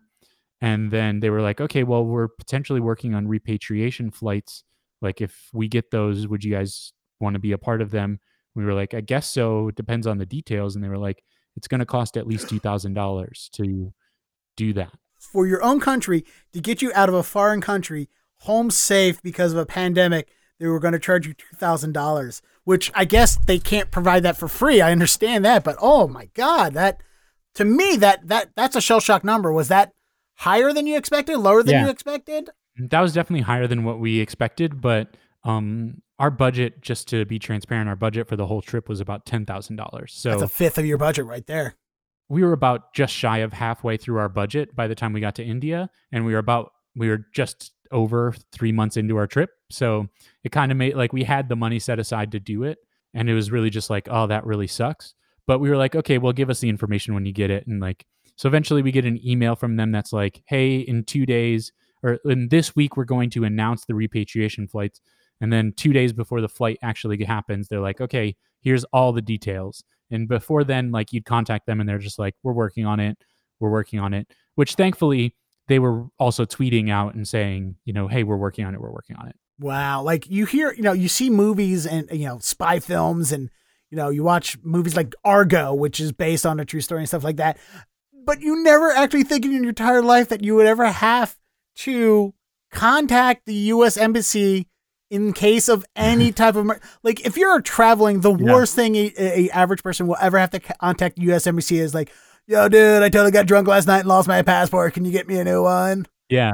And 0.61 0.91
then 0.91 1.19
they 1.19 1.29
were 1.29 1.41
like, 1.41 1.61
"Okay, 1.61 1.83
well, 1.83 2.05
we're 2.05 2.27
potentially 2.29 2.79
working 2.79 3.13
on 3.15 3.27
repatriation 3.27 4.11
flights 4.11 4.63
Like, 5.01 5.21
if 5.21 5.49
we 5.53 5.67
get 5.67 5.91
those, 5.91 6.27
would 6.27 6.43
you 6.43 6.53
guys 6.53 6.93
want 7.19 7.35
to 7.35 7.39
be 7.39 7.51
a 7.51 7.57
part 7.57 7.81
of 7.81 7.91
them? 7.91 8.19
We 8.55 8.65
were 8.65 8.73
like, 8.73 8.93
I 8.93 9.01
guess 9.01 9.29
so. 9.29 9.67
It 9.69 9.75
depends 9.75 10.07
on 10.07 10.17
the 10.17 10.25
details. 10.25 10.75
And 10.75 10.83
they 10.83 10.89
were 10.89 10.97
like, 10.97 11.23
it's 11.55 11.67
going 11.67 11.79
to 11.79 11.85
cost 11.85 12.17
at 12.17 12.27
least 12.27 12.47
$2,000 12.49 13.49
to 13.51 13.93
do 14.57 14.73
that. 14.73 14.93
For 15.31 15.47
your 15.47 15.63
own 15.63 15.79
country, 15.79 16.23
to 16.53 16.61
get 16.61 16.81
you 16.81 16.91
out 16.93 17.09
of 17.09 17.15
a 17.15 17.23
foreign 17.23 17.61
country, 17.61 18.09
home 18.39 18.71
safe 18.71 19.21
because 19.21 19.51
of 19.51 19.57
a 19.57 19.65
pandemic, 19.65 20.29
they 20.59 20.67
were 20.67 20.79
going 20.79 20.93
to 20.93 20.99
charge 20.99 21.27
you 21.27 21.33
$2,000, 21.33 22.41
which 22.63 22.91
I 22.95 23.05
guess 23.05 23.37
they 23.45 23.59
can't 23.59 23.91
provide 23.91 24.23
that 24.23 24.37
for 24.37 24.47
free. 24.47 24.81
I 24.81 24.91
understand 24.91 25.43
that, 25.45 25.63
but 25.63 25.75
oh 25.81 26.07
my 26.07 26.29
God, 26.33 26.73
that 26.73 27.01
to 27.55 27.65
me, 27.65 27.95
that, 27.97 28.27
that, 28.27 28.51
that's 28.55 28.75
a 28.75 28.81
shell 28.81 28.99
shock 28.99 29.23
number. 29.23 29.51
Was 29.51 29.67
that 29.69 29.93
higher 30.35 30.73
than 30.73 30.87
you 30.87 30.97
expected, 30.97 31.37
lower 31.37 31.63
than 31.63 31.73
Yeah. 31.75 31.85
you 31.85 31.89
expected? 31.89 32.49
That 32.77 33.01
was 33.01 33.13
definitely 33.13 33.43
higher 33.43 33.67
than 33.67 33.83
what 33.85 33.99
we 33.99 34.19
expected, 34.19 34.81
but 34.81 35.15
um, 35.45 36.01
our 36.19 36.31
budget, 36.31 36.81
just 36.81 37.07
to 37.09 37.25
be 37.25 37.39
transparent, 37.39 37.87
our 37.89 37.95
budget 37.95 38.27
for 38.27 38.35
the 38.35 38.45
whole 38.47 38.61
trip 38.61 38.89
was 38.89 38.99
about 38.99 39.25
ten 39.25 39.45
thousand 39.45 39.77
dollars. 39.77 40.13
So 40.13 40.31
That's 40.31 40.41
a 40.41 40.47
fifth 40.47 40.77
of 40.77 40.85
your 40.85 40.97
budget 40.97 41.25
right 41.25 41.45
there. 41.45 41.75
We 42.29 42.43
were 42.43 42.53
about 42.53 42.93
just 42.93 43.13
shy 43.13 43.39
of 43.39 43.53
halfway 43.53 43.97
through 43.97 44.17
our 44.17 44.29
budget 44.29 44.75
by 44.75 44.87
the 44.87 44.95
time 44.95 45.13
we 45.13 45.21
got 45.21 45.35
to 45.35 45.43
India, 45.43 45.89
and 46.11 46.25
we 46.25 46.33
were 46.33 46.39
about 46.39 46.71
we 46.95 47.09
were 47.09 47.25
just 47.33 47.71
over 47.91 48.33
three 48.51 48.71
months 48.71 48.97
into 48.97 49.17
our 49.17 49.27
trip. 49.27 49.51
So 49.69 50.07
it 50.43 50.51
kind 50.51 50.71
of 50.71 50.77
made 50.77 50.95
like 50.95 51.13
we 51.13 51.23
had 51.23 51.49
the 51.49 51.55
money 51.55 51.79
set 51.79 51.99
aside 51.99 52.31
to 52.31 52.39
do 52.39 52.63
it, 52.63 52.79
and 53.13 53.29
it 53.29 53.33
was 53.33 53.51
really 53.51 53.69
just 53.69 53.89
like, 53.89 54.07
oh, 54.09 54.27
that 54.27 54.45
really 54.45 54.67
sucks. 54.67 55.13
But 55.47 55.59
we 55.59 55.69
were 55.69 55.77
like, 55.77 55.95
okay, 55.95 56.17
well, 56.17 56.33
give 56.33 56.49
us 56.49 56.59
the 56.59 56.69
information 56.69 57.13
when 57.13 57.25
you 57.25 57.33
get 57.33 57.51
it, 57.51 57.67
and 57.67 57.81
like 57.81 58.05
so 58.35 58.47
eventually 58.47 58.81
we 58.81 58.91
get 58.91 59.05
an 59.05 59.19
email 59.25 59.55
from 59.55 59.75
them 59.75 59.91
that's 59.91 60.11
like, 60.11 60.41
hey, 60.45 60.77
in 60.77 61.03
two 61.03 61.25
days 61.25 61.71
or 62.03 62.19
in 62.25 62.49
this 62.49 62.75
week 62.75 62.95
we're 62.95 63.05
going 63.05 63.29
to 63.31 63.43
announce 63.43 63.85
the 63.85 63.95
repatriation 63.95 64.67
flights, 64.67 65.01
and 65.41 65.51
then 65.51 65.73
two 65.75 65.93
days 65.93 66.13
before 66.13 66.41
the 66.41 66.49
flight 66.49 66.77
actually 66.81 67.23
happens, 67.23 67.67
they're 67.67 67.79
like, 67.79 68.01
okay, 68.01 68.35
here's 68.61 68.83
all 68.85 69.11
the 69.11 69.21
details. 69.21 69.83
And 70.11 70.27
before 70.27 70.63
then, 70.63 70.91
like 70.91 71.11
you'd 71.11 71.25
contact 71.25 71.65
them 71.65 71.79
and 71.79 71.89
they're 71.89 71.97
just 71.97 72.19
like, 72.19 72.35
we're 72.43 72.53
working 72.53 72.85
on 72.85 72.99
it. 72.99 73.17
We're 73.59 73.71
working 73.71 73.99
on 73.99 74.13
it. 74.13 74.27
Which 74.55 74.75
thankfully 74.75 75.35
they 75.67 75.79
were 75.79 76.05
also 76.19 76.45
tweeting 76.45 76.91
out 76.91 77.15
and 77.15 77.27
saying, 77.27 77.75
you 77.85 77.93
know, 77.93 78.07
hey, 78.07 78.23
we're 78.23 78.37
working 78.37 78.65
on 78.65 78.73
it. 78.73 78.81
We're 78.81 78.91
working 78.91 79.15
on 79.15 79.27
it. 79.27 79.35
Wow. 79.59 80.03
Like 80.03 80.29
you 80.29 80.45
hear, 80.45 80.73
you 80.73 80.83
know, 80.83 80.93
you 80.93 81.07
see 81.07 81.29
movies 81.29 81.85
and, 81.85 82.09
you 82.11 82.25
know, 82.25 82.39
spy 82.39 82.79
films 82.79 83.31
and, 83.31 83.49
you 83.89 83.97
know, 83.97 84.09
you 84.09 84.23
watch 84.23 84.57
movies 84.63 84.95
like 84.95 85.15
Argo, 85.23 85.73
which 85.73 85.99
is 85.99 86.11
based 86.11 86.45
on 86.45 86.59
a 86.59 86.65
true 86.65 86.81
story 86.81 87.01
and 87.01 87.07
stuff 87.07 87.23
like 87.23 87.37
that. 87.37 87.57
But 88.25 88.41
you 88.41 88.61
never 88.63 88.91
actually 88.91 89.23
think 89.23 89.45
in 89.45 89.51
your 89.51 89.69
entire 89.69 90.01
life 90.01 90.29
that 90.29 90.43
you 90.43 90.55
would 90.55 90.65
ever 90.65 90.85
have 90.85 91.37
to 91.77 92.33
contact 92.71 93.45
the 93.45 93.53
U.S. 93.53 93.97
Embassy 93.97 94.67
in 95.09 95.33
case 95.33 95.69
of 95.69 95.85
any 95.95 96.31
type 96.33 96.55
of, 96.55 96.69
like 97.03 97.25
if 97.25 97.37
you're 97.37 97.61
traveling, 97.61 98.21
the 98.21 98.35
Yeah. 98.35 98.53
worst 98.53 98.75
thing 98.75 98.95
a, 98.95 99.11
a 99.17 99.49
average 99.51 99.83
person 99.83 100.07
will 100.07 100.17
ever 100.19 100.37
have 100.37 100.49
to 100.51 100.59
contact 100.59 101.17
U.S. 101.19 101.47
Embassy 101.47 101.79
is 101.79 101.93
like, 101.93 102.11
yo, 102.47 102.69
dude, 102.69 103.01
I 103.03 103.09
totally 103.09 103.31
got 103.31 103.45
drunk 103.47 103.67
last 103.67 103.87
night 103.87 103.99
and 103.99 104.07
lost 104.07 104.27
my 104.27 104.41
passport. 104.41 104.93
Can 104.93 105.05
you 105.05 105.11
get 105.11 105.27
me 105.27 105.37
a 105.39 105.43
new 105.43 105.63
one? 105.63 106.05
Yeah. 106.29 106.51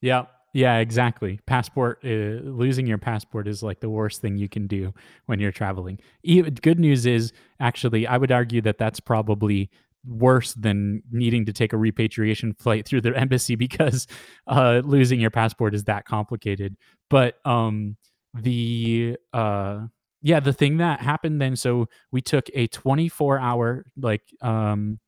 yeah. 0.00 0.24
Yeah, 0.52 0.78
exactly. 0.78 1.38
Passport, 1.46 2.00
uh, 2.04 2.08
losing 2.08 2.84
your 2.84 2.98
passport 2.98 3.46
is 3.46 3.62
like 3.62 3.78
the 3.78 3.88
worst 3.88 4.20
thing 4.20 4.36
you 4.36 4.48
can 4.48 4.66
do 4.66 4.92
when 5.26 5.38
you're 5.38 5.52
traveling. 5.52 6.00
Even, 6.24 6.54
good 6.54 6.80
news 6.80 7.06
is, 7.06 7.32
actually, 7.60 8.04
I 8.04 8.16
would 8.16 8.32
argue 8.32 8.60
that 8.62 8.76
that's 8.76 8.98
probably 8.98 9.70
worse 10.04 10.54
than 10.54 11.02
needing 11.12 11.44
to 11.44 11.52
take 11.52 11.72
a 11.72 11.76
repatriation 11.76 12.52
flight 12.54 12.84
through 12.84 13.02
the 13.02 13.16
embassy 13.16 13.54
because 13.54 14.08
uh, 14.48 14.82
losing 14.84 15.20
your 15.20 15.30
passport 15.30 15.72
is 15.72 15.84
that 15.84 16.04
complicated. 16.04 16.76
But 17.10 17.44
um, 17.44 17.96
the 18.32 19.16
uh, 19.32 19.86
yeah, 20.22 20.40
the 20.40 20.52
thing 20.52 20.78
that 20.78 21.00
happened 21.00 21.40
then, 21.42 21.56
so 21.56 21.88
we 22.10 22.20
took 22.22 22.48
a 22.54 22.66
24 22.68 23.38
hour, 23.38 23.84
like, 23.96 24.22
um, 24.40 25.00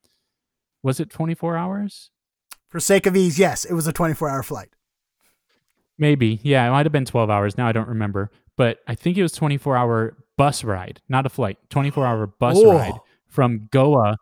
was 0.83 0.99
it 0.99 1.09
24 1.09 1.55
hours? 1.57 2.11
For 2.69 2.79
sake 2.79 3.05
of 3.05 3.15
ease, 3.15 3.39
yes, 3.39 3.65
it 3.65 3.73
was 3.73 3.87
a 3.87 3.93
24 3.93 4.29
hour 4.29 4.43
flight. 4.43 4.69
Maybe. 5.97 6.39
Yeah, 6.43 6.67
it 6.67 6.71
might 6.71 6.85
have 6.85 6.91
been 6.91 7.05
12 7.05 7.29
hours. 7.29 7.57
Now 7.57 7.67
I 7.67 7.71
don't 7.71 7.87
remember. 7.87 8.31
But 8.57 8.79
I 8.87 8.95
think 8.95 9.17
it 9.17 9.21
was 9.23 9.31
24 9.33 9.77
hour 9.77 10.17
bus 10.37 10.63
ride, 10.63 11.01
not 11.07 11.25
a 11.25 11.29
flight, 11.29 11.57
24 11.69 12.05
hour 12.05 12.27
bus 12.27 12.57
Oh. 12.59 12.77
ride 12.77 12.99
from 13.27 13.67
Goa, 13.71 14.17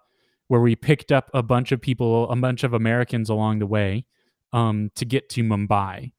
where 0.48 0.62
we 0.62 0.76
picked 0.76 1.12
up 1.12 1.30
a 1.34 1.42
bunch 1.42 1.72
of 1.72 1.82
people, 1.82 2.30
a 2.30 2.36
bunch 2.36 2.64
of 2.64 2.74
Americans 2.74 3.30
along 3.30 3.60
the 3.60 3.66
way 3.66 4.06
um, 4.54 4.92
to 4.96 5.06
get 5.06 5.30
to 5.30 5.44
Mumbai. 5.44 6.12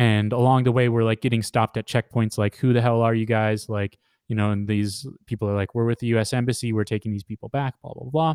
And 0.00 0.32
along 0.32 0.64
the 0.64 0.72
way, 0.72 0.88
we're 0.88 1.04
like 1.04 1.20
getting 1.20 1.42
stopped 1.42 1.76
at 1.76 1.86
checkpoints 1.86 2.38
like, 2.38 2.56
who 2.56 2.72
the 2.72 2.80
hell 2.80 3.02
are 3.02 3.14
you 3.14 3.26
guys? 3.26 3.68
Like, 3.68 3.98
you 4.28 4.34
know, 4.34 4.50
and 4.50 4.66
these 4.66 5.06
people 5.26 5.46
are 5.46 5.54
like, 5.54 5.74
we're 5.74 5.84
with 5.84 5.98
the 5.98 6.06
US 6.16 6.32
Embassy. 6.32 6.72
We're 6.72 6.84
taking 6.84 7.12
these 7.12 7.22
people 7.22 7.50
back, 7.50 7.74
blah, 7.82 7.92
blah, 7.92 8.08
blah. 8.10 8.34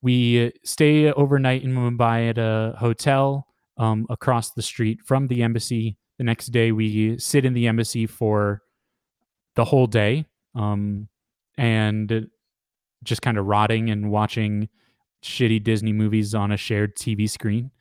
We 0.00 0.50
stay 0.64 1.12
overnight 1.12 1.62
in 1.62 1.74
Mumbai 1.74 2.30
at 2.30 2.38
a 2.38 2.74
hotel 2.78 3.46
um, 3.76 4.06
across 4.08 4.52
the 4.52 4.62
street 4.62 5.02
from 5.02 5.26
the 5.26 5.42
embassy. 5.42 5.98
The 6.16 6.24
next 6.24 6.46
day, 6.46 6.72
we 6.72 7.18
sit 7.18 7.44
in 7.44 7.52
the 7.52 7.66
embassy 7.66 8.06
for 8.06 8.62
the 9.56 9.66
whole 9.66 9.86
day 9.86 10.24
um, 10.54 11.06
and 11.58 12.28
just 13.04 13.20
kind 13.20 13.36
of 13.36 13.44
rotting 13.44 13.90
and 13.90 14.10
watching 14.10 14.70
shitty 15.22 15.62
Disney 15.62 15.92
movies 15.92 16.34
on 16.34 16.50
a 16.50 16.56
shared 16.56 16.96
TV 16.96 17.28
screen. 17.28 17.70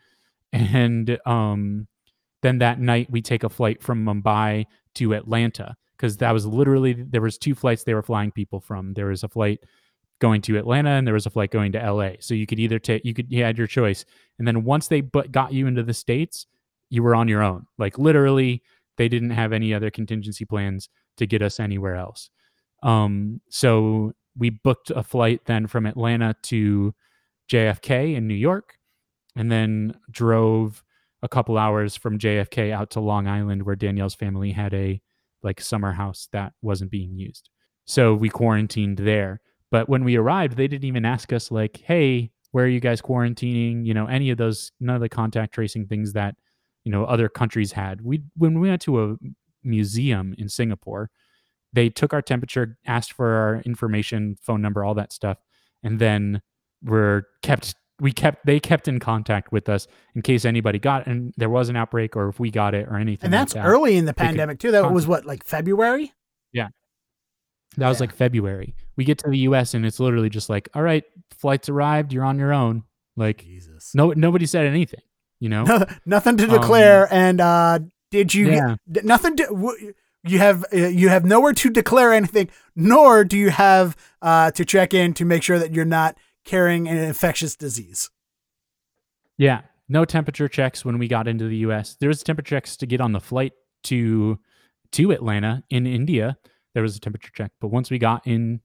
And 0.53 1.17
um, 1.25 1.87
then 2.41 2.59
that 2.59 2.79
night, 2.79 3.09
we 3.09 3.21
take 3.21 3.43
a 3.43 3.49
flight 3.49 3.81
from 3.81 4.05
Mumbai 4.05 4.65
to 4.95 5.13
Atlanta 5.13 5.75
because 5.95 6.17
that 6.17 6.31
was 6.31 6.45
literally 6.45 6.93
there 6.93 7.21
was 7.21 7.37
two 7.37 7.53
flights 7.53 7.83
they 7.83 7.93
were 7.93 8.01
flying 8.01 8.31
people 8.31 8.59
from. 8.59 8.93
There 8.93 9.07
was 9.07 9.23
a 9.23 9.29
flight 9.29 9.59
going 10.19 10.41
to 10.41 10.57
Atlanta 10.57 10.91
and 10.91 11.05
there 11.05 11.13
was 11.13 11.25
a 11.25 11.29
flight 11.29 11.51
going 11.51 11.71
to 11.73 11.91
LA. 11.91 12.11
So 12.19 12.33
you 12.33 12.47
could 12.47 12.59
either 12.59 12.79
take 12.79 13.05
you 13.05 13.13
could 13.13 13.31
you 13.31 13.43
had 13.43 13.57
your 13.57 13.67
choice. 13.67 14.05
And 14.39 14.47
then 14.47 14.63
once 14.63 14.87
they 14.87 15.01
but 15.01 15.31
got 15.31 15.53
you 15.53 15.67
into 15.67 15.83
the 15.83 15.93
states, 15.93 16.47
you 16.89 17.03
were 17.03 17.15
on 17.15 17.27
your 17.27 17.43
own. 17.43 17.67
Like 17.77 17.97
literally, 17.97 18.63
they 18.97 19.07
didn't 19.07 19.31
have 19.31 19.53
any 19.53 19.73
other 19.73 19.91
contingency 19.91 20.45
plans 20.45 20.89
to 21.17 21.27
get 21.27 21.41
us 21.41 21.59
anywhere 21.59 21.95
else. 21.95 22.29
Um, 22.83 23.41
so 23.49 24.13
we 24.35 24.49
booked 24.49 24.89
a 24.89 25.03
flight 25.03 25.41
then 25.45 25.67
from 25.67 25.85
Atlanta 25.85 26.35
to 26.43 26.95
JFK 27.51 28.15
in 28.15 28.27
New 28.27 28.35
York, 28.35 28.77
and 29.35 29.51
then 29.51 29.95
drove 30.09 30.83
a 31.24 31.30
couple 31.30 31.57
hours 31.57 31.95
from 31.95 32.17
JFK 32.19 32.72
out 32.72 32.91
to 32.91 32.99
Long 32.99 33.28
Island, 33.28 33.63
where 33.63 33.76
Danielle's 33.76 34.15
family 34.15 34.51
had 34.51 34.74
a 34.74 35.01
like 35.43 35.61
summer 35.61 35.93
house 35.93 36.28
that 36.32 36.53
wasn't 36.61 36.91
being 36.91 37.17
used. 37.17 37.49
So 37.86 38.13
we 38.13 38.30
quarantined 38.30 38.99
there. 38.99 39.41
But 39.72 39.89
when 39.89 40.03
we 40.03 40.15
arrived, 40.17 40.57
they 40.57 40.67
didn't 40.67 40.88
even 40.88 41.05
ask 41.05 41.32
us 41.34 41.51
like, 41.51 41.78
"Hey, 41.78 42.32
where 42.51 42.65
are 42.65 42.69
you 42.69 42.80
guys 42.80 43.01
quarantining?" 43.01 43.86
You 43.86 43.93
know, 43.93 44.05
any 44.07 44.30
of 44.30 44.38
those, 44.38 44.72
none 44.80 44.95
of 44.95 45.01
the 45.01 45.09
contact 45.09 45.53
tracing 45.53 45.88
things 45.88 46.13
that 46.13 46.36
you 46.84 46.91
know 46.91 47.05
other 47.05 47.30
countries 47.30 47.72
had. 47.72 48.01
We 48.01 48.24
when 48.36 48.59
we 48.59 48.69
went 48.69 48.82
to 48.84 49.03
a 49.03 49.15
museum 49.63 50.36
in 50.38 50.49
Singapore, 50.49 51.09
they 51.74 51.89
took 51.89 52.13
our 52.13 52.22
temperature, 52.22 52.78
asked 52.86 53.13
for 53.13 53.28
our 53.32 53.61
information, 53.61 54.38
phone 54.41 54.61
number, 54.61 54.84
all 54.84 54.95
that 54.95 55.13
stuff, 55.13 55.38
and 55.84 55.99
then 55.99 56.41
were 56.84 57.28
kept. 57.41 57.76
We 58.02 58.12
kept 58.12 58.45
they 58.45 58.60
kept 58.60 58.88
in 58.88 58.99
contact 58.99 59.52
with 59.52 59.70
us 59.70 59.88
in 60.16 60.22
case 60.24 60.43
anybody 60.43 60.80
got 60.80 61.06
and 61.08 61.34
there 61.38 61.49
was 61.49 61.70
an 61.70 61.76
outbreak 61.78 62.16
or 62.18 62.28
if 62.30 62.39
we 62.39 62.49
got 62.52 62.74
it 62.74 62.88
or 62.88 62.95
anything. 62.97 63.26
And 63.28 63.32
like 63.34 63.41
that's 63.41 63.54
that. 63.54 63.66
early 63.66 63.95
in 63.95 64.06
the 64.06 64.14
pandemic 64.14 64.60
too. 64.60 64.72
That 64.72 64.91
was 64.91 65.06
what, 65.08 65.26
like 65.26 65.43
February? 65.45 66.12
Yeah, 66.52 66.70
that 67.78 67.88
was 67.88 67.99
Yeah. 67.99 68.04
like 68.08 68.14
February. 68.16 68.76
We 68.97 69.04
get 69.06 69.20
to 69.20 69.30
the 69.30 69.38
US 69.49 69.74
and 69.74 69.86
it's 69.86 69.99
literally 69.99 70.30
just 70.30 70.49
like, 70.49 70.68
all 70.74 70.82
right, 70.82 71.04
flights 71.32 71.70
arrived, 71.70 72.12
you're 72.12 72.26
on 72.26 72.38
your 72.39 72.52
own. 72.54 72.84
Like 73.16 73.43
Jesus. 73.43 73.93
no 73.93 74.12
nobody 74.14 74.45
said 74.45 74.66
anything, 74.66 75.02
you 75.39 75.49
know? 75.49 75.64
nothing 76.06 76.38
to 76.38 76.43
Um, 76.45 76.49
declare. 76.49 77.08
and 77.12 77.39
uh, 77.39 77.80
did 78.10 78.34
you 78.34 78.49
Yeah. 78.52 78.76
d- 78.91 79.02
nothing 79.04 79.36
to 79.38 79.43
w- 79.45 79.93
you 80.24 80.39
have 80.39 80.66
uh, 80.74 80.78
you 80.78 81.10
have 81.10 81.26
nowhere 81.26 81.54
to 81.54 81.70
declare 81.70 82.14
anything, 82.14 82.49
nor 82.76 83.24
do 83.24 83.38
you 83.38 83.49
have 83.52 83.95
uh, 84.22 84.52
to 84.52 84.64
check 84.66 84.93
in 84.93 85.14
to 85.16 85.26
make 85.26 85.43
sure 85.43 85.60
that 85.60 85.74
you're 85.74 85.86
not 85.86 86.18
carrying 86.45 86.87
an 86.87 86.97
infectious 86.97 87.55
disease. 87.55 88.09
Yeah. 89.37 89.61
No 89.89 90.05
temperature 90.05 90.47
checks 90.47 90.85
when 90.85 90.97
we 90.99 91.07
got 91.07 91.27
into 91.27 91.47
the 91.47 91.57
US. 91.57 91.95
There 91.99 92.07
was 92.09 92.23
temperature 92.23 92.55
checks 92.55 92.77
to 92.77 92.85
get 92.85 93.01
on 93.01 93.11
the 93.11 93.19
flight 93.19 93.53
to 93.83 94.39
to 94.93 95.11
Atlanta 95.11 95.63
in 95.69 95.85
India. 95.87 96.37
There 96.73 96.83
was 96.83 96.95
a 96.95 96.99
temperature 96.99 97.31
check. 97.33 97.51
But 97.59 97.69
once 97.69 97.89
we 97.89 97.97
got 97.97 98.25
in 98.27 98.61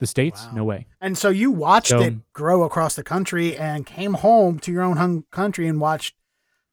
the 0.00 0.06
States, 0.06 0.44
Wow. 0.46 0.52
no 0.56 0.64
way. 0.64 0.86
And 1.00 1.16
so 1.16 1.28
you 1.30 1.50
watched 1.50 1.88
So- 1.90 2.00
it 2.00 2.32
grow 2.32 2.64
across 2.64 2.94
the 2.96 3.02
country 3.04 3.56
and 3.56 3.86
came 3.86 4.14
home 4.14 4.58
to 4.60 4.72
your 4.72 4.82
own 4.82 5.24
country 5.30 5.68
and 5.68 5.80
watched 5.80 6.14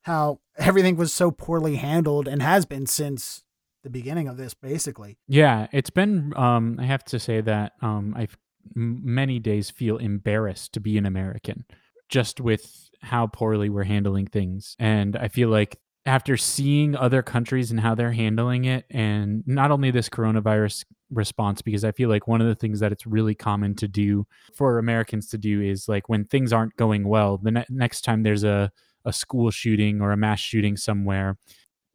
how 0.03 0.39
everything 0.57 0.95
was 0.95 1.14
so 1.14 1.30
poorly 1.32 1.76
handled 1.76 2.28
and 2.28 2.41
has 2.41 2.66
been 2.66 2.86
since 2.86 3.43
the 3.84 3.89
beginning 3.89 4.28
of 4.28 4.38
this, 4.38 4.53
basically. 4.53 5.18
Yeah, 5.28 5.68
it's 5.72 5.89
been. 5.89 6.34
Um, 6.36 6.78
I 6.80 6.86
have 6.86 7.03
to 7.05 7.20
say 7.20 7.39
that 7.41 7.74
um, 7.82 8.14
I've 8.18 8.38
many 8.76 9.39
days 9.39 9.70
feel 9.70 9.97
embarrassed 9.97 10.74
to 10.74 10.80
be 10.80 10.97
an 10.97 11.05
American, 11.05 11.66
just 12.10 12.39
with 12.39 12.89
how 13.01 13.28
poorly 13.28 13.70
we're 13.70 13.84
handling 13.84 14.28
things, 14.28 14.76
and 14.80 15.16
I 15.16 15.28
feel 15.28 15.49
like 15.49 15.80
after 16.05 16.38
seeing 16.38 16.95
other 16.95 17.22
countries 17.22 17.72
and 17.72 17.80
how 17.80 17.93
they're 17.93 18.12
handling 18.12 18.66
it, 18.66 18.86
and 18.89 19.43
not 19.45 19.70
only 19.70 19.91
this 19.91 20.10
coronavirus 20.10 20.86
response, 21.12 21.62
because 21.62 21.84
I 21.84 21.91
feel 21.91 22.10
like 22.10 22.28
one 22.28 22.41
of 22.41 22.47
the 22.47 22.55
things 22.55 22.80
that 22.80 22.91
it's 22.91 23.05
really 23.05 23.36
common 23.36 23.76
to 23.76 23.88
do 23.88 24.26
for 24.55 24.80
Americans 24.80 25.28
to 25.30 25.38
do 25.38 25.62
is 25.62 25.88
like 25.88 26.10
when 26.10 26.26
things 26.26 26.53
aren't 26.53 26.76
going 26.78 27.07
well, 27.07 27.38
the 27.38 27.51
ne- 27.51 27.66
next 27.70 28.01
time 28.01 28.24
there's 28.24 28.43
a, 28.43 28.72
a 29.05 29.14
school 29.14 29.51
shooting 29.51 30.01
or 30.01 30.12
a 30.12 30.18
mass 30.18 30.39
shooting 30.39 30.78
somewhere, 30.78 31.38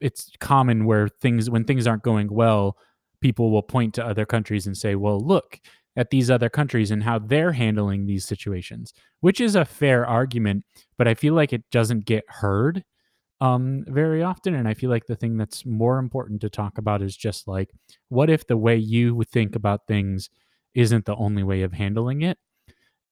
it's 0.01 0.31
common 0.39 0.85
where 0.85 1.09
things, 1.09 1.49
when 1.49 1.65
things 1.65 1.87
aren't 1.87 2.03
going 2.03 2.29
well, 2.33 2.77
people 3.21 3.51
will 3.51 3.63
point 3.63 3.95
to 3.95 4.07
other 4.07 4.27
countries 4.27 4.67
and 4.67 4.77
say, 4.77 4.95
well, 4.95 5.19
look, 5.19 5.61
at 5.97 6.11
these 6.11 6.31
other 6.31 6.49
countries 6.49 6.91
and 6.91 7.03
how 7.05 7.19
they're 7.19 7.53
handling 7.53 8.07
these 8.07 8.25
situations, 8.25 8.93
which 9.21 9.41
is 9.41 9.55
a 9.55 9.65
fair 9.65 10.07
argument, 10.07 10.65
but 10.99 11.07
I 11.07 11.15
feel 11.15 11.35
like 11.35 11.53
it 11.53 11.71
doesn't 11.71 12.05
get 12.05 12.25
heard 12.29 12.85
um, 13.41 13.85
very 13.89 14.23
often. 14.23 14.55
And 14.55 14.67
I 14.67 14.75
feel 14.75 14.91
like 14.91 15.07
the 15.07 15.17
thing 15.17 15.37
that's 15.37 15.67
more 15.67 15.99
important 15.99 16.41
to 16.41 16.51
talk 16.51 16.79
about 16.79 17.03
is 17.03 17.17
just 17.17 17.47
like, 17.47 17.71
what 18.09 18.31
if 18.31 18.47
the 18.47 18.57
way 18.57 18.77
you 18.77 19.23
think 19.31 19.55
about 19.55 19.87
things 19.87 20.31
isn't 20.75 21.05
the 21.05 21.17
only 21.17 21.43
way 21.43 21.63
of 21.63 21.73
handling 21.73 22.23
it? 22.23 22.39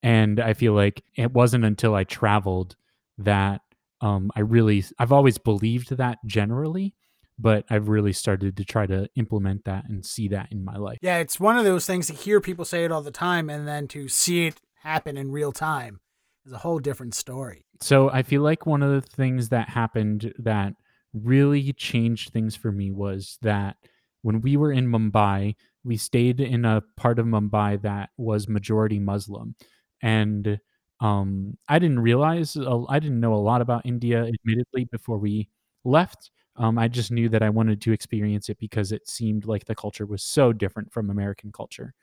And 0.01 0.39
I 0.39 0.53
feel 0.53 0.73
like 0.73 1.03
it 1.15 1.31
wasn't 1.31 1.63
until 1.63 1.95
I 1.95 2.03
traveled 2.03 2.75
that 3.17 3.61
um, 4.01 4.31
I 4.35 4.41
really, 4.41 4.83
I've 4.99 5.13
always 5.13 5.37
believed 5.37 5.95
that 5.95 6.17
generally, 6.25 6.93
but 7.39 7.65
I've 7.69 7.89
really 7.89 8.13
started 8.13 8.57
to 8.57 8.65
try 8.65 8.85
to 8.85 9.09
implement 9.15 9.65
that 9.65 9.85
and 9.89 10.05
see 10.05 10.27
that 10.29 10.51
in 10.51 10.63
my 10.63 10.77
life. 10.77 10.99
Yeah, 11.01 11.17
it's 11.17 11.39
one 11.39 11.57
of 11.57 11.65
those 11.65 11.85
things 11.85 12.07
to 12.07 12.13
hear 12.13 12.39
people 12.39 12.65
say 12.65 12.85
it 12.85 12.91
all 12.91 13.01
the 13.01 13.11
time 13.11 13.49
and 13.49 13.67
then 13.67 13.87
to 13.89 14.07
see 14.07 14.47
it 14.47 14.61
happen 14.75 15.17
in 15.17 15.31
real 15.31 15.51
time 15.51 15.99
is 16.45 16.53
a 16.53 16.57
whole 16.57 16.79
different 16.79 17.15
story. 17.15 17.65
So 17.81 18.09
I 18.09 18.23
feel 18.23 18.41
like 18.41 18.65
one 18.65 18.83
of 18.83 18.91
the 18.91 19.01
things 19.01 19.49
that 19.49 19.69
happened 19.69 20.33
that 20.39 20.73
really 21.13 21.73
changed 21.73 22.31
things 22.31 22.55
for 22.55 22.71
me 22.71 22.91
was 22.91 23.37
that 23.41 23.77
when 24.21 24.41
we 24.41 24.57
were 24.57 24.71
in 24.71 24.87
Mumbai, 24.87 25.55
we 25.83 25.97
stayed 25.97 26.39
in 26.39 26.65
a 26.65 26.81
part 26.95 27.19
of 27.19 27.25
Mumbai 27.25 27.81
that 27.81 28.09
was 28.17 28.47
majority 28.47 28.99
Muslim. 28.99 29.55
And 30.01 30.59
um, 31.01 31.57
I 31.67 31.79
didn't 31.79 31.99
realize, 31.99 32.57
I 32.57 32.99
didn't 32.99 33.19
know 33.19 33.33
a 33.33 33.35
lot 33.35 33.61
about 33.61 33.85
India, 33.85 34.25
admittedly, 34.25 34.85
before 34.85 35.17
we 35.17 35.49
left. 35.83 36.31
Um, 36.55 36.77
I 36.77 36.87
just 36.87 37.11
knew 37.11 37.29
that 37.29 37.41
I 37.41 37.49
wanted 37.49 37.81
to 37.81 37.93
experience 37.93 38.49
it 38.49 38.59
because 38.59 38.91
it 38.91 39.07
seemed 39.07 39.45
like 39.45 39.65
the 39.65 39.75
culture 39.75 40.05
was 40.05 40.23
so 40.23 40.53
different 40.53 40.91
from 40.93 41.09
American 41.09 41.51
culture. 41.51 41.93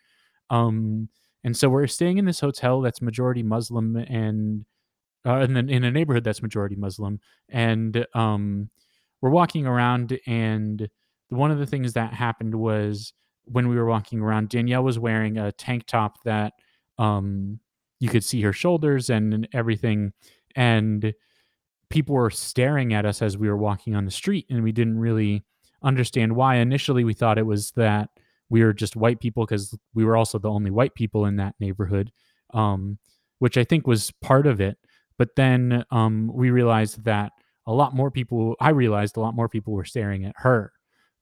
Um, 0.50 1.08
and 1.44 1.56
so 1.56 1.68
we're 1.68 1.86
staying 1.86 2.18
in 2.18 2.24
this 2.24 2.40
hotel 2.40 2.80
that's 2.80 3.00
majority 3.00 3.42
Muslim 3.42 3.96
and 3.96 4.64
uh, 5.26 5.36
and 5.36 5.54
then 5.54 5.68
in 5.68 5.84
a 5.84 5.90
neighborhood 5.90 6.24
that's 6.24 6.42
majority 6.42 6.76
Muslim. 6.76 7.20
And 7.48 8.06
um, 8.14 8.70
we're 9.20 9.30
walking 9.30 9.66
around, 9.66 10.18
and 10.26 10.88
one 11.28 11.50
of 11.50 11.58
the 11.58 11.66
things 11.66 11.92
that 11.92 12.12
happened 12.14 12.54
was 12.54 13.12
when 13.44 13.68
we 13.68 13.76
were 13.76 13.86
walking 13.86 14.20
around, 14.20 14.48
Danielle 14.48 14.84
was 14.84 14.98
wearing 14.98 15.38
a 15.38 15.52
tank 15.52 15.86
top 15.86 16.22
that 16.24 16.54
um, 16.98 17.60
you 17.98 18.08
could 18.08 18.24
see 18.24 18.40
her 18.42 18.52
shoulders 18.52 19.10
and 19.10 19.46
everything. 19.52 20.12
And 20.56 21.12
people 21.90 22.14
were 22.14 22.30
staring 22.30 22.94
at 22.94 23.04
us 23.04 23.20
as 23.20 23.36
we 23.36 23.48
were 23.48 23.56
walking 23.56 23.94
on 23.94 24.04
the 24.04 24.10
street 24.10 24.46
and 24.48 24.62
we 24.62 24.72
didn't 24.72 24.98
really 24.98 25.44
understand 25.82 26.34
why. 26.34 26.56
Initially 26.56 27.04
we 27.04 27.14
thought 27.14 27.38
it 27.38 27.46
was 27.46 27.72
that 27.72 28.08
we 28.48 28.64
were 28.64 28.72
just 28.72 28.96
white 28.96 29.20
people 29.20 29.44
because 29.44 29.76
we 29.94 30.04
were 30.04 30.16
also 30.16 30.38
the 30.38 30.50
only 30.50 30.70
white 30.70 30.94
people 30.94 31.26
in 31.26 31.36
that 31.36 31.54
neighborhood 31.60 32.10
um, 32.54 32.98
which 33.38 33.56
i 33.56 33.64
think 33.64 33.86
was 33.86 34.10
part 34.22 34.46
of 34.46 34.60
it. 34.60 34.78
But 35.18 35.36
then 35.36 35.84
um, 35.90 36.30
we 36.32 36.50
realized 36.50 37.04
that 37.04 37.32
a 37.66 37.72
lot 37.72 37.94
more 37.94 38.10
people 38.10 38.54
i 38.60 38.70
realized 38.70 39.16
a 39.16 39.20
lot 39.20 39.34
more 39.34 39.48
people 39.48 39.72
were 39.72 39.84
staring 39.84 40.24
at 40.24 40.34
her. 40.38 40.72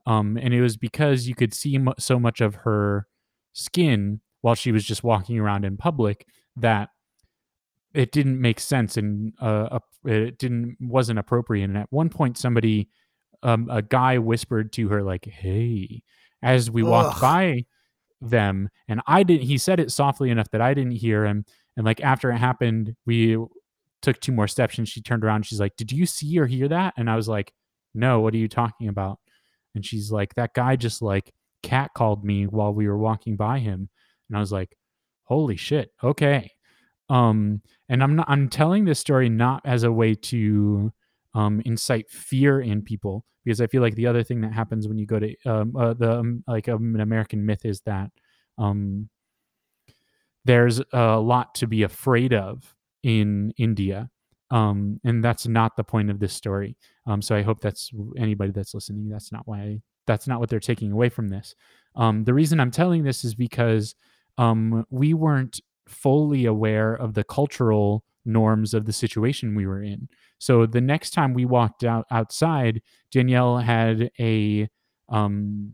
Um, 0.06 0.38
and 0.40 0.54
it 0.54 0.62
was 0.62 0.76
because 0.76 1.28
you 1.28 1.34
could 1.34 1.52
see 1.52 1.78
so 1.98 2.18
much 2.18 2.40
of 2.40 2.54
her 2.56 3.06
skin 3.52 4.20
while 4.40 4.54
she 4.54 4.72
was 4.72 4.84
just 4.84 5.04
walking 5.04 5.38
around 5.38 5.64
in 5.64 5.76
public 5.76 6.26
that 6.56 6.90
it 7.94 8.12
didn't 8.12 8.40
make 8.40 8.60
sense 8.60 8.96
and 8.96 9.32
uh, 9.40 9.78
it 10.04 10.38
didn't 10.38 10.76
wasn't 10.80 11.18
appropriate. 11.18 11.64
And 11.64 11.78
at 11.78 11.90
one 11.90 12.08
point, 12.08 12.36
somebody, 12.38 12.88
um, 13.42 13.68
a 13.70 13.82
guy 13.82 14.18
whispered 14.18 14.72
to 14.74 14.88
her 14.88 15.02
like, 15.02 15.24
"Hey," 15.26 16.02
as 16.42 16.70
we 16.70 16.82
Ugh. 16.82 16.88
walked 16.88 17.20
by 17.20 17.64
them, 18.20 18.68
and 18.88 19.00
I 19.06 19.22
didn't. 19.22 19.42
He 19.46 19.58
said 19.58 19.80
it 19.80 19.92
softly 19.92 20.30
enough 20.30 20.50
that 20.50 20.60
I 20.60 20.74
didn't 20.74 20.92
hear 20.92 21.24
him. 21.24 21.44
And 21.76 21.86
like 21.86 22.00
after 22.02 22.30
it 22.30 22.38
happened, 22.38 22.94
we 23.06 23.38
took 24.02 24.20
two 24.20 24.32
more 24.32 24.48
steps, 24.48 24.78
and 24.78 24.88
she 24.88 25.00
turned 25.00 25.24
around. 25.24 25.36
And 25.36 25.46
she's 25.46 25.60
like, 25.60 25.76
"Did 25.76 25.92
you 25.92 26.06
see 26.06 26.38
or 26.38 26.46
hear 26.46 26.68
that?" 26.68 26.94
And 26.96 27.08
I 27.08 27.16
was 27.16 27.28
like, 27.28 27.52
"No. 27.94 28.20
What 28.20 28.34
are 28.34 28.38
you 28.38 28.48
talking 28.48 28.88
about?" 28.88 29.18
And 29.74 29.84
she's 29.84 30.10
like, 30.12 30.34
"That 30.34 30.54
guy 30.54 30.76
just 30.76 31.00
like 31.02 31.32
cat 31.62 31.92
called 31.94 32.24
me 32.24 32.46
while 32.46 32.74
we 32.74 32.86
were 32.88 32.98
walking 32.98 33.36
by 33.36 33.60
him." 33.60 33.88
And 34.28 34.36
I 34.36 34.40
was 34.40 34.52
like, 34.52 34.76
"Holy 35.24 35.56
shit! 35.56 35.92
Okay." 36.02 36.52
Um, 37.10 37.62
and 37.88 38.02
I'm 38.02 38.16
not 38.16 38.26
I'm 38.28 38.48
telling 38.48 38.84
this 38.84 38.98
story 38.98 39.28
not 39.28 39.62
as 39.64 39.82
a 39.82 39.92
way 39.92 40.14
to 40.14 40.92
um, 41.34 41.62
incite 41.64 42.10
fear 42.10 42.60
in 42.60 42.82
people 42.82 43.24
because 43.44 43.60
I 43.60 43.66
feel 43.66 43.80
like 43.80 43.94
the 43.94 44.06
other 44.06 44.22
thing 44.22 44.42
that 44.42 44.52
happens 44.52 44.88
when 44.88 44.98
you 44.98 45.06
go 45.06 45.18
to 45.18 45.34
um, 45.46 45.74
uh, 45.76 45.94
the 45.94 46.18
um, 46.18 46.44
like 46.46 46.68
um, 46.68 46.94
an 46.94 47.00
American 47.00 47.46
myth 47.46 47.64
is 47.64 47.80
that 47.82 48.10
um, 48.58 49.08
there's 50.44 50.80
a 50.92 51.18
lot 51.18 51.54
to 51.56 51.66
be 51.66 51.82
afraid 51.82 52.34
of 52.34 52.74
in 53.02 53.52
India. 53.58 54.10
Um, 54.50 54.98
and 55.04 55.22
that's 55.22 55.46
not 55.46 55.76
the 55.76 55.84
point 55.84 56.10
of 56.10 56.20
this 56.20 56.32
story. 56.32 56.76
Um, 57.06 57.20
so 57.20 57.36
I 57.36 57.42
hope 57.42 57.60
that's 57.60 57.90
anybody 58.16 58.50
that's 58.50 58.74
listening. 58.74 59.08
That's 59.08 59.30
not 59.30 59.46
why. 59.46 59.82
That's 60.06 60.26
not 60.26 60.40
what 60.40 60.48
they're 60.48 60.58
taking 60.58 60.90
away 60.90 61.10
from 61.10 61.28
this. 61.28 61.54
Um, 61.96 62.24
the 62.24 62.32
reason 62.32 62.60
I'm 62.60 62.70
telling 62.70 63.02
this 63.02 63.24
is 63.24 63.34
because 63.34 63.94
um, 64.38 64.86
we 64.88 65.12
weren't 65.12 65.60
fully 65.88 66.44
aware 66.44 66.94
of 66.94 67.14
the 67.14 67.24
cultural 67.24 68.04
norms 68.24 68.74
of 68.74 68.84
the 68.84 68.92
situation 68.92 69.54
we 69.54 69.66
were 69.66 69.82
in. 69.82 70.08
So 70.38 70.66
the 70.66 70.80
next 70.80 71.10
time 71.10 71.34
we 71.34 71.44
walked 71.44 71.84
out 71.84 72.06
outside, 72.10 72.82
Danielle 73.10 73.58
had 73.58 74.10
a 74.20 74.68
um, 75.08 75.72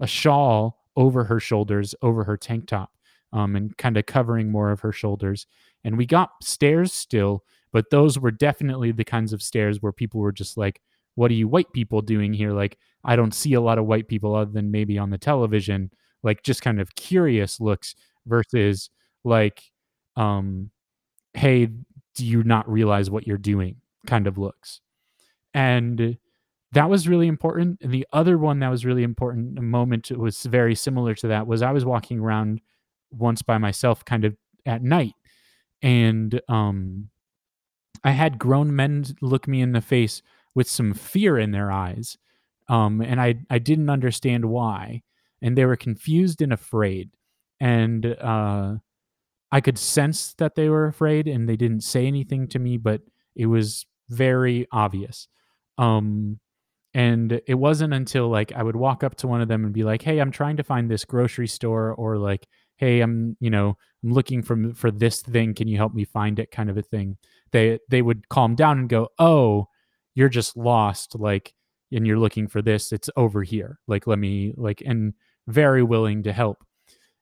a 0.00 0.06
shawl 0.06 0.78
over 0.96 1.24
her 1.24 1.38
shoulders, 1.38 1.94
over 2.02 2.24
her 2.24 2.36
tank 2.36 2.66
top, 2.66 2.90
um, 3.32 3.54
and 3.56 3.76
kind 3.76 3.96
of 3.96 4.06
covering 4.06 4.50
more 4.50 4.70
of 4.70 4.80
her 4.80 4.92
shoulders. 4.92 5.46
And 5.84 5.96
we 5.96 6.06
got 6.06 6.30
stares 6.42 6.92
still, 6.92 7.44
but 7.72 7.90
those 7.90 8.18
were 8.18 8.30
definitely 8.30 8.92
the 8.92 9.04
kinds 9.04 9.32
of 9.32 9.42
stares 9.42 9.80
where 9.80 9.92
people 9.92 10.20
were 10.20 10.32
just 10.32 10.56
like, 10.56 10.80
"What 11.14 11.30
are 11.30 11.34
you 11.34 11.48
white 11.48 11.72
people 11.72 12.02
doing 12.02 12.32
here?" 12.32 12.52
Like 12.52 12.78
I 13.04 13.16
don't 13.16 13.34
see 13.34 13.54
a 13.54 13.60
lot 13.60 13.78
of 13.78 13.86
white 13.86 14.08
people 14.08 14.34
other 14.34 14.50
than 14.50 14.70
maybe 14.70 14.98
on 14.98 15.10
the 15.10 15.18
television. 15.18 15.90
Like 16.22 16.42
just 16.42 16.62
kind 16.62 16.80
of 16.80 16.94
curious 16.94 17.60
looks 17.60 17.94
versus 18.26 18.90
like 19.24 19.62
um 20.16 20.70
hey 21.34 21.66
do 22.14 22.26
you 22.26 22.42
not 22.42 22.68
realize 22.70 23.10
what 23.10 23.26
you're 23.26 23.38
doing? 23.38 23.76
kind 24.06 24.26
of 24.26 24.38
looks. 24.38 24.80
And 25.54 26.16
that 26.72 26.88
was 26.88 27.08
really 27.08 27.28
important. 27.28 27.78
And 27.82 27.92
the 27.92 28.06
other 28.12 28.38
one 28.38 28.60
that 28.60 28.70
was 28.70 28.84
really 28.84 29.02
important 29.02 29.58
a 29.58 29.62
moment 29.62 30.10
was 30.10 30.42
very 30.44 30.74
similar 30.74 31.14
to 31.16 31.28
that 31.28 31.46
was 31.46 31.62
i 31.62 31.70
was 31.70 31.84
walking 31.84 32.18
around 32.18 32.60
once 33.10 33.42
by 33.42 33.58
myself 33.58 34.04
kind 34.04 34.24
of 34.24 34.36
at 34.66 34.82
night. 34.82 35.14
And 35.82 36.40
um 36.48 37.10
i 38.04 38.10
had 38.10 38.38
grown 38.38 38.74
men 38.74 39.04
look 39.20 39.46
me 39.46 39.60
in 39.60 39.72
the 39.72 39.80
face 39.80 40.22
with 40.54 40.68
some 40.68 40.94
fear 40.94 41.38
in 41.38 41.50
their 41.52 41.70
eyes 41.70 42.18
um 42.68 43.00
and 43.00 43.20
i 43.20 43.34
i 43.50 43.58
didn't 43.58 43.90
understand 43.90 44.46
why. 44.46 45.02
And 45.42 45.58
they 45.58 45.66
were 45.66 45.76
confused 45.76 46.40
and 46.40 46.52
afraid. 46.52 47.10
And 47.60 48.06
uh 48.06 48.76
I 49.52 49.60
could 49.62 49.78
sense 49.78 50.34
that 50.34 50.56
they 50.56 50.70
were 50.70 50.86
afraid 50.86 51.28
and 51.28 51.48
they 51.48 51.56
didn't 51.56 51.82
say 51.84 52.06
anything 52.06 52.48
to 52.48 52.60
me, 52.60 52.78
but 52.78 53.02
it 53.36 53.46
was 53.46 53.86
very 54.10 54.66
obvious. 54.72 55.28
Um, 55.78 56.40
and 56.94 57.40
it 57.46 57.54
wasn't 57.54 57.94
until 57.94 58.28
like 58.28 58.52
I 58.52 58.62
would 58.62 58.76
walk 58.76 59.04
up 59.04 59.16
to 59.16 59.28
one 59.28 59.40
of 59.40 59.48
them 59.48 59.64
and 59.64 59.72
be 59.72 59.84
like, 59.84 60.02
"Hey, 60.02 60.20
I'm 60.20 60.30
trying 60.30 60.56
to 60.58 60.62
find 60.64 60.90
this 60.90 61.04
grocery 61.04 61.48
store," 61.48 61.92
or 61.94 62.18
like, 62.18 62.46
"Hey, 62.76 63.00
I'm 63.00 63.36
you 63.40 63.50
know 63.50 63.76
I'm 64.04 64.12
looking 64.12 64.42
for 64.42 64.72
for 64.74 64.90
this 64.90 65.22
thing. 65.22 65.54
Can 65.54 65.68
you 65.68 65.76
help 65.78 65.94
me 65.94 66.04
find 66.04 66.38
it?" 66.38 66.50
Kind 66.50 66.70
of 66.70 66.76
a 66.78 66.82
thing. 66.82 67.16
They 67.52 67.78
they 67.90 68.02
would 68.02 68.28
calm 68.28 68.54
down 68.56 68.78
and 68.78 68.88
go, 68.88 69.08
"Oh, 69.18 69.68
you're 70.14 70.28
just 70.28 70.56
lost. 70.56 71.16
Like, 71.18 71.54
and 71.92 72.06
you're 72.06 72.18
looking 72.18 72.48
for 72.48 72.62
this. 72.62 72.92
It's 72.92 73.10
over 73.16 73.42
here. 73.42 73.78
Like, 73.88 74.06
let 74.06 74.18
me 74.18 74.52
like," 74.56 74.82
and 74.86 75.14
very 75.48 75.82
willing 75.82 76.22
to 76.24 76.32
help. 76.32 76.58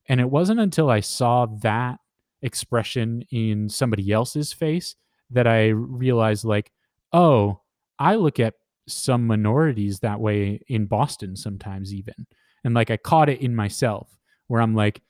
And 0.09 0.19
it 0.21 0.29
wasn't 0.31 0.59
until 0.59 0.89
I 0.91 1.01
saw 1.01 1.47
that 1.63 2.00
expression 2.41 3.23
in 3.31 3.69
somebody 3.69 4.11
else's 4.11 4.53
face 4.53 4.95
that 5.29 5.47
I 5.47 5.67
realized, 5.67 6.43
like, 6.45 6.71
oh, 7.13 7.61
I 7.99 8.15
look 8.15 8.39
at 8.39 8.55
some 8.87 9.27
minorities 9.27 9.99
that 9.99 10.19
way 10.19 10.61
in 10.67 10.85
Boston 10.85 11.35
sometimes, 11.35 11.93
even. 11.93 12.27
And 12.63 12.73
like, 12.73 12.91
I 12.91 12.97
caught 12.97 13.29
it 13.29 13.41
in 13.41 13.55
myself 13.55 14.09
where 14.47 14.61
I'm 14.61 14.75
like, 14.75 15.01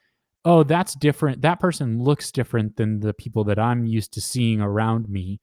oh, 0.46 0.64
that's 0.64 0.96
different. 0.96 1.42
That 1.42 1.60
person 1.60 2.02
looks 2.02 2.32
different 2.32 2.76
than 2.76 3.00
the 3.00 3.14
people 3.14 3.44
that 3.46 3.60
I'm 3.60 3.86
used 3.86 4.14
to 4.14 4.22
seeing 4.22 4.62
around 4.62 5.08
me. 5.10 5.40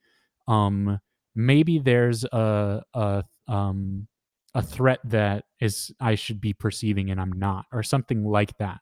Um, 0.47 1.01
maybe 1.35 1.78
there's 1.78 2.24
a, 2.24 2.82
a, 2.94 3.24
um 3.47 4.09
a 4.55 4.62
threat 4.62 4.98
that 5.05 5.44
is 5.60 5.93
I 6.01 6.15
should 6.15 6.40
be 6.40 6.52
perceiving 6.52 7.10
and 7.10 7.20
I'm 7.20 7.32
not 7.32 7.66
or 7.73 7.82
something 7.82 8.24
like 8.24 8.56
that. 8.59 8.81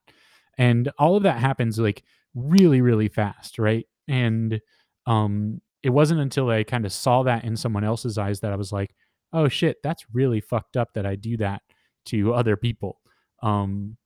And 0.58 0.90
all 0.98 1.16
of 1.16 1.24
that 1.24 1.38
happens 1.38 1.78
like 1.78 2.02
really 2.36 2.82
really 2.82 3.08
fast, 3.08 3.58
right? 3.60 3.86
And 4.08 4.60
um 5.06 5.62
it 5.84 5.90
wasn't 5.90 6.20
until 6.20 6.50
I 6.50 6.64
kind 6.64 6.86
of 6.86 6.92
saw 6.92 7.24
that 7.24 7.44
in 7.44 7.56
someone 7.56 7.84
else's 7.84 8.18
eyes 8.18 8.40
that 8.40 8.52
I 8.52 8.56
was 8.56 8.72
like, 8.72 8.94
"Oh 9.34 9.48
shit, 9.48 9.78
that's 9.84 10.04
really 10.14 10.40
fucked 10.40 10.76
up 10.76 10.90
that 10.94 11.06
I 11.06 11.16
do 11.16 11.38
that 11.38 11.62
to 12.06 12.34
other 12.34 12.56
people." 12.56 13.00
Um 13.42 13.98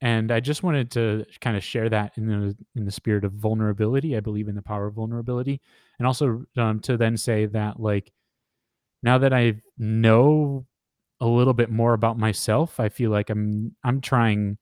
and 0.00 0.30
I 0.32 0.40
just 0.40 0.62
wanted 0.62 0.92
to 0.92 1.24
kind 1.40 1.56
of 1.56 1.64
share 1.64 1.88
that 1.90 2.12
in 2.16 2.26
the 2.28 2.56
in 2.76 2.84
the 2.84 2.92
spirit 2.92 3.24
of 3.24 3.32
vulnerability. 3.32 4.16
I 4.16 4.20
believe 4.20 4.48
in 4.48 4.54
the 4.56 4.62
power 4.62 4.86
of 4.86 4.94
vulnerability, 4.94 5.60
and 5.98 6.06
also 6.06 6.44
um, 6.56 6.80
to 6.82 6.96
then 6.96 7.16
say 7.16 7.46
that 7.46 7.80
like 7.80 8.12
now 9.02 9.18
that 9.18 9.32
I 9.32 9.60
know 9.78 10.66
a 11.20 11.26
little 11.26 11.54
bit 11.54 11.70
more 11.70 11.94
about 11.94 12.18
myself, 12.18 12.80
I 12.80 12.88
feel 12.88 13.10
like 13.10 13.30
I'm 13.30 13.74
I'm 13.84 14.00
trying 14.00 14.58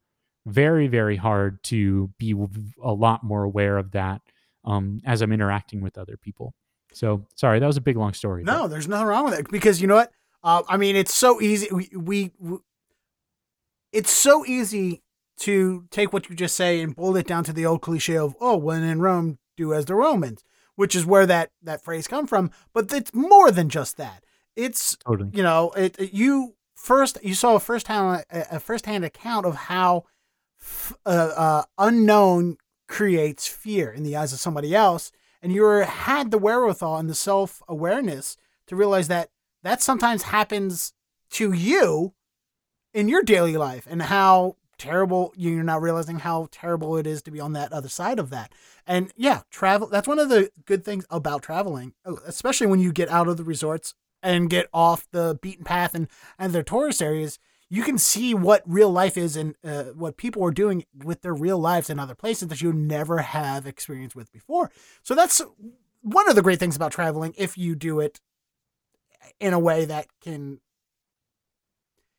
very 0.47 0.87
very 0.87 1.17
hard 1.17 1.63
to 1.65 2.09
be 2.19 2.35
a 2.83 2.93
lot 2.93 3.23
more 3.23 3.43
aware 3.43 3.77
of 3.77 3.91
that 3.91 4.23
um, 4.65 5.03
as 5.05 5.21
I'm 5.21 5.33
interacting 5.33 5.81
with 5.83 5.99
other 5.99 6.17
people. 6.17 6.55
So 6.93 7.27
sorry, 7.35 7.59
that 7.59 7.67
was 7.67 7.77
a 7.77 7.83
big 7.83 7.97
long 7.97 8.15
story. 8.15 8.43
No, 8.43 8.63
but. 8.63 8.69
there's 8.69 8.89
nothing 8.89 9.07
wrong 9.07 9.25
with 9.27 9.39
it 9.39 9.51
because 9.51 9.81
you 9.81 9.87
know 9.87 9.97
what? 9.97 10.13
Uh, 10.43 10.63
I 10.69 10.77
mean, 10.77 10.97
it's 10.97 11.13
so 11.13 11.41
easy. 11.41 11.69
We, 11.73 11.91
we, 11.95 12.33
we 12.39 12.59
it's 13.93 14.11
so 14.11 14.47
easy 14.47 15.03
to 15.39 15.87
take 15.91 16.13
what 16.13 16.31
you 16.31 16.37
just 16.37 16.55
say 16.55 16.81
and 16.81 16.95
boil 16.95 17.17
it 17.17 17.27
down 17.27 17.45
to 17.45 17.53
the 17.53 17.67
old 17.67 17.83
cliche 17.83 18.17
of 18.17 18.35
oh 18.41 18.57
when 18.57 18.83
in 18.83 19.01
rome 19.01 19.39
do 19.57 19.75
as 19.75 19.85
the 19.85 19.95
romans 19.95 20.43
which 20.77 20.95
is 20.95 21.05
where 21.05 21.27
that 21.27 21.51
that 21.63 21.85
phrase 21.85 22.09
come 22.09 22.27
from 22.27 22.51
but 22.73 22.91
it's 22.93 23.13
more 23.13 23.51
than 23.51 23.69
just 23.69 23.97
that 23.97 24.25
it's 24.55 24.97
totally. 24.97 25.31
you 25.35 25.43
know 25.43 25.73
it, 25.73 26.13
you 26.13 26.55
first 26.75 27.19
you 27.23 27.35
saw 27.35 27.55
a 27.57 27.61
first 27.61 27.89
hand 27.89 28.25
a 28.31 28.59
first 28.59 28.87
hand 28.87 29.05
account 29.05 29.45
of 29.45 29.55
how 29.55 30.05
uh, 31.05 31.33
uh, 31.37 31.63
unknown 31.79 32.57
creates 32.89 33.47
fear 33.47 33.91
in 33.91 34.03
the 34.03 34.17
eyes 34.17 34.33
of 34.33 34.39
somebody 34.39 34.75
else 34.75 35.11
and 35.43 35.53
you 35.53 35.65
had 35.65 36.31
the 36.31 36.39
wherewithal 36.39 36.97
and 36.97 37.09
the 37.09 37.15
self-awareness 37.15 38.37
to 38.67 38.77
realize 38.77 39.09
that 39.09 39.31
that 39.63 39.83
sometimes 39.83 40.25
happens 40.25 40.93
to 41.31 41.53
you 41.53 42.15
in 42.95 43.09
your 43.09 43.23
daily 43.23 43.57
life 43.57 43.87
and 43.89 44.03
how 44.03 44.57
terrible 44.79 45.33
you're 45.37 45.63
not 45.63 45.83
realizing 45.83 46.21
how 46.21 46.49
terrible 46.51 46.97
it 46.97 47.07
is 47.07 47.23
to 47.23 47.31
be 47.31 47.41
on 47.41 47.53
that 47.55 47.73
other 47.73 47.89
side 47.89 48.19
of 48.19 48.31
that. 48.31 48.53
And 48.87 49.13
yeah 49.17 49.43
travel 49.51 49.89
that's 49.89 50.09
one 50.09 50.19
of 50.19 50.29
the 50.29 50.51
good 50.65 50.85
things 50.85 51.05
about 51.11 51.43
traveling 51.43 51.95
especially 52.27 52.67
when 52.67 52.81
you 52.81 52.93
get 52.93 53.09
out 53.09 53.29
of 53.29 53.37
the 53.37 53.45
resorts 53.45 53.95
and 54.23 54.51
get 54.51 54.69
off 54.73 55.07
the 55.13 55.39
beaten 55.43 55.65
path 55.65 55.95
and 55.95 56.09
and 56.39 56.53
the 56.53 56.63
tourist 56.63 57.03
areas 57.03 57.39
you 57.69 57.83
can 57.83 57.99
see 57.99 58.33
what 58.33 58.63
real 58.65 58.91
life 58.91 59.17
is 59.17 59.37
and 59.37 59.57
uh, 59.65 59.85
what 59.85 60.17
people 60.17 60.45
are 60.45 60.53
doing 60.53 60.85
with 61.05 61.23
their 61.23 61.35
real 61.35 61.59
lives 61.59 61.91
in 61.91 61.99
other 61.99 62.15
places 62.15 62.49
that 62.49 62.63
you 62.63 62.73
never 62.73 63.19
have 63.19 63.67
experience 63.67 64.15
with 64.15 64.33
before 64.33 64.71
so 65.03 65.15
that's 65.15 65.43
one 66.03 66.29
of 66.29 66.37
the 66.37 66.43
great 66.43 66.61
things 66.61 66.77
about 66.77 66.93
traveling 66.93 67.35
if 67.37 67.59
you 67.59 67.75
do 67.75 68.01
it 68.01 68.21
in 69.41 69.53
a 69.53 69.59
way 69.59 69.85
that 69.85 70.07
can 70.21 70.61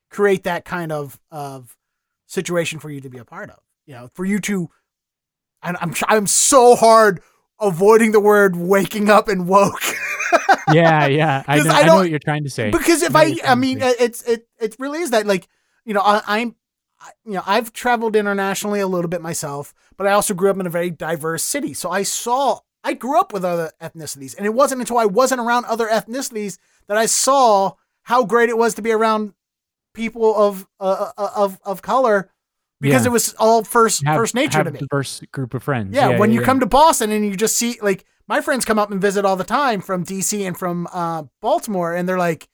create 0.09 0.43
that 0.43 0.65
kind 0.65 0.91
of 0.91 1.19
of 1.31 1.77
situation 2.25 2.79
for 2.79 2.89
you 2.89 3.01
to 3.01 3.09
be 3.09 3.17
a 3.17 3.25
part 3.25 3.49
of. 3.49 3.59
You 3.85 3.93
know, 3.93 4.09
for 4.13 4.25
you 4.25 4.39
to, 4.39 4.69
and 5.63 5.77
I'm 5.79 5.93
I'm 6.07 6.27
so 6.27 6.75
hard 6.75 7.21
avoiding 7.59 8.11
the 8.11 8.19
word 8.19 8.55
waking 8.55 9.09
up 9.09 9.27
and 9.27 9.47
woke. 9.47 9.81
yeah, 10.71 11.07
yeah, 11.07 11.43
I 11.47 11.59
know, 11.59 11.71
I, 11.71 11.81
I 11.81 11.83
know 11.85 11.95
what 11.95 12.09
you're 12.09 12.19
trying 12.19 12.43
to 12.43 12.49
say. 12.49 12.71
Because 12.71 13.01
if 13.01 13.15
I, 13.15 13.23
I, 13.23 13.37
I 13.45 13.55
mean, 13.55 13.79
it's 13.81 14.23
it 14.23 14.47
it 14.59 14.75
really 14.79 14.99
is 14.99 15.11
that 15.11 15.25
like 15.25 15.47
you 15.85 15.93
know 15.93 16.01
I, 16.01 16.21
I'm 16.27 16.55
you 17.25 17.33
know, 17.33 17.43
I've 17.45 17.73
traveled 17.73 18.15
internationally 18.15 18.79
a 18.79 18.87
little 18.87 19.09
bit 19.09 19.21
myself, 19.21 19.73
but 19.97 20.07
I 20.07 20.11
also 20.11 20.33
grew 20.33 20.49
up 20.49 20.59
in 20.59 20.65
a 20.65 20.69
very 20.69 20.89
diverse 20.89 21.43
city. 21.43 21.73
So 21.73 21.91
I 21.91 22.03
saw, 22.03 22.59
I 22.83 22.93
grew 22.93 23.19
up 23.19 23.33
with 23.33 23.45
other 23.45 23.71
ethnicities. 23.81 24.35
And 24.35 24.45
it 24.45 24.53
wasn't 24.53 24.81
until 24.81 24.97
I 24.97 25.05
wasn't 25.05 25.41
around 25.41 25.65
other 25.65 25.87
ethnicities 25.87 26.57
that 26.87 26.97
I 26.97 27.05
saw 27.05 27.73
how 28.03 28.25
great 28.25 28.49
it 28.49 28.57
was 28.57 28.73
to 28.75 28.81
be 28.81 28.91
around 28.91 29.33
people 29.93 30.35
of 30.35 30.67
uh, 30.79 31.11
uh, 31.17 31.29
of 31.35 31.59
of 31.65 31.81
color 31.81 32.29
because 32.79 33.03
yeah. 33.03 33.09
it 33.09 33.11
was 33.11 33.33
all 33.39 33.63
first 33.63 34.05
have, 34.05 34.15
first 34.15 34.35
nature 34.35 34.63
to 34.63 34.71
me. 34.71 34.79
First 34.89 35.29
group 35.31 35.53
of 35.53 35.63
friends. 35.63 35.95
Yeah, 35.95 36.11
yeah 36.11 36.19
when 36.19 36.31
yeah, 36.31 36.39
you 36.39 36.45
come 36.45 36.59
to 36.59 36.65
Boston 36.65 37.11
and 37.11 37.25
you 37.25 37.35
just 37.35 37.57
see 37.57 37.77
like 37.81 38.05
my 38.27 38.41
friends 38.41 38.65
come 38.65 38.79
up 38.79 38.91
and 38.91 39.01
visit 39.01 39.25
all 39.25 39.35
the 39.35 39.43
time 39.43 39.81
from 39.81 40.03
DC 40.05 40.45
and 40.45 40.57
from 40.57 40.87
uh, 40.91 41.23
Baltimore, 41.41 41.93
and 41.93 42.07
they're 42.07 42.17
like, 42.17 42.47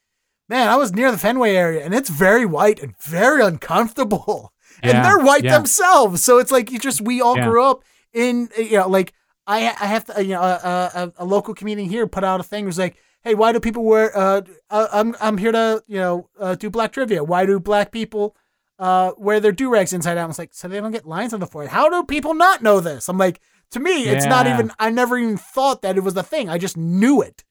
"Man, 0.50 0.68
I 0.68 0.76
was 0.76 0.94
near 0.94 1.12
the 1.12 1.18
Fenway 1.18 1.56
area, 1.56 1.84
and 1.84 1.94
it's 1.94 2.10
very 2.10 2.46
white 2.46 2.82
and 2.82 2.96
very 3.00 3.42
uncomfortable." 3.44 4.52
and 4.82 5.06
they're 5.06 5.20
white 5.20 5.44
themselves, 5.58 6.24
so 6.24 6.40
it's 6.40 6.52
like 6.52 6.72
you 6.72 6.80
just 6.80 7.00
we 7.02 7.22
all 7.22 7.36
grew 7.50 7.64
up 7.64 7.84
in 8.12 8.50
you 8.58 8.78
know 8.78 8.90
like 8.90 9.14
I 9.46 9.68
I 9.68 9.86
have 9.86 10.06
to 10.06 10.24
you 10.24 10.34
know 10.34 10.42
a, 10.42 10.92
a, 10.96 11.14
a 11.18 11.26
local 11.26 11.54
comedian 11.54 11.90
here 11.90 12.08
put 12.08 12.24
out 12.24 12.40
a 12.40 12.44
thing 12.44 12.66
was 12.66 12.80
like 12.80 12.98
hey, 13.24 13.36
why 13.36 13.52
do 13.52 13.60
people 13.60 13.84
wear? 13.84 14.16
Uh, 14.16 14.42
uh, 14.70 14.88
I'm 14.92 15.16
I'm 15.20 15.38
here 15.38 15.52
to 15.52 15.84
you 15.88 15.98
know 15.98 16.30
uh, 16.40 16.56
do 16.56 16.70
black 16.70 16.92
trivia. 16.92 17.24
Why 17.24 17.46
do 17.46 17.60
black 17.60 17.92
people 17.92 18.36
uh 18.80 19.12
wear 19.18 19.40
their 19.40 19.52
do 19.52 19.70
rags 19.70 19.94
inside 19.94 20.18
out? 20.18 20.26
I 20.26 20.28
was 20.28 20.40
like, 20.40 20.54
so 20.54 20.68
they 20.68 20.80
don't 20.80 20.92
get 20.92 21.08
lines 21.08 21.34
on 21.34 21.40
the 21.40 21.48
forehead. 21.48 21.72
How 21.72 21.90
do 21.90 22.04
people 22.04 22.34
not 22.34 22.62
know 22.62 22.80
this? 22.80 23.10
I'm 23.10 23.18
like, 23.18 23.40
to 23.74 23.80
me, 23.80 24.04
it's 24.04 24.26
yeah. 24.26 24.30
not 24.30 24.48
even. 24.48 24.72
I 24.80 24.90
never 24.90 25.18
even 25.18 25.38
thought 25.38 25.82
that 25.82 25.98
it 25.98 26.02
was 26.02 26.16
a 26.16 26.24
thing. 26.24 26.50
I 26.50 26.58
just 26.58 26.78
knew 26.78 27.22
it. 27.22 27.44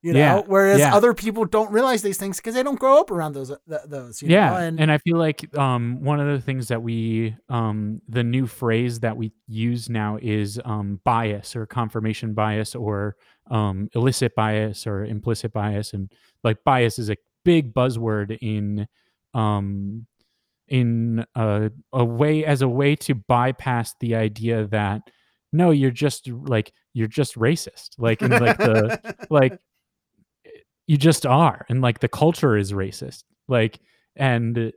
You 0.00 0.12
know, 0.12 0.18
yeah. 0.18 0.42
whereas 0.46 0.78
yeah. 0.78 0.94
other 0.94 1.12
people 1.12 1.44
don't 1.44 1.72
realize 1.72 2.02
these 2.02 2.18
things 2.18 2.36
because 2.36 2.54
they 2.54 2.62
don't 2.62 2.78
grow 2.78 3.00
up 3.00 3.10
around 3.10 3.32
those 3.32 3.48
th- 3.48 3.80
those. 3.84 4.22
yeah, 4.22 4.50
know? 4.50 4.56
and 4.56 4.80
and 4.80 4.92
I 4.92 4.98
feel 4.98 5.16
like 5.16 5.56
um 5.58 6.04
one 6.04 6.20
of 6.20 6.28
the 6.28 6.40
things 6.40 6.68
that 6.68 6.82
we 6.82 7.34
um 7.48 8.00
the 8.08 8.22
new 8.22 8.46
phrase 8.46 9.00
that 9.00 9.16
we 9.16 9.32
use 9.48 9.90
now 9.90 10.16
is 10.22 10.60
um 10.64 11.00
bias 11.02 11.56
or 11.56 11.66
confirmation 11.66 12.32
bias 12.32 12.76
or 12.76 13.16
um, 13.50 13.88
illicit 13.94 14.34
bias 14.34 14.86
or 14.86 15.04
implicit 15.04 15.52
bias, 15.52 15.92
and 15.92 16.12
like 16.44 16.62
bias 16.64 16.98
is 16.98 17.10
a 17.10 17.16
big 17.44 17.74
buzzword 17.74 18.36
in 18.40 18.86
um, 19.34 20.06
in 20.68 21.24
a, 21.34 21.70
a 21.92 22.04
way 22.04 22.44
as 22.44 22.62
a 22.62 22.68
way 22.68 22.94
to 22.96 23.14
bypass 23.14 23.94
the 24.00 24.14
idea 24.14 24.66
that 24.66 25.02
no, 25.52 25.70
you're 25.70 25.90
just 25.90 26.28
like 26.28 26.72
you're 26.94 27.08
just 27.08 27.36
racist, 27.36 27.90
like 27.98 28.22
in 28.22 28.30
like 28.30 28.58
the 28.58 29.16
like 29.30 29.58
you 30.86 30.96
just 30.96 31.26
are, 31.26 31.66
and 31.68 31.80
like 31.80 32.00
the 32.00 32.08
culture 32.08 32.56
is 32.56 32.72
racist, 32.72 33.24
like 33.48 33.80
and 34.16 34.72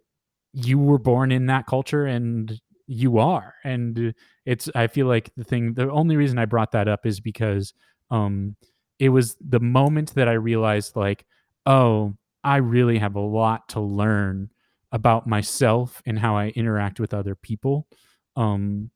you 0.53 0.77
were 0.77 0.99
born 0.99 1.31
in 1.31 1.45
that 1.47 1.65
culture 1.65 2.05
and 2.05 2.59
you 2.85 3.19
are 3.19 3.53
and 3.63 4.13
it's 4.45 4.69
i 4.75 4.85
feel 4.85 5.07
like 5.07 5.31
the 5.37 5.45
thing 5.45 5.73
the 5.75 5.89
only 5.89 6.17
reason 6.17 6.37
i 6.37 6.43
brought 6.43 6.73
that 6.73 6.89
up 6.89 7.05
is 7.05 7.21
because 7.21 7.73
um, 8.11 8.55
it 8.99 9.09
was 9.09 9.35
the 9.41 9.59
moment 9.59 10.13
that 10.13 10.27
I 10.27 10.33
realized, 10.33 10.95
like, 10.95 11.25
oh, 11.65 12.13
I 12.43 12.57
really 12.57 12.99
have 12.99 13.15
a 13.15 13.21
lot 13.21 13.67
to 13.69 13.79
learn 13.79 14.51
about 14.91 15.25
myself 15.25 16.03
and 16.05 16.19
how 16.19 16.35
I 16.35 16.49
interact 16.49 16.99
with 16.99 17.13
other 17.13 17.33
people, 17.33 17.87
um, 18.35 18.91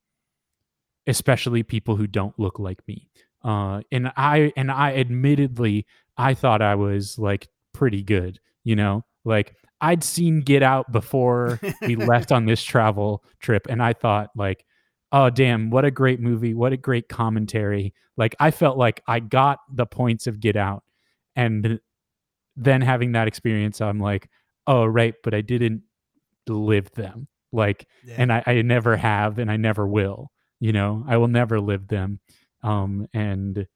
especially 1.08 1.64
people 1.64 1.96
who 1.96 2.08
don't 2.08 2.38
look 2.40 2.60
like 2.60 2.86
me. 2.88 3.10
Uh, 3.44 3.82
and 3.92 4.12
I 4.18 4.52
and 4.58 4.72
I 4.72 4.96
admittedly 4.96 5.86
I 6.18 6.34
thought 6.34 6.62
I 6.62 6.76
was 6.76 7.20
like 7.20 7.48
pretty 7.74 8.02
good, 8.02 8.40
you 8.64 8.76
know, 8.76 9.04
like 9.24 9.56
I'd 9.82 10.04
seen 10.04 10.42
Get 10.42 10.64
Out 10.64 10.92
before 10.92 11.60
we 11.82 11.96
left 11.96 12.32
on 12.32 12.46
this 12.46 12.64
travel 12.64 13.24
trip, 13.40 13.68
and 13.70 13.84
I 13.84 13.94
thought 13.94 14.30
like 14.36 14.66
oh 15.12 15.30
damn 15.30 15.70
what 15.70 15.86
a 15.86 15.92
great 15.92 16.20
movie 16.20 16.54
what 16.54 16.74
a 16.74 16.78
great 16.78 17.08
commentary 17.08 17.94
like 18.18 18.36
i 18.40 18.52
felt 18.52 18.78
like 18.78 19.02
i 19.08 19.20
got 19.20 19.60
the 19.74 19.86
points 19.86 20.28
of 20.28 20.40
get 20.40 20.56
out 20.56 20.84
and 21.36 21.80
then 22.56 22.82
having 22.82 23.14
that 23.14 23.28
experience 23.28 23.82
i'm 23.82 24.00
like 24.00 24.30
oh 24.68 24.86
right 24.86 25.16
but 25.24 25.34
i 25.34 25.42
didn't 25.42 25.82
live 26.48 26.92
them 26.92 27.28
like 27.52 27.88
yeah. 28.04 28.16
and 28.18 28.34
I, 28.34 28.44
I 28.46 28.62
never 28.62 28.98
have 28.98 29.40
and 29.40 29.50
i 29.50 29.58
never 29.58 29.88
will 29.88 30.32
you 30.60 30.72
know 30.72 31.04
i 31.08 31.18
will 31.18 31.28
never 31.28 31.60
live 31.60 31.88
them 31.88 32.20
um 32.64 33.08
and 33.14 33.68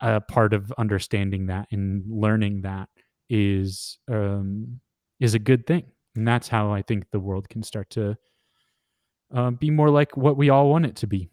a 0.00 0.20
part 0.20 0.54
of 0.54 0.72
understanding 0.78 1.46
that 1.46 1.66
and 1.70 2.04
learning 2.08 2.62
that 2.62 2.88
is 3.28 3.98
um 4.10 4.80
is 5.18 5.34
a 5.34 5.38
good 5.38 5.66
thing 5.66 5.84
and 6.14 6.26
that's 6.26 6.48
how 6.48 6.72
i 6.72 6.82
think 6.82 7.04
the 7.10 7.20
world 7.20 7.48
can 7.48 7.62
start 7.62 7.88
to 7.90 8.16
uh, 9.34 9.50
be 9.50 9.70
more 9.70 9.90
like 9.90 10.16
what 10.16 10.36
we 10.36 10.50
all 10.50 10.68
want 10.68 10.86
it 10.86 10.96
to 10.96 11.06
be. 11.06 11.28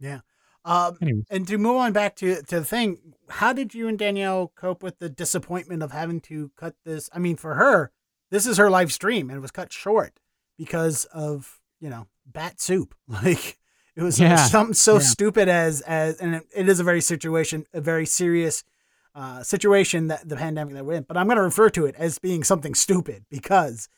Yeah. 0.00 0.20
Um, 0.64 0.98
and 1.30 1.46
to 1.48 1.56
move 1.56 1.76
on 1.76 1.92
back 1.92 2.16
to 2.16 2.42
to 2.42 2.60
the 2.60 2.64
thing, 2.64 3.14
how 3.28 3.52
did 3.52 3.74
you 3.74 3.88
and 3.88 3.98
Danielle 3.98 4.52
cope 4.54 4.82
with 4.82 4.98
the 4.98 5.08
disappointment 5.08 5.82
of 5.82 5.92
having 5.92 6.20
to 6.22 6.50
cut 6.56 6.74
this? 6.84 7.08
I 7.12 7.18
mean, 7.18 7.36
for 7.36 7.54
her, 7.54 7.90
this 8.30 8.46
is 8.46 8.58
her 8.58 8.68
live 8.68 8.92
stream, 8.92 9.30
and 9.30 9.38
it 9.38 9.40
was 9.40 9.50
cut 9.50 9.72
short 9.72 10.20
because 10.58 11.06
of 11.06 11.60
you 11.80 11.88
know 11.88 12.06
bat 12.26 12.60
soup. 12.60 12.94
Like 13.08 13.58
it 13.98 14.02
was 14.04 14.20
yeah. 14.20 14.36
something 14.36 14.74
so 14.74 14.94
yeah. 14.94 15.00
stupid 15.00 15.48
as 15.48 15.80
as, 15.80 16.20
and 16.20 16.36
it, 16.36 16.46
it 16.54 16.68
is 16.68 16.78
a 16.78 16.84
very 16.84 17.00
situation, 17.00 17.66
a 17.74 17.80
very 17.80 18.06
serious 18.06 18.62
uh, 19.12 19.42
situation 19.42 20.06
that 20.06 20.28
the 20.28 20.36
pandemic 20.36 20.74
that 20.74 20.86
we're 20.86 20.94
in, 20.94 21.02
but 21.02 21.16
I'm 21.16 21.26
going 21.26 21.36
to 21.36 21.42
refer 21.42 21.68
to 21.70 21.84
it 21.84 21.96
as 21.98 22.20
being 22.20 22.44
something 22.44 22.76
stupid 22.76 23.24
because 23.28 23.88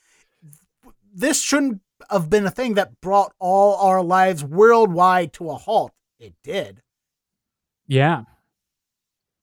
this 1.12 1.42
shouldn't 1.42 1.82
have 2.10 2.30
been 2.30 2.46
a 2.46 2.50
thing 2.50 2.74
that 2.74 3.02
brought 3.02 3.34
all 3.38 3.76
our 3.76 4.02
lives 4.02 4.42
worldwide 4.42 5.34
to 5.34 5.50
a 5.50 5.54
halt. 5.56 5.92
It 6.18 6.32
did. 6.42 6.80
Yeah. 7.86 8.22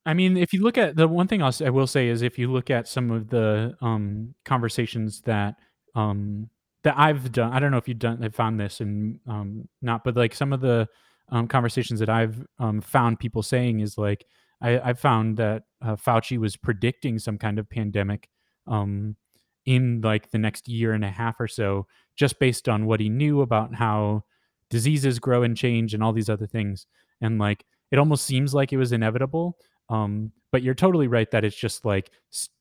I 0.08 0.16
mean, 0.16 0.38
if 0.38 0.54
you 0.54 0.64
look 0.64 0.80
at 0.80 0.96
the 0.96 1.08
one 1.08 1.28
thing 1.28 1.44
I'll, 1.44 1.54
I 1.64 1.70
will 1.70 1.86
say 1.86 2.08
is 2.08 2.24
if 2.24 2.40
you 2.40 2.52
look 2.52 2.72
at 2.72 2.88
some 2.88 3.12
of 3.12 3.30
the 3.30 3.78
um, 3.80 4.34
conversations 4.44 5.22
that 5.26 5.54
um, 5.94 6.50
that 6.88 6.98
I've 6.98 7.34
done, 7.34 7.52
I 7.52 7.60
don't 7.60 7.72
know 7.72 7.78
if 7.78 7.90
you've 7.90 8.00
done, 8.00 8.22
have 8.22 8.34
found 8.34 8.58
this 8.58 8.80
and 8.80 9.20
um, 9.28 9.68
not, 9.82 10.06
but 10.06 10.16
like 10.16 10.34
some 10.34 10.54
of 10.54 10.62
the 10.62 10.88
um, 11.28 11.46
conversations 11.46 12.00
that 12.00 12.08
I've 12.08 12.48
um, 12.60 12.80
found 12.80 13.20
people 13.20 13.44
saying 13.44 13.82
is 13.82 13.98
like, 13.98 14.26
I, 14.62 14.80
I 14.80 14.94
found 14.94 15.36
that 15.36 15.64
uh, 15.82 15.98
Fauci 15.98 16.38
was 16.38 16.56
predicting 16.56 17.20
some 17.20 17.38
kind 17.38 17.60
of 17.60 17.70
pandemic 17.70 18.30
um, 18.68 19.18
in 19.66 20.00
like 20.00 20.32
the 20.32 20.38
next 20.38 20.70
year 20.70 20.94
and 20.94 21.04
a 21.04 21.12
half 21.12 21.36
or 21.42 21.50
so, 21.50 21.88
just 22.16 22.40
based 22.40 22.70
on 22.70 22.86
what 22.86 23.02
he 23.02 23.10
knew 23.10 23.42
about 23.42 23.76
how 23.76 24.24
diseases 24.70 25.20
grow 25.20 25.44
and 25.44 25.58
change 25.58 25.94
and 25.94 26.02
all 26.02 26.14
these 26.14 26.30
other 26.30 26.48
things. 26.48 26.88
And 27.20 27.38
like, 27.38 27.66
it 27.92 28.00
almost 28.00 28.26
seems 28.26 28.54
like 28.54 28.72
it 28.72 28.78
was 28.78 28.94
inevitable. 28.94 29.58
Um, 29.90 30.32
but 30.54 30.64
you're 30.64 30.74
totally 30.74 31.10
right 31.10 31.30
that 31.32 31.44
it's 31.44 31.54
just 31.54 31.84
like 31.84 32.12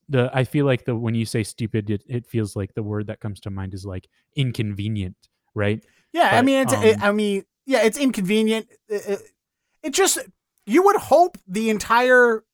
the 0.08 0.30
I 0.32 0.44
feel 0.44 0.66
like 0.66 0.84
the 0.84 0.94
when 0.94 1.14
you 1.14 1.26
say 1.26 1.42
stupid, 1.42 1.90
it, 1.90 2.02
it 2.06 2.26
feels 2.26 2.56
like 2.56 2.74
the 2.74 2.82
word 2.82 3.08
that 3.08 3.20
comes 3.20 3.40
to 3.40 3.50
mind 3.50 3.74
is 3.74 3.84
like 3.84 4.08
inconvenient, 4.34 5.16
right? 5.54 5.84
Yeah, 6.12 6.30
but, 6.30 6.36
I 6.36 6.42
mean, 6.42 6.62
it's 6.62 6.72
um, 6.72 6.82
it, 6.82 7.02
I 7.02 7.12
mean, 7.12 7.44
yeah, 7.66 7.82
it's 7.82 7.98
inconvenient. 7.98 8.68
It, 8.88 9.20
it, 9.82 9.92
just 9.92 10.18
you 10.64 10.82
would 10.84 10.96
hope 10.96 11.38
the 11.46 11.70
entire 11.70 12.44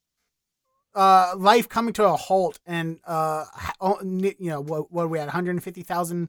uh, 0.94 1.34
life 1.36 1.68
coming 1.68 1.92
to 1.94 2.04
a 2.04 2.16
halt 2.16 2.58
and 2.66 3.00
uh, 3.06 3.44
you 3.80 4.34
know 4.40 4.60
what, 4.60 4.92
what 4.92 5.08
we 5.08 5.18
had 5.18 5.26
150,000 5.26 6.28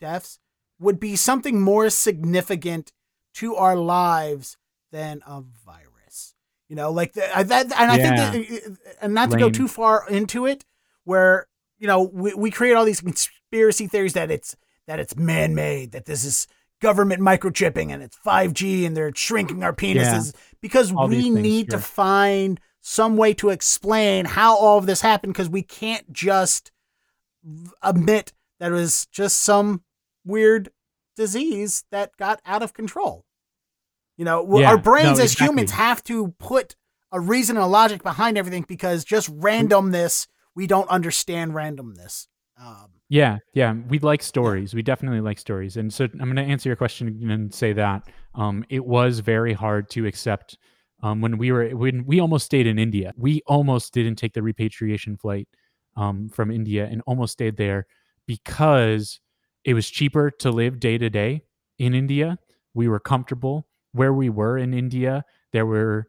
deaths 0.00 0.38
would 0.78 1.00
be 1.00 1.16
something 1.16 1.60
more 1.60 1.90
significant 1.90 2.92
to 3.34 3.56
our 3.56 3.76
lives 3.76 4.56
than 4.92 5.22
a 5.26 5.40
virus. 5.64 5.93
You 6.74 6.80
know, 6.80 6.90
like 6.90 7.12
the, 7.12 7.20
that, 7.20 7.66
and 7.66 7.72
I 7.72 7.96
yeah. 7.96 8.32
think 8.32 8.48
that, 8.48 8.64
uh, 8.64 8.72
uh, 8.72 8.92
and 9.02 9.14
not 9.14 9.30
to 9.30 9.36
go 9.36 9.48
too 9.48 9.68
far 9.68 10.08
into 10.08 10.44
it, 10.44 10.64
where 11.04 11.46
you 11.78 11.86
know 11.86 12.02
we, 12.02 12.34
we 12.34 12.50
create 12.50 12.74
all 12.74 12.84
these 12.84 13.00
conspiracy 13.00 13.86
theories 13.86 14.14
that 14.14 14.28
it's 14.28 14.56
that 14.88 14.98
it's 14.98 15.14
man 15.14 15.54
made, 15.54 15.92
that 15.92 16.06
this 16.06 16.24
is 16.24 16.48
government 16.82 17.22
microchipping 17.22 17.92
and 17.92 18.02
it's 18.02 18.18
5G 18.26 18.84
and 18.84 18.96
they're 18.96 19.14
shrinking 19.14 19.62
our 19.62 19.72
penises 19.72 20.34
yeah. 20.34 20.40
because 20.60 20.92
all 20.92 21.06
we 21.06 21.30
need 21.30 21.70
to 21.70 21.78
find 21.78 22.58
some 22.80 23.16
way 23.16 23.34
to 23.34 23.50
explain 23.50 24.24
how 24.24 24.56
all 24.56 24.76
of 24.76 24.86
this 24.86 25.00
happened 25.00 25.32
because 25.32 25.48
we 25.48 25.62
can't 25.62 26.12
just 26.12 26.72
admit 27.82 28.32
that 28.58 28.72
it 28.72 28.74
was 28.74 29.06
just 29.12 29.38
some 29.38 29.84
weird 30.24 30.70
disease 31.14 31.84
that 31.92 32.16
got 32.16 32.40
out 32.44 32.64
of 32.64 32.74
control. 32.74 33.24
You 34.16 34.24
know, 34.24 34.58
yeah, 34.60 34.70
our 34.70 34.78
brains 34.78 35.18
no, 35.18 35.24
as 35.24 35.32
exactly. 35.32 35.46
humans 35.46 35.70
have 35.72 36.02
to 36.04 36.28
put 36.38 36.76
a 37.10 37.20
reason 37.20 37.56
and 37.56 37.64
a 37.64 37.68
logic 37.68 38.02
behind 38.02 38.38
everything 38.38 38.64
because 38.66 39.04
just 39.04 39.34
randomness, 39.36 40.26
we 40.54 40.66
don't 40.66 40.88
understand 40.88 41.52
randomness. 41.52 42.26
Um, 42.60 42.90
yeah, 43.08 43.38
yeah, 43.54 43.72
we 43.72 43.98
like 43.98 44.22
stories. 44.22 44.74
We 44.74 44.82
definitely 44.82 45.20
like 45.20 45.38
stories, 45.38 45.76
and 45.76 45.92
so 45.92 46.04
I'm 46.04 46.32
going 46.32 46.36
to 46.36 46.42
answer 46.42 46.68
your 46.68 46.76
question 46.76 47.30
and 47.30 47.52
say 47.52 47.72
that 47.72 48.08
um, 48.34 48.64
it 48.68 48.84
was 48.84 49.18
very 49.18 49.52
hard 49.52 49.90
to 49.90 50.06
accept 50.06 50.58
um, 51.02 51.20
when 51.20 51.36
we 51.36 51.52
were 51.52 51.68
when 51.70 52.06
we 52.06 52.20
almost 52.20 52.46
stayed 52.46 52.66
in 52.66 52.78
India. 52.78 53.12
We 53.16 53.42
almost 53.46 53.92
didn't 53.92 54.16
take 54.16 54.32
the 54.32 54.42
repatriation 54.42 55.16
flight 55.16 55.48
um, 55.96 56.28
from 56.28 56.50
India 56.50 56.88
and 56.90 57.02
almost 57.06 57.32
stayed 57.34 57.56
there 57.56 57.86
because 58.26 59.20
it 59.64 59.74
was 59.74 59.90
cheaper 59.90 60.30
to 60.30 60.50
live 60.50 60.80
day 60.80 60.98
to 60.98 61.10
day 61.10 61.42
in 61.78 61.94
India. 61.94 62.38
We 62.72 62.88
were 62.88 63.00
comfortable 63.00 63.66
where 63.94 64.12
we 64.12 64.28
were 64.28 64.58
in 64.58 64.74
India. 64.74 65.24
There 65.52 65.64
were 65.64 66.08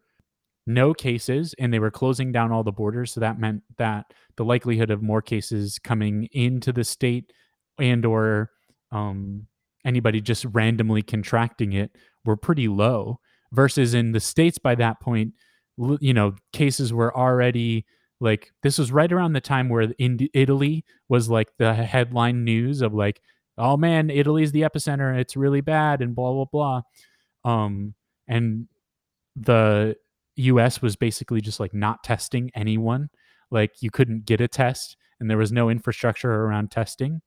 no 0.66 0.92
cases 0.92 1.54
and 1.58 1.72
they 1.72 1.78
were 1.78 1.92
closing 1.92 2.32
down 2.32 2.50
all 2.50 2.64
the 2.64 2.72
borders 2.72 3.12
so 3.12 3.20
that 3.20 3.38
meant 3.38 3.62
that 3.78 4.12
the 4.36 4.44
likelihood 4.44 4.90
of 4.90 5.00
more 5.00 5.22
cases 5.22 5.78
coming 5.78 6.28
into 6.32 6.72
the 6.72 6.82
state 6.82 7.32
and 7.78 8.04
or 8.04 8.50
um, 8.90 9.46
anybody 9.84 10.20
just 10.20 10.44
randomly 10.46 11.02
contracting 11.02 11.72
it 11.72 11.92
were 12.24 12.36
pretty 12.36 12.66
low 12.66 13.20
versus 13.52 13.94
in 13.94 14.10
the 14.10 14.18
states 14.18 14.58
by 14.58 14.74
that 14.74 14.98
point 15.00 15.32
you 16.00 16.12
know 16.12 16.34
cases 16.52 16.92
were 16.92 17.16
already 17.16 17.86
like 18.18 18.50
this 18.64 18.76
was 18.76 18.90
right 18.90 19.12
around 19.12 19.34
the 19.34 19.40
time 19.40 19.68
where 19.68 19.92
in 19.98 20.18
Italy 20.34 20.84
was 21.08 21.28
like 21.28 21.48
the 21.58 21.74
headline 21.74 22.42
news 22.42 22.82
of 22.82 22.92
like 22.92 23.20
oh 23.58 23.76
man, 23.76 24.10
Italy's 24.10 24.52
the 24.52 24.62
epicenter. 24.62 25.18
It's 25.18 25.36
really 25.36 25.60
bad 25.60 26.02
and 26.02 26.14
blah, 26.14 26.32
blah, 26.32 26.44
blah. 26.44 26.82
Um, 27.46 27.94
and 28.28 28.66
the 29.36 29.96
US 30.36 30.82
was 30.82 30.96
basically 30.96 31.40
just 31.40 31.60
like 31.60 31.72
not 31.72 32.02
testing 32.04 32.50
anyone. 32.54 33.08
Like 33.50 33.80
you 33.80 33.90
couldn't 33.90 34.26
get 34.26 34.40
a 34.40 34.48
test 34.48 34.96
and 35.20 35.30
there 35.30 35.38
was 35.38 35.52
no 35.52 35.70
infrastructure 35.70 36.30
around 36.30 36.70
testing. 36.70 37.22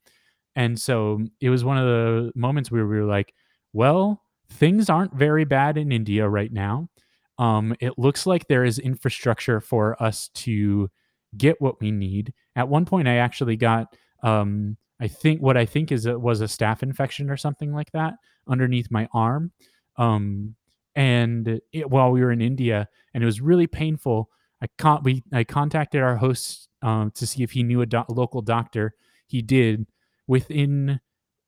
And 0.56 0.78
so 0.80 1.22
it 1.40 1.50
was 1.50 1.64
one 1.64 1.78
of 1.78 1.86
the 1.86 2.32
moments 2.36 2.70
where 2.70 2.86
we 2.86 3.00
were 3.00 3.06
like, 3.06 3.34
well, 3.72 4.22
things 4.52 4.90
aren't 4.90 5.16
very 5.16 5.46
bad 5.46 5.78
in 5.78 5.92
India 5.92 6.28
right 6.28 6.52
now. 6.52 6.90
Um, 7.38 7.76
it 7.80 7.98
looks 7.98 8.26
like 8.26 8.48
there 8.48 8.66
is 8.66 8.78
infrastructure 8.78 9.62
for 9.62 10.02
us 10.04 10.30
to 10.36 10.90
get 11.38 11.62
what 11.62 11.80
we 11.80 11.92
need. 11.92 12.34
At 12.56 12.68
one 12.68 12.86
point, 12.86 13.08
I 13.08 13.18
actually 13.18 13.56
got 13.56 13.96
um, 14.24 14.76
I 15.00 15.08
think 15.08 15.42
what 15.42 15.56
I 15.56 15.66
think 15.66 15.92
is 15.92 16.06
it 16.06 16.20
was 16.20 16.42
a 16.42 16.46
staph 16.46 16.84
infection 16.84 17.30
or 17.30 17.38
something 17.38 17.74
like 17.74 17.92
that 17.94 18.16
underneath 18.48 18.92
my 18.92 19.08
arm. 19.14 19.52
Um, 20.00 20.56
and 20.96 21.62
it, 21.72 21.90
while 21.90 22.12
we 22.12 22.22
were 22.22 22.32
in 22.32 22.42
India, 22.42 22.90
and 23.14 23.22
it 23.22 23.26
was 23.26 23.42
really 23.42 23.68
painful. 23.68 24.32
I 24.62 24.68
con- 24.78 25.04
we 25.04 25.24
I 25.32 25.44
contacted 25.44 26.02
our 26.02 26.18
host 26.18 26.68
um, 26.82 27.12
to 27.12 27.28
see 27.28 27.44
if 27.44 27.52
he 27.52 27.64
knew 27.64 27.82
a, 27.82 27.86
do- 27.86 28.04
local 28.10 28.42
doctor. 28.42 28.96
He 29.28 29.42
did. 29.42 29.86
Within 30.28 31.00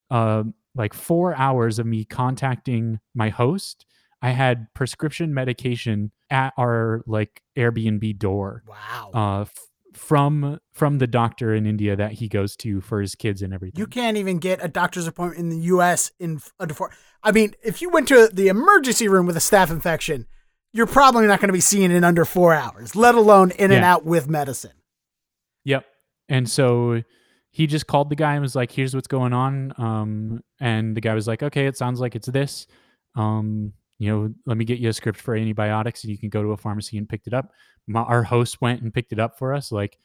uh, 0.09 0.43
like 0.75 0.93
four 0.93 1.35
hours 1.35 1.79
of 1.79 1.85
me 1.85 2.05
contacting 2.05 2.99
my 3.13 3.29
host, 3.29 3.85
I 4.21 4.31
had 4.31 4.73
prescription 4.73 5.33
medication 5.33 6.11
at 6.29 6.53
our 6.57 7.03
like 7.05 7.41
Airbnb 7.57 8.17
door. 8.19 8.63
Wow. 8.67 9.11
Uh, 9.13 9.41
f- 9.41 9.67
from 9.93 10.59
from 10.71 10.97
the 10.97 11.07
doctor 11.07 11.53
in 11.53 11.65
India 11.65 11.95
that 11.95 12.13
he 12.13 12.27
goes 12.27 12.55
to 12.57 12.81
for 12.81 13.01
his 13.01 13.15
kids 13.15 13.41
and 13.41 13.53
everything. 13.53 13.79
You 13.79 13.87
can't 13.87 14.17
even 14.17 14.39
get 14.39 14.63
a 14.63 14.67
doctor's 14.67 15.07
appointment 15.07 15.39
in 15.39 15.49
the 15.49 15.65
U.S. 15.67 16.11
in 16.19 16.41
under 16.59 16.73
four. 16.73 16.91
I 17.23 17.31
mean, 17.31 17.53
if 17.63 17.81
you 17.81 17.89
went 17.89 18.07
to 18.09 18.29
the 18.31 18.47
emergency 18.47 19.07
room 19.07 19.25
with 19.25 19.37
a 19.37 19.41
staph 19.41 19.69
infection, 19.69 20.27
you're 20.73 20.87
probably 20.87 21.27
not 21.27 21.39
going 21.39 21.49
to 21.49 21.53
be 21.53 21.61
seen 21.61 21.91
in 21.91 22.03
under 22.03 22.25
four 22.25 22.53
hours, 22.53 22.95
let 22.95 23.15
alone 23.15 23.51
in 23.51 23.71
yeah. 23.71 23.77
and 23.77 23.85
out 23.85 24.05
with 24.05 24.27
medicine. 24.27 24.71
Yep. 25.65 25.85
And 26.29 26.49
so 26.49 27.03
he 27.51 27.67
just 27.67 27.87
called 27.87 28.09
the 28.09 28.15
guy 28.15 28.33
and 28.33 28.41
was 28.41 28.55
like, 28.55 28.71
"Here's 28.71 28.95
what's 28.95 29.07
going 29.07 29.33
on." 29.33 29.73
Um, 29.77 30.41
and 30.59 30.95
the 30.95 31.01
guy 31.01 31.13
was 31.13 31.27
like, 31.27 31.43
"Okay, 31.43 31.67
it 31.67 31.77
sounds 31.77 31.99
like 31.99 32.15
it's 32.15 32.27
this. 32.27 32.67
Um, 33.15 33.73
you 34.01 34.09
know, 34.09 34.33
let 34.45 34.57
me 34.57 34.65
get 34.65 34.79
you 34.79 34.89
a 34.89 34.93
script 34.93 35.19
for 35.19 35.35
antibiotics, 35.35 36.03
and 36.03 36.11
you 36.11 36.17
can 36.17 36.29
go 36.29 36.41
to 36.41 36.51
a 36.53 36.57
pharmacy 36.57 36.97
and 36.97 37.07
pick 37.07 37.27
it 37.27 37.33
up." 37.33 37.51
my, 37.87 38.01
our 38.01 38.23
host 38.23 38.61
went 38.61 38.81
and 38.81 38.93
picked 38.93 39.11
it 39.11 39.19
up 39.19 39.37
for 39.37 39.53
us. 39.53 39.71
Like 39.71 39.97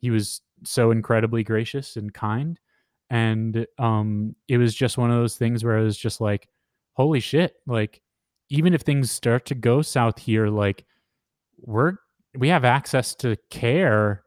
he 0.00 0.10
was 0.10 0.40
so 0.64 0.90
incredibly 0.90 1.42
gracious 1.42 1.96
and 1.96 2.12
kind. 2.12 2.58
And 3.10 3.66
um, 3.78 4.34
it 4.48 4.58
was 4.58 4.74
just 4.74 4.98
one 4.98 5.10
of 5.10 5.16
those 5.16 5.36
things 5.36 5.64
where 5.64 5.78
I 5.78 5.82
was 5.82 5.96
just 5.96 6.20
like, 6.20 6.48
holy 6.94 7.20
shit. 7.20 7.54
Like, 7.66 8.00
even 8.50 8.74
if 8.74 8.82
things 8.82 9.10
start 9.10 9.46
to 9.46 9.54
go 9.54 9.82
south 9.82 10.18
here, 10.18 10.48
like 10.48 10.84
we're, 11.58 11.94
we 12.36 12.48
have 12.48 12.64
access 12.64 13.14
to 13.16 13.36
care 13.50 14.22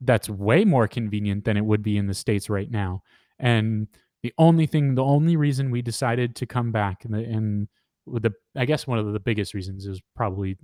that's 0.00 0.28
way 0.28 0.64
more 0.64 0.88
convenient 0.88 1.44
than 1.44 1.56
it 1.56 1.64
would 1.64 1.82
be 1.82 1.96
in 1.96 2.06
the 2.06 2.14
States 2.14 2.50
right 2.50 2.70
now. 2.70 3.02
And 3.38 3.88
the 4.22 4.34
only 4.38 4.66
thing, 4.66 4.94
the 4.94 5.04
only 5.04 5.36
reason 5.36 5.70
we 5.70 5.82
decided 5.82 6.34
to 6.36 6.46
come 6.46 6.72
back 6.72 7.04
and 7.04 7.14
and 7.14 7.68
the, 8.06 8.32
I 8.56 8.64
guess 8.64 8.86
one 8.86 8.98
of 8.98 9.12
the 9.12 9.20
biggest 9.20 9.54
reasons 9.54 9.86
is 9.86 10.00
probably 10.14 10.56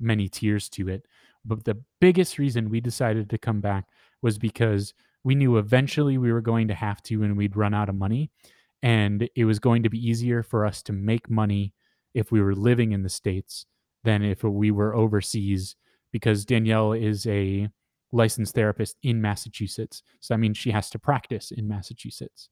many 0.00 0.28
tiers 0.28 0.68
to 0.70 0.88
it. 0.88 1.06
But 1.44 1.64
the 1.64 1.82
biggest 2.00 2.38
reason 2.38 2.70
we 2.70 2.80
decided 2.80 3.30
to 3.30 3.38
come 3.38 3.60
back 3.60 3.86
was 4.22 4.38
because 4.38 4.94
we 5.24 5.34
knew 5.34 5.58
eventually 5.58 6.18
we 6.18 6.32
were 6.32 6.40
going 6.40 6.68
to 6.68 6.74
have 6.74 7.02
to 7.04 7.22
and 7.22 7.36
we'd 7.36 7.56
run 7.56 7.74
out 7.74 7.88
of 7.88 7.94
money. 7.94 8.30
And 8.82 9.28
it 9.34 9.44
was 9.44 9.58
going 9.58 9.82
to 9.82 9.90
be 9.90 9.98
easier 9.98 10.42
for 10.42 10.66
us 10.66 10.82
to 10.84 10.92
make 10.92 11.30
money 11.30 11.72
if 12.14 12.30
we 12.30 12.40
were 12.40 12.54
living 12.54 12.92
in 12.92 13.02
the 13.02 13.08
States 13.08 13.66
than 14.04 14.22
if 14.22 14.44
we 14.44 14.70
were 14.70 14.94
overseas 14.94 15.76
because 16.12 16.44
Danielle 16.44 16.92
is 16.92 17.26
a 17.26 17.68
licensed 18.12 18.54
therapist 18.54 18.96
in 19.02 19.20
Massachusetts. 19.20 20.02
So 20.20 20.34
I 20.34 20.38
mean 20.38 20.54
she 20.54 20.70
has 20.70 20.88
to 20.90 20.98
practice 20.98 21.50
in 21.50 21.66
Massachusetts. 21.66 22.48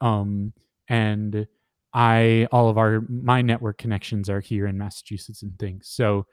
Um 0.00 0.52
and 0.88 1.46
I 1.92 2.46
all 2.52 2.68
of 2.68 2.78
our 2.78 3.02
my 3.08 3.42
network 3.42 3.78
connections 3.78 4.30
are 4.30 4.40
here 4.40 4.66
in 4.66 4.78
Massachusetts 4.78 5.42
and 5.42 5.58
things. 5.58 5.88
So 5.88 6.26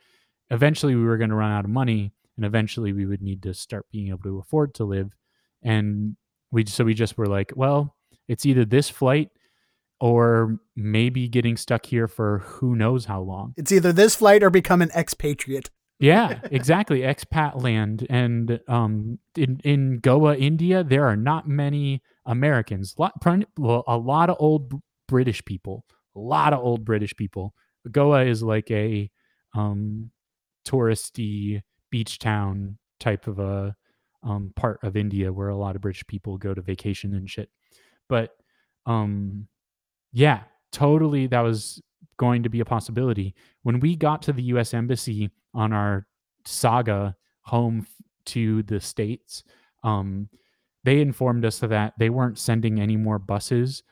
eventually 0.52 0.96
we 0.96 1.04
were 1.04 1.18
going 1.18 1.30
to 1.32 1.36
run 1.36 1.52
out 1.52 1.66
of 1.66 1.72
money 1.72 2.14
and 2.36 2.46
eventually 2.46 2.94
we 2.94 3.06
would 3.06 3.22
need 3.22 3.44
to 3.44 3.54
start 3.54 3.86
being 3.92 4.10
able 4.10 4.24
to 4.24 4.40
afford 4.40 4.76
to 4.76 4.86
live. 4.86 5.16
And 5.64 6.16
we 6.52 6.66
so 6.66 6.84
we 6.84 6.94
just 6.94 7.18
were 7.18 7.26
like, 7.26 7.52
well, 7.56 7.96
it's 8.28 8.46
either 8.46 8.66
this 8.66 8.90
flight 8.90 9.30
or 10.00 10.60
maybe 10.76 11.28
getting 11.28 11.58
stuck 11.58 11.86
here 11.86 12.08
for 12.08 12.40
who 12.40 12.76
knows 12.76 13.06
how 13.06 13.22
long. 13.22 13.54
It's 13.58 13.72
either 13.72 13.92
this 13.92 14.16
flight 14.16 14.44
or 14.44 14.52
become 14.52 14.82
an 14.82 14.92
expatriate. 14.92 15.72
yeah, 16.00 16.40
exactly. 16.52 17.00
Expat 17.00 17.62
land. 17.64 18.06
And 18.08 18.60
um, 18.68 19.18
in, 19.36 19.60
in 19.64 19.98
Goa, 19.98 20.38
India, 20.38 20.84
there 20.84 21.08
are 21.08 21.16
not 21.16 21.48
many 21.48 22.04
Americans. 22.28 22.94
A 22.98 23.02
lot, 23.02 23.14
a 23.88 23.98
lot 23.98 24.30
of 24.30 24.36
old 24.40 24.74
British 25.08 25.44
people. 25.46 25.86
A 26.16 26.20
lot 26.20 26.54
of 26.54 26.60
old 26.60 26.86
British 26.86 27.16
people. 27.16 27.54
Goa 27.92 28.26
is 28.26 28.44
like 28.44 28.70
a 28.72 29.10
um, 29.56 30.12
touristy 30.68 31.62
beach 31.90 32.20
town 32.20 32.78
type 33.00 33.28
of 33.28 33.40
a 33.40 33.76
um, 34.24 34.52
part 34.56 34.80
of 34.84 34.98
India 34.98 35.32
where 35.32 35.50
a 35.50 35.56
lot 35.56 35.76
of 35.76 35.82
British 35.82 36.06
people 36.08 36.38
go 36.38 36.54
to 36.54 36.62
vacation 36.62 37.14
and 37.14 37.30
shit. 37.30 37.50
But 38.10 38.32
um, 38.86 39.48
yeah, 40.12 40.42
totally. 40.72 41.28
That 41.28 41.42
was 41.42 41.82
going 42.18 42.44
to 42.44 42.50
be 42.50 42.60
a 42.60 42.66
possibility. 42.66 43.36
When 43.64 43.80
we 43.80 43.96
got 43.96 44.22
to 44.24 44.34
the 44.34 44.44
U.S. 44.44 44.74
Embassy 44.74 45.30
on 45.54 45.72
our 45.72 46.08
saga 46.46 47.16
home 47.42 47.86
to 48.26 48.64
the 48.64 48.80
states, 48.80 49.44
um, 49.84 50.30
they 50.84 51.00
informed 51.02 51.46
us 51.46 51.60
that 51.60 51.94
they 52.00 52.10
weren't 52.10 52.40
sending 52.40 52.80
any 52.80 52.98
more 52.98 53.20
buses 53.20 53.84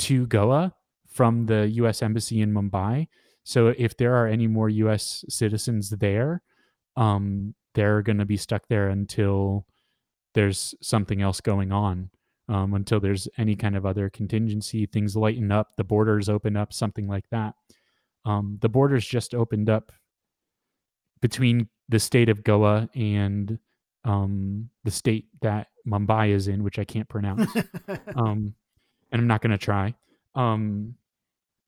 to 0.00 0.26
Goa 0.26 0.74
from 1.10 1.46
the 1.46 1.68
U.S. 1.68 2.02
Embassy 2.02 2.40
in 2.40 2.52
Mumbai. 2.52 3.08
So 3.44 3.74
if 3.78 3.96
there 3.96 4.14
are 4.14 4.26
any 4.26 4.46
more 4.46 4.68
U.S. 4.68 5.24
citizens 5.28 5.90
there, 5.90 6.42
um, 6.96 7.54
they're 7.74 8.02
going 8.02 8.18
to 8.18 8.24
be 8.24 8.36
stuck 8.36 8.68
there 8.68 8.88
until 8.88 9.66
there's 10.34 10.74
something 10.80 11.22
else 11.22 11.40
going 11.40 11.72
on 11.72 12.10
um, 12.50 12.74
until 12.74 12.98
there's 12.98 13.28
any 13.38 13.54
kind 13.54 13.76
of 13.76 13.86
other 13.86 14.10
contingency, 14.10 14.84
things 14.84 15.16
lighten 15.16 15.52
up, 15.52 15.76
the 15.76 15.84
borders 15.84 16.28
open 16.28 16.56
up, 16.56 16.72
something 16.72 17.06
like 17.06 17.24
that. 17.30 17.54
Um, 18.24 18.58
the 18.60 18.68
borders 18.68 19.06
just 19.06 19.34
opened 19.34 19.70
up 19.70 19.92
between 21.22 21.68
the 21.88 22.00
state 22.00 22.28
of 22.28 22.42
Goa 22.42 22.90
and 22.94 23.58
um, 24.04 24.70
the 24.82 24.90
state 24.90 25.26
that 25.42 25.68
Mumbai 25.86 26.30
is 26.30 26.48
in, 26.48 26.64
which 26.64 26.80
I 26.80 26.84
can't 26.84 27.08
pronounce, 27.08 27.48
um, 28.16 28.54
and 29.12 29.20
I'm 29.20 29.26
not 29.26 29.42
going 29.42 29.50
to 29.50 29.58
try. 29.58 29.94
Um, 30.34 30.94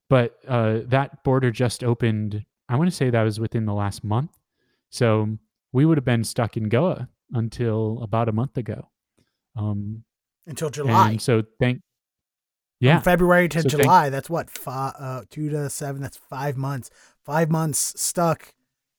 but 0.09 0.39
uh, 0.47 0.81
that 0.87 1.25
border 1.25 1.51
just 1.51 1.83
opened. 1.83 2.45
I 2.69 2.77
want 2.77 2.91
to 2.91 2.97
say 2.97 3.11
that 3.11 3.23
was 3.23 3.41
within 3.41 3.65
the 3.65 3.75
last 3.75 4.05
month, 4.05 4.37
so 4.91 5.39
we 5.73 5.85
would 5.85 5.97
have 5.97 6.05
been 6.05 6.25
stuck 6.25 6.57
in 6.57 6.69
Goa 6.69 7.09
until 7.33 7.99
about 8.03 8.29
a 8.29 8.33
month 8.33 8.57
ago. 8.57 8.89
Um, 9.57 10.05
until 10.47 10.71
July. 10.71 11.17
So 11.17 11.43
thank 11.61 11.81
yeah 12.81 12.97
From 12.97 13.05
February 13.05 13.49
to 13.49 13.63
so 13.63 13.69
July. 13.69 14.05
Thank, 14.05 14.13
that's 14.13 14.31
what 14.31 14.51
five, 14.51 14.95
uh, 14.99 15.23
two 15.31 15.49
to 15.51 15.71
seven. 15.71 16.03
That's 16.03 16.17
five 16.17 16.57
months. 16.57 16.91
Five 17.25 17.51
months 17.51 18.01
stuck 18.01 18.55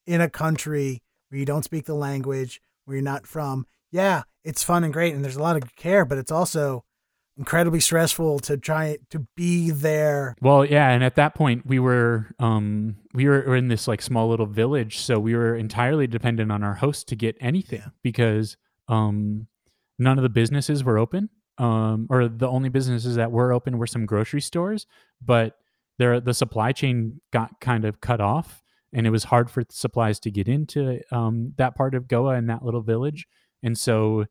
in 0.08 0.22
a 0.22 0.30
country 0.30 1.02
where 1.30 1.40
you 1.40 1.46
don't 1.46 1.64
speak 1.64 1.86
the 1.86 1.94
language, 1.94 2.62
where 2.86 2.96
you're 2.96 3.04
not 3.04 3.28
from. 3.28 3.66
Yeah, 3.92 4.24
it's 4.44 4.64
fun 4.64 4.84
and 4.84 4.94
great, 4.94 5.14
and 5.14 5.24
there's 5.24 5.36
a 5.36 5.42
lot 5.42 5.58
of 5.58 5.76
care, 5.76 6.06
but 6.06 6.18
it's 6.18 6.32
also 6.32 6.86
incredibly 7.38 7.80
stressful 7.80 8.40
to 8.40 8.58
try 8.58 8.98
to 9.10 9.26
be 9.36 9.72
there. 9.72 10.36
Well, 10.42 10.66
yeah, 10.66 10.90
and 10.90 11.04
at 11.04 11.16
that 11.16 11.36
point 11.36 11.66
we 11.66 11.80
were 11.80 12.28
um 12.40 12.98
we 13.14 13.28
were 13.28 13.56
in 13.56 13.68
this 13.68 13.88
like 13.88 14.02
small 14.02 14.30
little 14.30 14.46
village, 14.46 15.00
so 15.00 15.20
we 15.20 15.36
were 15.36 15.56
entirely 15.56 16.08
dependent 16.08 16.52
on 16.52 16.64
our 16.64 16.76
host 16.76 17.08
to 17.10 17.16
get 17.16 17.36
anything 17.40 17.80
yeah. 17.80 17.90
because 18.04 18.58
um 18.88 19.48
none 20.00 20.18
of 20.18 20.24
the 20.24 20.30
businesses 20.30 20.84
were 20.84 20.98
open 20.98 21.30
um, 21.58 22.08
or 22.10 22.28
the 22.28 22.48
only 22.48 22.70
businesses 22.70 23.16
that 23.16 23.32
were 23.32 23.54
open 23.54 23.78
were 23.78 23.88
some 23.88 24.06
grocery 24.06 24.42
stores 24.42 24.88
but 25.24 25.58
there 26.00 26.20
the 26.20 26.34
supply 26.34 26.72
chain 26.72 27.22
got 27.32 27.60
kind 27.62 27.86
of 27.86 28.02
cut 28.02 28.20
off 28.20 28.62
and 28.92 29.08
it 29.08 29.12
was 29.12 29.26
hard 29.26 29.50
for 29.50 29.64
supplies 29.70 30.20
to 30.20 30.32
get 30.32 30.48
into 30.48 31.00
um, 31.12 31.54
that 31.58 31.76
part 31.76 31.96
of 31.96 32.08
goa 32.08 32.36
and 32.36 32.50
that 32.50 32.64
little 32.64 32.82
village 32.82 33.28
and 33.62 33.78
so 33.78 34.26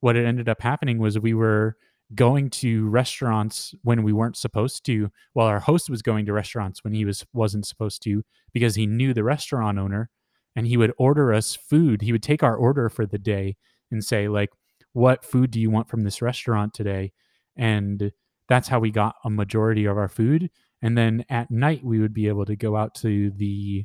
what 0.00 0.16
it 0.16 0.26
ended 0.26 0.48
up 0.48 0.60
happening 0.60 0.98
was 0.98 1.18
we 1.18 1.34
were 1.34 1.76
going 2.14 2.48
to 2.48 2.88
restaurants 2.88 3.74
when 3.82 4.02
we 4.02 4.12
weren't 4.12 4.36
supposed 4.36 4.84
to 4.84 5.10
while 5.32 5.48
our 5.48 5.60
host 5.60 5.90
was 5.90 6.02
going 6.02 6.24
to 6.24 6.32
restaurants 6.32 6.84
when 6.84 6.92
he 6.92 7.04
was 7.04 7.26
wasn't 7.32 7.66
supposed 7.66 8.00
to 8.02 8.22
because 8.52 8.76
he 8.76 8.86
knew 8.86 9.12
the 9.12 9.24
restaurant 9.24 9.76
owner 9.76 10.08
and 10.54 10.68
he 10.68 10.76
would 10.76 10.92
order 10.98 11.34
us 11.34 11.56
food 11.56 12.02
he 12.02 12.12
would 12.12 12.22
take 12.22 12.44
our 12.44 12.54
order 12.56 12.88
for 12.88 13.06
the 13.06 13.18
day 13.18 13.56
and 13.90 14.04
say 14.04 14.28
like 14.28 14.50
what 14.96 15.22
food 15.22 15.50
do 15.50 15.60
you 15.60 15.68
want 15.68 15.90
from 15.90 16.04
this 16.04 16.22
restaurant 16.22 16.72
today? 16.72 17.12
And 17.54 18.12
that's 18.48 18.66
how 18.66 18.80
we 18.80 18.90
got 18.90 19.16
a 19.26 19.28
majority 19.28 19.84
of 19.84 19.98
our 19.98 20.08
food. 20.08 20.48
And 20.80 20.96
then 20.96 21.22
at 21.28 21.50
night, 21.50 21.84
we 21.84 22.00
would 22.00 22.14
be 22.14 22.28
able 22.28 22.46
to 22.46 22.56
go 22.56 22.76
out 22.76 22.94
to 23.02 23.30
the 23.32 23.84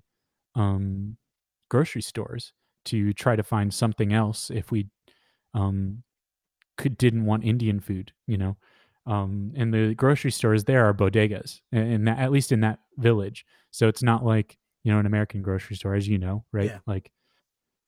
um, 0.56 1.18
grocery 1.70 2.02
stores 2.02 2.54
to 2.86 3.12
try 3.12 3.36
to 3.36 3.44
find 3.44 3.74
something 3.74 4.14
else 4.14 4.50
if 4.50 4.72
we 4.72 4.88
um, 5.54 6.02
could 6.78 6.98
didn't 6.98 7.26
want 7.26 7.44
Indian 7.44 7.80
food, 7.80 8.12
you 8.28 8.38
know. 8.38 8.58
Um, 9.06 9.52
and 9.56 9.74
the 9.74 9.96
grocery 9.96 10.32
stores 10.32 10.66
there 10.66 10.86
are 10.86 10.94
bodegas, 10.94 11.62
and 11.72 12.08
at 12.08 12.32
least 12.32 12.52
in 12.52 12.62
that 12.62 12.80
village. 12.98 13.46
So 13.72 13.88
it's 13.88 14.04
not 14.04 14.24
like 14.26 14.58
you 14.84 14.92
know 14.92 15.00
an 15.00 15.06
American 15.06 15.42
grocery 15.42 15.76
store, 15.76 15.96
as 15.96 16.08
you 16.08 16.18
know, 16.18 16.46
right? 16.52 16.68
Yeah. 16.72 16.80
Like 16.86 17.12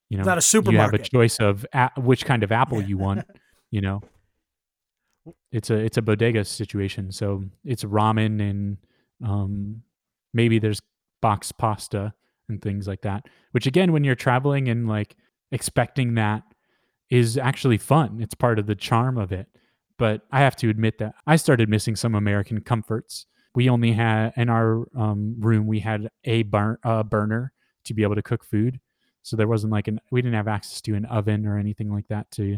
you 0.10 0.18
know, 0.18 0.22
it's 0.22 0.28
not 0.28 0.38
a 0.38 0.42
supermarket. 0.42 0.74
You 0.74 0.80
have 0.80 0.94
a 0.94 1.10
choice 1.10 1.38
of 1.40 1.66
a- 1.74 1.92
which 2.02 2.26
kind 2.26 2.44
of 2.44 2.52
apple 2.52 2.82
you 2.82 2.98
want. 2.98 3.26
You 3.72 3.82
know, 3.82 4.02
it's 5.52 5.72
a 5.72 5.76
it's 5.76 5.98
a 5.98 6.02
bodega 6.04 6.46
situation. 6.46 7.12
So 7.12 7.44
it's 7.64 7.84
ramen 7.84 8.40
and 8.40 8.78
um, 9.26 9.82
maybe 10.32 10.60
there's 10.60 10.80
box 11.24 11.52
pasta 11.52 12.14
and 12.50 12.62
things 12.62 12.88
like 12.88 13.02
that. 13.02 13.26
Which 13.52 13.66
again, 13.66 13.92
when 13.92 14.04
you're 14.04 14.14
traveling 14.14 14.68
and 14.68 14.88
like 14.88 15.16
expecting 15.52 16.14
that 16.16 16.44
is 17.14 17.38
actually 17.38 17.78
fun. 17.78 18.20
It's 18.22 18.34
part 18.34 18.58
of 18.60 18.66
the 18.66 18.76
charm 18.76 19.18
of 19.18 19.32
it. 19.32 19.48
But 19.98 20.22
I 20.32 20.40
have 20.40 20.56
to 20.58 20.70
admit 20.70 20.98
that 20.98 21.14
I 21.28 21.36
started 21.36 21.70
missing 21.70 21.96
some 21.96 22.16
American 22.16 22.62
comforts. 22.62 23.28
We 23.54 23.70
only 23.70 23.92
had 23.92 24.34
in 24.36 24.50
our 24.50 24.88
um, 24.98 25.36
room 25.40 25.68
we 25.68 25.80
had 25.80 26.10
a 26.24 26.44
burn, 26.44 26.78
uh, 26.84 27.04
burner 27.04 27.54
to 27.86 27.94
be 27.94 28.02
able 28.04 28.16
to 28.16 28.24
cook 28.24 28.44
food 28.44 28.80
so 29.24 29.36
there 29.36 29.48
wasn't 29.48 29.72
like 29.72 29.88
an 29.88 30.00
we 30.12 30.22
didn't 30.22 30.36
have 30.36 30.48
access 30.48 30.82
to 30.82 30.96
an 30.96 31.06
oven 31.06 31.46
or 31.46 31.58
anything 31.58 31.92
like 31.92 32.08
that 32.10 32.30
to 32.32 32.58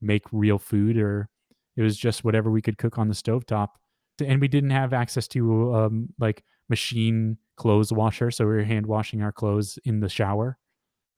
make 0.00 0.22
real 0.32 0.58
food 0.58 0.96
or 0.96 1.28
it 1.76 1.82
was 1.82 1.96
just 1.96 2.24
whatever 2.24 2.50
we 2.50 2.62
could 2.62 2.78
cook 2.78 2.98
on 2.98 3.08
the 3.08 3.14
stove 3.14 3.44
top 3.46 3.78
and 4.24 4.40
we 4.40 4.48
didn't 4.48 4.70
have 4.70 4.92
access 4.92 5.26
to 5.26 5.74
um, 5.74 6.08
like 6.18 6.44
machine 6.68 7.36
clothes 7.56 7.92
washer 7.92 8.30
so 8.30 8.44
we 8.44 8.54
were 8.54 8.64
hand 8.64 8.86
washing 8.86 9.22
our 9.22 9.32
clothes 9.32 9.78
in 9.84 10.00
the 10.00 10.08
shower 10.08 10.58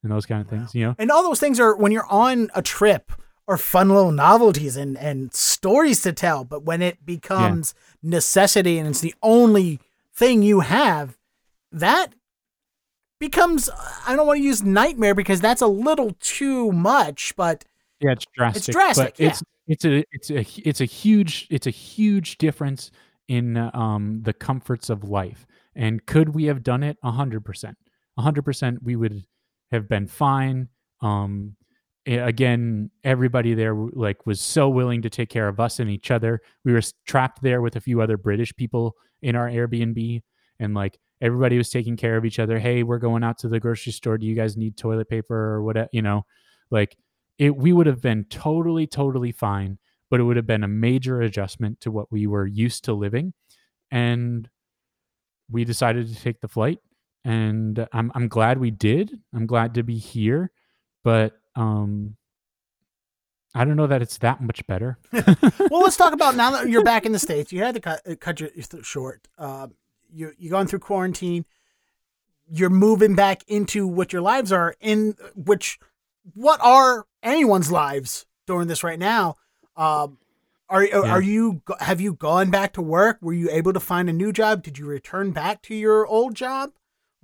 and 0.07 0.15
those 0.15 0.27
kind 0.27 0.41
of 0.41 0.49
things 0.49 0.75
you 0.75 0.85
know 0.85 0.95
and 0.99 1.11
all 1.11 1.23
those 1.23 1.41
things 1.41 1.61
are 1.61 1.77
when 1.77 1.93
you're 1.93 2.07
on 2.07 2.49
a 2.55 2.63
trip 2.63 3.13
or 3.47 3.59
fun 3.59 3.89
little 3.89 4.13
novelties 4.13 4.77
and 4.77 4.97
and 4.99 5.35
stories 5.35 6.01
to 6.03 6.13
tell 6.13 6.45
but 6.45 6.63
when 6.63 6.81
it 6.81 7.05
becomes 7.05 7.75
yeah. 8.03 8.11
necessity 8.11 8.79
and 8.79 8.89
it's 8.89 9.01
the 9.01 9.15
only 9.23 9.81
thing 10.15 10.43
you 10.43 10.61
have 10.61 11.17
that 11.71 12.15
becomes 13.19 13.71
I 14.07 14.17
don't 14.17 14.27
want 14.27 14.39
to 14.39 14.45
use 14.45 14.63
nightmare 14.63 15.15
because 15.15 15.41
that's 15.41 15.63
a 15.63 15.67
little 15.67 16.17
too 16.21 16.73
much, 16.73 17.35
but 17.37 17.65
yeah, 18.01 18.13
it's 18.13 18.27
drastic. 18.35 18.57
It's 18.57 18.67
drastic. 18.67 19.15
yeah. 19.19 19.29
It's 19.29 19.43
it's 19.67 19.85
a 19.85 20.05
it's 20.13 20.31
a 20.31 20.69
it's 20.69 20.81
a 20.81 20.85
huge 20.85 21.47
it's 21.51 21.67
a 21.67 21.71
huge 21.71 22.39
difference 22.39 22.91
in 23.29 23.57
um 23.57 24.21
the 24.23 24.33
comforts 24.33 24.91
of 24.91 25.05
life. 25.05 25.47
And 25.75 26.05
could 26.07 26.35
we 26.35 26.45
have 26.45 26.63
done 26.63 26.83
it? 26.83 26.99
A 27.03 27.11
hundred 27.11 27.45
percent. 27.45 27.77
A 28.17 28.23
hundred 28.23 28.43
percent. 28.43 28.83
We 28.83 28.97
would 28.97 29.25
have 29.71 29.89
been 29.89 30.07
fine. 30.07 30.69
Um, 31.01 31.57
again, 32.07 32.91
everybody 33.05 33.55
there 33.55 33.75
like 33.75 34.27
was 34.27 34.41
so 34.41 34.69
willing 34.69 35.03
to 35.03 35.11
take 35.11 35.29
care 35.29 35.49
of 35.49 35.59
us 35.61 35.81
and 35.81 35.91
each 35.91 36.11
other. 36.11 36.41
We 36.65 36.73
were 36.73 36.83
trapped 37.07 37.43
there 37.43 37.61
with 37.61 37.77
a 37.77 37.81
few 37.81 38.01
other 38.01 38.17
British 38.17 38.55
people 38.55 38.95
in 39.23 39.35
our 39.35 39.49
Airbnb, 39.49 40.23
and 40.59 40.75
like 40.75 40.99
everybody 41.21 41.59
was 41.59 41.71
taking 41.71 41.97
care 41.97 42.17
of 42.17 42.25
each 42.25 42.39
other. 42.39 42.59
Hey, 42.59 42.83
we're 42.83 42.99
going 42.99 43.25
out 43.25 43.39
to 43.39 43.49
the 43.49 43.61
grocery 43.61 43.93
store. 43.93 44.19
Do 44.19 44.27
you 44.27 44.35
guys 44.35 44.57
need 44.57 44.77
toilet 44.77 45.09
paper 45.09 45.35
or 45.35 45.63
what? 45.63 45.89
You 45.93 46.03
know, 46.03 46.25
like 46.71 46.97
it, 47.39 47.57
we 47.57 47.73
would 47.73 47.87
have 47.87 48.01
been 48.01 48.25
totally, 48.25 48.87
totally 48.87 49.33
fine, 49.33 49.79
but 50.11 50.21
it 50.21 50.23
would 50.23 50.37
have 50.37 50.47
been 50.47 50.65
a 50.65 50.69
major 50.69 51.21
adjustment 51.21 51.81
to 51.81 51.91
what 51.91 52.11
we 52.13 52.27
were 52.27 52.47
used 52.47 52.85
to 52.85 52.93
living. 52.93 53.33
And 53.91 54.49
we 55.51 55.65
decided 55.65 56.09
to 56.09 56.21
take 56.21 56.41
the 56.41 56.49
flight 56.49 56.79
and 57.27 57.87
I'm, 57.93 58.13
I'm 58.15 58.29
glad 58.29 58.59
we 58.59 58.71
did. 58.71 59.19
I'm 59.35 59.47
glad 59.47 59.75
to 59.75 59.83
be 59.83 59.99
here, 59.99 60.51
but, 61.03 61.33
um, 61.55 62.17
I 63.55 63.65
don't 63.65 63.77
know 63.77 63.87
that 63.87 64.03
it's 64.03 64.19
that 64.19 64.43
much 64.43 64.67
better. 64.67 64.99
well, 65.13 65.81
let's 65.81 65.97
talk 65.97 66.13
about 66.13 66.37
now 66.37 66.51
that 66.51 66.69
you're 66.69 66.85
back 66.85 67.07
in 67.07 67.13
the 67.13 67.19
states. 67.19 67.53
You 67.53 67.63
had 67.63 67.75
to 67.75 67.81
cut, 67.81 68.21
cut 68.21 68.39
your 68.39 68.51
short. 68.83 69.27
Uh, 69.39 69.69
you 70.13 70.33
you're 70.39 70.51
going 70.51 70.67
through 70.67 70.81
quarantine. 70.81 71.47
You're 72.51 72.71
moving 72.71 73.15
back 73.15 73.43
into 73.49 73.87
what 73.87 74.13
your 74.13 74.21
lives 74.21 74.53
are 74.53 74.77
in 74.79 75.17
which 75.35 75.79
what 76.35 76.61
are 76.63 77.07
anyone's 77.23 77.73
lives 77.73 78.27
during 78.47 78.69
this 78.69 78.85
right 78.85 78.99
now? 78.99 79.37
Um, 79.75 80.19
are 80.69 80.85
yeah. 80.85 80.99
are 80.99 81.23
you 81.23 81.63
have 81.81 82.01
you 82.01 82.13
gone 82.13 82.51
back 82.51 82.75
to 82.75 82.83
work? 82.83 83.19
Were 83.23 83.33
you 83.33 83.49
able 83.51 83.73
to 83.73 83.81
find 83.81 84.11
a 84.11 84.13
new 84.13 84.33
job? 84.33 84.63
Did 84.63 84.79
you 84.79 84.85
return 84.85 85.31
back 85.31 85.63
to 85.63 85.75
your 85.75 86.07
old 86.07 86.35
job? 86.35 86.73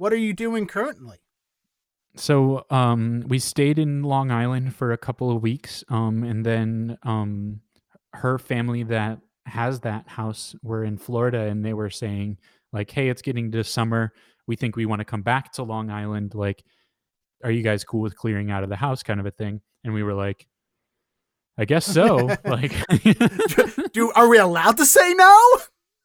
What 0.03 0.13
are 0.13 0.17
you 0.17 0.33
doing 0.33 0.67
currently? 0.67 1.19
So 2.17 2.67
um, 2.71 3.23
we 3.29 3.39
stayed 3.39 3.79
in 3.79 4.03
Long 4.03 4.33
Island 4.33 4.75
for 4.75 4.91
a 4.91 4.99
couple 4.99 5.31
of 5.31 5.43
weeks, 5.43 5.85
um, 5.91 6.25
and 6.25 6.45
then 6.45 6.99
um, 7.05 7.61
her 8.13 8.37
family 8.41 8.83
that 8.83 9.21
has 9.47 9.79
that 9.83 10.09
house 10.09 10.57
were 10.61 10.83
in 10.83 10.99
Florida, 10.99 11.43
and 11.43 11.65
they 11.65 11.73
were 11.73 11.89
saying 11.89 12.39
like, 12.73 12.91
"Hey, 12.91 13.11
it's 13.11 13.23
getting 13.23 13.53
to 13.53 13.63
summer. 13.63 14.13
We 14.49 14.57
think 14.57 14.75
we 14.75 14.87
want 14.87 14.99
to 14.99 15.05
come 15.05 15.23
back 15.23 15.53
to 15.53 15.63
Long 15.63 15.89
Island. 15.89 16.35
Like, 16.35 16.65
are 17.45 17.53
you 17.53 17.63
guys 17.63 17.85
cool 17.85 18.01
with 18.01 18.17
clearing 18.17 18.51
out 18.51 18.65
of 18.65 18.71
the 18.71 18.75
house?" 18.75 19.05
Kind 19.05 19.21
of 19.21 19.27
a 19.27 19.31
thing. 19.31 19.61
And 19.85 19.95
we 19.95 20.03
were 20.03 20.15
like, 20.15 20.49
I 21.57 21.65
guess 21.65 21.87
so. 21.87 22.29
like, 22.45 22.73
do 23.93 24.11
are 24.17 24.29
we 24.29 24.39
allowed 24.39 24.79
to 24.79 24.85
say 24.85 25.15
no? 25.15 25.39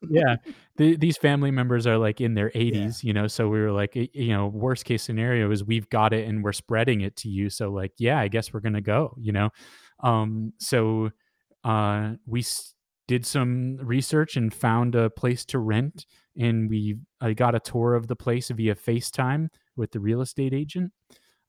Yeah, 0.09 0.35
the, 0.77 0.95
these 0.95 1.17
family 1.17 1.51
members 1.51 1.87
are 1.87 1.97
like 1.97 2.21
in 2.21 2.33
their 2.33 2.49
80s, 2.51 2.73
yeah. 3.03 3.07
you 3.07 3.13
know. 3.13 3.27
So 3.27 3.47
we 3.49 3.59
were 3.59 3.71
like, 3.71 3.95
you 3.95 4.29
know, 4.29 4.47
worst 4.47 4.85
case 4.85 5.03
scenario 5.03 5.51
is 5.51 5.63
we've 5.63 5.89
got 5.89 6.13
it 6.13 6.27
and 6.27 6.43
we're 6.43 6.53
spreading 6.53 7.01
it 7.01 7.15
to 7.17 7.29
you. 7.29 7.49
So 7.49 7.69
like, 7.69 7.93
yeah, 7.97 8.19
I 8.19 8.27
guess 8.27 8.53
we're 8.53 8.61
gonna 8.61 8.81
go, 8.81 9.15
you 9.19 9.31
know. 9.31 9.49
Um, 10.03 10.53
so 10.59 11.11
uh, 11.63 12.13
we 12.25 12.41
s- 12.41 12.73
did 13.07 13.25
some 13.25 13.77
research 13.77 14.35
and 14.35 14.53
found 14.53 14.95
a 14.95 15.09
place 15.09 15.45
to 15.45 15.59
rent, 15.59 16.05
and 16.37 16.69
we 16.69 16.97
I 17.21 17.33
got 17.33 17.55
a 17.55 17.59
tour 17.59 17.95
of 17.95 18.07
the 18.07 18.15
place 18.15 18.49
via 18.49 18.75
FaceTime 18.75 19.47
with 19.75 19.91
the 19.91 19.99
real 19.99 20.21
estate 20.21 20.53
agent. 20.53 20.91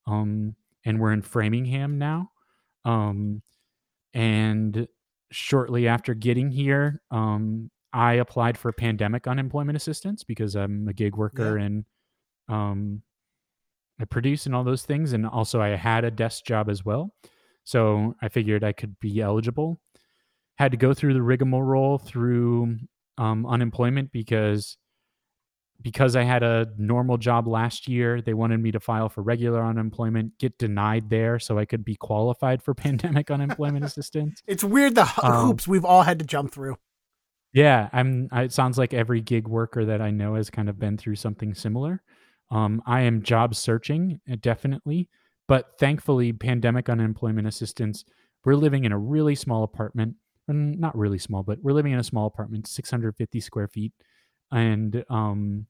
Um, 0.07 0.55
and 0.85 0.99
we're 0.99 1.13
in 1.13 1.21
Framingham 1.21 1.97
now. 1.97 2.31
Um, 2.85 3.41
and 4.13 4.87
shortly 5.31 5.87
after 5.87 6.13
getting 6.13 6.51
here, 6.51 7.01
um, 7.11 7.69
I 7.93 8.13
applied 8.13 8.57
for 8.57 8.71
pandemic 8.71 9.27
unemployment 9.27 9.75
assistance 9.75 10.23
because 10.23 10.55
I'm 10.55 10.87
a 10.87 10.93
gig 10.93 11.15
worker 11.15 11.57
yeah. 11.57 11.65
and 11.65 11.85
um, 12.47 13.01
I 13.99 14.05
produce 14.05 14.45
and 14.45 14.55
all 14.55 14.63
those 14.63 14.83
things. 14.83 15.13
And 15.13 15.25
also, 15.25 15.61
I 15.61 15.69
had 15.69 16.03
a 16.03 16.11
desk 16.11 16.45
job 16.45 16.69
as 16.69 16.85
well. 16.85 17.13
So 17.63 18.15
I 18.21 18.29
figured 18.29 18.63
I 18.63 18.73
could 18.73 18.99
be 18.99 19.21
eligible. 19.21 19.79
Had 20.57 20.71
to 20.71 20.77
go 20.77 20.93
through 20.93 21.13
the 21.13 21.21
rigmarole 21.21 21.97
through 21.97 22.77
um, 23.17 23.45
unemployment 23.45 24.11
because 24.11 24.77
because 25.81 26.15
I 26.15 26.23
had 26.23 26.43
a 26.43 26.67
normal 26.77 27.17
job 27.17 27.47
last 27.47 27.87
year, 27.87 28.21
they 28.21 28.33
wanted 28.33 28.59
me 28.59 28.71
to 28.71 28.79
file 28.79 29.07
for 29.07 29.21
regular 29.21 29.63
unemployment, 29.63 30.37
get 30.37 30.57
denied 30.57 31.09
there 31.09 31.39
so 31.39 31.57
I 31.57 31.65
could 31.65 31.85
be 31.85 31.95
qualified 31.95 32.61
for 32.61 32.73
pandemic 32.75 33.31
unemployment 33.31 33.85
assistance. 33.85 34.43
It's 34.45 34.63
weird 34.63 34.95
the 34.95 35.09
um, 35.23 35.47
hoops 35.47 35.67
we've 35.67 35.85
all 35.85 36.03
had 36.03 36.19
to 36.19 36.25
jump 36.25 36.51
through. 36.51 36.75
Yeah, 37.53 37.89
I'm 37.93 38.29
it 38.31 38.53
sounds 38.53 38.77
like 38.77 38.93
every 38.93 39.21
gig 39.21 39.47
worker 39.47 39.85
that 39.85 40.01
I 40.01 40.11
know 40.11 40.35
has 40.35 40.49
kind 40.49 40.69
of 40.69 40.79
been 40.79 40.97
through 40.97 41.15
something 41.15 41.53
similar. 41.53 42.01
Um, 42.51 42.81
I 42.85 43.01
am 43.01 43.23
job 43.23 43.55
searching 43.55 44.19
uh, 44.31 44.35
definitely, 44.41 45.09
but 45.47 45.77
thankfully 45.79 46.31
pandemic 46.33 46.89
unemployment 46.89 47.47
assistance, 47.47 48.05
we're 48.45 48.55
living 48.55 48.85
in 48.85 48.91
a 48.91 48.97
really 48.97 49.35
small 49.35 49.63
apartment. 49.63 50.15
Not 50.47 50.97
really 50.97 51.19
small, 51.19 51.43
but 51.43 51.59
we're 51.61 51.73
living 51.73 51.91
in 51.91 51.99
a 51.99 52.03
small 52.03 52.25
apartment, 52.25 52.67
650 52.67 53.39
square 53.39 53.67
feet 53.67 53.93
and 54.51 55.03
um 55.09 55.65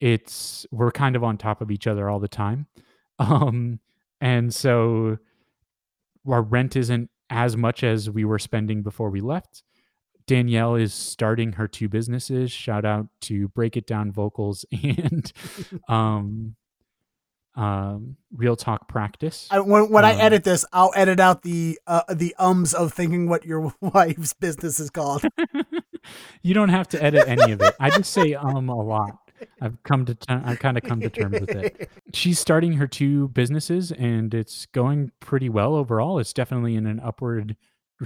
it's 0.00 0.66
we're 0.72 0.92
kind 0.92 1.16
of 1.16 1.24
on 1.24 1.38
top 1.38 1.62
of 1.62 1.70
each 1.70 1.86
other 1.86 2.08
all 2.10 2.20
the 2.20 2.28
time 2.28 2.66
um 3.20 3.80
and 4.20 4.54
so 4.54 5.18
our 6.28 6.42
rent 6.42 6.76
isn't 6.76 7.10
as 7.30 7.56
much 7.56 7.82
as 7.84 8.10
we 8.10 8.24
were 8.24 8.38
spending 8.38 8.82
before 8.82 9.10
we 9.10 9.20
left 9.20 9.62
danielle 10.28 10.76
is 10.76 10.94
starting 10.94 11.54
her 11.54 11.66
two 11.66 11.88
businesses 11.88 12.52
shout 12.52 12.84
out 12.84 13.08
to 13.20 13.48
break 13.48 13.76
it 13.76 13.86
down 13.86 14.12
vocals 14.12 14.64
and 14.82 15.32
um 15.88 16.54
um 17.56 18.16
real 18.32 18.54
talk 18.54 18.86
practice 18.86 19.48
I, 19.50 19.58
when, 19.58 19.90
when 19.90 20.04
um, 20.04 20.10
i 20.10 20.14
edit 20.14 20.44
this 20.44 20.64
i'll 20.72 20.92
edit 20.94 21.18
out 21.18 21.42
the 21.42 21.78
uh, 21.88 22.02
the 22.08 22.34
ums 22.38 22.72
of 22.72 22.92
thinking 22.92 23.28
what 23.28 23.44
your 23.44 23.74
wife's 23.80 24.32
business 24.34 24.78
is 24.78 24.90
called 24.90 25.24
you 26.42 26.54
don't 26.54 26.68
have 26.68 26.88
to 26.88 27.02
edit 27.02 27.24
any 27.26 27.52
of 27.52 27.60
it. 27.60 27.74
I 27.80 27.90
just 27.90 28.12
say 28.12 28.34
um 28.34 28.68
a 28.68 28.80
lot. 28.80 29.18
I've 29.60 29.80
come 29.84 30.04
to 30.06 30.16
i 30.28 30.52
I've 30.52 30.58
kind 30.58 30.76
of 30.76 30.82
come 30.82 31.00
to 31.00 31.10
terms 31.10 31.40
with 31.40 31.50
it. 31.50 31.90
She's 32.12 32.38
starting 32.38 32.74
her 32.74 32.86
two 32.86 33.28
businesses 33.28 33.92
and 33.92 34.34
it's 34.34 34.66
going 34.66 35.12
pretty 35.20 35.48
well 35.48 35.74
overall. 35.74 36.18
It's 36.18 36.32
definitely 36.32 36.74
in 36.74 36.86
an 36.86 37.00
upward 37.00 37.56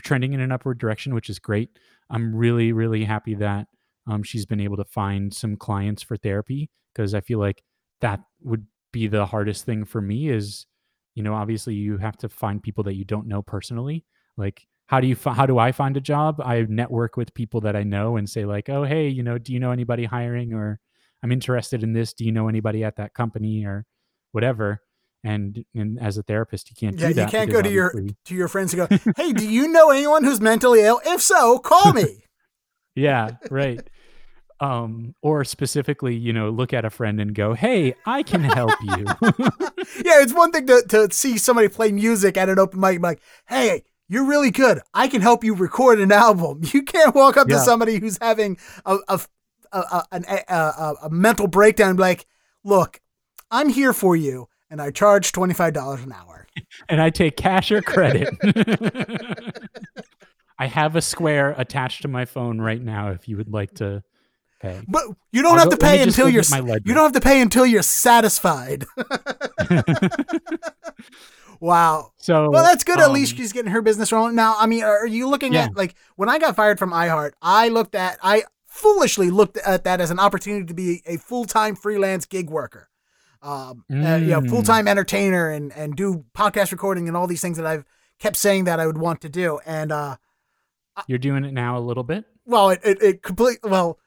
trending 0.00 0.32
in 0.32 0.40
an 0.40 0.52
upward 0.52 0.78
direction, 0.78 1.14
which 1.14 1.30
is 1.30 1.38
great. 1.38 1.70
I'm 2.10 2.34
really 2.34 2.72
really 2.72 3.04
happy 3.04 3.34
that 3.36 3.66
um, 4.06 4.22
she's 4.22 4.46
been 4.46 4.60
able 4.60 4.76
to 4.76 4.84
find 4.84 5.32
some 5.32 5.56
clients 5.56 6.02
for 6.02 6.16
therapy 6.16 6.70
because 6.94 7.14
I 7.14 7.20
feel 7.20 7.38
like 7.38 7.62
that 8.00 8.20
would 8.42 8.66
be 8.92 9.06
the 9.06 9.26
hardest 9.26 9.64
thing 9.64 9.84
for 9.84 10.00
me 10.02 10.28
is 10.28 10.66
you 11.14 11.22
know 11.22 11.34
obviously 11.34 11.74
you 11.74 11.98
have 11.98 12.16
to 12.18 12.28
find 12.28 12.62
people 12.62 12.84
that 12.84 12.94
you 12.94 13.04
don't 13.04 13.26
know 13.26 13.42
personally 13.42 14.04
like 14.36 14.66
how 14.86 15.00
do 15.00 15.06
you 15.06 15.16
how 15.24 15.46
do 15.46 15.58
I 15.58 15.72
find 15.72 15.96
a 15.96 16.02
job? 16.02 16.38
I 16.44 16.66
network 16.68 17.16
with 17.16 17.32
people 17.32 17.62
that 17.62 17.74
I 17.74 17.82
know 17.82 18.16
and 18.18 18.28
say 18.28 18.44
like, 18.44 18.68
"Oh, 18.68 18.84
hey, 18.84 19.08
you 19.08 19.22
know, 19.22 19.38
do 19.38 19.54
you 19.54 19.58
know 19.58 19.70
anybody 19.70 20.04
hiring 20.04 20.52
or 20.52 20.80
I'm 21.22 21.32
interested 21.32 21.82
in 21.82 21.94
this. 21.94 22.12
Do 22.12 22.26
you 22.26 22.32
know 22.32 22.46
anybody 22.46 22.84
at 22.84 22.96
that 22.96 23.14
company 23.14 23.64
or 23.64 23.86
whatever?" 24.32 24.82
And 25.24 25.64
and 25.74 26.00
as 26.00 26.18
a 26.18 26.22
therapist, 26.22 26.68
you 26.70 26.76
can't 26.76 26.98
yeah, 26.98 27.08
do 27.08 27.14
that. 27.14 27.22
you 27.22 27.38
can't 27.38 27.50
go 27.50 27.62
to 27.62 27.70
your 27.70 27.94
to 28.24 28.34
your 28.34 28.48
friends 28.48 28.74
and 28.74 28.88
go, 28.88 29.12
"Hey, 29.16 29.32
do 29.32 29.48
you 29.48 29.68
know 29.68 29.90
anyone 29.90 30.24
who's 30.24 30.40
mentally 30.40 30.80
ill? 30.80 31.00
If 31.04 31.22
so, 31.22 31.58
call 31.58 31.92
me." 31.92 32.24
yeah, 32.96 33.36
right. 33.50 33.80
Um, 34.60 35.14
or 35.22 35.44
specifically, 35.44 36.14
you 36.14 36.32
know, 36.32 36.50
look 36.50 36.72
at 36.72 36.84
a 36.84 36.90
friend 36.90 37.20
and 37.20 37.34
go, 37.34 37.54
"Hey, 37.54 37.94
I 38.04 38.24
can 38.24 38.42
help 38.42 38.72
you." 38.82 39.04
yeah, 40.04 40.22
it's 40.22 40.34
one 40.34 40.50
thing 40.50 40.66
to, 40.66 40.82
to 40.88 41.12
see 41.12 41.38
somebody 41.38 41.68
play 41.68 41.92
music 41.92 42.36
at 42.36 42.48
an 42.48 42.58
open 42.58 42.80
mic, 42.80 43.00
like, 43.00 43.20
"Hey, 43.48 43.84
you're 44.12 44.26
really 44.26 44.50
good. 44.50 44.80
I 44.92 45.08
can 45.08 45.22
help 45.22 45.42
you 45.42 45.54
record 45.54 45.98
an 45.98 46.12
album. 46.12 46.60
You 46.72 46.82
can't 46.82 47.14
walk 47.14 47.36
up 47.38 47.48
yeah. 47.48 47.56
to 47.56 47.62
somebody 47.62 47.98
who's 47.98 48.18
having 48.20 48.58
a 48.84 48.98
a, 49.08 49.20
a, 49.72 50.04
a, 50.12 50.94
a 51.04 51.10
mental 51.10 51.46
breakdown 51.46 51.90
and 51.90 51.96
be 51.96 52.02
like, 52.02 52.26
look, 52.62 53.00
I'm 53.50 53.70
here 53.70 53.94
for 53.94 54.14
you, 54.14 54.48
and 54.72 54.82
I 54.82 54.90
charge 54.90 55.30
twenty 55.30 55.54
five 55.54 55.74
dollars 55.74 56.02
an 56.02 56.12
hour, 56.12 56.48
and 56.88 57.00
I 57.00 57.10
take 57.10 57.36
cash 57.36 57.70
or 57.70 57.80
credit. 57.82 58.34
I 60.58 60.66
have 60.66 60.96
a 60.96 61.02
square 61.02 61.54
attached 61.56 62.02
to 62.02 62.08
my 62.08 62.24
phone 62.24 62.60
right 62.60 62.82
now. 62.82 63.10
If 63.10 63.28
you 63.28 63.36
would 63.36 63.52
like 63.52 63.74
to 63.74 64.02
pay, 64.60 64.80
but 64.88 65.04
you 65.30 65.42
don't 65.42 65.52
I'll 65.52 65.58
have 65.58 65.70
go, 65.70 65.76
to 65.76 65.76
pay 65.76 66.02
until 66.02 66.28
you're 66.28 66.42
you 66.84 66.94
don't 66.94 67.04
have 67.04 67.12
to 67.12 67.20
pay 67.20 67.40
until 67.40 67.66
you're 67.66 67.82
satisfied. 67.82 68.84
Wow. 71.60 72.10
So 72.16 72.50
well, 72.50 72.64
that's 72.64 72.82
good. 72.82 72.98
Um, 72.98 73.04
at 73.04 73.12
least 73.12 73.36
she's 73.36 73.52
getting 73.52 73.70
her 73.70 73.82
business 73.82 74.10
rolling. 74.10 74.34
Now, 74.34 74.56
I 74.58 74.66
mean, 74.66 74.82
are 74.82 75.06
you 75.06 75.28
looking 75.28 75.52
yeah. 75.52 75.66
at 75.66 75.76
like 75.76 75.94
when 76.16 76.28
I 76.28 76.40
got 76.40 76.56
fired 76.56 76.76
from 76.76 76.90
iHeart? 76.90 77.34
I 77.40 77.68
looked 77.68 77.94
at 77.94 78.18
I 78.20 78.42
foolishly 78.66 79.30
looked 79.30 79.58
at 79.58 79.84
that 79.84 80.00
as 80.00 80.10
an 80.10 80.18
opportunity 80.18 80.66
to 80.66 80.74
be 80.74 81.02
a 81.06 81.18
full 81.18 81.44
time 81.44 81.76
freelance 81.76 82.26
gig 82.26 82.50
worker, 82.50 82.88
um, 83.42 83.84
mm. 83.90 84.12
uh, 84.12 84.16
you 84.16 84.30
know, 84.30 84.40
mm. 84.40 84.48
full 84.48 84.62
time 84.62 84.88
entertainer 84.88 85.50
and 85.50 85.72
and 85.72 85.96
do 85.96 86.24
podcast 86.34 86.72
recording 86.72 87.08
and 87.08 87.16
all 87.16 87.26
these 87.26 87.42
things 87.42 87.56
that 87.56 87.66
I've 87.66 87.84
kept 88.18 88.36
saying 88.36 88.64
that 88.64 88.80
I 88.80 88.86
would 88.86 88.98
want 88.98 89.20
to 89.22 89.28
do. 89.28 89.58
And 89.66 89.92
uh, 89.92 90.16
you're 91.06 91.18
doing 91.18 91.44
it 91.44 91.52
now 91.52 91.76
a 91.76 91.80
little 91.80 92.04
bit. 92.04 92.24
Well, 92.44 92.70
it 92.70 92.80
it, 92.84 93.02
it 93.02 93.22
complete 93.22 93.58
well 93.62 93.98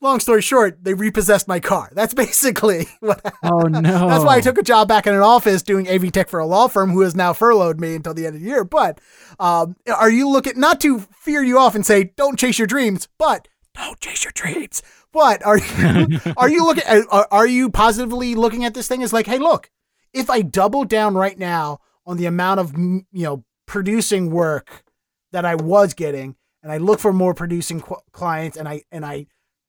long 0.00 0.20
story 0.20 0.42
short, 0.42 0.82
they 0.82 0.94
repossessed 0.94 1.48
my 1.48 1.60
car. 1.60 1.90
That's 1.94 2.14
basically 2.14 2.86
what. 3.00 3.20
Oh 3.42 3.60
no. 3.60 3.80
That's 3.80 4.24
why 4.24 4.36
I 4.36 4.40
took 4.40 4.58
a 4.58 4.62
job 4.62 4.88
back 4.88 5.06
in 5.06 5.14
an 5.14 5.20
office 5.20 5.62
doing 5.62 5.88
AV 5.88 6.12
tech 6.12 6.28
for 6.28 6.40
a 6.40 6.46
law 6.46 6.68
firm 6.68 6.90
who 6.90 7.00
has 7.02 7.14
now 7.14 7.32
furloughed 7.32 7.80
me 7.80 7.94
until 7.94 8.14
the 8.14 8.26
end 8.26 8.36
of 8.36 8.42
the 8.42 8.48
year. 8.48 8.64
But 8.64 9.00
um, 9.38 9.76
are 9.94 10.10
you 10.10 10.28
looking 10.28 10.58
not 10.58 10.80
to 10.82 11.00
fear 11.00 11.42
you 11.42 11.58
off 11.58 11.74
and 11.74 11.84
say 11.84 12.12
don't 12.16 12.38
chase 12.38 12.58
your 12.58 12.66
dreams, 12.66 13.08
but 13.18 13.48
don't 13.74 14.00
chase 14.00 14.24
your 14.24 14.32
dreams. 14.34 14.82
But 15.12 15.44
are 15.44 15.58
you 15.58 16.20
are 16.36 16.48
you 16.48 16.64
looking 16.64 16.84
are, 17.10 17.28
are 17.30 17.46
you 17.46 17.70
positively 17.70 18.34
looking 18.34 18.64
at 18.64 18.74
this 18.74 18.88
thing 18.88 19.02
as 19.02 19.12
like, 19.12 19.26
hey, 19.26 19.38
look, 19.38 19.70
if 20.12 20.30
I 20.30 20.42
double 20.42 20.84
down 20.84 21.14
right 21.14 21.38
now 21.38 21.80
on 22.06 22.16
the 22.16 22.26
amount 22.26 22.60
of 22.60 22.76
you 22.76 23.06
know 23.12 23.44
producing 23.66 24.30
work 24.30 24.84
that 25.32 25.44
I 25.44 25.54
was 25.54 25.94
getting, 25.94 26.36
and 26.62 26.72
I 26.72 26.78
look 26.78 27.00
for 27.00 27.12
more 27.12 27.34
producing 27.34 27.80
qu- 27.80 28.00
clients, 28.12 28.56
and 28.56 28.68
I 28.68 28.82
and 28.90 29.04
I 29.04 29.26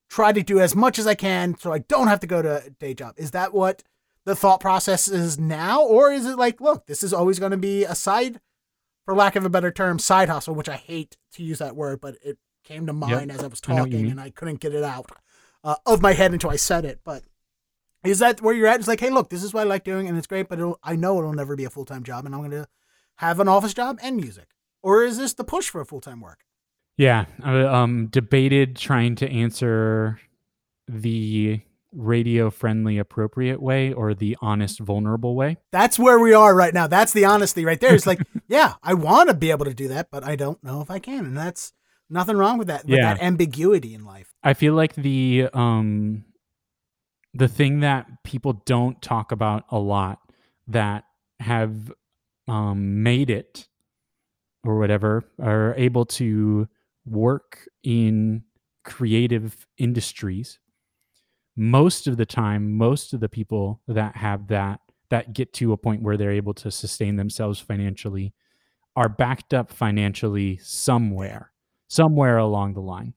try 0.09 0.31
to 0.31 0.41
do 0.41 0.59
as 0.59 0.75
much 0.75 0.97
as 0.97 1.05
I 1.07 1.15
can 1.15 1.55
so 1.57 1.71
I 1.71 1.79
don't 1.79 2.07
have 2.07 2.19
to 2.21 2.27
go 2.27 2.41
to 2.41 2.65
a 2.65 2.69
day 2.71 2.93
job. 2.93 3.13
Is 3.17 3.31
that 3.31 3.53
what 3.53 3.83
the 4.25 4.35
thought 4.35 4.59
process 4.59 5.07
is 5.07 5.39
now? 5.39 5.83
Or 5.83 6.11
is 6.11 6.25
it 6.25 6.37
like, 6.37 6.59
look, 6.59 6.87
this 6.87 7.03
is 7.03 7.13
always 7.13 7.39
going 7.39 7.51
to 7.51 7.57
be 7.57 7.83
a 7.83 7.95
side, 7.95 8.39
for 9.05 9.15
lack 9.15 9.35
of 9.35 9.45
a 9.45 9.49
better 9.49 9.71
term, 9.71 9.99
side 9.99 10.29
hustle, 10.29 10.55
which 10.55 10.69
I 10.69 10.77
hate 10.77 11.17
to 11.33 11.43
use 11.43 11.59
that 11.59 11.75
word, 11.75 12.01
but 12.01 12.15
it 12.23 12.37
came 12.63 12.85
to 12.87 12.93
mind 12.93 13.29
yep. 13.29 13.37
as 13.37 13.43
I 13.43 13.47
was 13.47 13.61
talking 13.61 14.07
I 14.07 14.09
and 14.09 14.21
I 14.21 14.29
couldn't 14.29 14.59
get 14.59 14.73
it 14.73 14.83
out 14.83 15.11
uh, 15.63 15.75
of 15.85 16.01
my 16.01 16.13
head 16.13 16.31
until 16.31 16.49
I 16.49 16.55
said 16.55 16.85
it. 16.85 16.99
But 17.03 17.23
Is 18.03 18.19
that 18.19 18.41
where 18.41 18.53
you're 18.55 18.67
at? 18.67 18.79
It's 18.79 18.87
like, 18.87 18.99
hey, 18.99 19.09
look, 19.09 19.29
this 19.29 19.43
is 19.43 19.53
what 19.53 19.61
I 19.61 19.63
like 19.65 19.83
doing, 19.83 20.07
and 20.07 20.17
it's 20.17 20.27
great, 20.27 20.47
but 20.49 20.59
it'll, 20.59 20.79
I 20.83 20.95
know 20.95 21.17
it'll 21.19 21.33
never 21.33 21.55
be 21.55 21.65
a 21.65 21.69
full 21.69 21.85
time 21.85 22.03
job, 22.03 22.25
and 22.25 22.33
I'm 22.33 22.41
going 22.41 22.51
to 22.51 22.67
have 23.17 23.39
an 23.39 23.47
office 23.47 23.73
job 23.73 23.99
and 24.01 24.15
music. 24.15 24.49
Or 24.81 25.03
is 25.03 25.17
this 25.17 25.33
the 25.33 25.43
push 25.43 25.69
for 25.69 25.81
a 25.81 25.85
full 25.85 26.01
time 26.01 26.21
work? 26.21 26.45
Yeah, 26.97 27.25
I 27.43 27.61
um, 27.61 28.07
debated 28.07 28.75
trying 28.75 29.15
to 29.15 29.29
answer 29.29 30.19
the 30.87 31.61
radio 31.91 32.49
friendly 32.49 32.97
appropriate 32.97 33.61
way 33.61 33.91
or 33.91 34.13
the 34.13 34.37
honest 34.41 34.79
vulnerable 34.79 35.35
way. 35.35 35.57
That's 35.71 35.97
where 35.97 36.19
we 36.19 36.33
are 36.33 36.53
right 36.53 36.73
now. 36.73 36.87
That's 36.87 37.13
the 37.13 37.25
honesty 37.25 37.65
right 37.65 37.79
there. 37.79 37.95
It's 37.95 38.05
like, 38.05 38.21
yeah, 38.47 38.75
I 38.83 38.93
want 38.93 39.29
to 39.29 39.33
be 39.33 39.49
able 39.49 39.65
to 39.65 39.73
do 39.73 39.87
that, 39.87 40.09
but 40.11 40.23
I 40.23 40.35
don't 40.35 40.63
know 40.63 40.81
if 40.81 40.91
I 40.91 40.99
can, 40.99 41.25
and 41.25 41.37
that's 41.37 41.73
nothing 42.09 42.37
wrong 42.37 42.57
with 42.57 42.67
that. 42.67 42.85
With 42.85 42.97
Yeah. 42.99 43.13
that 43.13 43.23
ambiguity 43.23 43.93
in 43.93 44.05
life. 44.05 44.33
I 44.43 44.53
feel 44.53 44.73
like 44.73 44.95
the 44.95 45.47
um 45.53 46.25
the 47.33 47.47
thing 47.47 47.81
that 47.81 48.23
people 48.23 48.53
don't 48.65 49.01
talk 49.01 49.31
about 49.31 49.63
a 49.69 49.79
lot 49.79 50.19
that 50.67 51.03
have 51.39 51.91
um 52.47 53.03
made 53.03 53.29
it 53.29 53.67
or 54.63 54.79
whatever 54.79 55.23
are 55.41 55.73
able 55.77 56.05
to 56.05 56.67
work 57.05 57.67
in 57.83 58.43
creative 58.83 59.67
industries 59.77 60.59
most 61.55 62.07
of 62.07 62.17
the 62.17 62.25
time 62.25 62.71
most 62.77 63.13
of 63.13 63.19
the 63.19 63.29
people 63.29 63.81
that 63.87 64.15
have 64.15 64.47
that 64.47 64.79
that 65.09 65.33
get 65.33 65.53
to 65.53 65.71
a 65.73 65.77
point 65.77 66.01
where 66.01 66.17
they're 66.17 66.31
able 66.31 66.53
to 66.53 66.71
sustain 66.71 67.15
themselves 67.15 67.59
financially 67.59 68.33
are 68.95 69.09
backed 69.09 69.53
up 69.53 69.71
financially 69.71 70.57
somewhere 70.57 71.48
somewhere 71.89 72.37
along 72.37 72.73
the 72.73 72.81
line. 72.81 73.13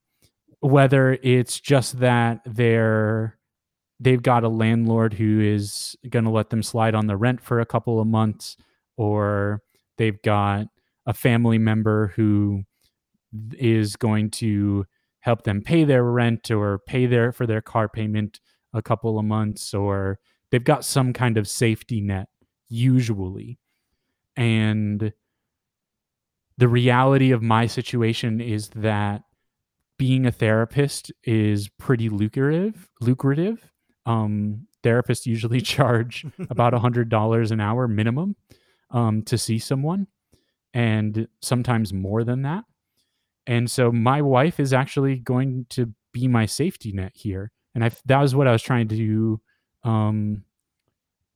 Whether 0.61 1.19
it's 1.23 1.61
just 1.61 2.01
that 2.01 2.40
they're 2.44 3.39
they've 4.01 4.23
got 4.23 4.43
a 4.43 4.49
landlord 4.49 5.15
who 5.15 5.40
is 5.40 5.97
going 6.11 6.24
to 6.24 6.31
let 6.31 6.51
them 6.51 6.62
slide 6.62 6.94
on 6.94 7.07
the 7.07 7.16
rent 7.16 7.40
for 7.40 7.61
a 7.61 7.66
couple 7.66 8.01
of 8.01 8.07
months 8.07 8.57
or 8.97 9.62
they've 9.97 10.20
got 10.23 10.66
a 11.07 11.15
family 11.15 11.59
member 11.59 12.09
who 12.16 12.65
is 13.53 13.94
going 13.94 14.28
to 14.28 14.85
help 15.20 15.44
them 15.44 15.62
pay 15.62 15.85
their 15.85 16.03
rent 16.03 16.51
or 16.51 16.81
pay 16.81 17.07
their 17.07 17.31
for 17.31 17.47
their 17.47 17.62
car 17.62 17.89
payment 17.89 18.40
a 18.74 18.82
couple 18.82 19.19
of 19.19 19.24
months 19.24 19.73
or 19.73 20.19
they've 20.51 20.65
got 20.65 20.85
some 20.85 21.12
kind 21.12 21.39
of 21.39 21.47
safety 21.47 22.01
net 22.01 22.28
usually. 22.69 23.59
And 24.36 25.12
the 26.58 26.68
reality 26.68 27.32
of 27.32 27.42
my 27.42 27.66
situation 27.66 28.40
is 28.40 28.68
that 28.70 29.22
being 29.98 30.26
a 30.26 30.32
therapist 30.32 31.12
is 31.24 31.68
pretty 31.68 32.08
lucrative 32.08 32.88
lucrative. 33.00 33.70
Um 34.06 34.66
therapists 34.82 35.26
usually 35.26 35.60
charge 35.74 36.26
about 36.50 36.74
a 36.74 36.78
hundred 36.78 37.08
dollars 37.08 37.50
an 37.50 37.60
hour 37.60 37.86
minimum 37.86 38.36
um 38.90 39.22
to 39.22 39.38
see 39.38 39.58
someone 39.58 40.06
and 40.74 41.28
sometimes 41.40 41.92
more 41.92 42.24
than 42.24 42.42
that. 42.42 42.64
And 43.46 43.70
so 43.70 43.92
my 43.92 44.22
wife 44.22 44.58
is 44.60 44.72
actually 44.72 45.16
going 45.16 45.66
to 45.70 45.92
be 46.12 46.28
my 46.28 46.46
safety 46.46 46.92
net 46.92 47.12
here. 47.14 47.50
And 47.74 47.84
i 47.84 47.90
that 48.06 48.20
was 48.20 48.34
what 48.34 48.46
i 48.46 48.52
was 48.52 48.62
trying 48.62 48.88
to 48.88 49.40
um 49.84 50.44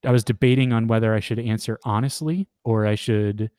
i 0.04 0.10
was 0.10 0.22
debating 0.22 0.72
on 0.72 0.86
whether 0.86 1.14
i 1.14 1.20
should 1.20 1.38
answer 1.38 1.78
honestly 1.84 2.48
or 2.64 2.86
i 2.86 2.94
should 2.94 3.50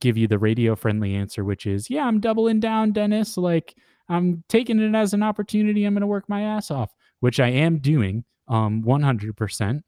give 0.00 0.16
you 0.16 0.26
the 0.28 0.38
radio 0.38 0.74
friendly 0.76 1.14
answer 1.14 1.44
which 1.44 1.66
is 1.66 1.90
yeah 1.90 2.06
i'm 2.06 2.20
doubling 2.20 2.60
down 2.60 2.92
dennis. 2.92 3.36
Like 3.36 3.74
i'm 4.08 4.44
taking 4.48 4.78
it 4.80 4.94
as 4.94 5.14
an 5.14 5.22
opportunity. 5.22 5.84
I'm 5.84 5.94
going 5.94 6.00
to 6.02 6.06
work 6.06 6.28
my 6.28 6.42
ass 6.42 6.70
off 6.70 6.90
which 7.20 7.40
i 7.40 7.48
am 7.48 7.78
doing 7.78 8.24
um 8.48 8.82
100% 8.82 9.82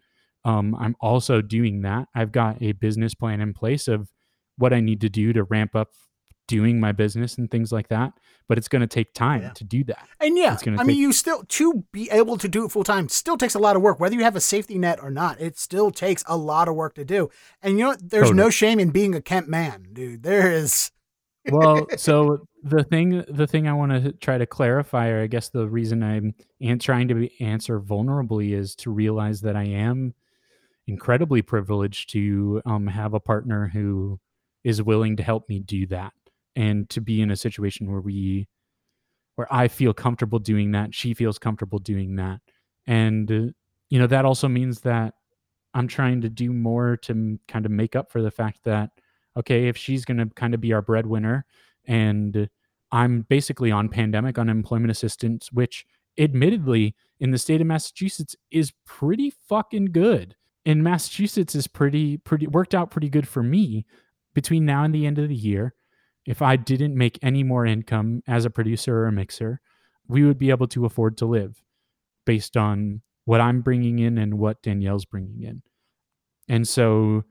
um 0.45 0.75
i'm 0.75 0.97
also 1.01 1.41
doing 1.41 1.83
that. 1.83 2.09
I've 2.15 2.33
got 2.33 2.61
a 2.63 2.73
business 2.73 3.15
plan 3.15 3.41
in 3.41 3.55
place 3.55 3.89
of 3.89 4.09
what 4.57 4.73
i 4.73 4.81
need 4.81 5.01
to 5.01 5.09
do 5.09 5.33
to 5.33 5.45
ramp 5.45 5.75
up 5.75 5.89
doing 6.51 6.81
my 6.81 6.93
business 6.93 7.39
and 7.39 7.51
things 7.51 7.71
like 7.73 7.89
that 7.89 8.13
but 8.49 8.59
it's 8.59 8.67
going 8.69 8.81
to 8.81 8.87
take 8.89 9.15
time 9.15 9.43
Yeah. 9.43 9.51
to 9.51 9.65
do 9.65 9.85
that 9.85 10.09
And 10.21 10.37
yeah, 10.37 10.53
It's 10.55 10.63
gonna 10.65 10.81
I 10.81 10.85
mean, 10.85 10.97
you 10.99 11.13
still 11.13 11.45
to 11.45 11.85
be 11.93 12.11
able 12.11 12.37
to 12.39 12.49
do 12.49 12.65
it 12.65 12.73
full 12.73 12.83
time 12.85 13.09
still 13.09 13.37
takes 13.39 13.55
a 13.55 13.61
lot 13.61 13.77
of 13.77 13.83
work. 13.83 14.01
Whether 14.01 14.17
you 14.17 14.25
have 14.25 14.35
a 14.35 14.41
safety 14.41 14.77
net 14.77 14.99
or 15.01 15.11
not, 15.11 15.41
it 15.41 15.57
still 15.57 15.93
takes 15.93 16.25
a 16.27 16.37
lot 16.37 16.67
of 16.67 16.75
work 16.75 16.95
to 16.97 17.05
do. 17.05 17.31
And 17.63 17.79
you 17.79 17.85
know, 17.85 17.91
what? 17.91 18.11
there's 18.11 18.33
no 18.33 18.51
shame 18.51 18.81
in 18.81 18.91
being 18.91 19.15
a 19.15 19.21
Kent 19.21 19.49
man, 19.49 19.87
dude. 19.93 20.25
There 20.25 20.51
is. 20.51 20.91
well 21.53 21.87
so 21.97 22.45
the 22.63 22.85
thing 22.85 23.25
the 23.29 23.47
thing 23.47 23.67
i 23.67 23.73
want 23.73 23.91
to 23.93 24.13
try 24.13 24.37
to 24.37 24.45
clarify 24.45 25.09
or 25.09 25.23
i 25.23 25.27
guess 25.27 25.49
the 25.49 25.67
reason 25.67 26.03
i'm 26.03 26.35
an- 26.61 26.79
trying 26.79 27.09
to 27.09 27.15
be, 27.15 27.33
answer 27.41 27.81
vulnerably 27.81 28.53
is 28.53 28.75
to 28.75 28.91
realize 28.91 29.41
that 29.41 29.57
i 29.57 29.65
am 29.65 30.13
incredibly 30.87 31.41
privileged 31.41 32.11
to 32.11 32.61
um, 32.67 32.87
have 32.89 33.15
a 33.15 33.21
partner 33.21 33.71
who 33.73 34.21
is 34.65 34.83
willing 34.83 35.17
to 35.17 35.23
help 35.23 35.49
me 35.49 35.59
do 35.61 35.87
that 35.87 36.13
and 36.57 36.89
to 36.91 37.01
be 37.01 37.21
in 37.21 37.31
a 37.31 37.37
situation 37.37 37.91
where 37.91 38.01
we 38.01 38.49
where 39.37 39.53
i 39.53 39.69
feel 39.69 39.93
comfortable 39.93 40.39
doing 40.39 40.73
that 40.73 40.95
she 40.95 41.15
feels 41.15 41.39
comfortable 41.39 41.79
doing 41.79 42.17
that 42.17 42.41
and 42.87 43.31
uh, 43.31 43.47
you 43.89 43.99
know 43.99 44.07
that 44.07 44.25
also 44.25 44.49
means 44.49 44.81
that 44.81 45.15
i'm 45.75 45.89
trying 45.89 46.21
to 46.21 46.29
do 46.29 46.53
more 46.53 46.97
to 46.97 47.13
m- 47.13 47.41
kind 47.49 47.65
of 47.65 47.73
make 47.73 47.95
up 47.95 48.11
for 48.11 48.23
the 48.23 48.31
fact 48.31 48.61
that 48.65 48.91
okay, 49.37 49.69
if 49.69 49.77
she's 49.77 50.05
going 50.05 50.19
to 50.19 50.27
kind 50.35 50.55
of 50.55 50.61
be 50.61 50.73
our 50.73 50.83
breadwinner 50.83 51.45
and 51.87 52.49
I'm 52.93 53.23
basically 53.23 53.71
on 53.71 53.89
pandemic 53.89 54.39
unemployment 54.39 54.91
assistance, 54.91 55.53
which 55.53 55.87
admittedly 56.19 56.95
in 57.21 57.31
the 57.31 57.39
state 57.39 57.61
of 57.61 57.67
Massachusetts 57.67 58.35
is 58.51 58.73
pretty 58.85 59.33
fucking 59.49 59.87
good. 59.87 60.35
In 60.65 60.83
Massachusetts 60.83 61.55
is 61.55 61.67
pretty, 61.67 62.19
pretty 62.19 62.47
worked 62.47 62.75
out 62.75 62.91
pretty 62.91 63.09
good 63.09 63.29
for 63.29 63.43
me 63.43 63.87
between 64.35 64.67
now 64.67 64.85
and 64.85 64.95
the 64.95 65.07
end 65.07 65.19
of 65.19 65.29
the 65.29 65.35
year. 65.35 65.75
If 66.31 66.43
I 66.43 66.55
didn't 66.55 66.95
make 66.95 67.19
any 67.23 67.43
more 67.43 67.67
income 67.67 68.23
as 68.29 68.45
a 68.45 68.51
producer 68.51 68.99
or 68.99 69.09
a 69.09 69.13
mixer, 69.13 69.61
we 70.07 70.25
would 70.25 70.39
be 70.39 70.51
able 70.51 70.69
to 70.69 70.85
afford 70.85 71.19
to 71.19 71.27
live 71.27 71.61
based 72.25 72.57
on 72.57 73.03
what 73.25 73.41
I'm 73.41 73.63
bringing 73.63 73.99
in 73.99 74.17
and 74.17 74.39
what 74.39 74.63
Danielle's 74.63 75.05
bringing 75.05 75.43
in. 75.43 75.63
And 76.49 76.69
so 76.69 77.25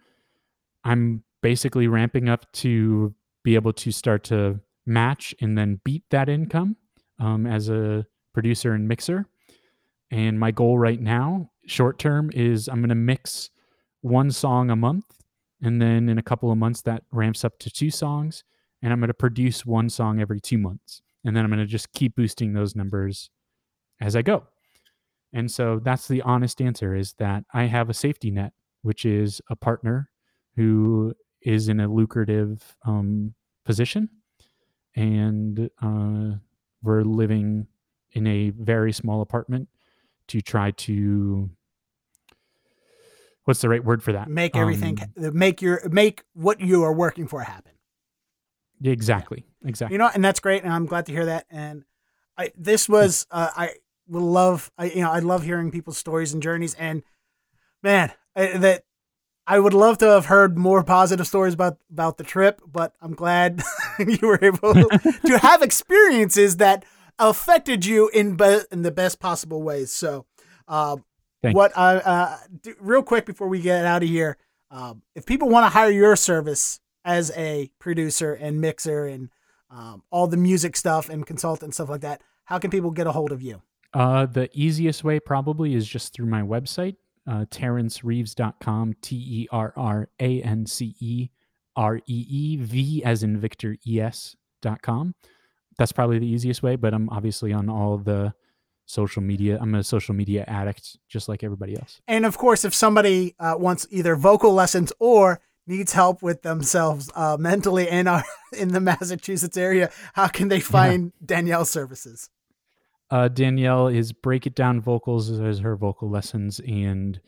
I'm 0.84 1.24
basically 1.42 1.88
ramping 1.88 2.28
up 2.28 2.52
to 2.56 3.16
be 3.42 3.56
able 3.56 3.72
to 3.72 3.90
start 3.90 4.26
to 4.26 4.60
match 4.86 5.34
and 5.40 5.58
then 5.58 5.80
beat 5.86 6.04
that 6.10 6.28
income 6.28 6.76
um, 7.22 7.48
as 7.48 7.70
a 7.70 8.06
producer 8.34 8.74
and 8.74 8.86
mixer. 8.86 9.28
And 10.12 10.38
my 10.38 10.52
goal 10.52 10.78
right 10.78 11.00
now, 11.00 11.52
short 11.66 12.00
term, 12.00 12.32
is 12.34 12.68
I'm 12.68 12.82
going 12.82 12.90
to 12.90 12.96
mix 12.96 13.50
one 14.02 14.30
song 14.32 14.70
a 14.70 14.76
month. 14.76 15.06
And 15.62 15.82
then 15.82 16.10
in 16.10 16.18
a 16.18 16.24
couple 16.24 16.52
of 16.52 16.58
months, 16.58 16.82
that 16.82 17.04
ramps 17.14 17.46
up 17.46 17.60
to 17.60 17.70
two 17.70 17.92
songs. 17.92 18.44
And 18.82 18.94
I'm 18.94 19.00
going 19.00 19.10
to 19.10 19.14
produce 19.14 19.66
one 19.66 19.90
song 19.90 20.22
every 20.22 20.40
two 20.40 20.58
months. 20.58 21.02
And 21.26 21.36
then 21.36 21.44
I'm 21.44 21.52
going 21.52 21.60
to 21.60 21.66
just 21.66 21.92
keep 21.92 22.16
boosting 22.16 22.54
those 22.54 22.76
numbers 22.76 23.30
as 24.00 24.16
I 24.16 24.22
go. 24.22 24.48
And 25.34 25.52
so 25.52 25.80
that's 25.80 26.08
the 26.08 26.22
honest 26.22 26.62
answer 26.62 26.96
is 26.96 27.14
that 27.20 27.44
I 27.54 27.66
have 27.66 27.90
a 27.90 27.94
safety 27.94 28.32
net, 28.32 28.54
which 28.82 29.06
is 29.06 29.42
a 29.50 29.56
partner 29.56 30.10
who 30.56 31.14
is 31.42 31.70
in 31.70 31.80
a 31.80 31.88
lucrative 31.88 32.76
um, 32.86 33.34
position, 33.64 34.10
and 34.96 35.70
uh, 35.82 36.36
we're 36.82 37.04
living 37.04 37.68
in 38.12 38.28
a 38.28 38.50
very 38.50 38.92
small 38.92 39.22
apartment 39.22 39.70
to 40.28 40.42
try 40.42 40.72
to. 40.72 41.50
What's 43.46 43.62
the 43.62 43.70
right 43.70 43.84
word 43.84 44.04
for 44.04 44.14
that? 44.14 44.30
Make 44.30 44.56
everything, 44.56 45.00
Um, 45.18 45.38
make 45.38 45.62
your, 45.62 45.88
make 45.90 46.24
what 46.34 46.60
you 46.60 46.84
are 46.84 46.94
working 46.94 47.28
for 47.28 47.42
happen. 47.42 47.72
Exactly. 48.84 49.46
Exactly. 49.66 49.96
You 49.96 50.00
know, 50.00 50.10
and 50.14 50.24
that's 50.24 50.40
great, 50.40 50.64
and 50.64 50.72
I'm 50.72 50.86
glad 50.86 51.06
to 51.08 51.12
hear 51.12 51.26
that. 51.26 51.46
And 51.50 51.84
I, 52.38 52.52
this 52.58 52.88
was, 52.88 53.26
uh, 53.32 53.50
I 53.56 53.72
will 54.08 54.22
love, 54.22 54.72
I, 54.78 54.86
you 54.86 55.02
know, 55.02 55.12
I 55.12 55.20
love 55.20 55.44
hearing 55.44 55.72
people's 55.72 55.98
stories 55.98 56.34
and 56.34 56.42
journeys. 56.42 56.74
And 56.76 57.04
man, 57.84 58.12
I, 58.36 58.58
that 58.58 58.84
I 59.46 59.60
would 59.60 59.74
love 59.74 59.98
to 60.00 60.06
have 60.06 60.28
heard 60.28 60.58
more 60.58 60.84
positive 60.84 61.28
stories 61.28 61.54
about 61.54 61.78
about 61.92 62.18
the 62.18 62.24
trip, 62.24 62.62
but 62.72 62.94
I'm 63.02 63.14
glad 63.14 63.62
you 64.00 64.28
were 64.28 64.40
able 64.42 64.74
to 64.74 65.40
have 65.42 65.62
experiences 65.62 66.58
that 66.58 66.86
affected 67.18 67.86
you 67.86 68.10
in 68.10 68.36
be, 68.36 68.60
in 68.72 68.84
the 68.84 68.92
best 68.92 69.20
possible 69.20 69.62
ways. 69.62 69.92
So, 69.92 70.26
um, 70.68 71.04
what 71.42 71.76
I 71.78 71.96
uh, 71.98 72.38
do, 72.62 72.76
real 72.80 73.04
quick 73.04 73.26
before 73.26 73.48
we 73.48 73.60
get 73.60 73.86
out 73.86 74.04
of 74.04 74.10
here, 74.10 74.38
um, 74.72 75.02
if 75.16 75.26
people 75.26 75.50
want 75.50 75.66
to 75.66 75.70
hire 75.70 75.90
your 75.90 76.16
service 76.16 76.80
as 77.10 77.32
a 77.36 77.72
producer 77.80 78.34
and 78.36 78.62
mixer 78.62 79.08
and 79.08 79.30
um, 79.72 80.04
all 80.12 80.28
the 80.28 80.38
music 80.38 80.78
stuff 80.78 81.10
and 81.10 81.26
consultant 81.26 81.64
and 81.64 81.74
stuff 81.74 81.90
like 81.90 82.02
that, 82.02 82.22
how 82.46 82.60
can 82.60 82.70
people 82.70 82.92
get 82.92 83.08
a 83.08 83.12
hold 83.12 83.32
of 83.32 83.42
you? 83.42 83.64
Uh, 83.96 84.28
the 84.28 84.48
easiest 84.54 85.04
way 85.04 85.20
probably 85.20 85.74
is 85.74 85.88
just 85.88 86.14
through 86.14 86.28
my 86.28 86.44
website, 86.44 86.98
uh, 87.28 87.46
terrancereeves.com, 87.50 88.94
T 89.02 89.16
E 89.16 89.48
R 89.52 89.74
R 89.76 90.10
A 90.20 90.44
N 90.44 90.68
C 90.68 90.96
E 91.00 91.30
R 91.76 91.98
E 91.98 92.26
E 92.30 92.58
V 92.58 93.04
as 93.04 93.24
in 93.24 93.40
Victor 93.40 93.76
E 93.88 94.00
S 94.00 94.36
dot 94.62 94.84
com. 94.84 95.16
That's 95.80 95.92
probably 95.92 96.20
the 96.20 96.28
easiest 96.28 96.62
way, 96.62 96.76
but 96.76 96.94
I'm 96.94 97.10
obviously 97.10 97.52
on 97.52 97.70
all 97.70 97.98
the 97.98 98.36
social 98.86 99.24
media. 99.24 99.58
I'm 99.60 99.74
a 99.74 99.84
social 99.84 100.14
media 100.14 100.44
addict, 100.48 100.98
just 101.08 101.28
like 101.28 101.44
everybody 101.44 101.76
else. 101.76 102.02
And 102.08 102.24
of 102.24 102.38
course, 102.38 102.66
if 102.66 102.76
somebody 102.76 103.34
uh, 103.40 103.56
wants 103.58 103.88
either 103.90 104.16
vocal 104.16 104.54
lessons 104.54 104.94
or 105.00 105.40
needs 105.70 105.94
help 105.94 106.22
with 106.22 106.42
themselves 106.42 107.10
uh, 107.16 107.38
mentally 107.40 107.88
and 107.88 108.10
are 108.10 108.26
in 108.58 108.70
the 108.70 108.80
Massachusetts 108.80 109.56
area, 109.56 109.90
how 110.14 110.28
can 110.28 110.50
they 110.50 110.60
find 110.60 111.14
yeah. 111.22 111.26
Danielle's 111.26 111.70
services? 111.70 112.30
Uh, 113.12 113.28
Danielle 113.28 113.88
is 113.88 114.12
Break 114.12 114.46
It 114.46 114.56
Down 114.56 114.82
Vocals 114.82 115.32
as 115.32 115.60
her 115.60 115.76
vocal 115.76 116.10
lessons, 116.10 116.60
and 116.60 117.20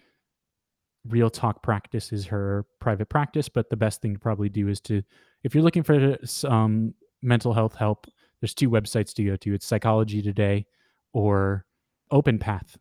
Real 1.07 1.29
Talk 1.29 1.63
Practice 1.63 2.11
is 2.11 2.27
her 2.27 2.65
private 2.79 3.09
practice. 3.09 3.49
But 3.49 3.69
the 3.69 3.77
best 3.77 4.01
thing 4.01 4.13
to 4.13 4.19
probably 4.19 4.49
do 4.49 4.67
is 4.67 4.79
to, 4.81 5.01
if 5.43 5.55
you're 5.55 5.63
looking 5.63 5.81
for 5.83 6.17
some 6.23 6.93
mental 7.23 7.53
health 7.53 7.75
help, 7.75 8.05
there's 8.39 8.53
two 8.53 8.69
websites 8.69 9.13
to 9.15 9.23
go 9.23 9.35
to. 9.37 9.53
It's 9.53 9.65
Psychology 9.65 10.21
Today 10.21 10.67
or 11.13 11.65
Open 12.11 12.37
Path. 12.37 12.77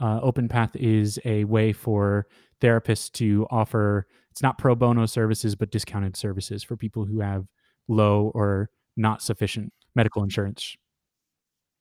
Uh, 0.00 0.20
Open 0.22 0.48
Path 0.48 0.76
is 0.76 1.18
a 1.24 1.44
way 1.44 1.72
for 1.72 2.26
therapists 2.60 3.10
to 3.12 3.46
offer 3.50 4.06
it's 4.34 4.42
not 4.42 4.58
pro 4.58 4.74
bono 4.74 5.06
services 5.06 5.54
but 5.54 5.70
discounted 5.70 6.16
services 6.16 6.64
for 6.64 6.76
people 6.76 7.04
who 7.04 7.20
have 7.20 7.46
low 7.86 8.32
or 8.34 8.68
not 8.96 9.22
sufficient 9.22 9.72
medical 9.94 10.24
insurance. 10.24 10.76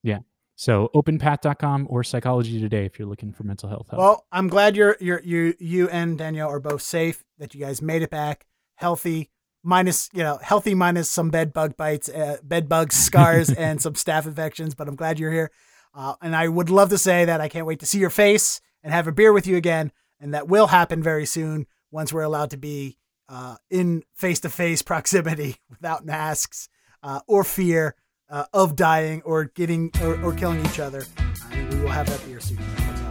Yeah. 0.03 0.19
So 0.55 0.91
openpath.com 0.93 1.87
or 1.89 2.03
psychology 2.03 2.61
today 2.61 2.85
if 2.85 2.99
you're 2.99 3.07
looking 3.07 3.33
for 3.33 3.43
mental 3.43 3.69
health 3.69 3.87
help. 3.89 3.99
Well, 3.99 4.25
I'm 4.31 4.49
glad 4.49 4.75
you're 4.75 4.97
you're 4.99 5.21
you 5.23 5.55
you 5.59 5.89
and 5.89 6.15
Danielle 6.15 6.49
are 6.49 6.59
both 6.59 6.83
safe, 6.83 7.23
that 7.39 7.55
you 7.55 7.59
guys 7.59 7.81
made 7.81 8.03
it 8.03 8.11
back 8.11 8.45
healthy, 8.75 9.31
minus 9.63 10.11
you 10.13 10.21
know 10.21 10.37
healthy 10.43 10.75
minus 10.75 11.09
some 11.09 11.31
bed 11.31 11.53
bug 11.53 11.75
bites, 11.75 12.07
uh, 12.07 12.37
bed 12.43 12.69
bugs, 12.69 12.95
scars, 12.95 13.49
and 13.57 13.81
some 13.81 13.93
staph 13.93 14.27
infections. 14.27 14.75
But 14.75 14.87
I'm 14.87 14.95
glad 14.95 15.17
you're 15.17 15.31
here, 15.31 15.49
uh, 15.95 16.13
and 16.21 16.35
I 16.35 16.49
would 16.49 16.69
love 16.69 16.91
to 16.91 16.99
say 16.99 17.25
that 17.25 17.41
I 17.41 17.49
can't 17.49 17.65
wait 17.65 17.79
to 17.79 17.87
see 17.87 17.97
your 17.97 18.11
face 18.11 18.61
and 18.83 18.93
have 18.93 19.07
a 19.07 19.11
beer 19.11 19.33
with 19.33 19.47
you 19.47 19.57
again, 19.57 19.91
and 20.19 20.35
that 20.35 20.47
will 20.47 20.67
happen 20.67 21.01
very 21.01 21.25
soon 21.25 21.65
once 21.93 22.11
we're 22.11 22.23
allowed 22.23 22.49
to 22.49 22.57
be 22.57 22.97
uh, 23.29 23.55
in 23.69 24.03
face 24.15 24.39
to 24.41 24.49
face 24.49 24.81
proximity 24.81 25.55
without 25.69 26.05
masks 26.05 26.67
uh, 27.03 27.19
or 27.27 27.43
fear 27.43 27.95
uh, 28.29 28.45
of 28.53 28.75
dying 28.75 29.21
or 29.23 29.45
getting 29.45 29.91
or, 30.01 30.21
or 30.23 30.33
killing 30.33 30.65
each 30.65 30.79
other. 30.79 31.05
we 31.51 31.79
will 31.79 31.89
have 31.89 32.07
that 32.07 32.25
beer 32.25 32.39
soon. 32.39 32.57
So 32.57 32.63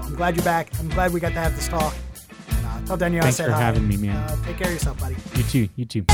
I'm 0.03 0.15
glad 0.17 0.37
you're 0.37 0.45
back. 0.45 0.71
I'm 0.79 0.89
glad 0.89 1.13
we 1.13 1.21
got 1.21 1.31
to 1.31 1.41
have 1.41 1.55
this 1.55 1.69
talk. 1.69 1.95
Uh, 2.51 2.85
tell 2.85 2.97
Danielle 2.97 3.23
Thanks 3.23 3.41
I 3.41 3.45
said 3.45 3.51
for 3.51 3.57
hi. 3.57 3.61
having 3.61 3.87
me, 3.87 3.97
man. 3.97 4.17
Uh, 4.17 4.45
take 4.45 4.57
care 4.59 4.67
of 4.67 4.73
yourself, 4.73 4.99
buddy. 4.99 5.17
You 5.37 5.45
too. 5.45 5.69
You 5.77 5.85
too. 5.85 6.05